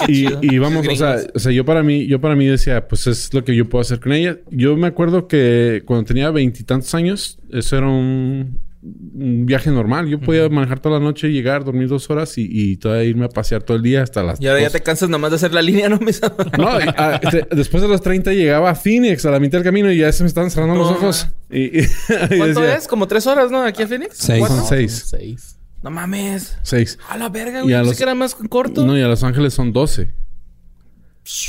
Y, 0.07 0.57
vamos, 0.57 0.88
o 0.88 0.95
sea, 0.95 1.18
o 1.34 1.39
sea, 1.39 1.51
yo 1.51 1.64
para 1.64 1.84
mí, 1.84 2.07
yo 2.07 2.20
para 2.20 2.36
mí 2.36 2.45
decía, 2.45 2.88
pues 2.88 3.05
es 3.07 3.34
lo 3.34 3.43
que 3.43 3.55
yo 3.55 3.70
puedo 3.70 3.82
hacer 3.82 3.99
con 3.99 4.14
ella. 4.14 4.38
Yo 4.49 4.76
me 4.76 4.88
acuerdo 4.88 5.28
que 5.28 5.84
cuando 5.86 6.05
tenía 6.05 6.32
veintitantos 6.32 6.93
años, 6.95 7.39
eso 7.51 7.78
era 7.78 7.88
un, 7.88 8.59
un 8.84 9.45
viaje 9.45 9.69
normal. 9.69 10.07
Yo 10.07 10.19
podía 10.19 10.49
manejar 10.49 10.79
toda 10.79 10.97
la 10.99 11.05
noche, 11.05 11.32
llegar, 11.32 11.63
dormir 11.63 11.88
dos 11.88 12.09
horas 12.09 12.38
y, 12.38 12.47
y 12.49 12.77
todavía 12.77 13.03
irme 13.03 13.25
a 13.25 13.29
pasear 13.29 13.61
todo 13.61 13.77
el 13.77 13.84
día 13.84 14.01
hasta 14.01 14.23
las 14.23 14.41
Y 14.41 14.47
ahora 14.47 14.59
ya 14.59 14.65
dos. 14.67 14.73
te 14.73 14.82
cansas 14.82 15.07
nomás 15.09 15.29
de 15.32 15.36
hacer 15.36 15.53
la 15.53 15.61
línea, 15.61 15.88
¿no? 15.88 15.99
Me 15.99 16.11
No, 16.57 16.79
y, 16.79 16.86
ah, 16.97 17.19
después 17.51 17.84
de 17.84 17.88
los 17.89 18.01
30 18.01 18.34
llegaba 18.34 18.71
a 18.71 18.75
Phoenix, 18.75 19.23
a 19.25 19.32
la 19.32 19.39
mitad 19.39 19.59
del 19.59 19.65
camino, 19.65 19.91
y 19.91 19.97
ya 19.97 20.11
se 20.11 20.23
me 20.23 20.27
estaban 20.27 20.49
cerrando 20.49 20.75
los 20.75 20.89
No, 20.89 20.97
ojos. 20.97 21.27
Y, 21.51 21.79
y- 21.79 21.79
y 22.32 22.38
¿Cuánto 22.38 22.61
decía, 22.61 22.75
es? 22.75 22.88
¿Como 22.88 23.07
tres 23.07 23.27
horas, 23.27 23.51
no? 23.51 23.61
¿Aquí 23.61 23.84
a 23.84 23.88
Phoenix? 23.88 24.17
Seis. 24.17 24.47
Son 24.47 24.65
seis. 24.65 25.03
Seis. 25.07 25.57
No 25.84 25.91
mames. 25.91 26.57
Seis. 26.63 26.97
A 27.09 27.17
la 27.17 27.29
verga, 27.29 27.59
Y 27.59 27.63
güey. 27.63 27.73
a 27.75 27.79
Pensé 27.79 27.89
los- 27.91 27.97
que 27.97 28.03
era 28.03 28.15
más 28.15 28.34
corto. 28.36 28.86
No, 28.86 28.97
y 28.97 29.01
a 29.01 29.07
Los 29.07 29.23
Ángeles 29.23 29.53
son 29.53 29.71
12. 29.73 30.11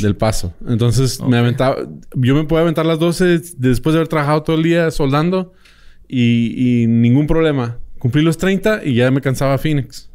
Del 0.01 0.17
paso. 0.17 0.53
Entonces 0.69 1.19
me 1.23 1.39
aventaba... 1.39 1.77
Yo 2.15 2.35
me 2.35 2.45
podía 2.45 2.61
aventar 2.63 2.85
las 2.85 2.99
12 2.99 3.41
después 3.57 3.95
de 3.95 4.01
haber 4.01 4.09
trabajado 4.09 4.43
todo 4.43 4.57
el 4.57 4.63
día 4.63 4.91
soldando. 4.91 5.55
Y, 6.15 6.83
y 6.83 6.87
ningún 6.87 7.27
problema. 7.27 7.79
Cumplí 7.99 8.21
los 8.23 8.37
30 8.37 8.83
y 8.85 8.95
ya 8.97 9.11
me 9.11 9.23
cansaba 9.23 9.57
Phoenix. 9.57 10.11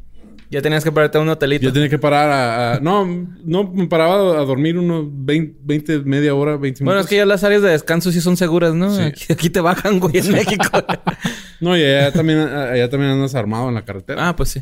Ya 0.52 0.62
tenías 0.62 0.84
que 0.84 0.92
pararte 0.92 1.18
a 1.18 1.22
un 1.22 1.28
hotelito. 1.30 1.64
Yo 1.64 1.74
tenía 1.74 1.90
que 1.90 1.98
parar 1.98 2.30
a... 2.30 2.74
a- 2.76 2.80
no, 2.80 3.06
no, 3.44 3.64
me 3.74 3.88
paraba 3.88 4.40
a 4.40 4.46
dormir 4.46 4.78
unos 4.78 5.06
20, 5.10 5.58
20, 5.64 6.00
media 6.02 6.36
hora, 6.36 6.52
20 6.52 6.66
minutos. 6.68 6.86
Bueno, 6.86 7.00
es 7.02 7.08
que 7.08 7.16
ya 7.18 7.26
las 7.26 7.44
áreas 7.44 7.64
de 7.64 7.70
descanso 7.70 8.12
sí 8.12 8.22
son 8.22 8.38
seguras, 8.38 8.76
¿no? 8.76 8.96
Sí. 8.96 9.02
Aquí, 9.02 9.34
aquí 9.34 9.50
te 9.50 9.60
bajan, 9.60 10.00
güey, 10.00 10.18
en 10.20 10.32
México. 10.32 10.64
No, 11.60 11.76
y 11.76 11.82
allá 11.82 12.12
también, 12.12 12.38
allá 12.40 12.88
también 12.88 13.14
andas 13.14 13.34
armado 13.34 13.68
en 13.70 13.74
la 13.74 13.84
carretera. 13.84 14.30
ah, 14.30 14.36
pues 14.36 14.50
sí. 14.50 14.62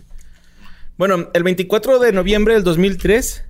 Bueno, 0.98 1.28
el 1.34 1.44
24 1.44 2.00
de 2.00 2.14
noviembre 2.14 2.54
del 2.54 2.64
2003... 2.64 3.44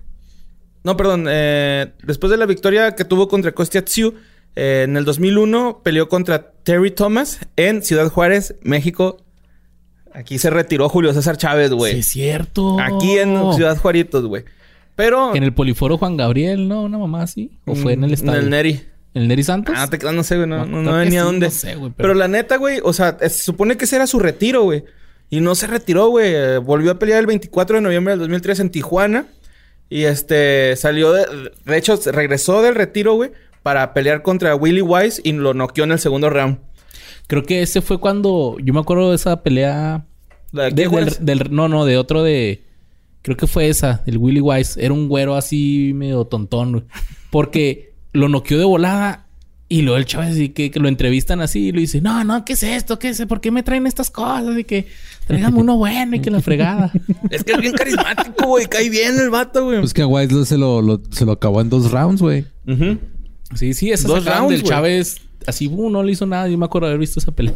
No, 0.83 0.97
perdón. 0.97 1.25
eh, 1.29 1.93
después 2.03 2.31
de 2.31 2.37
la 2.37 2.47
victoria 2.47 2.95
que 2.95 3.05
tuvo 3.05 3.27
contra 3.27 3.51
Kostiatsiu, 3.51 4.15
eh, 4.55 4.83
en 4.85 4.97
el 4.97 5.05
2001 5.05 5.81
peleó 5.83 6.07
contra 6.09 6.51
Terry 6.63 6.91
Thomas 6.91 7.39
en 7.55 7.81
Ciudad 7.83 8.09
Juárez, 8.09 8.55
México. 8.61 9.17
Aquí 10.13 10.37
se 10.39 10.49
retiró 10.49 10.87
Julio 10.89 11.13
César 11.13 11.37
Chávez, 11.37 11.71
güey. 11.71 11.93
Sí, 11.93 11.99
es 11.99 12.07
cierto. 12.07 12.79
Aquí 12.79 13.17
en 13.17 13.53
Ciudad 13.53 13.77
Juaritos, 13.77 14.25
güey. 14.25 14.45
Pero... 14.95 15.35
En 15.35 15.43
el 15.43 15.53
Poliforo 15.53 15.97
Juan 15.97 16.15
Gabriel, 16.15 16.69
¿no? 16.69 16.83
Una 16.83 16.97
mamá 16.97 17.23
así. 17.23 17.51
¿O 17.65 17.75
fue 17.75 17.93
en 17.93 18.05
el 18.05 18.13
estadio? 18.13 18.39
En 18.39 18.45
el 18.45 18.49
Neri. 18.49 18.81
¿En 19.13 19.23
el 19.23 19.27
Neri 19.27 19.43
Santos? 19.43 19.75
Ah, 19.77 19.89
te, 19.89 19.97
no 20.11 20.23
sé, 20.23 20.37
güey. 20.37 20.47
No, 20.47 20.65
no, 20.65 20.81
No, 20.81 20.93
venía 20.93 21.19
a 21.21 21.23
sí, 21.23 21.27
dónde. 21.27 21.45
no 21.47 21.51
sé, 21.51 21.75
güey, 21.75 21.91
pero... 21.95 22.07
pero- 22.09 22.13
la 22.13 22.29
neta, 22.29 22.55
güey, 22.55 22.79
o 22.81 22.93
sea, 22.93 23.17
se 23.19 23.29
supone 23.29 23.75
que 23.75 23.83
ese 23.85 23.97
era 23.97 24.07
su 24.07 24.19
retiro, 24.19 24.63
güey. 24.63 24.85
Y 25.29 25.41
no 25.41 25.53
se 25.55 25.67
retiró, 25.67 26.07
güey. 26.07 26.31
Eh, 26.33 26.57
Volvió 26.59 26.91
a 26.91 26.99
pelear 26.99 27.19
el 27.19 27.25
24 27.25 27.75
de 27.77 27.81
noviembre 27.81 28.11
del 28.13 28.19
2003 28.19 28.59
en 28.61 28.69
Tijuana. 28.69 29.25
Y 29.89 30.03
este 30.03 30.75
salió 30.77 31.11
de. 31.11 31.25
De 31.65 31.77
hecho, 31.77 31.99
regresó 32.11 32.61
del 32.61 32.75
retiro, 32.75 33.15
güey, 33.15 33.31
para 33.65 33.95
pelear 33.95 34.21
contra 34.21 34.55
Willie 34.55 34.83
Wise 34.83 35.19
y 35.23 35.31
lo 35.31 35.55
noqueó 35.55 35.85
en 35.85 35.91
el 35.93 35.97
segundo 35.97 36.29
round. 36.29 36.59
Creo 37.25 37.41
que 37.41 37.63
ese 37.63 37.81
fue 37.81 37.99
cuando... 37.99 38.57
Yo 38.63 38.75
me 38.75 38.79
acuerdo 38.79 39.09
de 39.09 39.15
esa 39.15 39.41
pelea... 39.41 40.05
La 40.51 40.65
de 40.65 40.69
de- 40.69 40.83
del, 40.83 40.89
Wise. 40.89 41.17
del- 41.19 41.47
no, 41.49 41.67
no, 41.67 41.83
de 41.83 41.97
otro 41.97 42.21
de... 42.21 42.63
Creo 43.23 43.35
que 43.35 43.47
fue 43.47 43.67
esa, 43.67 44.03
el 44.05 44.19
Willy 44.19 44.39
Wise. 44.39 44.79
Era 44.85 44.93
un 44.93 45.07
güero 45.07 45.33
así 45.35 45.93
medio 45.95 46.25
tontón, 46.25 46.71
güey. 46.73 46.83
Porque 47.31 47.95
lo 48.13 48.29
noqueó 48.29 48.59
de 48.59 48.65
volada 48.65 49.25
y 49.67 49.81
luego 49.81 49.97
el 49.97 50.05
chaval 50.05 50.27
así 50.27 50.49
que, 50.49 50.69
que 50.69 50.79
lo 50.79 50.87
entrevistan 50.87 51.41
así 51.41 51.69
y 51.69 51.71
le 51.71 51.81
dice, 51.81 52.01
no, 52.01 52.23
no, 52.23 52.45
¿qué 52.45 52.53
es 52.53 52.61
esto? 52.61 52.99
¿Qué 52.99 53.09
es? 53.09 53.25
¿Por 53.25 53.41
qué 53.41 53.49
me 53.49 53.63
traen 53.63 53.87
estas 53.87 54.11
cosas? 54.11 54.55
Y 54.59 54.63
que 54.63 54.85
tráigame 55.25 55.57
uno 55.59 55.75
bueno 55.77 56.15
y 56.15 56.19
que 56.19 56.29
la 56.29 56.39
fregada. 56.39 56.91
Es 57.31 57.43
que 57.43 57.53
es 57.53 57.57
bien 57.61 57.73
carismático, 57.73 58.45
güey. 58.45 58.67
Cae 58.67 58.91
bien 58.91 59.19
el 59.19 59.31
vato, 59.31 59.65
güey. 59.65 59.79
Pues 59.79 59.95
que 59.95 60.03
a 60.03 60.07
White 60.07 60.45
se 60.45 60.59
lo, 60.59 60.83
lo- 60.83 61.01
se 61.09 61.25
lo 61.25 61.31
acabó 61.31 61.61
en 61.61 61.71
dos 61.71 61.89
rounds, 61.91 62.21
güey. 62.21 62.45
Ujú. 62.67 62.99
Sí, 63.55 63.73
sí, 63.73 63.91
esas 63.91 64.07
Dos 64.07 64.25
rounds, 64.25 64.49
del. 64.49 64.63
Chávez 64.63 65.21
así, 65.47 65.67
uh, 65.67 65.89
no 65.89 66.03
le 66.03 66.11
hizo 66.11 66.25
nada. 66.25 66.47
Yo 66.47 66.57
me 66.57 66.65
acuerdo 66.65 66.87
haber 66.87 66.99
visto 66.99 67.19
esa 67.19 67.31
pelea. 67.31 67.53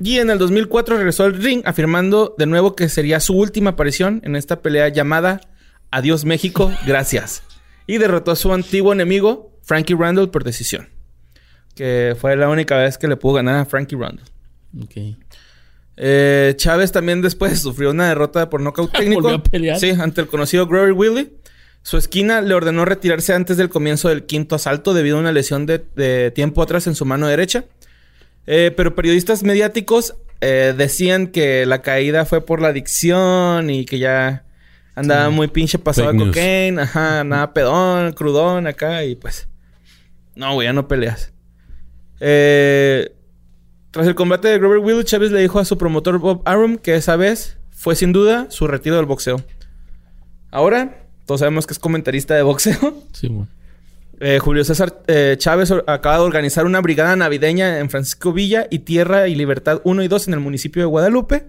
Y 0.00 0.18
en 0.18 0.30
el 0.30 0.38
2004 0.38 0.96
regresó 0.96 1.24
al 1.24 1.34
ring 1.34 1.62
afirmando 1.64 2.34
de 2.36 2.46
nuevo 2.46 2.74
que 2.74 2.88
sería 2.88 3.20
su 3.20 3.34
última 3.34 3.70
aparición 3.70 4.20
en 4.24 4.36
esta 4.36 4.60
pelea 4.60 4.88
llamada 4.88 5.40
Adiós 5.90 6.24
México, 6.24 6.72
gracias. 6.86 7.42
Y 7.86 7.98
derrotó 7.98 8.32
a 8.32 8.36
su 8.36 8.52
antiguo 8.52 8.92
enemigo, 8.92 9.56
Frankie 9.62 9.94
Randall, 9.94 10.30
por 10.30 10.44
decisión. 10.44 10.88
Que 11.74 12.16
fue 12.18 12.36
la 12.36 12.48
única 12.48 12.76
vez 12.76 12.98
que 12.98 13.08
le 13.08 13.16
pudo 13.16 13.34
ganar 13.34 13.56
a 13.56 13.64
Frankie 13.64 13.96
Randall. 13.96 14.26
Ok. 14.82 15.16
Eh, 15.96 16.54
Chávez 16.56 16.90
también 16.90 17.22
después 17.22 17.60
sufrió 17.62 17.90
una 17.90 18.08
derrota 18.08 18.50
por 18.50 18.60
nocaut 18.60 18.90
técnico. 18.90 19.22
Volvió 19.22 19.38
a 19.38 19.42
pelear. 19.42 19.78
Sí, 19.78 19.90
ante 19.90 20.20
el 20.20 20.26
conocido 20.26 20.66
Grover 20.66 20.92
Willie. 20.92 21.32
Su 21.84 21.98
esquina 21.98 22.40
le 22.40 22.54
ordenó 22.54 22.86
retirarse 22.86 23.34
antes 23.34 23.58
del 23.58 23.68
comienzo 23.68 24.08
del 24.08 24.24
quinto 24.24 24.56
asalto 24.56 24.94
debido 24.94 25.18
a 25.18 25.20
una 25.20 25.32
lesión 25.32 25.66
de, 25.66 25.84
de 25.94 26.30
tiempo 26.30 26.62
atrás 26.62 26.86
en 26.86 26.94
su 26.94 27.04
mano 27.04 27.26
derecha. 27.26 27.66
Eh, 28.46 28.72
pero 28.74 28.94
periodistas 28.94 29.42
mediáticos 29.42 30.16
eh, 30.40 30.72
decían 30.74 31.26
que 31.26 31.66
la 31.66 31.82
caída 31.82 32.24
fue 32.24 32.40
por 32.40 32.62
la 32.62 32.68
adicción 32.68 33.68
y 33.68 33.84
que 33.84 33.98
ya 33.98 34.44
andaba 34.94 35.28
muy 35.28 35.48
pinche 35.48 35.78
pasado 35.78 36.10
de 36.10 36.18
cocaine, 36.18 36.80
ajá, 36.80 37.22
nada 37.22 37.52
pedón, 37.52 38.14
crudón 38.14 38.66
acá 38.66 39.04
y 39.04 39.14
pues. 39.14 39.46
No, 40.36 40.54
güey, 40.54 40.66
ya 40.66 40.72
no 40.72 40.88
peleas. 40.88 41.34
Eh, 42.18 43.14
tras 43.90 44.06
el 44.06 44.14
combate 44.14 44.48
de 44.48 44.58
Grover 44.58 44.78
Will, 44.78 45.04
Chávez 45.04 45.32
le 45.32 45.42
dijo 45.42 45.58
a 45.58 45.66
su 45.66 45.76
promotor 45.76 46.18
Bob 46.18 46.40
Arum 46.46 46.78
que 46.78 46.94
esa 46.94 47.16
vez 47.16 47.58
fue 47.70 47.94
sin 47.94 48.14
duda 48.14 48.46
su 48.48 48.66
retiro 48.68 48.96
del 48.96 49.04
boxeo. 49.04 49.44
Ahora, 50.50 51.03
todos 51.26 51.40
sabemos 51.40 51.66
que 51.66 51.72
es 51.74 51.78
comentarista 51.78 52.34
de 52.34 52.42
boxeo. 52.42 53.02
Sí, 53.12 53.28
bueno. 53.28 53.48
Eh, 54.20 54.38
Julio 54.38 54.64
César 54.64 55.02
eh, 55.08 55.34
Chávez 55.38 55.72
acaba 55.86 56.18
de 56.18 56.22
organizar 56.22 56.66
una 56.66 56.80
brigada 56.80 57.16
navideña 57.16 57.80
en 57.80 57.90
Francisco 57.90 58.32
Villa 58.32 58.66
y 58.70 58.78
Tierra 58.80 59.26
y 59.26 59.34
Libertad 59.34 59.80
1 59.84 60.02
y 60.04 60.08
2 60.08 60.28
en 60.28 60.34
el 60.34 60.40
municipio 60.40 60.82
de 60.82 60.86
Guadalupe. 60.86 61.46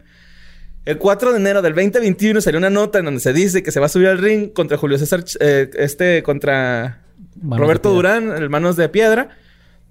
El 0.86 0.98
4 0.98 1.32
de 1.32 1.38
enero 1.40 1.62
del 1.62 1.74
2021 1.74 2.42
salió 2.42 2.58
una 2.60 2.70
nota 2.70 3.00
en 3.00 3.06
donde 3.06 3.20
se 3.20 3.34
dice 3.34 3.64
que 3.64 3.72
se 3.72 3.80
va 3.80 3.86
a 3.88 3.90
subir 3.90 4.08
al 4.08 4.18
ring 4.20 4.52
contra 4.52 4.78
Julio 4.78 4.98
César, 4.98 5.24
eh, 5.40 5.70
este, 5.76 6.22
contra 6.24 7.02
Manos 7.42 7.60
Roberto. 7.60 7.92
Durán, 7.94 8.32
el 8.36 8.50
Manos 8.50 8.76
de 8.78 8.90
Piedra. 8.90 9.30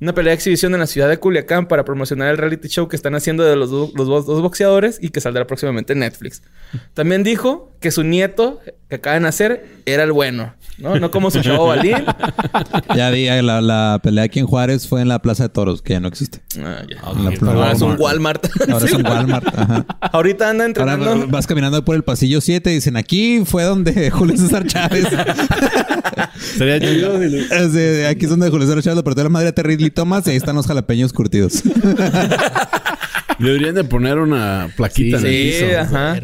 Una 0.00 0.12
pelea 0.12 0.30
de 0.32 0.34
exhibición 0.34 0.74
en 0.74 0.80
la 0.80 0.86
ciudad 0.88 1.08
de 1.08 1.18
Culiacán 1.18 1.66
para 1.68 1.84
promocionar 1.84 2.28
el 2.28 2.36
reality 2.36 2.68
show 2.68 2.88
que 2.88 2.96
están 2.96 3.14
haciendo 3.14 3.44
de 3.44 3.54
los, 3.54 3.70
do- 3.70 3.90
los 3.94 4.06
dos- 4.08 4.26
dos 4.26 4.42
boxeadores 4.42 4.98
y 5.00 5.10
que 5.10 5.20
saldrá 5.20 5.46
próximamente 5.46 5.92
en 5.92 6.00
Netflix. 6.00 6.42
También 6.94 7.22
dijo 7.22 7.72
que 7.80 7.92
su 7.92 8.02
nieto, 8.02 8.60
que 8.88 8.96
acaba 8.96 9.14
de 9.14 9.20
nacer, 9.20 9.66
era 9.86 10.02
el 10.04 10.12
bueno. 10.12 10.54
No, 10.76 10.98
no 10.98 11.10
como 11.12 11.30
su 11.30 11.40
chavo 11.40 11.68
Balín. 11.68 11.94
Ya 12.96 13.10
di, 13.12 13.28
eh, 13.28 13.42
la, 13.42 13.60
la 13.60 14.00
pelea 14.02 14.24
aquí 14.24 14.40
en 14.40 14.46
Juárez 14.46 14.88
fue 14.88 15.00
en 15.00 15.08
la 15.08 15.20
Plaza 15.20 15.44
de 15.44 15.48
Toros, 15.48 15.82
que 15.82 15.92
ya 15.94 16.00
no 16.00 16.08
existe. 16.08 16.40
Ah, 16.62 16.82
ya. 16.88 17.00
Plaza- 17.38 17.52
Ahora 17.54 17.72
es 17.72 17.80
un 17.80 17.96
Walmart. 17.98 18.46
Ahora 18.70 18.84
es 18.86 18.92
un 18.92 19.06
Walmart. 19.06 19.46
Ajá. 19.56 19.86
Ahorita 20.00 20.50
anda 20.50 20.64
Ahora 20.64 20.94
entrenando. 20.94 21.28
vas 21.28 21.46
caminando 21.46 21.84
por 21.84 21.94
el 21.96 22.02
pasillo 22.02 22.40
7 22.40 22.70
y 22.72 22.74
dicen, 22.74 22.96
aquí 22.96 23.44
fue 23.46 23.62
donde 23.64 24.10
Julio 24.12 24.36
César 24.36 24.66
Chávez. 24.66 25.06
Sería 26.56 26.80
chido. 26.80 27.14
aquí 28.08 28.24
es 28.24 28.30
donde 28.30 28.50
Julio 28.50 28.66
César 28.66 28.82
Chávez 28.82 28.96
le 28.96 29.02
partió 29.04 29.22
la 29.24 29.30
madre 29.30 29.48
a 29.48 29.52
Terry 29.52 29.76
Lee 29.76 29.90
Thomas 29.90 30.26
y 30.26 30.30
ahí 30.30 30.36
están 30.36 30.56
los 30.56 30.66
jalapeños 30.66 31.12
curtidos. 31.12 31.62
Deberían 33.38 33.74
de 33.74 33.84
poner 33.84 34.18
una 34.18 34.70
plaquita 34.76 35.18
en 35.18 35.26
el 35.26 35.32
Sí, 35.32 35.52
piso. 35.64 35.78
ajá. 35.80 36.20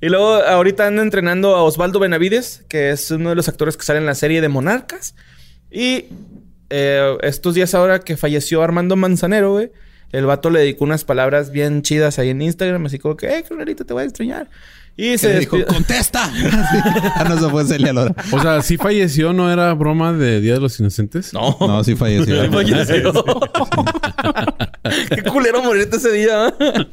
Y 0.00 0.08
luego 0.08 0.34
ahorita 0.34 0.86
anda 0.86 1.02
entrenando 1.02 1.54
a 1.56 1.62
Osvaldo 1.62 1.98
Benavides, 1.98 2.64
que 2.68 2.90
es 2.90 3.10
uno 3.10 3.30
de 3.30 3.34
los 3.36 3.48
actores 3.48 3.76
que 3.76 3.84
sale 3.84 3.98
en 4.00 4.06
la 4.06 4.14
serie 4.14 4.40
de 4.40 4.48
Monarcas. 4.48 5.14
Y 5.70 6.06
eh, 6.70 7.16
estos 7.22 7.54
días 7.54 7.74
ahora 7.74 8.00
que 8.00 8.16
falleció 8.16 8.62
Armando 8.62 8.96
Manzanero, 8.96 9.52
güey, 9.52 9.70
el 10.12 10.26
vato 10.26 10.50
le 10.50 10.60
dedicó 10.60 10.84
unas 10.84 11.04
palabras 11.04 11.50
bien 11.50 11.82
chidas 11.82 12.18
ahí 12.18 12.28
en 12.30 12.42
Instagram, 12.42 12.86
así 12.86 12.98
como 12.98 13.16
que, 13.16 13.26
eh, 13.26 13.44
carnalito, 13.48 13.84
te 13.86 13.94
voy 13.94 14.02
a 14.02 14.06
extrañar. 14.06 14.48
Y 14.96 15.18
Se 15.18 15.32
se 15.32 15.38
dijo, 15.40 15.56
¡contesta! 15.66 16.30
Ah, 17.16 17.24
no, 17.28 17.34
eso 17.36 17.50
fue 17.50 17.64
Celia 17.64 17.92
Lora. 17.92 18.14
O 18.30 18.40
sea, 18.40 18.62
¿sí 18.62 18.76
falleció? 18.76 19.32
¿No 19.32 19.50
era 19.52 19.72
broma 19.74 20.12
de 20.12 20.40
Día 20.40 20.54
de 20.54 20.60
los 20.60 20.78
Inocentes? 20.78 21.32
No. 21.32 21.56
No, 21.60 21.82
sí 21.82 21.96
falleció. 21.96 22.44
Sí 22.44 22.48
falleció. 22.50 23.12
Qué 25.14 25.22
culero 25.22 25.62
morirte 25.62 25.96
ese 25.96 26.12
día. 26.12 26.48
¿eh? 26.60 26.86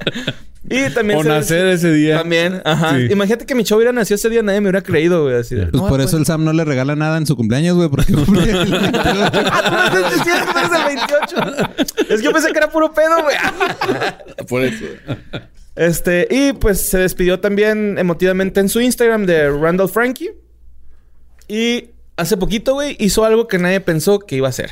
y 0.69 0.89
también 0.93 1.19
O 1.19 1.23
se- 1.23 1.29
nacer 1.29 1.67
ese 1.67 1.91
día. 1.91 2.19
También, 2.19 2.61
ajá. 2.65 2.95
Sí. 2.97 3.07
Imagínate 3.11 3.45
que 3.45 3.53
mi 3.55 3.63
chavo 3.63 3.77
hubiera 3.79 3.91
nacido 3.91 4.15
ese 4.15 4.29
día, 4.29 4.41
nadie 4.41 4.61
me 4.61 4.69
hubiera 4.69 4.81
creído, 4.81 5.23
güey. 5.23 5.35
Así 5.35 5.55
de, 5.55 5.67
Pues 5.67 5.81
"No, 5.83 5.87
por 5.89 6.01
eso 6.01 6.17
el 6.17 6.25
Sam 6.25 6.43
no 6.43 6.53
le 6.53 6.63
regala 6.65 6.95
nada 6.95 7.17
en 7.17 7.25
su 7.27 7.35
cumpleaños, 7.35 7.75
güey, 7.75 7.89
porque 7.89 8.13
cumple 8.13 8.43
el 8.43 8.71
28. 8.71 9.01
Ah, 9.03 9.89
que 9.91 9.99
eres 9.99 10.71
el 10.71 10.85
28. 10.85 11.35
Es 12.09 12.19
que 12.19 12.23
yo 12.25 12.31
pensé 12.31 12.51
que 12.51 12.57
era 12.57 12.69
puro 12.69 12.91
pedo, 12.93 13.21
güey. 13.23 13.35
Por 14.47 14.63
eso. 14.63 14.85
Este, 15.75 16.27
y 16.29 16.53
pues 16.53 16.81
se 16.81 16.99
despidió 16.99 17.39
también 17.39 17.97
emotivamente 17.97 18.59
en 18.59 18.69
su 18.69 18.81
Instagram 18.81 19.25
de 19.25 19.49
Randall 19.49 19.89
Frankie. 19.89 20.31
Y 21.47 21.89
hace 22.17 22.37
poquito, 22.37 22.73
güey, 22.73 22.95
hizo 22.99 23.25
algo 23.25 23.47
que 23.47 23.57
nadie 23.57 23.81
pensó 23.81 24.19
que 24.19 24.35
iba 24.35 24.47
a 24.47 24.49
hacer. 24.51 24.71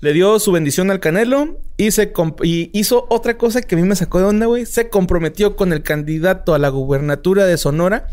Le 0.00 0.12
dio 0.12 0.38
su 0.38 0.52
bendición 0.52 0.90
al 0.90 1.00
Canelo 1.00 1.58
y, 1.86 1.90
se 1.90 2.12
comp- 2.12 2.44
y 2.44 2.70
hizo 2.72 3.06
otra 3.10 3.36
cosa 3.38 3.62
que 3.62 3.74
a 3.74 3.78
mí 3.78 3.84
me 3.84 3.96
sacó 3.96 4.18
de 4.18 4.24
onda, 4.26 4.46
güey. 4.46 4.66
Se 4.66 4.88
comprometió 4.88 5.56
con 5.56 5.72
el 5.72 5.82
candidato 5.82 6.54
a 6.54 6.58
la 6.58 6.68
gubernatura 6.68 7.46
de 7.46 7.56
Sonora 7.56 8.06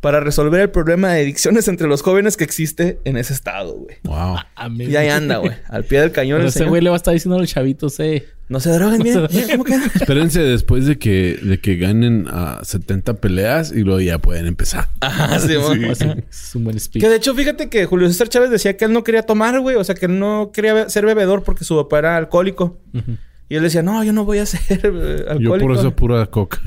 para 0.00 0.20
resolver 0.20 0.60
el 0.60 0.70
problema 0.70 1.12
de 1.12 1.22
adicciones 1.22 1.68
entre 1.68 1.88
los 1.88 2.02
jóvenes 2.02 2.36
que 2.36 2.44
existe 2.44 2.98
en 3.04 3.16
ese 3.16 3.32
estado, 3.32 3.72
güey. 3.74 3.96
Wow. 4.04 4.36
Amén. 4.56 4.90
Y 4.90 4.96
ahí 4.96 5.08
anda, 5.08 5.38
güey. 5.38 5.52
Al 5.68 5.84
pie 5.84 6.00
del 6.00 6.12
cañón. 6.12 6.38
Pero 6.38 6.48
el 6.48 6.54
ese 6.54 6.64
güey 6.64 6.82
le 6.82 6.90
va 6.90 6.96
a 6.96 6.98
estar 6.98 7.14
diciendo 7.14 7.36
a 7.36 7.40
los 7.40 7.50
chavitos, 7.50 7.98
eh. 8.00 8.26
No 8.46 8.60
se 8.60 8.70
droguen 8.72 9.02
bien. 9.02 9.26
Mira 9.32 9.46
¿Cómo 9.52 9.64
queda? 9.64 9.86
Espérense 9.94 10.40
después 10.42 10.84
de 10.84 10.98
que, 10.98 11.38
de 11.42 11.60
que 11.60 11.76
ganen 11.76 12.26
a 12.28 12.60
70 12.62 13.14
peleas 13.14 13.72
y 13.72 13.80
luego 13.80 14.00
ya 14.00 14.18
pueden 14.18 14.46
empezar. 14.46 14.90
Ajá, 15.00 15.38
sí. 15.38 15.54
Así, 15.90 16.04
Es 16.30 16.54
un 16.54 16.64
buen 16.64 16.78
speech. 16.78 17.02
Que 17.02 17.08
de 17.08 17.16
hecho, 17.16 17.34
fíjate 17.34 17.70
que 17.70 17.86
Julio 17.86 18.06
César 18.08 18.28
Chávez 18.28 18.50
decía 18.50 18.76
que 18.76 18.84
él 18.84 18.92
no 18.92 19.02
quería 19.02 19.22
tomar, 19.22 19.58
güey. 19.60 19.76
O 19.76 19.84
sea, 19.84 19.94
que 19.94 20.06
él 20.06 20.18
no 20.18 20.50
quería 20.52 20.90
ser 20.90 21.06
bebedor 21.06 21.42
porque 21.42 21.64
su 21.64 21.74
papá 21.76 22.00
era 22.00 22.16
alcohólico. 22.18 22.78
Ujú. 22.92 23.13
Y 23.48 23.56
él 23.56 23.62
decía, 23.62 23.82
no, 23.82 24.02
yo 24.04 24.12
no 24.12 24.24
voy 24.24 24.38
a 24.38 24.46
ser 24.46 24.60
eh, 24.84 25.24
alcohólico. 25.28 25.40
Yo 25.40 25.58
por 25.58 25.72
eso 25.72 25.96
pura 25.96 26.26
coca. 26.26 26.60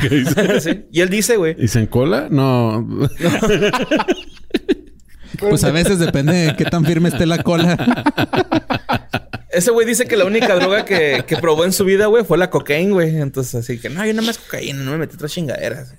¿Qué 0.00 0.08
dice? 0.10 0.60
Sí. 0.60 0.84
Y 0.92 1.00
él 1.00 1.08
dice, 1.08 1.36
güey. 1.36 1.56
¿Y 1.58 1.68
se 1.68 1.80
encola? 1.80 2.28
No. 2.30 2.86
Pues 5.36 5.64
a 5.64 5.72
veces 5.72 5.98
depende 5.98 6.32
de 6.32 6.56
qué 6.56 6.64
tan 6.64 6.84
firme 6.84 7.08
esté 7.08 7.26
la 7.26 7.42
cola. 7.42 7.76
Ese 9.50 9.72
güey 9.72 9.84
dice 9.84 10.06
que 10.06 10.16
la 10.16 10.26
única 10.26 10.54
droga 10.54 10.84
que, 10.84 11.24
que 11.26 11.36
probó 11.36 11.64
en 11.64 11.72
su 11.72 11.84
vida, 11.84 12.06
güey, 12.06 12.24
fue 12.24 12.38
la 12.38 12.50
cocaína, 12.50 12.92
güey. 12.92 13.16
Entonces, 13.16 13.56
así 13.56 13.80
que, 13.80 13.88
no, 13.88 14.06
yo 14.06 14.12
nada 14.14 14.26
más 14.26 14.38
cocaína, 14.38 14.84
no 14.84 14.92
me 14.92 14.98
metí 14.98 15.16
otras 15.16 15.32
chingaderas. 15.32 15.94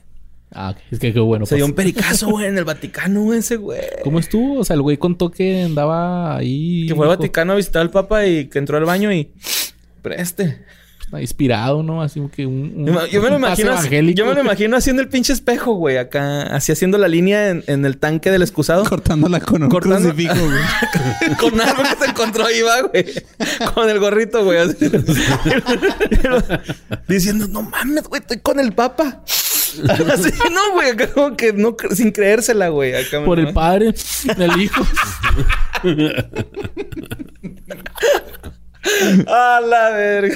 Ah, 0.53 0.73
es 0.89 0.99
que 0.99 1.13
qué 1.13 1.19
bueno. 1.19 1.45
Se 1.45 1.55
dio 1.55 1.65
pues. 1.65 1.71
un 1.71 1.75
pericazo, 1.75 2.29
güey, 2.29 2.45
en 2.45 2.57
el 2.57 2.63
Vaticano, 2.63 3.33
ese 3.33 3.57
güey. 3.57 3.81
¿Cómo 4.03 4.19
estuvo? 4.19 4.59
O 4.59 4.63
sea, 4.63 4.75
el 4.75 4.81
güey 4.81 4.95
contó 4.97 5.29
que 5.29 5.63
andaba 5.63 6.37
ahí. 6.37 6.85
Que 6.87 6.95
fue 6.95 7.05
al 7.05 7.17
Vaticano 7.17 7.53
a 7.53 7.55
visitar 7.57 7.81
al 7.81 7.91
Papa 7.91 8.25
y 8.25 8.47
que 8.47 8.59
entró 8.59 8.77
al 8.77 8.85
baño 8.85 9.11
y... 9.11 9.31
Preste. 10.05 10.63
Está 11.01 11.21
inspirado, 11.21 11.83
¿no? 11.83 12.01
Así 12.01 12.19
que 12.35 12.47
un. 12.47 12.73
un- 12.77 12.85
Yo 13.11 13.21
me- 13.21 13.29
lo 13.29 13.35
imagino, 13.37 13.75
yo 14.13 14.25
me 14.25 14.33
lo 14.33 14.41
imagino 14.41 14.75
haciendo 14.75 15.03
el 15.03 15.07
pinche 15.07 15.33
espejo, 15.33 15.73
güey, 15.75 15.97
acá, 15.97 16.43
así 16.55 16.71
haciendo 16.71 16.97
la 16.97 17.07
línea 17.07 17.49
en, 17.49 17.63
en 17.67 17.85
el 17.85 17.97
tanque 17.97 18.31
del 18.31 18.41
excusado. 18.41 18.83
Cortándola 18.85 19.39
con 19.39 19.61
un 19.61 19.69
Cortando- 19.69 20.09
crucifijo, 20.09 20.33
güey. 20.33 21.35
con 21.39 21.61
algo 21.61 21.83
que 21.83 22.05
se 22.05 22.09
encontró 22.09 22.45
ahí, 22.47 22.61
va, 22.63 22.81
güey. 22.81 23.05
Con 23.75 23.87
el 23.89 23.99
gorrito, 23.99 24.43
güey. 24.43 24.57
así. 24.59 24.75
Diciendo, 27.07 27.47
no 27.49 27.61
mames, 27.61 28.05
güey, 28.05 28.21
estoy 28.21 28.39
con 28.39 28.59
el 28.59 28.73
papa. 28.73 29.21
Así, 30.13 30.29
no, 30.53 30.71
güey, 30.73 30.91
acá 30.91 31.07
como 31.11 31.35
que 31.35 31.51
no, 31.51 31.75
sin 31.93 32.11
creérsela, 32.13 32.69
güey. 32.69 32.95
Acá, 32.95 33.21
Por 33.25 33.37
¿no? 33.39 33.47
el 33.49 33.53
padre, 33.53 33.93
el 34.37 34.61
hijo. 34.61 34.81
A 39.27 39.59
la 39.61 39.89
verga. 39.91 40.35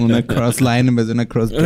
Una 0.00 0.22
cross 0.22 0.60
line 0.60 0.88
en 0.88 0.96
vez 0.96 1.06
de 1.06 1.12
una 1.12 1.26
cross. 1.26 1.52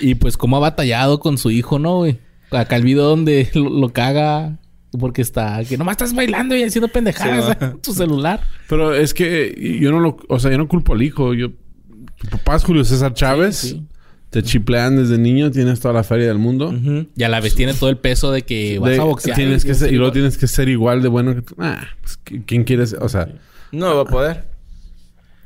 Y 0.00 0.14
pues 0.14 0.36
cómo 0.36 0.56
ha 0.56 0.60
batallado 0.60 1.18
con 1.20 1.38
su 1.38 1.50
hijo, 1.50 1.78
¿no, 1.78 1.98
güey? 1.98 2.18
Acá 2.50 2.76
el 2.76 2.84
video 2.84 3.04
donde 3.04 3.50
lo, 3.54 3.68
lo 3.68 3.88
caga 3.90 4.58
porque 4.98 5.22
está... 5.22 5.64
Que 5.64 5.76
nomás 5.76 5.94
estás 5.94 6.14
bailando 6.14 6.56
y 6.56 6.62
haciendo 6.62 6.88
pendejadas 6.88 7.56
en 7.60 7.80
tu 7.80 7.92
celular. 7.92 8.40
Pero 8.68 8.94
es 8.94 9.12
que 9.12 9.78
yo 9.80 9.90
no 9.90 10.00
lo... 10.00 10.16
O 10.28 10.38
sea, 10.38 10.50
yo 10.50 10.58
no 10.58 10.68
culpo 10.68 10.94
al 10.94 11.02
hijo. 11.02 11.34
Yo... 11.34 11.50
Tu 11.50 12.28
papá 12.30 12.56
es 12.56 12.64
Julio 12.64 12.84
César 12.84 13.12
Chávez. 13.14 13.56
Sí. 13.56 13.86
Te 14.30 14.42
chiplean 14.42 14.96
desde 14.96 15.16
niño. 15.18 15.50
Tienes 15.50 15.80
toda 15.80 15.94
la 15.94 16.04
feria 16.04 16.26
del 16.28 16.38
mundo. 16.38 16.74
Y 17.16 17.22
a 17.22 17.28
la 17.28 17.40
vez 17.40 17.54
tiene 17.54 17.72
todo 17.74 17.88
el 17.90 17.96
peso 17.96 18.30
de 18.30 18.42
que 18.42 18.78
vas 18.78 18.90
De- 18.90 18.98
a 19.00 19.04
boxear. 19.04 19.36
Tienes 19.36 19.64
que 19.64 19.72
y 19.72 19.74
ser, 19.74 19.92
y 19.92 19.96
luego 19.96 20.12
tienes 20.12 20.36
que 20.36 20.46
ser 20.46 20.68
igual 20.68 21.00
de 21.02 21.08
bueno 21.08 21.34
que 21.34 21.42
tú. 21.42 21.54
Ah, 21.58 21.80
pues, 22.02 22.18
¿qui- 22.24 22.42
¿quién 22.46 22.64
quieres? 22.64 22.94
O 23.00 23.08
sea, 23.08 23.28
No 23.72 23.94
va 23.96 24.02
a 24.02 24.04
poder. 24.04 24.44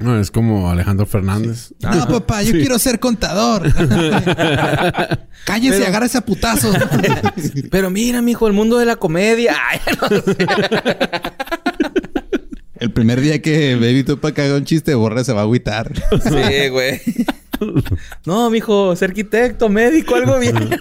no, 0.01 0.19
es 0.19 0.33
como 0.33 0.69
Alejandro 0.69 1.07
Fernández. 1.07 1.73
No, 1.81 2.09
papá, 2.09 2.43
yo 2.43 2.53
quiero 2.53 2.77
ser 2.81 2.99
contador. 2.99 3.63
Cállese 5.45 5.81
y 5.81 5.85
agarra 5.85 6.07
ese 6.07 6.21
putazo. 6.23 6.73
Pero 7.71 7.89
mira, 7.91 8.21
mijo, 8.21 8.49
el 8.49 8.53
mundo 8.53 8.79
de 8.79 8.87
la 8.87 8.97
comedia. 8.97 9.55
Ay, 9.71 9.79
no 10.01 10.09
sé. 10.09 10.37
El 12.81 12.91
primer 12.93 13.21
día 13.21 13.41
que 13.41 13.77
Baby 13.77 14.03
Tupac 14.03 14.37
haga 14.41 14.57
un 14.57 14.65
chiste, 14.65 14.93
Borre 14.95 15.23
se 15.25 15.33
va 15.33 15.41
a 15.41 15.45
agüitar. 15.45 15.93
Sí, 16.21 16.69
güey. 16.71 17.01
no, 18.27 18.51
mijo, 18.51 18.95
ser 18.97 19.11
arquitecto, 19.11 19.69
médico, 19.69 20.15
algo 20.15 20.39
bien. 20.39 20.57